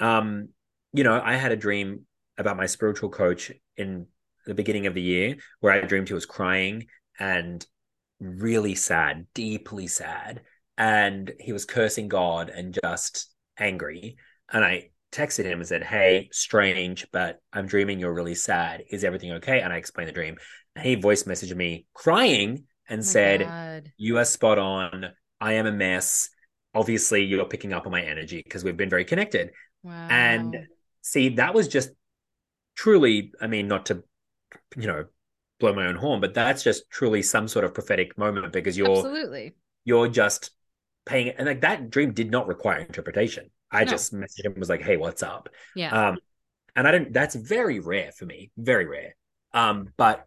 um, 0.00 0.48
you 0.92 1.04
know, 1.04 1.20
I 1.22 1.34
had 1.34 1.52
a 1.52 1.56
dream 1.56 2.06
about 2.36 2.56
my 2.56 2.66
spiritual 2.66 3.10
coach 3.10 3.52
in 3.76 4.06
the 4.46 4.54
beginning 4.54 4.86
of 4.86 4.94
the 4.94 5.02
year 5.02 5.36
where 5.60 5.72
I 5.72 5.80
dreamed 5.80 6.08
he 6.08 6.14
was 6.14 6.26
crying 6.26 6.86
and 7.18 7.64
really 8.20 8.74
sad, 8.74 9.26
deeply 9.34 9.86
sad. 9.86 10.42
And 10.76 11.32
he 11.40 11.52
was 11.52 11.64
cursing 11.64 12.08
God 12.08 12.50
and 12.50 12.78
just 12.82 13.34
angry. 13.58 14.16
And 14.50 14.64
I 14.64 14.90
texted 15.12 15.44
him 15.44 15.58
and 15.58 15.68
said, 15.68 15.82
Hey, 15.82 16.28
strange, 16.32 17.06
but 17.12 17.40
I'm 17.52 17.66
dreaming 17.66 17.98
you're 17.98 18.12
really 18.12 18.34
sad. 18.34 18.84
Is 18.90 19.04
everything 19.04 19.32
okay? 19.32 19.60
And 19.60 19.72
I 19.72 19.76
explained 19.76 20.08
the 20.08 20.12
dream. 20.12 20.36
And 20.76 20.84
he 20.84 20.94
voice 20.94 21.24
messaged 21.24 21.54
me 21.56 21.86
crying 21.94 22.64
and 22.88 23.00
oh 23.00 23.04
said, 23.04 23.40
God. 23.40 23.92
You 23.96 24.18
are 24.18 24.24
spot 24.24 24.58
on. 24.58 25.06
I 25.40 25.54
am 25.54 25.66
a 25.66 25.72
mess. 25.72 26.30
Obviously, 26.74 27.24
you're 27.24 27.44
picking 27.46 27.72
up 27.72 27.86
on 27.86 27.92
my 27.92 28.02
energy 28.02 28.42
because 28.42 28.64
we've 28.64 28.76
been 28.76 28.90
very 28.90 29.04
connected. 29.04 29.50
Wow. 29.82 30.08
And 30.10 30.66
see, 31.02 31.30
that 31.30 31.54
was 31.54 31.68
just 31.68 31.90
truly, 32.76 33.32
I 33.40 33.46
mean, 33.46 33.68
not 33.68 33.86
to, 33.86 34.02
you 34.76 34.86
know, 34.86 35.06
blow 35.58 35.74
my 35.74 35.86
own 35.86 35.96
horn, 35.96 36.20
but 36.20 36.34
that's 36.34 36.62
just 36.62 36.90
truly 36.90 37.22
some 37.22 37.48
sort 37.48 37.64
of 37.64 37.74
prophetic 37.74 38.16
moment 38.16 38.52
because 38.52 38.76
you're 38.76 38.96
Absolutely. 38.96 39.54
you're 39.84 40.08
just 40.08 40.50
paying 41.04 41.30
and 41.30 41.46
like 41.46 41.62
that 41.62 41.90
dream 41.90 42.12
did 42.12 42.30
not 42.30 42.46
require 42.46 42.78
interpretation. 42.78 43.50
I 43.70 43.84
no. 43.84 43.90
just 43.90 44.14
messaged 44.14 44.44
him 44.44 44.54
was 44.58 44.68
like, 44.68 44.82
"Hey, 44.82 44.96
what's 44.96 45.22
up?" 45.22 45.48
Yeah. 45.74 46.08
Um, 46.08 46.18
and 46.74 46.86
I 46.86 46.90
don't. 46.90 47.12
That's 47.12 47.34
very 47.34 47.80
rare 47.80 48.12
for 48.12 48.26
me, 48.26 48.50
very 48.56 48.86
rare. 48.86 49.16
Um, 49.52 49.88
but 49.96 50.26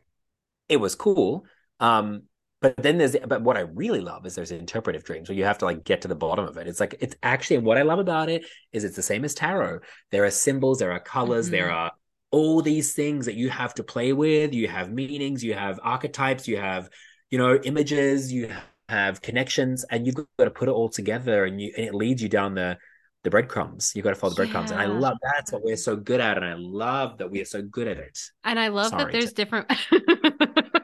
it 0.70 0.78
was 0.78 0.96
cool. 0.96 1.46
Um, 1.80 2.24
but 2.62 2.78
then 2.78 3.00
there's 3.00 3.16
but 3.28 3.42
what 3.42 3.58
I 3.58 3.62
really 3.62 4.02
love 4.02 4.26
is 4.26 4.36
there's 4.36 4.52
interpretive 4.52 5.04
dreams 5.04 5.28
where 5.28 5.38
you 5.38 5.46
have 5.46 5.58
to 5.60 5.66
like 5.66 5.84
get 5.84 6.02
to 6.02 6.08
the 6.08 6.16
bottom 6.16 6.46
of 6.46 6.58
it. 6.58 6.68
It's 6.68 6.80
like 6.80 6.96
it's 7.00 7.16
actually 7.24 7.58
what 7.58 7.78
I 7.78 7.82
love 7.82 8.00
about 8.00 8.30
it 8.30 8.46
is 8.72 8.84
it's 8.84 8.96
the 8.96 9.02
same 9.02 9.26
as 9.26 9.34
tarot. 9.34 9.80
There 10.12 10.24
are 10.26 10.32
symbols, 10.32 10.78
there 10.78 10.92
are 10.92 11.00
colors, 11.00 11.48
mm-hmm. 11.48 11.54
there 11.54 11.72
are 11.72 11.92
all 12.30 12.62
these 12.62 12.94
things 12.94 13.26
that 13.26 13.34
you 13.34 13.50
have 13.50 13.74
to 13.76 13.84
play 13.84 14.14
with. 14.14 14.54
You 14.54 14.68
have 14.68 14.92
meanings, 14.92 15.44
you 15.44 15.56
have 15.56 15.80
archetypes, 15.84 16.48
you 16.48 16.58
have, 16.58 16.90
you 17.32 17.40
know, 17.40 17.56
images, 17.56 18.32
you 18.32 18.54
have 18.88 19.22
connections, 19.22 19.84
and 19.90 20.06
you've 20.06 20.16
got 20.16 20.28
to 20.38 20.52
put 20.52 20.70
it 20.70 20.72
all 20.72 20.90
together 20.90 21.46
and 21.46 21.60
you 21.60 21.74
and 21.76 21.88
it 21.88 21.96
leads 21.96 22.22
you 22.22 22.30
down 22.30 22.54
the 22.54 22.78
the 23.24 23.30
breadcrumbs. 23.30 23.94
You 23.96 24.02
got 24.02 24.10
to 24.12 24.16
follow 24.16 24.32
the 24.32 24.38
breadcrumbs. 24.38 24.72
And 24.72 24.82
I 24.82 24.86
love 24.86 25.18
that's 25.22 25.52
what 25.52 25.64
we're 25.64 25.78
so 25.78 25.96
good 25.96 26.20
at. 26.20 26.38
And 26.38 26.46
I 26.46 26.56
love 26.56 27.18
that 27.20 27.30
we 27.30 27.42
are 27.42 27.46
so 27.46 27.62
good 27.62 27.88
at 27.88 27.98
it. 27.98 28.20
And 28.44 28.60
I 28.60 28.70
love 28.70 28.90
Sorry 28.90 29.06
that 29.06 29.12
there's 29.12 29.34
to... 29.34 29.36
different 29.36 29.72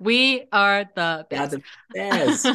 we 0.00 0.46
are 0.50 0.86
the 0.94 1.26
best. 1.28 1.52
the 1.52 1.62
best. 1.94 2.46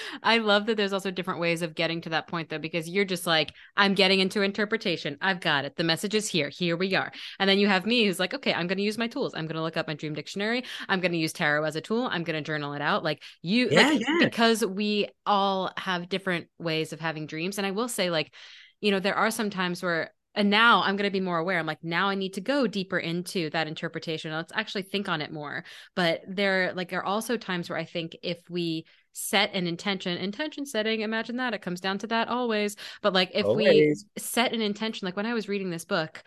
I 0.24 0.38
love 0.38 0.66
that 0.66 0.76
there's 0.76 0.92
also 0.92 1.12
different 1.12 1.38
ways 1.38 1.62
of 1.62 1.76
getting 1.76 2.00
to 2.00 2.10
that 2.10 2.26
point 2.26 2.48
though, 2.48 2.58
because 2.58 2.88
you're 2.88 3.04
just 3.04 3.28
like, 3.28 3.52
I'm 3.76 3.94
getting 3.94 4.18
into 4.18 4.42
interpretation. 4.42 5.16
I've 5.20 5.40
got 5.40 5.64
it. 5.64 5.76
The 5.76 5.84
message 5.84 6.16
is 6.16 6.28
here. 6.28 6.48
Here 6.48 6.76
we 6.76 6.96
are. 6.96 7.12
And 7.38 7.48
then 7.48 7.60
you 7.60 7.68
have 7.68 7.86
me 7.86 8.04
who's 8.04 8.18
like, 8.18 8.34
okay, 8.34 8.52
I'm 8.52 8.66
going 8.66 8.78
to 8.78 8.84
use 8.84 8.98
my 8.98 9.06
tools. 9.06 9.34
I'm 9.34 9.46
going 9.46 9.54
to 9.54 9.62
look 9.62 9.76
up 9.76 9.86
my 9.86 9.94
dream 9.94 10.14
dictionary. 10.14 10.64
I'm 10.88 10.98
going 10.98 11.12
to 11.12 11.18
use 11.18 11.32
tarot 11.32 11.62
as 11.62 11.76
a 11.76 11.80
tool. 11.80 12.08
I'm 12.10 12.24
going 12.24 12.36
to 12.36 12.42
journal 12.42 12.72
it 12.72 12.82
out. 12.82 13.04
Like 13.04 13.22
you, 13.40 13.68
yeah, 13.70 13.90
like, 13.90 14.00
yeah. 14.00 14.16
because 14.18 14.66
we 14.66 15.06
all 15.24 15.70
have 15.76 16.08
different 16.08 16.48
ways 16.58 16.92
of 16.92 16.98
having 16.98 17.28
dreams. 17.28 17.56
And 17.56 17.66
I 17.68 17.70
will 17.70 17.88
say, 17.88 18.10
like, 18.10 18.34
you 18.80 18.90
know, 18.90 18.98
there 18.98 19.14
are 19.14 19.30
some 19.30 19.48
times 19.48 19.80
where 19.80 20.10
and 20.34 20.50
now 20.50 20.82
i'm 20.82 20.96
going 20.96 21.08
to 21.08 21.12
be 21.12 21.20
more 21.20 21.38
aware. 21.38 21.58
I'm 21.58 21.66
like 21.66 21.82
now 21.82 22.08
i 22.08 22.14
need 22.14 22.34
to 22.34 22.40
go 22.40 22.66
deeper 22.66 22.98
into 22.98 23.50
that 23.50 23.66
interpretation. 23.66 24.32
Let's 24.32 24.52
actually 24.54 24.82
think 24.82 25.08
on 25.08 25.20
it 25.20 25.32
more. 25.32 25.64
But 25.94 26.22
there 26.28 26.72
like 26.74 26.90
there 26.90 27.00
are 27.00 27.04
also 27.04 27.36
times 27.36 27.68
where 27.68 27.78
i 27.78 27.84
think 27.84 28.16
if 28.22 28.38
we 28.48 28.84
set 29.12 29.54
an 29.54 29.66
intention 29.66 30.18
intention 30.18 30.66
setting 30.66 31.00
imagine 31.00 31.36
that. 31.36 31.54
It 31.54 31.62
comes 31.62 31.80
down 31.80 31.98
to 31.98 32.06
that 32.08 32.28
always. 32.28 32.76
But 33.02 33.12
like 33.12 33.30
if 33.34 33.46
always. 33.46 34.04
we 34.14 34.20
set 34.20 34.52
an 34.52 34.60
intention 34.60 35.06
like 35.06 35.16
when 35.16 35.26
i 35.26 35.34
was 35.34 35.48
reading 35.48 35.70
this 35.70 35.84
book 35.84 36.22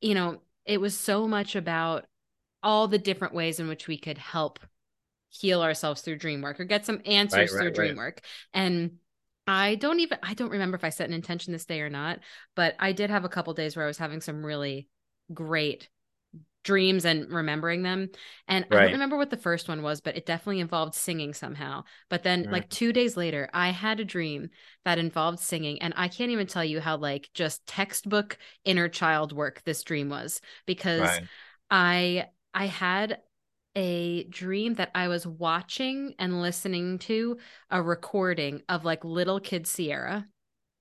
you 0.00 0.14
know 0.14 0.40
it 0.64 0.80
was 0.80 0.96
so 0.96 1.26
much 1.26 1.56
about 1.56 2.06
all 2.62 2.88
the 2.88 2.98
different 2.98 3.34
ways 3.34 3.58
in 3.58 3.68
which 3.68 3.88
we 3.88 3.98
could 3.98 4.18
help 4.18 4.60
heal 5.32 5.62
ourselves 5.62 6.02
through 6.02 6.16
dream 6.16 6.42
work 6.42 6.60
or 6.60 6.64
get 6.64 6.84
some 6.84 7.00
answers 7.06 7.50
right, 7.52 7.58
through 7.58 7.68
right, 7.68 7.74
dream 7.74 7.90
right. 7.90 8.04
work. 8.04 8.20
And 8.52 8.98
I 9.46 9.74
don't 9.76 10.00
even 10.00 10.18
I 10.22 10.34
don't 10.34 10.50
remember 10.50 10.76
if 10.76 10.84
I 10.84 10.90
set 10.90 11.08
an 11.08 11.14
intention 11.14 11.52
this 11.52 11.64
day 11.64 11.80
or 11.80 11.90
not, 11.90 12.20
but 12.54 12.74
I 12.78 12.92
did 12.92 13.10
have 13.10 13.24
a 13.24 13.28
couple 13.28 13.54
days 13.54 13.76
where 13.76 13.84
I 13.84 13.88
was 13.88 13.98
having 13.98 14.20
some 14.20 14.44
really 14.44 14.88
great 15.32 15.88
dreams 16.64 17.04
and 17.04 17.28
remembering 17.28 17.82
them. 17.82 18.08
And 18.46 18.64
right. 18.70 18.78
I 18.78 18.82
don't 18.84 18.92
remember 18.92 19.16
what 19.16 19.30
the 19.30 19.36
first 19.36 19.68
one 19.68 19.82
was, 19.82 20.00
but 20.00 20.16
it 20.16 20.26
definitely 20.26 20.60
involved 20.60 20.94
singing 20.94 21.34
somehow. 21.34 21.84
But 22.08 22.22
then 22.22 22.44
mm. 22.44 22.52
like 22.52 22.68
2 22.68 22.92
days 22.92 23.16
later, 23.16 23.48
I 23.52 23.70
had 23.70 23.98
a 23.98 24.04
dream 24.04 24.50
that 24.84 24.98
involved 24.98 25.40
singing 25.40 25.82
and 25.82 25.92
I 25.96 26.08
can't 26.08 26.30
even 26.30 26.46
tell 26.46 26.64
you 26.64 26.80
how 26.80 26.96
like 26.96 27.30
just 27.34 27.66
textbook 27.66 28.38
inner 28.64 28.88
child 28.88 29.32
work 29.32 29.62
this 29.64 29.82
dream 29.82 30.08
was 30.08 30.40
because 30.66 31.00
right. 31.00 31.24
I 31.70 32.26
I 32.54 32.66
had 32.66 33.18
a 33.74 34.24
dream 34.24 34.74
that 34.74 34.90
I 34.94 35.08
was 35.08 35.26
watching 35.26 36.14
and 36.18 36.42
listening 36.42 36.98
to 37.00 37.38
a 37.70 37.82
recording 37.82 38.62
of 38.68 38.84
like 38.84 39.04
little 39.04 39.40
kid 39.40 39.64
Ciera 39.64 40.26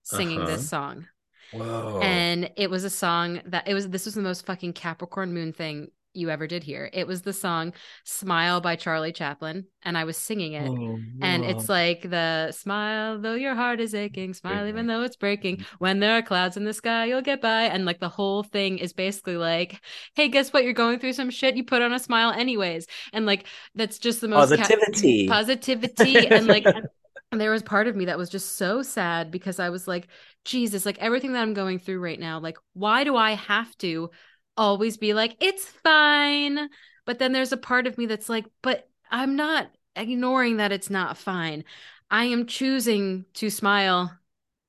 singing 0.03 0.41
uh-huh. 0.41 0.49
this 0.49 0.69
song. 0.69 1.07
Whoa. 1.53 1.99
And 2.01 2.49
it 2.55 2.69
was 2.69 2.83
a 2.83 2.89
song 2.89 3.41
that 3.45 3.67
it 3.67 3.73
was 3.73 3.89
this 3.89 4.05
was 4.05 4.15
the 4.15 4.21
most 4.21 4.45
fucking 4.45 4.73
Capricorn 4.73 5.33
moon 5.33 5.53
thing 5.53 5.91
you 6.13 6.29
ever 6.29 6.47
did 6.47 6.63
here. 6.63 6.89
It 6.91 7.07
was 7.07 7.21
the 7.21 7.33
song 7.33 7.73
Smile 8.03 8.61
by 8.61 8.75
Charlie 8.75 9.11
Chaplin, 9.11 9.65
and 9.83 9.97
I 9.97 10.03
was 10.03 10.17
singing 10.17 10.53
it. 10.53 10.69
Oh, 10.69 10.99
and 11.21 11.43
it's 11.43 11.69
like 11.69 12.09
the 12.09 12.51
smile 12.51 13.19
though 13.19 13.35
your 13.35 13.55
heart 13.55 13.79
is 13.79 13.95
aching, 13.95 14.33
smile 14.33 14.67
even 14.67 14.87
though 14.87 15.01
it's 15.01 15.15
breaking. 15.15 15.57
Mm-hmm. 15.57 15.75
When 15.79 15.99
there 15.99 16.17
are 16.17 16.21
clouds 16.21 16.57
in 16.57 16.63
the 16.63 16.73
sky, 16.73 17.05
you'll 17.05 17.21
get 17.21 17.41
by. 17.41 17.63
And 17.63 17.85
like 17.85 17.99
the 17.99 18.09
whole 18.09 18.43
thing 18.43 18.77
is 18.77 18.93
basically 18.93 19.37
like, 19.37 19.79
hey, 20.15 20.27
guess 20.27 20.51
what? 20.51 20.63
You're 20.63 20.73
going 20.73 20.99
through 20.99 21.13
some 21.13 21.29
shit. 21.29 21.55
You 21.55 21.63
put 21.63 21.81
on 21.81 21.93
a 21.93 21.99
smile 21.99 22.31
anyways. 22.31 22.87
And 23.13 23.25
like 23.25 23.45
that's 23.75 23.99
just 23.99 24.21
the 24.21 24.27
most 24.27 24.49
positivity. 24.49 25.27
Ca- 25.27 25.33
positivity. 25.33 26.27
and 26.27 26.47
like 26.47 26.65
and 27.31 27.39
there 27.39 27.51
was 27.51 27.63
part 27.63 27.87
of 27.87 27.95
me 27.95 28.05
that 28.05 28.17
was 28.17 28.29
just 28.29 28.57
so 28.57 28.81
sad 28.81 29.31
because 29.31 29.59
I 29.59 29.69
was 29.69 29.87
like, 29.87 30.07
Jesus, 30.43 30.85
like 30.85 30.97
everything 30.99 31.33
that 31.33 31.41
I'm 31.41 31.53
going 31.53 31.79
through 31.79 31.99
right 31.99 32.19
now, 32.19 32.39
like, 32.39 32.57
why 32.73 33.03
do 33.03 33.15
I 33.15 33.33
have 33.33 33.75
to 33.77 34.09
always 34.57 34.97
be 34.97 35.13
like, 35.13 35.37
it's 35.39 35.65
fine. 35.65 36.69
But 37.05 37.19
then 37.19 37.31
there's 37.31 37.51
a 37.51 37.57
part 37.57 37.87
of 37.87 37.97
me 37.97 38.05
that's 38.05 38.29
like, 38.29 38.45
but 38.61 38.87
I'm 39.09 39.35
not 39.35 39.71
ignoring 39.95 40.57
that 40.57 40.71
it's 40.71 40.89
not 40.89 41.17
fine. 41.17 41.63
I 42.09 42.25
am 42.25 42.45
choosing 42.45 43.25
to 43.35 43.49
smile 43.49 44.17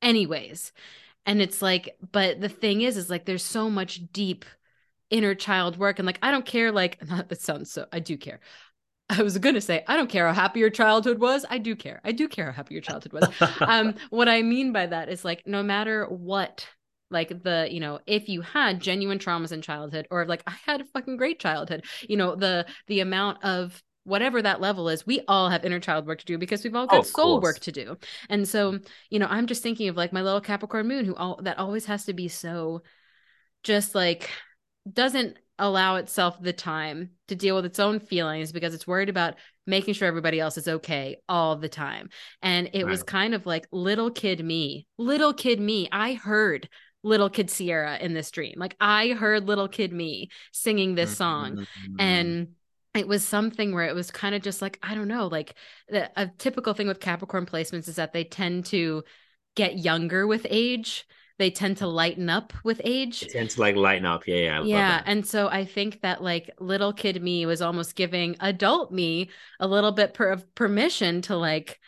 anyways. 0.00 0.72
And 1.26 1.40
it's 1.40 1.62
like, 1.62 1.96
but 2.10 2.40
the 2.40 2.48
thing 2.48 2.82
is, 2.82 2.96
is 2.96 3.10
like 3.10 3.24
there's 3.24 3.44
so 3.44 3.70
much 3.70 4.00
deep 4.12 4.44
inner 5.10 5.34
child 5.34 5.76
work. 5.76 5.98
And 5.98 6.06
like, 6.06 6.18
I 6.22 6.30
don't 6.30 6.46
care, 6.46 6.72
like, 6.72 6.98
that 7.28 7.40
sounds 7.40 7.70
so, 7.70 7.86
I 7.92 8.00
do 8.00 8.16
care. 8.16 8.40
I 9.08 9.22
was 9.22 9.36
going 9.38 9.54
to 9.54 9.60
say, 9.60 9.84
I 9.86 9.96
don't 9.96 10.08
care 10.08 10.26
how 10.26 10.32
happy 10.32 10.60
your 10.60 10.70
childhood 10.70 11.20
was. 11.20 11.44
I 11.50 11.58
do 11.58 11.76
care. 11.76 12.00
I 12.02 12.12
do 12.12 12.28
care 12.28 12.46
how 12.46 12.52
happy 12.52 12.74
your 12.74 12.82
childhood 12.82 13.12
was. 13.12 13.28
um, 13.60 13.94
what 14.10 14.28
I 14.28 14.42
mean 14.42 14.72
by 14.72 14.86
that 14.86 15.08
is 15.08 15.24
like, 15.24 15.46
no 15.46 15.62
matter 15.62 16.06
what 16.06 16.66
like 17.12 17.42
the 17.42 17.68
you 17.70 17.80
know 17.80 18.00
if 18.06 18.28
you 18.28 18.40
had 18.40 18.80
genuine 18.80 19.18
traumas 19.18 19.52
in 19.52 19.62
childhood 19.62 20.06
or 20.10 20.26
like 20.26 20.42
i 20.46 20.54
had 20.66 20.80
a 20.80 20.84
fucking 20.86 21.16
great 21.16 21.38
childhood 21.38 21.84
you 22.08 22.16
know 22.16 22.34
the 22.34 22.66
the 22.86 23.00
amount 23.00 23.42
of 23.44 23.82
whatever 24.04 24.42
that 24.42 24.60
level 24.60 24.88
is 24.88 25.06
we 25.06 25.20
all 25.28 25.48
have 25.48 25.64
inner 25.64 25.78
child 25.78 26.06
work 26.06 26.18
to 26.18 26.26
do 26.26 26.36
because 26.36 26.64
we've 26.64 26.74
all 26.74 26.86
got 26.86 27.00
oh, 27.00 27.02
soul 27.02 27.40
course. 27.40 27.54
work 27.54 27.60
to 27.60 27.70
do 27.70 27.96
and 28.28 28.48
so 28.48 28.78
you 29.10 29.18
know 29.18 29.28
i'm 29.30 29.46
just 29.46 29.62
thinking 29.62 29.88
of 29.88 29.96
like 29.96 30.12
my 30.12 30.22
little 30.22 30.40
capricorn 30.40 30.88
moon 30.88 31.04
who 31.04 31.14
all 31.14 31.40
that 31.42 31.58
always 31.58 31.86
has 31.86 32.04
to 32.04 32.12
be 32.12 32.26
so 32.26 32.82
just 33.62 33.94
like 33.94 34.28
doesn't 34.90 35.36
allow 35.58 35.96
itself 35.96 36.36
the 36.40 36.52
time 36.52 37.10
to 37.28 37.36
deal 37.36 37.54
with 37.54 37.64
its 37.64 37.78
own 37.78 38.00
feelings 38.00 38.50
because 38.50 38.74
it's 38.74 38.86
worried 38.86 39.08
about 39.08 39.34
making 39.66 39.94
sure 39.94 40.08
everybody 40.08 40.40
else 40.40 40.58
is 40.58 40.66
okay 40.66 41.16
all 41.28 41.56
the 41.56 41.68
time. 41.68 42.08
And 42.42 42.70
it 42.72 42.84
right. 42.84 42.90
was 42.90 43.02
kind 43.02 43.34
of 43.34 43.46
like 43.46 43.66
little 43.70 44.10
kid 44.10 44.44
me, 44.44 44.86
little 44.98 45.32
kid 45.32 45.60
me. 45.60 45.88
I 45.92 46.14
heard 46.14 46.68
little 47.02 47.30
kid 47.30 47.48
Ciera 47.48 48.00
in 48.00 48.14
this 48.14 48.30
dream. 48.30 48.54
Like 48.56 48.76
I 48.80 49.10
heard 49.10 49.46
little 49.46 49.68
kid 49.68 49.92
me 49.92 50.30
singing 50.52 50.94
this 50.94 51.16
song 51.16 51.56
mm-hmm. 51.56 51.96
and 51.98 52.48
it 52.94 53.08
was 53.08 53.26
something 53.26 53.74
where 53.74 53.86
it 53.86 53.94
was 53.94 54.10
kind 54.10 54.34
of 54.34 54.42
just 54.42 54.62
like 54.62 54.78
I 54.82 54.94
don't 54.94 55.08
know, 55.08 55.26
like 55.26 55.54
the, 55.88 56.10
a 56.16 56.28
typical 56.38 56.74
thing 56.74 56.88
with 56.88 57.00
Capricorn 57.00 57.46
placements 57.46 57.88
is 57.88 57.96
that 57.96 58.12
they 58.12 58.24
tend 58.24 58.66
to 58.66 59.04
get 59.54 59.78
younger 59.78 60.26
with 60.26 60.46
age. 60.48 61.06
They 61.38 61.50
tend 61.50 61.78
to 61.78 61.86
lighten 61.86 62.28
up 62.28 62.52
with 62.62 62.80
age. 62.84 63.20
They 63.20 63.26
tend 63.28 63.50
to 63.50 63.60
like 63.60 63.74
lighten 63.74 64.06
up. 64.06 64.26
Yeah, 64.26 64.36
yeah. 64.36 64.62
yeah. 64.62 65.02
And 65.06 65.26
so 65.26 65.48
I 65.48 65.64
think 65.64 66.02
that 66.02 66.22
like 66.22 66.50
little 66.60 66.92
kid 66.92 67.20
me 67.22 67.46
was 67.46 67.62
almost 67.62 67.96
giving 67.96 68.36
adult 68.40 68.92
me 68.92 69.30
a 69.58 69.66
little 69.66 69.92
bit 69.92 70.14
per- 70.14 70.30
of 70.30 70.54
permission 70.54 71.22
to 71.22 71.36
like 71.36 71.80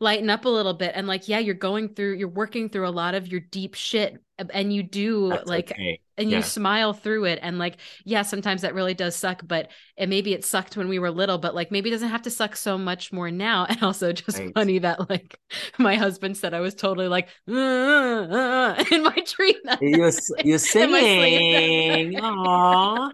lighten 0.00 0.30
up 0.30 0.44
a 0.44 0.48
little 0.48 0.74
bit 0.74 0.92
and 0.94 1.08
like 1.08 1.26
yeah 1.26 1.40
you're 1.40 1.56
going 1.56 1.88
through 1.88 2.14
you're 2.14 2.28
working 2.28 2.68
through 2.68 2.86
a 2.86 2.90
lot 2.90 3.16
of 3.16 3.26
your 3.26 3.40
deep 3.40 3.74
shit 3.74 4.22
and 4.52 4.72
you 4.72 4.82
do 4.82 5.30
That's 5.30 5.48
like 5.48 5.72
okay. 5.72 6.00
and 6.16 6.30
yeah. 6.30 6.38
you 6.38 6.42
smile 6.42 6.92
through 6.92 7.24
it 7.24 7.38
and 7.42 7.58
like 7.58 7.76
yeah 8.04 8.22
sometimes 8.22 8.62
that 8.62 8.74
really 8.74 8.94
does 8.94 9.16
suck 9.16 9.42
but 9.46 9.70
it 9.96 10.08
maybe 10.08 10.32
it 10.32 10.44
sucked 10.44 10.76
when 10.76 10.88
we 10.88 10.98
were 10.98 11.10
little 11.10 11.38
but 11.38 11.54
like 11.54 11.70
maybe 11.70 11.90
it 11.90 11.92
doesn't 11.92 12.08
have 12.08 12.22
to 12.22 12.30
suck 12.30 12.54
so 12.54 12.78
much 12.78 13.12
more 13.12 13.30
now 13.30 13.64
and 13.68 13.82
also 13.82 14.12
just 14.12 14.38
right. 14.38 14.54
funny 14.54 14.78
that 14.78 15.10
like 15.10 15.38
my 15.78 15.96
husband 15.96 16.36
said 16.36 16.54
i 16.54 16.60
was 16.60 16.74
totally 16.74 17.08
like 17.08 17.28
uh, 17.48 17.52
uh, 17.54 18.84
in 18.92 19.02
my 19.02 19.24
dream 19.26 19.56
you're, 19.80 20.12
you're 20.44 20.58
singing 20.58 22.14
Aww. 22.14 23.10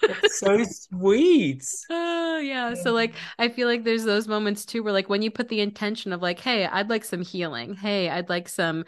That's 0.00 0.40
so 0.40 0.64
sweet 0.64 1.64
oh 1.90 2.38
yeah 2.38 2.74
so 2.74 2.92
like 2.92 3.14
i 3.38 3.48
feel 3.48 3.68
like 3.68 3.84
there's 3.84 4.04
those 4.04 4.28
moments 4.28 4.64
too 4.64 4.82
where 4.82 4.92
like 4.92 5.08
when 5.08 5.22
you 5.22 5.30
put 5.30 5.48
the 5.48 5.60
intention 5.60 6.12
of 6.12 6.22
like 6.22 6.40
hey 6.40 6.66
i'd 6.66 6.90
like 6.90 7.04
some 7.04 7.22
healing 7.22 7.74
hey 7.74 8.08
i'd 8.08 8.28
like 8.28 8.48
some 8.48 8.84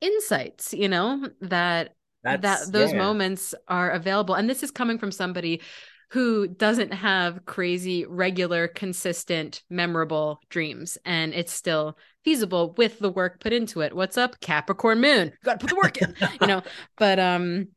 insights 0.00 0.72
you 0.74 0.88
know 0.88 1.28
that 1.40 1.94
That's, 2.22 2.42
that 2.42 2.72
those 2.72 2.92
yeah. 2.92 2.98
moments 2.98 3.54
are 3.68 3.90
available 3.90 4.34
and 4.34 4.48
this 4.48 4.62
is 4.62 4.70
coming 4.70 4.98
from 4.98 5.10
somebody 5.10 5.62
who 6.10 6.46
doesn't 6.46 6.92
have 6.94 7.44
crazy 7.46 8.04
regular 8.06 8.68
consistent 8.68 9.62
memorable 9.68 10.40
dreams 10.50 10.98
and 11.04 11.34
it's 11.34 11.52
still 11.52 11.98
feasible 12.24 12.74
with 12.76 12.98
the 12.98 13.10
work 13.10 13.40
put 13.40 13.52
into 13.52 13.80
it 13.80 13.94
what's 13.94 14.16
up 14.16 14.38
capricorn 14.40 15.00
moon 15.00 15.26
you 15.28 15.32
gotta 15.44 15.58
put 15.58 15.70
the 15.70 15.76
work 15.76 15.96
in 15.98 16.14
you 16.40 16.46
know 16.46 16.62
but 16.96 17.18
um 17.18 17.68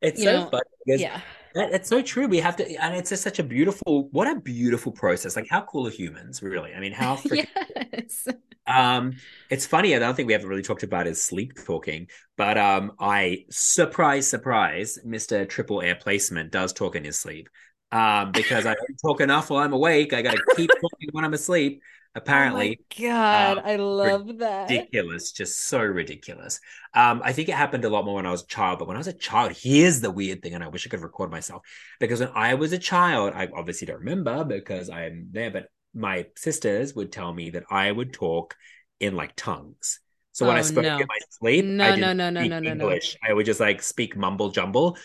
It's 0.00 0.22
so 0.22 0.32
know, 0.32 0.48
funny 0.50 0.62
because 0.84 1.00
yeah. 1.00 1.20
That, 1.54 1.72
that's 1.72 1.88
so 1.88 2.02
true. 2.02 2.26
We 2.26 2.38
have 2.38 2.56
to, 2.56 2.74
and 2.82 2.94
it's 2.94 3.10
just 3.10 3.22
such 3.22 3.38
a 3.38 3.42
beautiful, 3.42 4.08
what 4.10 4.28
a 4.28 4.40
beautiful 4.40 4.92
process. 4.92 5.36
Like, 5.36 5.48
how 5.48 5.62
cool 5.62 5.86
are 5.86 5.90
humans, 5.90 6.42
really? 6.42 6.74
I 6.74 6.80
mean, 6.80 6.92
how 6.92 7.16
freaking 7.28 7.46
yes. 7.92 8.28
Um, 8.66 9.14
it's 9.50 9.66
funny. 9.66 9.94
I 9.94 9.98
don't 9.98 10.14
think 10.14 10.28
we 10.28 10.32
haven't 10.32 10.48
really 10.48 10.62
talked 10.62 10.82
about 10.82 11.06
is 11.06 11.22
sleep 11.22 11.52
talking, 11.64 12.08
but 12.36 12.56
um, 12.58 12.92
I 12.98 13.44
surprise, 13.50 14.28
surprise, 14.28 14.98
Mister 15.04 15.44
Triple 15.44 15.82
Air 15.82 15.96
Placement 15.96 16.52
does 16.52 16.72
talk 16.72 16.96
in 16.96 17.04
his 17.04 17.18
sleep. 17.18 17.48
Um, 17.90 18.32
because 18.32 18.64
I 18.64 18.72
don't 18.72 18.96
talk 19.04 19.20
enough 19.20 19.50
while 19.50 19.62
I'm 19.62 19.74
awake. 19.74 20.14
I 20.14 20.22
got 20.22 20.34
to 20.34 20.42
keep 20.56 20.70
talking 20.80 21.08
when 21.12 21.26
I'm 21.26 21.34
asleep. 21.34 21.82
Apparently, 22.14 22.76
Oh 22.76 22.76
God, 22.98 23.56
um, 23.56 23.62
I 23.64 23.76
love 23.76 24.38
that. 24.38 24.88
ridiculous, 24.92 25.32
just 25.32 25.60
so 25.66 25.80
ridiculous. 25.82 26.60
Um, 26.94 27.20
I 27.24 27.32
think 27.32 27.48
it 27.48 27.54
happened 27.54 27.84
a 27.84 27.88
lot 27.88 28.04
more 28.04 28.14
when 28.16 28.26
I 28.26 28.30
was 28.30 28.42
a 28.42 28.46
child, 28.46 28.78
but 28.78 28.88
when 28.88 28.96
I 28.96 29.00
was 29.00 29.06
a 29.08 29.12
child, 29.12 29.52
here's 29.52 30.00
the 30.00 30.10
weird 30.10 30.42
thing, 30.42 30.54
and 30.54 30.62
I 30.64 30.68
wish 30.68 30.86
I 30.86 30.90
could 30.90 31.00
record 31.02 31.30
myself 31.30 31.62
because 32.00 32.20
when 32.20 32.30
I 32.34 32.54
was 32.54 32.72
a 32.72 32.78
child, 32.78 33.32
I 33.34 33.48
obviously 33.54 33.86
don't 33.86 33.98
remember 34.00 34.44
because 34.44 34.88
I'm 34.90 35.28
there, 35.32 35.50
but 35.50 35.66
my 35.94 36.26
sisters 36.36 36.94
would 36.94 37.12
tell 37.12 37.32
me 37.32 37.50
that 37.50 37.64
I 37.70 37.90
would 37.92 38.12
talk 38.12 38.54
in 39.00 39.16
like 39.16 39.34
tongues. 39.36 40.00
So 40.32 40.46
when 40.46 40.56
I 40.56 40.62
Oh 40.62 40.62
spoke 40.62 40.86
no. 40.86 40.98
in 40.98 41.06
my 41.08 41.18
sleep, 41.30 41.74
No, 41.78 41.84
I 41.84 41.92
no, 41.96 42.12
didn't 42.12 42.14
no, 42.14 42.30
no, 42.30 42.46
speak 42.46 42.58
no, 42.60 42.60
no, 42.60 42.74
no. 42.74 42.98
English. 43.00 43.16
I 43.28 43.32
would 43.32 43.46
just 43.46 43.60
like 43.60 43.82
speak 43.82 44.16
mumble 44.16 44.50
jumble, 44.50 44.96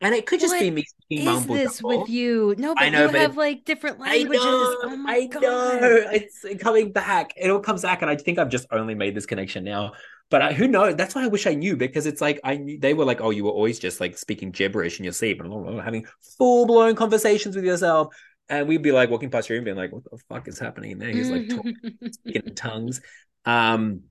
and 0.00 0.14
it 0.14 0.26
could 0.26 0.40
just 0.40 0.58
What 0.58 0.58
be 0.58 0.70
me 0.70 0.84
is 1.14 1.48
this 1.48 1.82
with 1.82 2.08
you? 2.08 2.54
No, 2.58 2.74
but 2.76 2.90
know, 2.90 3.08
you 3.08 3.10
but 3.10 3.20
have 3.20 3.36
it, 3.36 3.36
like 3.36 3.64
different 3.64 3.98
languages. 3.98 4.76
I 4.82 4.86
know, 4.86 4.92
Oh 4.92 4.96
my 4.96 5.16
I 5.22 5.26
God. 5.26 5.80
know. 5.80 5.96
It's 6.12 6.44
coming 6.60 6.92
back. 6.92 7.32
It 7.36 7.50
all 7.50 7.60
comes 7.60 7.82
back, 7.82 8.02
and 8.02 8.10
I 8.10 8.16
think 8.16 8.38
I've 8.38 8.48
just 8.48 8.66
only 8.72 8.94
made 8.94 9.14
this 9.14 9.26
connection 9.26 9.64
now. 9.64 9.92
But 10.30 10.42
I, 10.42 10.52
who 10.52 10.68
knows? 10.68 10.94
That's 10.96 11.14
why 11.14 11.24
I 11.24 11.28
wish 11.28 11.46
I 11.46 11.54
knew 11.54 11.76
because 11.76 12.06
it's 12.06 12.20
like 12.20 12.40
I 12.44 12.56
knew 12.56 12.78
they 12.78 12.94
were 12.94 13.04
like, 13.04 13.20
oh, 13.20 13.30
you 13.30 13.44
were 13.44 13.50
always 13.50 13.78
just 13.78 14.00
like 14.00 14.16
speaking 14.16 14.50
gibberish 14.52 14.98
in 14.98 15.04
your 15.04 15.12
sleep 15.12 15.40
and 15.40 15.80
having 15.80 16.06
full 16.38 16.66
blown 16.66 16.94
conversations 16.94 17.56
with 17.56 17.64
yourself. 17.64 18.14
And 18.48 18.68
we'd 18.68 18.82
be 18.82 18.92
like 18.92 19.10
walking 19.10 19.30
past 19.30 19.48
your 19.48 19.58
room, 19.58 19.64
being 19.64 19.76
like, 19.76 19.92
"What 19.92 20.04
the 20.04 20.18
fuck 20.28 20.48
is 20.48 20.58
happening?" 20.58 20.92
And 20.92 21.00
then 21.00 21.14
he's 21.14 21.30
like 21.30 21.48
talking, 21.48 21.74
speaking 22.10 22.42
in 22.46 22.54
tongues. 22.54 23.00
Um, 23.44 24.02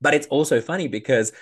but 0.00 0.14
it's 0.14 0.26
also 0.28 0.60
funny 0.60 0.88
because 0.88 1.32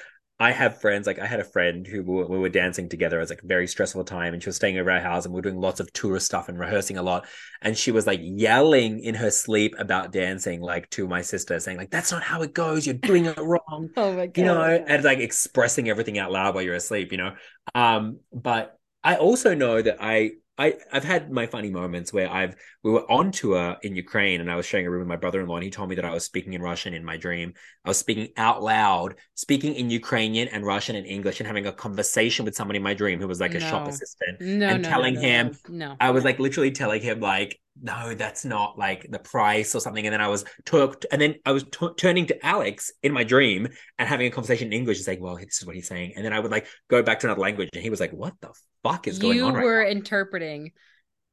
I 0.41 0.51
have 0.51 0.81
friends, 0.81 1.07
like 1.07 1.21
I 1.21 1.27
had 1.27 1.39
a 1.39 1.45
friend 1.45 1.87
who 1.87 2.03
we 2.03 2.15
were, 2.15 2.27
we 2.27 2.39
were 2.39 2.49
dancing 2.49 2.89
together. 2.89 3.19
It 3.19 3.21
was 3.21 3.31
like 3.31 3.45
a 3.45 3.47
very 3.47 3.69
stressful 3.69 4.05
time, 4.05 4.35
and 4.35 4.43
she 4.43 4.49
was 4.49 4.57
staying 4.57 4.79
over 4.79 4.91
our 4.91 5.01
house, 5.01 5.25
and 5.25 5.33
we 5.33 5.39
were 5.39 5.43
doing 5.43 5.61
lots 5.61 5.79
of 5.79 5.93
tourist 5.93 6.27
stuff 6.27 6.49
and 6.49 6.59
rehearsing 6.59 6.97
a 6.97 7.03
lot. 7.03 7.27
And 7.63 7.79
she 7.79 7.93
was 7.93 8.07
like 8.07 8.19
yelling 8.23 8.99
in 8.99 9.15
her 9.15 9.31
sleep 9.31 9.77
about 9.79 10.11
dancing, 10.13 10.61
like 10.61 10.91
to 10.91 11.07
my 11.07 11.23
sister, 11.23 11.61
saying 11.61 11.79
like, 11.79 11.91
"That's 11.91 12.11
not 12.11 12.25
how 12.25 12.43
it 12.43 12.53
goes. 12.53 12.85
You're 12.85 12.95
doing 12.97 13.27
it 13.27 13.39
wrong." 13.39 13.91
Oh 13.97 14.13
my 14.13 14.27
God. 14.27 14.37
you 14.37 14.45
know, 14.45 14.61
and 14.63 15.05
like 15.05 15.19
expressing 15.21 15.89
everything 15.89 16.19
out 16.19 16.33
loud 16.33 16.55
while 16.55 16.65
you're 16.65 16.75
asleep, 16.75 17.13
you 17.13 17.19
know. 17.19 17.35
Um, 17.75 18.19
but 18.33 18.77
I 19.05 19.17
also 19.17 19.55
know 19.55 19.81
that 19.81 19.99
I 20.01 20.33
I 20.57 20.75
I've 20.93 21.05
had 21.05 21.31
my 21.33 21.47
funny 21.47 21.71
moments 21.71 22.13
where 22.13 22.31
I've 22.31 22.55
we 22.85 22.93
were 22.93 23.11
on 23.11 23.33
tour 23.33 23.77
in 23.83 23.97
Ukraine 23.97 24.41
and 24.41 24.51
I 24.51 24.57
was 24.57 24.67
sharing 24.67 24.87
a 24.87 24.91
room 24.91 25.01
with 25.01 25.09
my 25.09 25.17
brother-in-law 25.17 25.57
and 25.57 25.65
he 25.65 25.71
told 25.71 25.89
me 25.89 25.97
that 25.97 26.05
I 26.05 26.13
was 26.13 26.25
speaking 26.25 26.53
in 26.53 26.63
Russian 26.63 26.95
in 26.95 27.05
my 27.05 27.17
dream. 27.17 27.55
I 27.85 27.89
was 27.89 27.99
speaking 27.99 28.29
out 28.37 28.63
loud, 28.63 29.17
speaking 29.35 29.75
in 29.75 29.91
Ukrainian 29.91 30.49
and 30.49 30.65
Russian 30.65 30.95
and 30.97 31.07
English 31.07 31.41
and 31.41 31.47
having 31.47 31.67
a 31.67 31.73
conversation 31.73 32.45
with 32.45 32.55
someone 32.55 32.77
in 32.77 32.83
my 32.83 32.95
dream 32.95 33.19
who 33.21 33.27
was 33.29 33.41
like 33.41 33.55
a 33.55 33.61
shop 33.61 33.89
assistant 33.89 34.41
No, 34.41 34.69
and 34.69 34.79
no, 34.79 34.89
telling 34.89 35.15
no, 35.15 35.21
no, 35.21 35.29
him 35.29 35.51
no, 35.69 35.77
no. 35.87 36.01
I 36.01 36.11
was 36.11 36.25
like 36.25 36.39
literally 36.39 36.71
telling 36.71 37.03
him 37.03 37.21
like, 37.21 37.59
no, 37.81 38.15
that's 38.15 38.45
not 38.45 38.79
like 38.79 39.11
the 39.11 39.19
price 39.19 39.75
or 39.75 39.81
something. 39.81 40.07
And 40.07 40.13
then 40.13 40.21
I 40.21 40.29
was 40.29 40.45
talked, 40.65 41.07
and 41.11 41.21
then 41.21 41.37
I 41.45 41.53
was 41.53 41.65
t- 41.65 41.89
turning 41.97 42.27
to 42.27 42.47
Alex 42.47 42.93
in 43.03 43.13
my 43.13 43.25
dream 43.25 43.69
and 43.99 44.09
having 44.09 44.27
a 44.27 44.31
conversation 44.31 44.69
in 44.69 44.73
English 44.73 44.99
and 44.99 45.05
saying, 45.05 45.21
well, 45.21 45.37
this 45.37 45.59
is 45.61 45.67
what 45.67 45.75
he's 45.75 45.89
saying. 45.89 46.13
And 46.17 46.25
then 46.25 46.33
I 46.33 46.41
would 46.41 46.51
like 46.51 46.67
go 46.89 47.03
back 47.03 47.21
to 47.21 47.27
another 47.27 47.41
language, 47.41 47.71
and 47.75 47.83
he 47.83 47.91
was 47.91 48.01
like, 48.01 48.13
what 48.13 48.35
the 48.41 48.53
fuck 48.83 49.09
is 49.09 49.19
going 49.19 49.39
you 49.39 49.45
on 49.45 49.55
right 49.55 49.65
were 49.65 49.85
now? 49.85 49.91
interpreting 49.91 50.73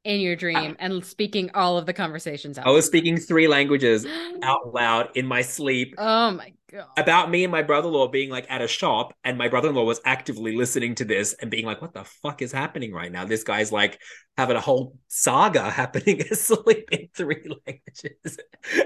in 0.04 0.20
your 0.20 0.36
uh, 0.54 0.60
dream 0.60 0.76
and 0.78 1.04
speaking 1.04 1.50
all 1.54 1.78
of 1.78 1.86
the 1.86 1.92
conversations 1.92 2.58
out. 2.58 2.66
I 2.66 2.70
was 2.70 2.86
speaking 2.86 3.18
three 3.18 3.48
languages 3.48 4.06
out 4.42 4.72
loud 4.72 5.10
in 5.14 5.26
my 5.26 5.42
sleep 5.42 5.96
Oh 5.96 6.30
my 6.32 6.52
God. 6.72 6.86
about 6.96 7.30
me 7.30 7.44
and 7.44 7.52
my 7.52 7.62
brother-in-law 7.62 8.08
being 8.08 8.30
like 8.30 8.46
at 8.48 8.62
a 8.62 8.68
shop 8.68 9.14
and 9.24 9.36
my 9.38 9.48
brother-in-law 9.48 9.84
was 9.84 10.00
actively 10.04 10.56
listening 10.56 10.94
to 10.96 11.04
this 11.04 11.34
and 11.34 11.50
being 11.50 11.66
like 11.66 11.82
what 11.82 11.92
the 11.92 12.04
fuck 12.04 12.42
is 12.42 12.52
happening 12.52 12.92
right 12.92 13.12
now 13.12 13.24
this 13.24 13.44
guy's 13.44 13.70
like 13.70 14.00
having 14.36 14.56
a 14.56 14.60
whole 14.60 14.96
saga 15.08 15.70
happening 15.70 16.22
asleep 16.30 16.88
in 16.90 17.08
three 17.14 17.44
languages 17.66 18.38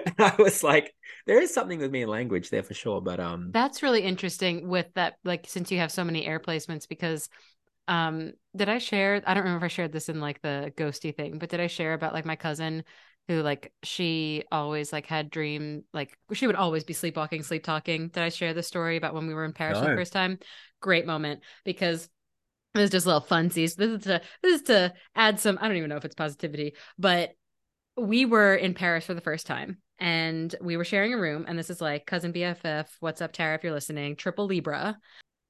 and 0.07 0.15
i 0.19 0.35
was 0.39 0.63
like 0.63 0.93
there 1.27 1.41
is 1.41 1.55
something 1.55 1.79
with 1.79 1.91
me 1.91 2.03
in 2.03 2.09
language 2.09 2.51
there 2.51 2.63
for 2.63 2.75
sure 2.75 3.01
but 3.01 3.21
um 3.21 3.51
That's 3.53 3.83
really 3.83 4.03
interesting 4.03 4.69
with 4.69 4.87
that, 4.95 5.15
like, 5.25 5.47
since 5.49 5.71
you 5.71 5.79
have 5.79 5.93
so 5.93 6.05
many 6.05 6.27
air 6.27 6.41
placements, 6.41 6.89
because 6.89 7.29
um, 7.89 8.33
did 8.55 8.69
I 8.69 8.79
share? 8.79 9.23
I 9.27 9.35
don't 9.35 9.45
remember 9.45 9.65
if 9.65 9.71
I 9.71 9.75
shared 9.75 9.93
this 9.93 10.09
in 10.09 10.21
like 10.21 10.43
the 10.43 10.73
ghosty 10.77 11.17
thing, 11.17 11.39
but 11.39 11.49
did 11.49 11.61
I 11.61 11.69
share 11.69 11.95
about 11.95 12.13
like 12.13 12.25
my 12.25 12.37
cousin 12.37 12.85
who 13.29 13.43
like 13.43 13.73
she 13.83 14.45
always 14.53 14.93
like 14.93 15.07
had 15.07 15.31
dream 15.31 15.83
like 15.93 16.17
she 16.33 16.47
would 16.47 16.57
always 16.57 16.85
be 16.85 16.93
sleepwalking, 16.93 17.43
sleep 17.43 17.65
talking. 17.65 18.09
Did 18.09 18.23
I 18.23 18.29
share 18.29 18.55
the 18.55 18.63
story 18.63 18.97
about 18.97 19.15
when 19.15 19.27
we 19.27 19.35
were 19.35 19.45
in 19.45 19.53
Paris 19.53 19.79
for 19.79 19.85
the 19.87 19.97
first 19.97 20.13
time? 20.13 20.39
Great 20.81 21.07
moment 21.07 21.41
because 21.65 22.09
it 22.75 22.79
was 22.79 22.91
just 22.91 23.07
a 23.07 23.09
little 23.09 23.27
funsies. 23.27 23.75
This 23.75 23.91
is 23.91 24.03
to 24.05 24.21
this 24.43 24.61
is 24.61 24.63
to 24.67 24.95
add 25.15 25.41
some. 25.41 25.59
I 25.61 25.67
don't 25.67 25.77
even 25.77 25.91
know 25.91 25.97
if 25.97 26.05
it's 26.05 26.15
positivity, 26.15 26.75
but 26.99 27.31
we 27.97 28.27
were 28.27 28.55
in 28.55 28.75
Paris 28.75 29.07
for 29.07 29.15
the 29.15 29.21
first 29.21 29.47
time 29.47 29.79
and 29.99 30.55
we 30.61 30.77
were 30.77 30.85
sharing 30.85 31.15
a 31.15 31.19
room. 31.19 31.47
And 31.49 31.59
this 31.59 31.71
is 31.71 31.81
like 31.81 32.07
cousin 32.07 32.33
BFF. 32.33 32.89
What's 33.01 33.23
up, 33.23 33.33
Tara? 33.33 33.55
If 33.55 33.65
you're 33.65 33.73
listening, 33.73 34.17
triple 34.17 34.47
Libra. 34.47 34.99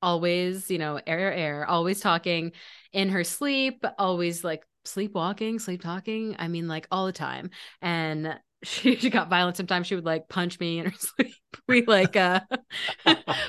Always, 0.02 0.70
you 0.70 0.78
know, 0.78 1.00
air, 1.06 1.32
air, 1.32 1.66
always 1.66 2.00
talking 2.00 2.52
in 2.92 3.08
her 3.08 3.24
sleep, 3.24 3.84
always 3.98 4.44
like 4.44 4.62
sleepwalking, 4.86 5.58
sleep 5.58 5.82
talking. 5.82 6.36
I 6.38 6.48
mean, 6.48 6.68
like 6.68 6.86
all 6.90 7.06
the 7.06 7.12
time. 7.12 7.50
And 7.82 8.38
she, 8.62 8.96
she 8.96 9.10
got 9.10 9.30
violent 9.30 9.56
sometimes. 9.56 9.86
She 9.86 9.94
would 9.94 10.04
like 10.04 10.28
punch 10.28 10.58
me 10.60 10.78
in 10.78 10.86
her 10.86 10.92
sleep. 10.98 11.34
We 11.68 11.84
like, 11.84 12.16
uh, 12.16 12.40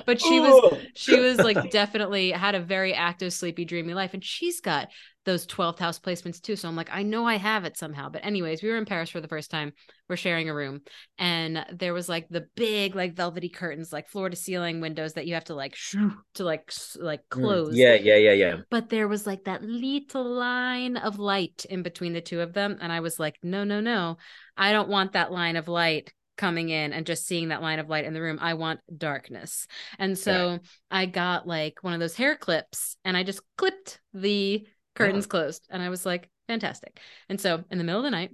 but 0.06 0.22
she 0.22 0.40
was 0.40 0.80
she 0.96 1.20
was 1.20 1.38
like 1.38 1.70
definitely 1.72 2.32
had 2.32 2.56
a 2.56 2.60
very 2.60 2.94
active 2.94 3.34
sleepy 3.34 3.66
dreamy 3.66 3.94
life 3.94 4.14
and 4.14 4.24
she's 4.24 4.62
got 4.62 4.90
those 5.26 5.46
12th 5.46 5.78
house 5.78 6.00
placements 6.00 6.42
too 6.42 6.56
so 6.56 6.70
i'm 6.70 6.76
like 6.78 6.90
i 6.90 7.04
know 7.04 7.26
i 7.26 7.36
have 7.36 7.66
it 7.66 7.78
somehow. 7.78 8.10
But 8.10 8.26
anyways 8.26 8.64
we 8.64 8.70
were 8.70 8.78
in 8.78 8.86
paris 8.86 9.10
for 9.10 9.22
the 9.22 9.28
first 9.28 9.52
time. 9.52 9.74
We're 10.10 10.16
sharing 10.16 10.50
a 10.50 10.54
room 10.54 10.84
and 11.20 11.66
there 11.74 11.94
was 11.94 12.08
like 12.08 12.30
the 12.30 12.48
big 12.56 12.96
like 12.96 13.14
velvety 13.14 13.50
curtains 13.50 13.92
like 13.92 14.08
floor 14.08 14.30
to 14.30 14.38
ceiling 14.38 14.80
windows 14.80 15.14
that 15.14 15.28
you 15.28 15.34
have 15.34 15.44
to 15.46 15.56
like 15.56 15.76
shoo, 15.76 16.14
to 16.36 16.46
like 16.46 16.72
like 16.98 17.28
close. 17.30 17.74
Mm, 17.74 17.78
yeah 17.78 17.94
yeah 17.96 18.16
yeah 18.16 18.32
yeah. 18.32 18.56
But 18.70 18.88
there 18.88 19.10
was 19.10 19.28
like 19.28 19.44
that 19.44 19.64
little 19.64 20.24
line 20.24 20.96
of 20.96 21.20
light 21.20 21.66
in 21.70 21.84
between 21.84 22.14
the 22.14 22.22
two 22.22 22.40
of 22.40 22.54
them 22.54 22.78
and 22.80 22.94
i 22.94 23.02
was 23.02 23.20
like 23.20 23.38
no 23.44 23.66
no 23.66 23.82
no. 23.82 24.18
I 24.58 24.72
don't 24.72 24.90
want 24.90 25.12
that 25.12 25.32
line 25.32 25.56
of 25.56 25.68
light 25.68 26.12
coming 26.38 26.70
in 26.70 26.94
and 26.94 27.06
just 27.06 27.26
seeing 27.26 27.50
that 27.50 27.62
line 27.62 27.80
of 27.80 27.90
light 27.90 28.06
in 28.06 28.14
the 28.14 28.22
room 28.22 28.38
i 28.42 28.54
want 28.54 28.80
darkness 28.98 29.68
and 30.00 30.18
so 30.18 30.60
i 30.92 31.06
got 31.06 31.48
like 31.48 31.80
one 31.82 31.94
of 31.94 32.00
those 32.00 32.16
hair 32.16 32.36
clips 32.36 32.96
and 33.04 33.18
i 33.18 33.24
just 33.24 33.42
clipped 33.58 34.00
the 34.14 34.66
curtains 34.96 35.26
oh. 35.26 35.30
closed 35.30 35.68
and 35.70 35.82
i 35.82 35.90
was 35.90 36.06
like 36.06 36.30
fantastic 36.48 37.00
and 37.30 37.42
so 37.42 37.64
in 37.70 37.78
the 37.78 37.84
middle 37.84 38.00
of 38.00 38.06
the 38.06 38.12
night 38.12 38.32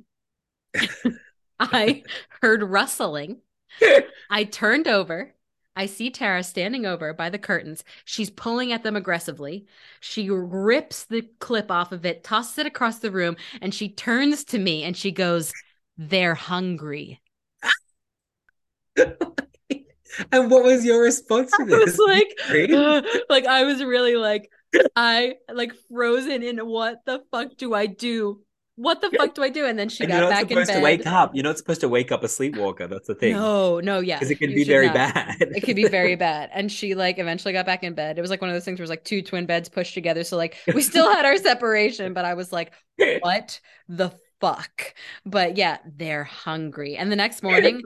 i 1.59 2.03
heard 2.41 2.61
rustling 2.61 3.39
I 4.29 4.43
turned 4.43 4.87
over. 4.87 5.33
I 5.75 5.87
see 5.87 6.11
Tara 6.11 6.43
standing 6.43 6.85
over 6.85 7.13
by 7.13 7.29
the 7.29 7.39
curtains. 7.39 7.83
She's 8.05 8.29
pulling 8.29 8.71
at 8.71 8.83
them 8.83 8.95
aggressively. 8.95 9.65
She 10.01 10.29
rips 10.29 11.05
the 11.05 11.23
clip 11.39 11.71
off 11.71 11.91
of 11.91 12.05
it, 12.05 12.23
tosses 12.23 12.59
it 12.59 12.65
across 12.67 12.99
the 12.99 13.11
room, 13.11 13.37
and 13.61 13.73
she 13.73 13.89
turns 13.89 14.43
to 14.45 14.59
me 14.59 14.83
and 14.83 14.95
she 14.95 15.11
goes, 15.11 15.51
They're 15.97 16.35
hungry. 16.35 17.21
and 20.31 20.51
what 20.51 20.63
was 20.63 20.85
your 20.85 21.01
response 21.01 21.51
to 21.53 21.65
this? 21.65 21.73
I 21.73 21.77
was 21.79 21.97
like, 21.99 23.25
like 23.29 23.45
I 23.45 23.63
was 23.63 23.83
really 23.83 24.15
like, 24.15 24.49
I 24.95 25.35
like 25.51 25.73
frozen 25.89 26.43
in 26.43 26.57
what 26.59 27.05
the 27.05 27.21
fuck 27.31 27.57
do 27.57 27.73
I 27.73 27.85
do? 27.87 28.41
What 28.75 29.01
the 29.01 29.11
fuck 29.11 29.35
do 29.35 29.43
I 29.43 29.49
do? 29.49 29.65
And 29.65 29.77
then 29.77 29.89
she 29.89 30.03
and 30.03 30.11
you're 30.11 30.21
got 30.21 30.29
not 30.29 30.29
back 30.29 30.51
in 30.51 30.63
bed. 30.65 30.77
to 30.77 30.79
wake 30.79 31.05
up 31.05 31.35
you're 31.35 31.43
not 31.43 31.59
supposed 31.59 31.81
to 31.81 31.89
wake 31.89 32.11
up 32.11 32.23
a 32.23 32.27
sleepwalker 32.27 32.87
that's 32.87 33.07
the 33.07 33.13
thing 33.13 33.33
No, 33.33 33.79
no, 33.79 33.99
yeah. 33.99 34.17
because 34.17 34.31
it 34.31 34.39
can 34.39 34.53
be 34.53 34.63
very 34.63 34.89
not. 34.89 34.95
bad 34.95 35.35
it 35.55 35.61
could 35.61 35.75
be 35.75 35.85
very 35.85 36.15
bad. 36.15 36.49
And 36.53 36.71
she 36.71 36.95
like 36.95 37.19
eventually 37.19 37.53
got 37.53 37.65
back 37.67 37.83
in 37.83 37.93
bed. 37.93 38.17
It 38.17 38.21
was 38.21 38.31
like 38.31 38.41
one 38.41 38.49
of 38.49 38.55
those 38.55 38.65
things 38.65 38.79
where 38.79 38.83
it 38.83 38.89
was 38.89 38.89
like 38.89 39.03
two 39.03 39.21
twin 39.21 39.45
beds 39.45 39.69
pushed 39.69 39.93
together. 39.93 40.23
So 40.23 40.37
like 40.37 40.57
we 40.73 40.81
still 40.81 41.11
had 41.11 41.25
our 41.25 41.37
separation, 41.37 42.13
but 42.13 42.25
I 42.25 42.33
was 42.33 42.51
like, 42.51 42.73
what 43.21 43.59
the 43.87 44.11
fuck? 44.41 44.95
But 45.25 45.55
yeah, 45.57 45.77
they're 45.85 46.23
hungry. 46.23 46.95
And 46.97 47.11
the 47.11 47.15
next 47.15 47.43
morning, 47.43 47.83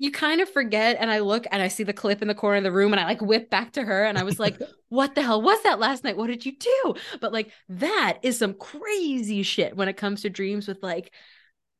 you 0.00 0.10
kind 0.10 0.40
of 0.40 0.48
forget. 0.48 0.96
And 0.98 1.10
I 1.10 1.18
look 1.18 1.46
and 1.52 1.62
I 1.62 1.68
see 1.68 1.84
the 1.84 1.92
clip 1.92 2.22
in 2.22 2.28
the 2.28 2.34
corner 2.34 2.56
of 2.56 2.64
the 2.64 2.72
room 2.72 2.94
and 2.94 2.98
I 2.98 3.04
like 3.04 3.20
whip 3.20 3.50
back 3.50 3.72
to 3.72 3.84
her 3.84 4.04
and 4.04 4.16
I 4.16 4.22
was 4.22 4.40
like, 4.40 4.58
what 4.88 5.14
the 5.14 5.22
hell 5.22 5.42
was 5.42 5.62
that 5.62 5.78
last 5.78 6.04
night? 6.04 6.16
What 6.16 6.28
did 6.28 6.46
you 6.46 6.56
do? 6.56 6.94
But 7.20 7.34
like 7.34 7.52
that 7.68 8.18
is 8.22 8.38
some 8.38 8.54
crazy 8.54 9.42
shit 9.42 9.76
when 9.76 9.88
it 9.88 9.98
comes 9.98 10.22
to 10.22 10.30
dreams 10.30 10.66
with 10.66 10.82
like, 10.82 11.12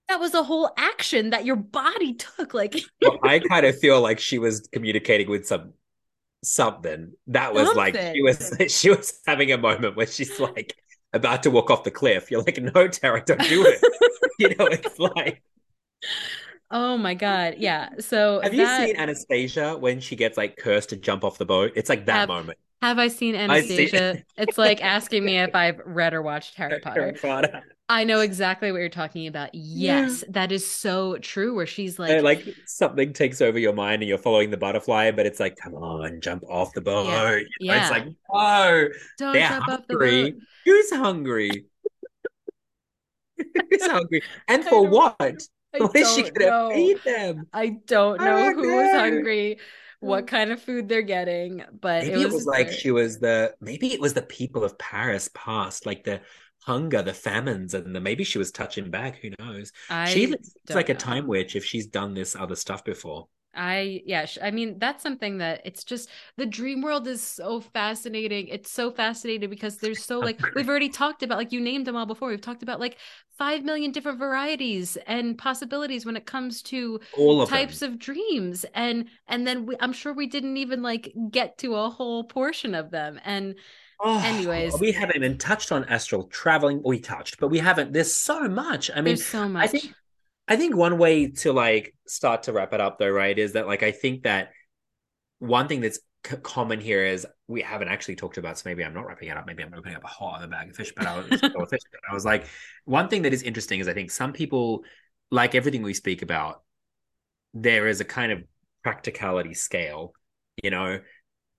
that 0.09 0.21
was 0.21 0.35
a 0.35 0.43
whole 0.43 0.71
action 0.77 1.31
that 1.31 1.47
your 1.47 1.57
body 1.57 2.13
took. 2.13 2.53
Like, 2.53 2.77
well, 3.03 3.19
I 3.23 3.39
kind 3.39 3.65
of 3.65 3.79
feel 3.79 4.03
like 4.03 4.19
she 4.19 4.39
was 4.39 4.69
communicating 4.71 5.31
with 5.31 5.47
some 5.47 5.73
something. 6.45 7.13
That 7.29 7.55
was 7.55 7.75
like 7.75 7.97
she 7.97 8.21
was 8.21 8.55
she 8.69 8.91
was 8.91 9.19
having 9.27 9.51
a 9.51 9.57
moment 9.57 9.97
where 9.97 10.07
she's 10.07 10.39
like 10.39 10.75
about 11.15 11.45
to 11.45 11.51
walk 11.51 11.71
off 11.71 11.85
the 11.85 11.91
cliff. 11.91 12.31
You're 12.31 12.43
like, 12.43 12.59
no, 12.61 12.87
Tara, 12.87 13.25
don't 13.25 13.41
do 13.49 13.65
it. 13.67 13.81
you 14.39 14.49
know, 14.57 14.67
it's 14.67 14.99
like 14.99 15.43
Oh 16.71 16.97
my 16.97 17.15
god. 17.15 17.57
Yeah. 17.59 17.91
So 17.99 18.41
have 18.41 18.55
that... 18.55 18.81
you 18.81 18.87
seen 18.87 18.97
Anastasia 18.97 19.77
when 19.77 20.01
she 20.01 20.17
gets 20.17 20.37
like 20.37 20.57
cursed 20.57 20.91
to 20.91 20.97
jump 20.97 21.25
off 21.25 21.39
the 21.39 21.47
boat? 21.47 21.73
It's 21.75 21.89
like 21.89 22.07
that 22.07 22.15
have, 22.15 22.29
moment. 22.29 22.59
Have 22.81 22.99
I 22.99 23.09
seen 23.09 23.35
Anastasia? 23.35 24.23
it's 24.37 24.57
like 24.57 24.83
asking 24.83 25.25
me 25.25 25.39
if 25.39 25.55
I've 25.55 25.81
read 25.85 26.15
or 26.15 26.23
watched 26.23 26.55
Harry 26.55 26.79
Potter. 26.83 27.01
Harry 27.01 27.13
Potter. 27.15 27.63
I 27.89 28.05
know 28.05 28.21
exactly 28.21 28.71
what 28.71 28.79
you're 28.79 28.89
talking 28.89 29.27
about. 29.27 29.53
Yes, 29.53 30.23
yeah. 30.23 30.33
that 30.33 30.53
is 30.53 30.65
so 30.65 31.19
true. 31.19 31.57
Where 31.57 31.67
she's 31.67 31.99
like, 31.99 32.13
and 32.13 32.23
like 32.23 32.47
something 32.65 33.13
takes 33.13 33.41
over 33.41 33.59
your 33.59 33.73
mind 33.73 34.03
and 34.03 34.09
you're 34.09 34.17
following 34.17 34.51
the 34.51 34.57
butterfly, 34.57 35.11
but 35.11 35.27
it's 35.27 35.41
like, 35.41 35.57
come 35.57 35.75
on, 35.75 36.21
jump 36.21 36.45
off 36.49 36.73
the 36.73 36.81
boat. 36.81 37.09
Yeah, 37.09 37.35
you 37.59 37.69
know, 37.69 37.75
yeah. 37.75 37.83
it's 37.83 37.91
like, 37.91 38.05
no, 38.33 38.89
Don't 39.19 39.33
they're 39.33 39.49
jump 39.49 39.65
hungry. 39.65 39.75
Off 39.75 39.87
the 39.89 40.31
boat. 40.31 40.43
Who's 40.65 40.91
hungry? 40.93 41.65
Who's 43.71 43.87
hungry? 43.87 44.23
And 44.47 44.65
for 44.65 44.87
what? 44.87 45.43
I 45.75 45.79
what 45.79 45.97
is 45.97 46.15
she 46.15 46.23
gonna 46.23 46.51
know. 46.51 46.71
feed 46.75 46.99
them? 47.05 47.47
I 47.53 47.79
don't 47.87 48.21
know 48.21 48.37
I 48.37 48.53
who 48.53 48.81
is 48.81 48.93
hungry 48.93 49.59
what 50.01 50.25
mm. 50.25 50.29
kind 50.29 50.51
of 50.51 50.61
food 50.61 50.89
they're 50.89 51.03
getting. 51.03 51.63
But 51.81 52.05
maybe 52.05 52.23
it 52.23 52.25
was, 52.25 52.25
it 52.25 52.33
was 52.33 52.47
like 52.47 52.71
she 52.73 52.91
was 52.91 53.19
the 53.19 53.55
maybe 53.61 53.93
it 53.93 54.01
was 54.01 54.15
the 54.15 54.23
people 54.23 54.65
of 54.65 54.79
Paris 54.79 55.31
past, 55.35 55.87
like 55.87 56.05
the 56.05 56.21
hunger, 56.63 57.03
the 57.03 57.15
famines, 57.15 57.75
and 57.75 57.95
the 57.95 58.01
maybe 58.01 58.25
she 58.25 58.39
was 58.39 58.51
touching 58.51 58.91
back. 58.91 59.19
Who 59.19 59.31
knows? 59.39 59.73
I 59.89 60.07
she 60.07 60.27
looks 60.27 60.53
like 60.69 60.89
know. 60.89 60.95
a 60.95 60.99
time 60.99 61.27
witch 61.27 61.55
if 61.55 61.65
she's 61.65 61.87
done 61.87 62.15
this 62.15 62.35
other 62.35 62.57
stuff 62.57 62.85
before. 62.85 63.29
I 63.55 64.03
yeah, 64.07 64.27
I 64.43 64.51
mean 64.51 64.79
that's 64.79 65.03
something 65.03 65.39
that 65.39 65.63
it's 65.65 65.85
just 65.85 66.09
the 66.37 66.47
dream 66.47 66.83
world 66.83 67.07
is 67.09 67.23
so 67.23 67.61
fascinating. 67.61 68.49
It's 68.49 68.71
so 68.71 68.91
fascinating 68.91 69.51
because 69.51 69.79
there's 69.79 70.03
so 70.05 70.21
like 70.21 70.41
we've 70.55 70.69
already 70.69 70.89
talked 70.89 71.23
about 71.23 71.39
like 71.39 71.53
you 71.53 71.61
named 71.61 71.87
them 71.87 71.97
all 71.97 72.07
before. 72.07 72.29
We've 72.29 72.41
talked 72.41 72.63
about 72.63 72.81
like 72.81 72.99
5 73.39 73.65
million 73.65 73.91
different 73.93 74.19
varieties 74.19 74.97
and 75.07 75.37
possibilities 75.37 76.07
when 76.07 76.17
it 76.17 76.27
comes 76.27 76.63
to 76.65 77.01
all 77.13 77.41
of 77.43 77.51
types 77.51 77.81
them. 77.81 77.83
of 77.83 77.99
dreams 77.99 78.65
and 78.75 79.09
and 79.27 79.47
then 79.47 79.67
we, 79.67 79.77
I'm 79.81 79.93
sure 79.93 80.13
we 80.13 80.27
didn't 80.27 80.57
even 80.57 80.83
like 80.83 81.13
get 81.31 81.59
to 81.59 81.75
a 81.75 81.91
whole 81.91 82.25
portion 82.25 82.75
of 82.75 82.91
them. 82.91 83.19
And 83.25 83.55
Oh, 84.03 84.23
anyways 84.23 84.81
we 84.81 84.93
haven't 84.93 85.17
even 85.17 85.37
touched 85.37 85.71
on 85.73 85.85
astral 85.85 86.25
traveling 86.29 86.81
we 86.83 86.99
touched 86.99 87.39
but 87.39 87.49
we 87.49 87.59
haven't 87.59 87.93
there's 87.93 88.15
so 88.15 88.49
much 88.49 88.91
i 88.97 89.01
mean 89.03 89.19
there's 89.19 89.27
so 89.27 89.49
much 89.49 89.61
i 89.61 89.67
think 89.67 89.95
I 90.51 90.57
think 90.57 90.77
one 90.77 90.99
way 90.99 91.29
to 91.29 91.53
like 91.53 91.95
start 92.09 92.43
to 92.45 92.53
wrap 92.53 92.73
it 92.73 92.81
up 92.81 92.99
though, 92.99 93.09
right, 93.09 93.39
is 93.39 93.53
that 93.53 93.69
like 93.69 93.85
I 93.85 93.93
think 93.93 94.25
that 94.25 94.51
one 95.39 95.69
thing 95.69 95.81
that's 95.81 96.01
c- 96.27 96.37
common 96.39 96.81
here 96.81 97.05
is 97.05 97.25
we 97.47 97.63
haven't 97.63 97.87
actually 97.87 98.17
talked 98.17 98.37
about. 98.37 98.59
So 98.59 98.65
maybe 98.67 98.85
I'm 98.85 98.93
not 98.93 99.07
wrapping 99.07 99.29
it 99.29 99.37
up. 99.37 99.47
Maybe 99.47 99.63
I'm 99.63 99.73
opening 99.73 99.95
up 99.95 100.03
a 100.03 100.09
whole 100.09 100.35
other 100.35 100.49
bag 100.49 100.71
of 100.71 100.77
fish. 100.77 100.93
But 100.97 101.07
I 101.07 101.19
was, 101.19 101.27
fish, 101.31 101.81
but 101.93 102.01
I 102.11 102.13
was 102.13 102.25
like, 102.25 102.47
one 102.85 103.09
thing 103.09 103.23
that 103.23 103.33
is 103.33 103.45
interesting 103.45 103.79
is 103.79 103.87
I 103.87 103.95
think 103.95 104.11
some 104.11 104.33
people 104.33 104.83
like 105.31 105.55
everything 105.55 105.83
we 105.83 105.95
speak 105.95 106.21
about. 106.21 106.63
There 107.55 107.87
is 107.87 108.01
a 108.01 108.05
kind 108.05 108.33
of 108.33 108.43
practicality 108.83 109.55
scale. 109.55 110.15
You 110.63 110.71
know, 110.71 111.01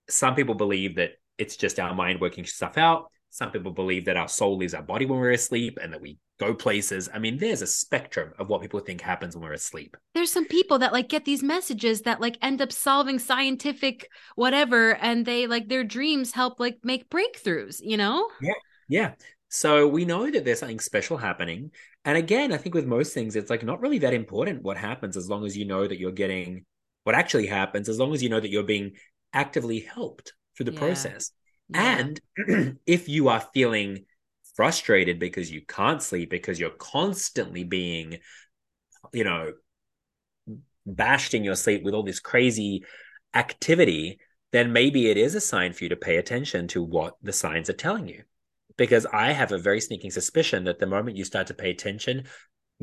some 0.10 0.36
people 0.36 0.56
believe 0.56 0.96
that 0.96 1.12
it's 1.38 1.56
just 1.56 1.80
our 1.80 1.96
mind 1.96 2.20
working 2.20 2.46
stuff 2.46 2.78
out. 2.78 3.10
Some 3.34 3.50
people 3.50 3.72
believe 3.72 4.06
that 4.06 4.18
our 4.18 4.28
soul 4.28 4.58
leaves 4.58 4.74
our 4.74 4.84
body 4.84 5.06
when 5.06 5.18
we're 5.18 5.32
asleep 5.32 5.80
and 5.82 5.94
that 5.94 6.02
we 6.02 6.20
go 6.38 6.54
places. 6.54 7.10
I 7.14 7.18
mean, 7.18 7.38
there's 7.38 7.62
a 7.62 7.68
spectrum 7.68 8.34
of 8.38 8.50
what 8.50 8.62
people 8.62 8.82
think 8.82 9.00
happens 9.00 9.36
when 9.36 9.44
we're 9.44 9.54
asleep. 9.54 9.96
There's 10.14 10.32
some 10.32 10.46
people 10.46 10.80
that 10.80 10.92
like 10.92 11.08
get 11.08 11.24
these 11.24 11.42
messages 11.42 12.02
that 12.02 12.20
like 12.20 12.38
end 12.42 12.62
up 12.62 12.74
solving 12.74 13.20
scientific 13.20 14.10
whatever 14.36 14.96
and 14.96 15.26
they 15.26 15.48
like 15.48 15.70
their 15.70 15.86
dreams 15.86 16.34
help 16.34 16.60
like 16.60 16.80
make 16.84 17.10
breakthroughs, 17.10 17.80
you 17.82 17.96
know? 17.96 18.28
Yeah. 18.42 18.54
Yeah. 18.90 19.12
So 19.48 19.88
we 19.88 20.04
know 20.04 20.30
that 20.30 20.44
there's 20.44 20.60
something 20.60 20.82
special 20.82 21.16
happening. 21.16 21.72
And 22.04 22.18
again, 22.18 22.52
I 22.52 22.58
think 22.58 22.76
with 22.76 22.86
most 22.86 23.14
things, 23.14 23.38
it's 23.38 23.50
like 23.50 23.64
not 23.64 23.80
really 23.80 24.00
that 24.00 24.14
important 24.14 24.62
what 24.62 24.76
happens 24.76 25.16
as 25.16 25.30
long 25.30 25.46
as 25.46 25.56
you 25.56 25.66
know 25.66 25.88
that 25.88 26.00
you're 26.00 26.12
getting 26.12 26.66
what 27.06 27.16
actually 27.16 27.48
happens, 27.48 27.88
as 27.88 27.98
long 27.98 28.14
as 28.14 28.22
you 28.22 28.28
know 28.28 28.40
that 28.42 28.52
you're 28.52 28.64
being 28.64 28.92
actively 29.32 29.80
helped 29.80 30.34
through 30.58 30.66
the 30.66 30.74
yeah. 30.74 30.80
process. 30.80 31.32
And 31.74 32.20
if 32.86 33.08
you 33.08 33.30
are 33.30 33.46
feeling 33.54 34.06
frustrated 34.56 35.20
because 35.20 35.52
you 35.52 35.62
can't 35.66 36.02
sleep, 36.02 36.30
because 36.30 36.60
you're 36.60 36.70
constantly 36.72 37.64
being, 37.64 38.18
you 39.14 39.24
know, 39.24 39.54
bashed 40.86 41.34
in 41.34 41.44
your 41.44 41.56
sleep 41.56 41.84
with 41.84 41.94
all 41.94 42.04
this 42.04 42.20
crazy 42.20 42.84
activity, 43.34 44.20
then 44.52 44.74
maybe 44.74 45.10
it 45.10 45.18
is 45.18 45.36
a 45.36 45.42
sign 45.42 45.74
for 45.74 45.86
you 45.86 45.90
to 45.90 45.96
pay 45.96 46.18
attention 46.18 46.68
to 46.68 46.84
what 46.84 47.16
the 47.22 47.34
signs 47.34 47.70
are 47.70 47.74
telling 47.74 48.08
you. 48.08 48.24
Because 48.78 49.06
I 49.06 49.32
have 49.32 49.52
a 49.52 49.58
very 49.58 49.80
sneaking 49.80 50.12
suspicion 50.12 50.66
that 50.66 50.80
the 50.80 50.88
moment 50.88 51.18
you 51.18 51.26
start 51.26 51.48
to 51.48 51.54
pay 51.54 51.72
attention, 51.72 52.26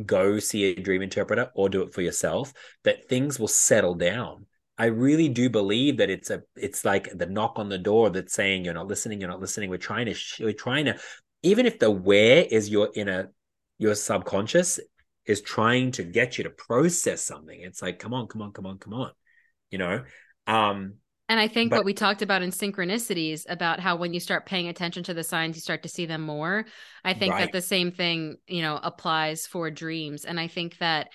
go 0.04 0.38
see 0.38 0.64
a 0.64 0.74
dream 0.80 1.02
interpreter 1.02 1.50
or 1.54 1.68
do 1.68 1.82
it 1.82 1.92
for 1.92 2.02
yourself, 2.02 2.52
that 2.84 3.08
things 3.08 3.38
will 3.38 3.48
settle 3.48 3.94
down 3.94 4.46
I 4.78 4.86
really 4.86 5.28
do 5.28 5.50
believe 5.50 5.96
that 5.96 6.08
it's 6.08 6.30
a 6.30 6.42
it's 6.56 6.84
like 6.84 7.10
the 7.16 7.26
knock 7.26 7.54
on 7.56 7.68
the 7.68 7.78
door 7.78 8.10
that's 8.10 8.32
saying 8.32 8.64
you're 8.64 8.74
not 8.74 8.86
listening, 8.86 9.20
you're 9.20 9.30
not 9.30 9.40
listening. 9.40 9.70
We're 9.70 9.78
trying 9.78 10.06
to 10.06 10.14
we're 10.40 10.52
trying 10.52 10.84
to 10.84 10.98
even 11.42 11.66
if 11.66 11.78
the 11.78 11.90
where 11.90 12.44
is 12.48 12.68
your 12.68 12.90
inner 12.94 13.32
your 13.78 13.94
subconscious 13.96 14.78
is 15.26 15.40
trying 15.40 15.90
to 15.92 16.04
get 16.04 16.38
you 16.38 16.44
to 16.44 16.50
process 16.50 17.22
something. 17.22 17.60
It's 17.60 17.82
like 17.82 17.98
come 17.98 18.14
on, 18.14 18.28
come 18.28 18.40
on, 18.40 18.52
come 18.52 18.66
on, 18.66 18.78
come 18.78 18.94
on. 18.94 19.10
You 19.70 19.78
know? 19.78 20.04
Um 20.46 20.94
and 21.30 21.38
I 21.38 21.48
think 21.48 21.70
but, 21.70 21.80
what 21.80 21.84
we 21.84 21.92
talked 21.92 22.22
about 22.22 22.40
in 22.40 22.50
synchronicities 22.50 23.44
about 23.48 23.80
how 23.80 23.96
when 23.96 24.14
you 24.14 24.20
start 24.20 24.46
paying 24.46 24.68
attention 24.68 25.02
to 25.04 25.14
the 25.14 25.24
signs, 25.24 25.56
you 25.56 25.60
start 25.60 25.82
to 25.82 25.88
see 25.88 26.06
them 26.06 26.22
more. 26.22 26.64
I 27.04 27.12
think 27.12 27.34
right. 27.34 27.40
that 27.40 27.52
the 27.52 27.60
same 27.60 27.92
thing, 27.92 28.36
you 28.46 28.62
know, 28.62 28.80
applies 28.82 29.46
for 29.46 29.70
dreams. 29.70 30.24
And 30.24 30.40
I 30.40 30.48
think 30.48 30.78
that 30.78 31.08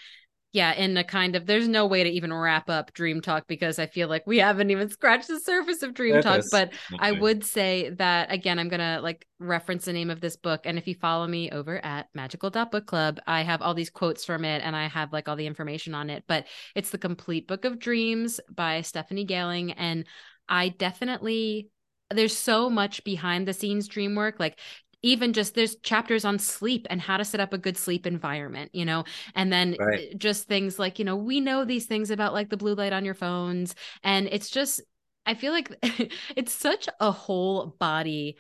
yeah, 0.54 0.72
in 0.74 0.96
a 0.96 1.04
kind 1.04 1.36
of 1.36 1.48
there's 1.48 1.68
no 1.68 1.88
way 1.88 2.04
to 2.04 2.10
even 2.10 2.32
wrap 2.32 2.70
up 2.70 2.94
Dream 2.94 3.22
Talk 3.22 3.48
because 3.48 3.80
I 3.80 3.88
feel 3.88 4.08
like 4.08 4.28
we 4.28 4.38
haven't 4.38 4.70
even 4.70 4.88
scratched 4.88 5.28
the 5.28 5.40
surface 5.40 5.82
of 5.82 5.96
Dream 5.96 6.22
Talk. 6.22 6.44
But 6.52 6.70
okay. 6.94 6.98
I 7.00 7.12
would 7.12 7.44
say 7.44 7.90
that 7.98 8.32
again, 8.32 8.60
I'm 8.60 8.70
gonna 8.70 9.00
like 9.02 9.28
reference 9.40 9.86
the 9.86 9.94
name 9.94 10.12
of 10.12 10.22
this 10.22 10.36
book. 10.36 10.62
And 10.66 10.78
if 10.78 10.88
you 10.88 10.94
follow 10.94 11.26
me 11.26 11.50
over 11.50 11.84
at 11.84 12.08
magical 12.14 12.52
book 12.52 12.86
club, 12.86 13.20
I 13.26 13.42
have 13.42 13.64
all 13.64 13.74
these 13.74 13.90
quotes 13.90 14.24
from 14.24 14.46
it 14.46 14.62
and 14.64 14.76
I 14.76 14.88
have 14.88 15.12
like 15.12 15.28
all 15.28 15.36
the 15.36 15.48
information 15.48 15.96
on 15.96 16.12
it. 16.12 16.24
But 16.28 16.46
it's 16.76 16.92
the 16.92 17.00
complete 17.00 17.48
book 17.48 17.66
of 17.66 17.80
dreams 17.80 18.40
by 18.48 18.82
Stephanie 18.82 19.26
Gailing. 19.26 19.72
And 19.72 20.06
I 20.48 20.70
definitely 20.70 21.70
there's 22.12 22.38
so 22.38 22.70
much 22.70 23.04
behind 23.04 23.48
the 23.48 23.54
scenes 23.54 23.88
dream 23.88 24.14
work 24.14 24.36
like 24.40 24.60
even 25.04 25.34
just 25.34 25.54
there's 25.54 25.76
chapters 25.78 26.26
on 26.26 26.40
sleep 26.40 26.88
and 26.90 27.00
how 27.00 27.18
to 27.18 27.26
set 27.26 27.42
up 27.42 27.54
a 27.54 27.58
good 27.58 27.78
sleep 27.78 28.08
environment, 28.08 28.72
you 28.74 28.86
know, 28.86 29.04
and 29.36 29.52
then 29.52 29.76
right. 29.78 30.18
just 30.18 30.48
things 30.48 30.80
like, 30.80 30.98
you 30.98 31.06
know, 31.06 31.18
we 31.18 31.40
know 31.40 31.66
these 31.66 31.86
things 31.86 32.10
about 32.10 32.34
like 32.34 32.50
the 32.50 32.58
blue 32.58 32.74
light 32.74 32.94
on 32.94 33.06
your 33.06 33.14
phones. 33.14 33.76
And 34.04 34.28
it's 34.32 34.50
just, 34.50 34.82
I 35.26 35.36
feel 35.36 35.52
like 35.52 35.72
it's 36.36 36.54
such 36.54 36.90
a 37.00 37.12
whole 37.12 37.76
body 37.80 38.38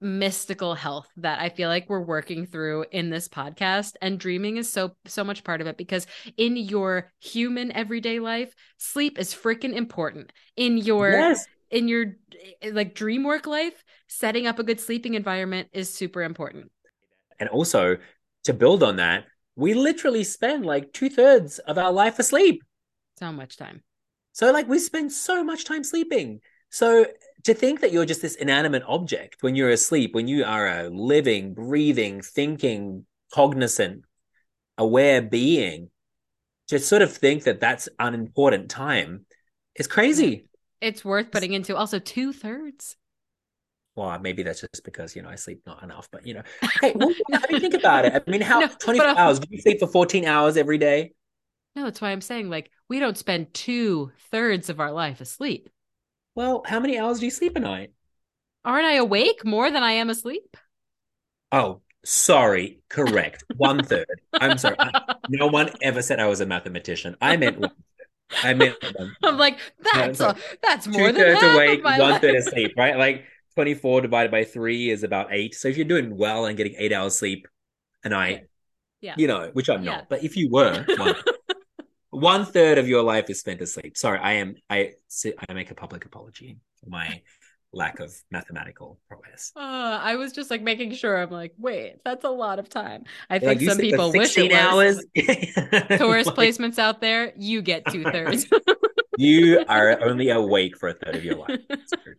mystical 0.00 0.76
health 0.76 1.08
that 1.16 1.40
I 1.40 1.48
feel 1.48 1.68
like 1.68 1.88
we're 1.88 2.00
working 2.00 2.46
through 2.46 2.84
in 2.92 3.10
this 3.10 3.26
podcast 3.26 3.94
and 4.00 4.18
dreaming 4.18 4.56
is 4.56 4.72
so 4.72 4.92
so 5.06 5.24
much 5.24 5.42
part 5.42 5.60
of 5.60 5.66
it 5.66 5.76
because 5.76 6.06
in 6.36 6.56
your 6.56 7.10
human 7.18 7.72
everyday 7.72 8.20
life 8.20 8.54
sleep 8.76 9.18
is 9.18 9.34
freaking 9.34 9.74
important 9.74 10.32
in 10.56 10.78
your 10.78 11.10
yes. 11.10 11.46
In 11.70 11.88
your 11.88 12.16
eh, 12.62 12.70
like 12.72 12.94
dream 12.94 13.24
work 13.24 13.46
life 13.46 13.84
setting 14.06 14.46
up 14.46 14.58
a 14.58 14.64
good 14.64 14.80
sleeping 14.80 15.14
environment 15.14 15.68
is 15.72 15.92
super 15.92 16.22
important. 16.22 16.70
And 17.38 17.48
also, 17.48 17.98
to 18.44 18.54
build 18.54 18.82
on 18.82 18.96
that, 18.96 19.24
we 19.56 19.74
literally 19.74 20.24
spend 20.24 20.64
like 20.64 20.92
two 20.92 21.10
thirds 21.10 21.58
of 21.60 21.78
our 21.78 21.92
life 21.92 22.18
asleep. 22.18 22.62
So 23.18 23.32
much 23.32 23.56
time. 23.56 23.82
So, 24.32 24.52
like, 24.52 24.68
we 24.68 24.78
spend 24.78 25.12
so 25.12 25.42
much 25.42 25.64
time 25.64 25.82
sleeping. 25.82 26.40
So, 26.70 27.06
to 27.44 27.54
think 27.54 27.80
that 27.80 27.92
you're 27.92 28.06
just 28.06 28.22
this 28.22 28.36
inanimate 28.36 28.84
object 28.86 29.42
when 29.42 29.54
you're 29.54 29.70
asleep, 29.70 30.14
when 30.14 30.28
you 30.28 30.44
are 30.44 30.68
a 30.68 30.88
living, 30.88 31.54
breathing, 31.54 32.20
thinking, 32.20 33.06
cognizant, 33.32 34.02
aware 34.76 35.22
being, 35.22 35.90
to 36.68 36.78
sort 36.78 37.02
of 37.02 37.12
think 37.12 37.44
that 37.44 37.60
that's 37.60 37.88
unimportant 37.98 38.70
time 38.70 39.26
is 39.74 39.86
crazy. 39.86 40.47
It's 40.80 41.04
worth 41.04 41.30
putting 41.30 41.52
into 41.52 41.76
also 41.76 41.98
two 41.98 42.32
thirds 42.32 42.96
well, 43.98 44.16
maybe 44.20 44.44
that's 44.44 44.60
just 44.60 44.84
because 44.84 45.16
you 45.16 45.22
know 45.22 45.28
I 45.28 45.34
sleep 45.34 45.62
not 45.66 45.82
enough. 45.82 46.08
But 46.10 46.24
you 46.24 46.34
know, 46.34 46.42
hey, 46.80 46.92
well, 46.94 47.12
I 47.32 47.52
mean, 47.52 47.60
think 47.60 47.74
about 47.74 48.04
it. 48.04 48.22
I 48.26 48.30
mean, 48.30 48.40
how 48.40 48.60
no, 48.60 48.68
twenty 48.78 49.00
four 49.00 49.08
uh, 49.08 49.16
hours? 49.16 49.40
Do 49.40 49.48
you 49.50 49.60
sleep 49.60 49.80
for 49.80 49.88
fourteen 49.88 50.24
hours 50.24 50.56
every 50.56 50.78
day? 50.78 51.12
No, 51.74 51.84
that's 51.84 52.00
why 52.00 52.10
I'm 52.10 52.20
saying 52.20 52.48
like 52.48 52.70
we 52.88 53.00
don't 53.00 53.18
spend 53.18 53.52
two 53.52 54.12
thirds 54.30 54.70
of 54.70 54.78
our 54.78 54.92
life 54.92 55.20
asleep. 55.20 55.68
Well, 56.36 56.62
how 56.64 56.78
many 56.78 56.96
hours 56.96 57.18
do 57.18 57.24
you 57.24 57.32
sleep 57.32 57.56
a 57.56 57.60
night? 57.60 57.92
Aren't 58.64 58.86
I 58.86 58.94
awake 58.94 59.44
more 59.44 59.70
than 59.70 59.82
I 59.82 59.92
am 59.92 60.10
asleep? 60.10 60.56
Oh, 61.50 61.80
sorry. 62.04 62.80
Correct. 62.88 63.42
One 63.56 63.82
third. 63.82 64.06
I'm 64.32 64.58
sorry. 64.58 64.76
I, 64.78 65.14
no 65.28 65.48
one 65.48 65.70
ever 65.82 66.02
said 66.02 66.20
I 66.20 66.28
was 66.28 66.40
a 66.40 66.46
mathematician. 66.46 67.16
I 67.20 67.36
meant 67.36 67.58
one 67.58 67.70
I 68.42 68.54
mean, 68.54 68.74
I'm 69.22 69.38
like, 69.38 69.58
that's 69.94 70.20
a, 70.20 70.36
that's 70.62 70.86
more 70.86 71.12
than 71.12 71.34
half 71.34 71.54
awake, 71.54 71.78
of 71.78 71.84
my 71.84 71.98
one 71.98 72.10
life. 72.12 72.20
third 72.20 72.34
asleep, 72.36 72.74
right? 72.76 72.96
Like 72.96 73.24
24 73.54 74.02
divided 74.02 74.30
by 74.30 74.44
three 74.44 74.90
is 74.90 75.02
about 75.02 75.28
eight. 75.30 75.54
So 75.54 75.68
if 75.68 75.76
you're 75.76 75.86
doing 75.86 76.16
well 76.16 76.46
and 76.46 76.56
getting 76.56 76.74
eight 76.78 76.92
hours 76.92 77.18
sleep 77.18 77.48
a 78.04 78.08
night, 78.10 78.46
yeah. 79.00 79.14
you 79.16 79.26
know, 79.26 79.50
which 79.52 79.68
I'm 79.68 79.82
Yeah. 79.82 79.96
not, 79.96 80.08
but 80.08 80.22
if 80.24 80.36
you 80.36 80.50
were, 80.50 80.84
one, 80.96 81.14
one 82.10 82.44
third 82.44 82.78
of 82.78 82.88
your 82.88 83.02
life 83.02 83.30
is 83.30 83.40
spent 83.40 83.60
asleep. 83.60 83.96
Sorry, 83.96 84.18
I 84.18 84.34
am, 84.34 84.56
I, 84.68 84.92
I 85.48 85.52
make 85.54 85.70
a 85.70 85.74
public 85.74 86.04
apology 86.04 86.58
for 86.80 86.90
my 86.90 87.22
lack 87.72 88.00
of 88.00 88.14
mathematical 88.30 88.98
prowess. 89.08 89.52
Uh, 89.56 89.98
I 90.00 90.16
was 90.16 90.32
just 90.32 90.50
like 90.50 90.62
making 90.62 90.92
sure. 90.92 91.16
I'm 91.20 91.30
like, 91.30 91.54
wait, 91.58 91.96
that's 92.04 92.24
a 92.24 92.30
lot 92.30 92.58
of 92.58 92.68
time. 92.68 93.04
I 93.28 93.40
think 93.40 93.60
you 93.60 93.70
some 93.70 93.78
people 93.78 94.12
wish 94.14 94.38
it 94.38 94.50
16 94.50 94.50
was. 94.52 94.52
hours. 94.52 95.04
Taurus 95.96 96.30
Like, 96.36 96.36
placements 96.36 96.78
out 96.78 97.00
there, 97.00 97.32
you 97.36 97.60
get 97.62 97.86
two 97.88 98.06
thirds. 98.06 98.46
You 99.16 99.64
are 99.68 100.00
only 100.02 100.30
awake 100.30 100.76
for 100.78 100.88
a 100.90 100.94
third 100.94 101.16
of 101.16 101.24
your 101.24 101.34
life. 101.36 101.60
That's 101.68 101.94
true. 102.02 102.14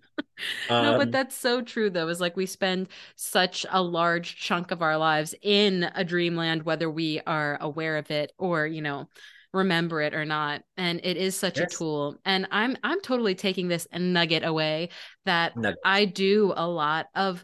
no, 0.81 0.93
but 0.95 1.07
Um, 1.07 1.11
that's 1.11 1.35
so 1.35 1.61
true 1.61 1.89
though. 1.89 2.07
Is 2.07 2.21
like 2.21 2.35
we 2.37 2.45
spend 2.45 2.87
such 3.15 3.65
a 3.69 3.81
large 3.81 4.37
chunk 4.37 4.71
of 4.71 4.81
our 4.81 4.97
lives 4.97 5.35
in 5.41 5.89
a 5.95 6.03
dreamland, 6.03 6.63
whether 6.63 6.89
we 6.89 7.21
are 7.27 7.57
aware 7.61 7.97
of 7.97 8.11
it 8.11 8.31
or, 8.37 8.65
you 8.67 8.81
know, 8.81 9.09
remember 9.53 10.01
it 10.01 10.13
or 10.13 10.25
not. 10.25 10.61
And 10.77 10.99
it 11.03 11.17
is 11.17 11.35
such 11.35 11.59
a 11.59 11.65
tool. 11.65 12.17
And 12.25 12.47
I'm 12.51 12.77
I'm 12.83 13.01
totally 13.01 13.35
taking 13.35 13.67
this 13.67 13.87
nugget 13.93 14.43
away 14.43 14.89
that 15.25 15.57
Nugget. 15.57 15.79
I 15.83 16.05
do 16.05 16.53
a 16.55 16.67
lot 16.67 17.07
of 17.15 17.43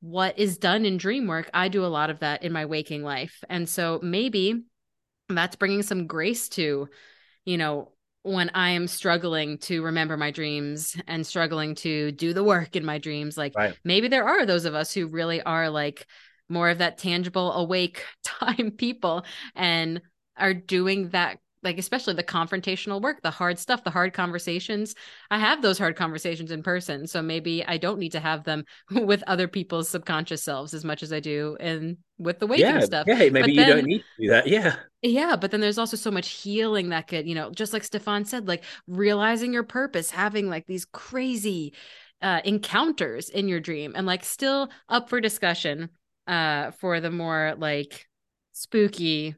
what 0.00 0.38
is 0.38 0.58
done 0.58 0.84
in 0.84 0.98
dream 0.98 1.26
work. 1.26 1.50
I 1.54 1.68
do 1.68 1.84
a 1.84 1.88
lot 1.88 2.10
of 2.10 2.20
that 2.20 2.42
in 2.42 2.52
my 2.52 2.66
waking 2.66 3.02
life. 3.02 3.42
And 3.48 3.68
so 3.68 3.98
maybe 4.02 4.64
that's 5.28 5.56
bringing 5.56 5.82
some 5.82 6.06
grace 6.06 6.48
to, 6.50 6.88
you 7.44 7.56
know, 7.56 7.92
when 8.22 8.50
I 8.54 8.70
am 8.70 8.88
struggling 8.88 9.58
to 9.58 9.82
remember 9.82 10.16
my 10.16 10.32
dreams 10.32 10.96
and 11.06 11.26
struggling 11.26 11.76
to 11.76 12.10
do 12.12 12.34
the 12.34 12.44
work 12.44 12.76
in 12.76 12.84
my 12.84 12.98
dreams. 12.98 13.38
Like 13.38 13.54
Right. 13.56 13.76
maybe 13.84 14.08
there 14.08 14.26
are 14.26 14.44
those 14.44 14.64
of 14.64 14.74
us 14.74 14.92
who 14.92 15.06
really 15.06 15.40
are 15.42 15.70
like 15.70 16.06
more 16.48 16.68
of 16.68 16.78
that 16.78 16.98
tangible, 16.98 17.52
awake 17.52 18.04
time 18.24 18.72
people 18.72 19.24
and 19.54 20.02
are 20.36 20.54
doing 20.54 21.10
that 21.10 21.38
like 21.66 21.78
especially 21.78 22.14
the 22.14 22.24
confrontational 22.24 23.02
work 23.02 23.20
the 23.22 23.30
hard 23.30 23.58
stuff 23.58 23.84
the 23.84 23.90
hard 23.90 24.14
conversations 24.14 24.94
i 25.30 25.38
have 25.38 25.60
those 25.60 25.78
hard 25.78 25.96
conversations 25.96 26.50
in 26.50 26.62
person 26.62 27.06
so 27.06 27.20
maybe 27.20 27.62
i 27.66 27.76
don't 27.76 27.98
need 27.98 28.12
to 28.12 28.20
have 28.20 28.44
them 28.44 28.64
with 28.90 29.22
other 29.26 29.46
people's 29.48 29.88
subconscious 29.88 30.42
selves 30.42 30.72
as 30.72 30.84
much 30.84 31.02
as 31.02 31.12
i 31.12 31.20
do 31.20 31.56
and 31.60 31.98
with 32.18 32.38
the 32.38 32.46
waking 32.46 32.64
yeah, 32.66 32.80
stuff 32.80 33.06
yeah. 33.06 33.16
Maybe 33.16 33.40
But 33.40 33.50
you 33.50 33.56
then- 33.56 33.68
don't 33.76 33.86
need 33.86 33.98
to 33.98 34.22
do 34.22 34.28
that. 34.30 34.46
Yeah, 34.46 34.76
yeah, 35.02 35.36
but 35.36 35.50
then 35.50 35.60
there's 35.60 35.78
also 35.78 35.96
so 35.96 36.10
much 36.10 36.30
healing 36.30 36.88
that 36.88 37.08
could, 37.08 37.28
you 37.28 37.34
know, 37.34 37.50
just 37.50 37.72
like 37.72 37.84
Stephan 37.84 38.24
said, 38.24 38.48
like 38.48 38.64
realizing 38.86 39.52
your 39.52 39.64
purpose, 39.64 40.10
having 40.10 40.48
like 40.48 40.66
these 40.66 40.86
crazy 40.86 41.74
uh 42.22 42.40
encounters 42.44 43.28
in 43.28 43.48
your 43.48 43.60
dream 43.60 43.92
and 43.94 44.06
like 44.06 44.24
still 44.24 44.70
up 44.88 45.10
for 45.10 45.20
discussion 45.20 45.90
uh 46.26 46.70
for 46.70 46.98
the 46.98 47.10
more 47.10 47.54
like 47.58 48.06
spooky 48.52 49.34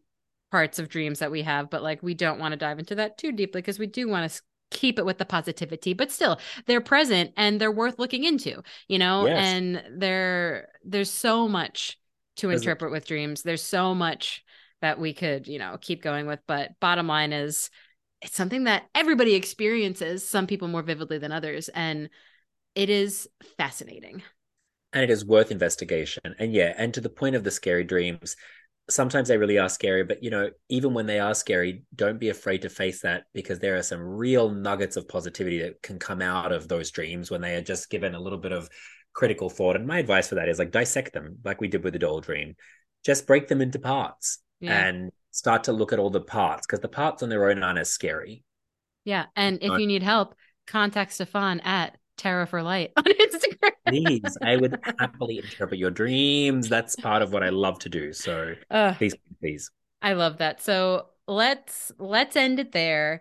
parts 0.51 0.79
of 0.79 0.89
dreams 0.89 1.19
that 1.19 1.31
we 1.31 1.43
have, 1.43 1.71
but 1.71 1.83
like 1.83 2.03
we 2.03 2.15
don't 2.15 2.39
want 2.39 2.53
to 2.53 2.57
dive 2.57 2.79
into 2.79 2.95
that 2.97 3.19
too 3.19 3.33
deeply 3.33 3.61
because 3.61 3.79
we 3.79 3.87
do 3.87 4.09
want 4.09 4.31
to 4.31 4.43
keep 4.71 4.99
it 4.99 5.07
with 5.07 5.19
the 5.19 5.25
positivity, 5.25 5.95
but 5.95 6.11
still 6.11 6.39
they're 6.67 6.81
present 6.81 7.33
and 7.37 7.61
they're 7.61 7.73
worth 7.73 7.99
looking 7.99 8.25
into, 8.25 8.63
you 8.89 8.99
know, 8.99 9.27
Yes. 9.27 9.37
and 9.37 9.83
there 10.01 10.69
there's 10.85 11.11
so 11.11 11.49
much 11.49 11.99
to 12.37 12.51
a- 12.51 12.55
interpret 12.55 12.91
with 12.93 13.07
dreams. 13.07 13.43
There's 13.43 13.63
so 13.63 13.95
much 13.95 14.45
that 14.81 14.99
we 15.01 15.13
could, 15.13 15.47
you 15.49 15.59
know, 15.59 15.77
keep 15.81 16.03
going 16.03 16.27
with. 16.27 16.41
But 16.47 16.79
bottom 16.81 17.07
line 17.09 17.33
is 17.33 17.71
it's 18.23 18.37
something 18.37 18.65
that 18.65 18.85
everybody 18.95 19.35
experiences, 19.35 20.29
some 20.29 20.47
people 20.47 20.69
more 20.69 20.83
vividly 20.83 21.19
than 21.19 21.33
others. 21.33 21.69
And 21.69 22.11
it 22.75 22.91
is 22.91 23.29
fascinating. 23.57 24.23
and 24.93 25.03
it 25.05 25.11
is 25.11 25.25
worth 25.25 25.51
investigation. 25.51 26.23
And 26.39 26.53
yeah, 26.53 26.75
and 26.77 26.93
to 26.95 27.01
the 27.01 27.11
point 27.11 27.37
of 27.37 27.45
the 27.45 27.51
scary 27.51 27.85
dreams, 27.85 28.37
sometimes 28.91 29.29
they 29.29 29.39
really 29.39 29.59
are 29.59 29.69
scary. 29.69 30.05
But 30.05 30.23
you 30.23 30.31
know, 30.31 30.51
even 30.69 30.95
when 30.95 31.07
they 31.07 31.21
are 31.21 31.35
scary, 31.35 31.83
don't 31.95 32.19
be 32.19 32.29
afraid 32.31 32.63
to 32.63 32.69
face 32.69 33.03
that 33.03 33.25
because 33.35 33.59
there 33.59 33.77
are 33.77 33.83
some 33.83 34.01
real 34.01 34.51
nuggets 34.51 34.97
of 34.97 35.09
positivity 35.09 35.61
that 35.63 35.83
can 35.83 35.99
come 35.99 36.23
out 36.23 36.53
of 36.53 36.69
those 36.69 36.91
dreams 36.91 37.31
when 37.31 37.41
they 37.41 37.55
are 37.57 37.61
just 37.63 37.91
given 37.91 38.15
a 38.15 38.21
little 38.21 38.39
bit 38.39 38.53
of 38.53 38.69
critical 39.13 39.51
thought. 39.51 39.77
And 39.77 39.87
my 39.87 39.99
advice 39.99 40.29
for 40.29 40.37
that 40.37 40.49
is 40.49 40.59
like 40.59 40.71
dissect 40.71 41.13
them, 41.13 41.39
like 41.45 41.61
we 41.61 41.69
did 41.69 41.85
with 41.85 41.93
the 41.93 41.99
doll 41.99 42.21
dream. 42.21 42.55
Just 43.05 43.27
break 43.27 43.49
them 43.49 43.61
into 43.61 43.79
parts 43.79 44.39
Yeah. 44.61 44.87
and 44.87 45.11
start 45.31 45.65
to 45.65 45.73
look 45.73 45.93
at 45.93 45.99
all 45.99 46.11
the 46.11 46.21
parts 46.21 46.67
because 46.67 46.81
the 46.81 46.89
parts 46.89 47.23
on 47.23 47.29
their 47.29 47.49
own 47.51 47.63
aren't 47.63 47.79
as 47.79 47.91
scary. 47.91 48.45
yeah. 49.05 49.27
And 49.37 49.59
if 49.63 49.79
you 49.79 49.87
need 49.87 50.03
help, 50.03 50.35
contact 50.67 51.13
Stephan 51.13 51.61
at 51.61 51.97
Tarot 52.17 52.47
for 52.47 52.63
Light 52.63 52.93
on. 52.97 53.05
Please, 53.89 54.37
I 54.43 54.57
would 54.57 54.79
happily 54.99 55.39
interpret 55.39 55.79
your 55.79 55.91
dreams. 55.91 56.69
That's 56.69 56.97
part 56.97 57.23
of 57.23 57.33
what 57.33 57.43
I 57.43 57.49
love 57.49 57.79
to 57.81 57.89
do. 57.89 58.13
So 58.13 58.55
Ugh. 58.71 58.95
please, 58.97 59.15
please. 59.41 59.71
I 60.03 60.13
love 60.13 60.39
that. 60.39 60.63
So 60.63 61.07
let's 61.27 61.93
let's 61.99 62.37
end 62.37 62.59
it 62.61 62.73
there. 62.73 63.21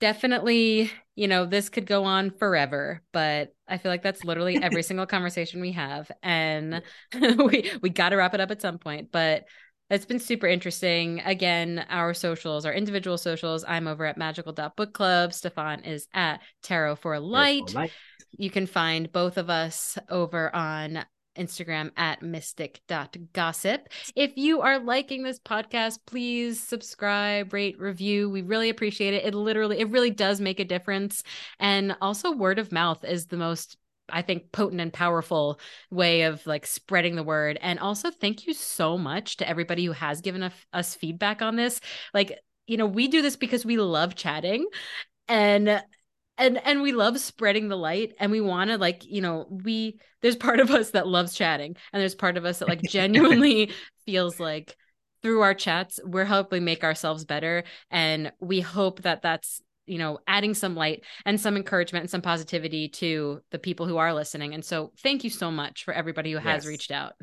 Definitely, 0.00 0.90
you 1.14 1.28
know, 1.28 1.46
this 1.46 1.68
could 1.68 1.86
go 1.86 2.04
on 2.04 2.30
forever, 2.30 3.02
but 3.12 3.54
I 3.68 3.78
feel 3.78 3.90
like 3.90 4.02
that's 4.02 4.24
literally 4.24 4.56
every 4.62 4.82
single 4.82 5.06
conversation 5.06 5.60
we 5.60 5.72
have. 5.72 6.10
And 6.22 6.82
we 7.20 7.70
we 7.80 7.90
gotta 7.90 8.16
wrap 8.16 8.34
it 8.34 8.40
up 8.40 8.50
at 8.50 8.62
some 8.62 8.78
point. 8.78 9.10
But 9.12 9.44
it's 9.92 10.06
been 10.06 10.20
super 10.20 10.46
interesting. 10.46 11.20
Again, 11.20 11.84
our 11.90 12.14
socials, 12.14 12.64
our 12.64 12.72
individual 12.72 13.18
socials. 13.18 13.62
I'm 13.68 13.86
over 13.86 14.06
at 14.06 14.16
magical.book 14.16 14.94
club. 14.94 15.34
Stephan 15.34 15.84
is 15.84 16.08
at 16.14 16.40
Tarot 16.62 16.96
for 16.96 17.20
Light. 17.20 17.74
Light. 17.74 17.92
You 18.32 18.50
can 18.50 18.66
find 18.66 19.10
both 19.12 19.36
of 19.36 19.50
us 19.50 19.98
over 20.08 20.54
on 20.54 21.04
Instagram 21.36 21.90
at 21.96 22.22
mystic.gossip. 22.22 23.88
If 24.14 24.36
you 24.36 24.60
are 24.60 24.78
liking 24.78 25.22
this 25.22 25.38
podcast, 25.38 25.98
please 26.06 26.62
subscribe, 26.62 27.52
rate, 27.52 27.78
review. 27.78 28.28
We 28.28 28.42
really 28.42 28.68
appreciate 28.68 29.14
it. 29.14 29.24
It 29.24 29.34
literally, 29.34 29.80
it 29.80 29.90
really 29.90 30.10
does 30.10 30.40
make 30.40 30.60
a 30.60 30.64
difference. 30.64 31.22
And 31.58 31.96
also, 32.00 32.32
word 32.32 32.58
of 32.58 32.72
mouth 32.72 33.04
is 33.04 33.26
the 33.26 33.36
most 33.36 33.76
I 34.08 34.20
think 34.22 34.52
potent 34.52 34.80
and 34.80 34.92
powerful 34.92 35.58
way 35.90 36.22
of 36.22 36.46
like 36.46 36.66
spreading 36.66 37.16
the 37.16 37.22
word. 37.22 37.58
And 37.62 37.78
also, 37.78 38.10
thank 38.10 38.46
you 38.46 38.52
so 38.52 38.98
much 38.98 39.38
to 39.38 39.48
everybody 39.48 39.84
who 39.84 39.92
has 39.92 40.20
given 40.20 40.50
us, 40.72 40.94
feedback 40.94 41.40
on 41.40 41.56
this. 41.56 41.80
Like, 42.12 42.38
you 42.66 42.76
know, 42.76 42.86
we 42.86 43.08
do 43.08 43.22
this 43.22 43.36
because 43.36 43.64
we 43.64 43.78
love 43.78 44.14
chatting 44.14 44.66
and 45.28 45.82
and 46.38 46.58
and 46.64 46.82
we 46.82 46.92
love 46.92 47.18
spreading 47.18 47.68
the 47.68 47.76
light 47.76 48.14
and 48.18 48.32
we 48.32 48.40
want 48.40 48.70
to 48.70 48.78
like 48.78 49.04
you 49.04 49.20
know 49.20 49.46
we 49.50 49.98
there's 50.20 50.36
part 50.36 50.60
of 50.60 50.70
us 50.70 50.90
that 50.90 51.06
loves 51.06 51.34
chatting 51.34 51.76
and 51.92 52.00
there's 52.00 52.14
part 52.14 52.36
of 52.36 52.44
us 52.44 52.58
that 52.58 52.68
like 52.68 52.82
genuinely 52.86 53.72
feels 54.06 54.40
like 54.40 54.76
through 55.22 55.42
our 55.42 55.54
chats 55.54 56.00
we're 56.04 56.24
helping 56.24 56.64
make 56.64 56.84
ourselves 56.84 57.24
better 57.24 57.64
and 57.90 58.32
we 58.40 58.60
hope 58.60 59.02
that 59.02 59.22
that's 59.22 59.60
you 59.86 59.98
know 59.98 60.18
adding 60.26 60.54
some 60.54 60.74
light 60.74 61.04
and 61.26 61.40
some 61.40 61.56
encouragement 61.56 62.04
and 62.04 62.10
some 62.10 62.22
positivity 62.22 62.88
to 62.88 63.40
the 63.50 63.58
people 63.58 63.86
who 63.86 63.96
are 63.98 64.14
listening 64.14 64.54
and 64.54 64.64
so 64.64 64.92
thank 65.02 65.24
you 65.24 65.30
so 65.30 65.50
much 65.50 65.84
for 65.84 65.92
everybody 65.92 66.32
who 66.32 66.38
has 66.38 66.64
Yes. 66.64 66.66
reached 66.66 66.90
out 66.90 67.14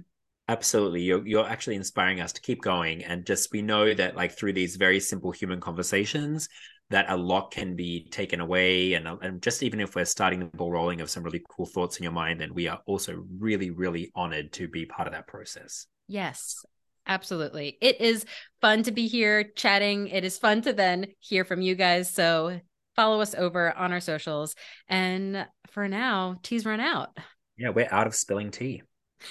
Absolutely. 0.48 1.04
You're 1.04 1.28
you're 1.28 1.48
actually 1.48 1.76
inspiring 1.76 2.22
us 2.22 2.34
to 2.34 2.42
keep 2.42 2.62
going. 2.64 3.04
And 3.04 3.24
just 3.24 3.52
we 3.52 3.62
know 3.62 3.94
that 3.94 4.16
like 4.16 4.32
through 4.36 4.54
these 4.54 4.78
very 4.78 5.00
simple 5.00 5.32
human 5.32 5.62
conversations, 5.62 6.50
that 6.90 7.10
a 7.10 7.16
lot 7.16 7.52
can 7.52 7.76
be 7.76 8.08
taken 8.10 8.40
away. 8.40 8.94
And 8.94 9.08
um, 9.08 9.20
and 9.22 9.42
just 9.42 9.64
even 9.64 9.80
if 9.80 9.96
we're 9.96 10.06
starting 10.06 10.40
the 10.40 10.46
ball 10.46 10.72
rolling 10.72 11.02
of 11.02 11.10
some 11.10 11.24
really 11.24 11.44
cool 11.50 11.66
thoughts 11.66 11.98
in 11.98 12.04
your 12.04 12.12
mind, 12.12 12.42
then 12.42 12.54
we 12.54 12.68
are 12.68 12.80
also 12.86 13.24
really, 13.38 13.70
really 13.70 14.12
honored 14.16 14.52
to 14.54 14.68
be 14.68 14.86
part 14.86 15.08
of 15.08 15.14
that 15.14 15.28
process. 15.28 15.88
Yes, 16.08 16.66
absolutely. 17.06 17.78
It 17.82 18.02
is 18.02 18.26
fun 18.62 18.84
to 18.84 18.92
be 18.92 19.08
here 19.08 19.44
chatting. 19.44 20.08
It 20.08 20.24
is 20.24 20.38
fun 20.38 20.62
to 20.64 20.74
then 20.74 21.08
hear 21.20 21.44
from 21.46 21.62
you 21.62 21.76
guys. 21.76 22.12
So 22.12 22.60
follow 22.96 23.22
us 23.22 23.36
over 23.36 23.72
on 23.78 23.94
our 23.94 24.00
socials. 24.02 24.56
And 24.88 25.48
for 25.70 25.88
now, 25.88 26.36
tea's 26.44 26.66
run 26.66 26.80
out. 26.80 27.16
Yeah, 27.58 27.70
we're 27.70 27.88
out 27.92 28.08
of 28.08 28.16
spilling 28.16 28.52
tea. 28.52 28.82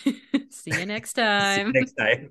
See 0.51 0.79
you 0.79 0.87
next 0.87 1.15
See 1.17 1.23
you 1.23 1.25
time. 1.25 1.73
next 1.73 1.95
time. 1.95 2.31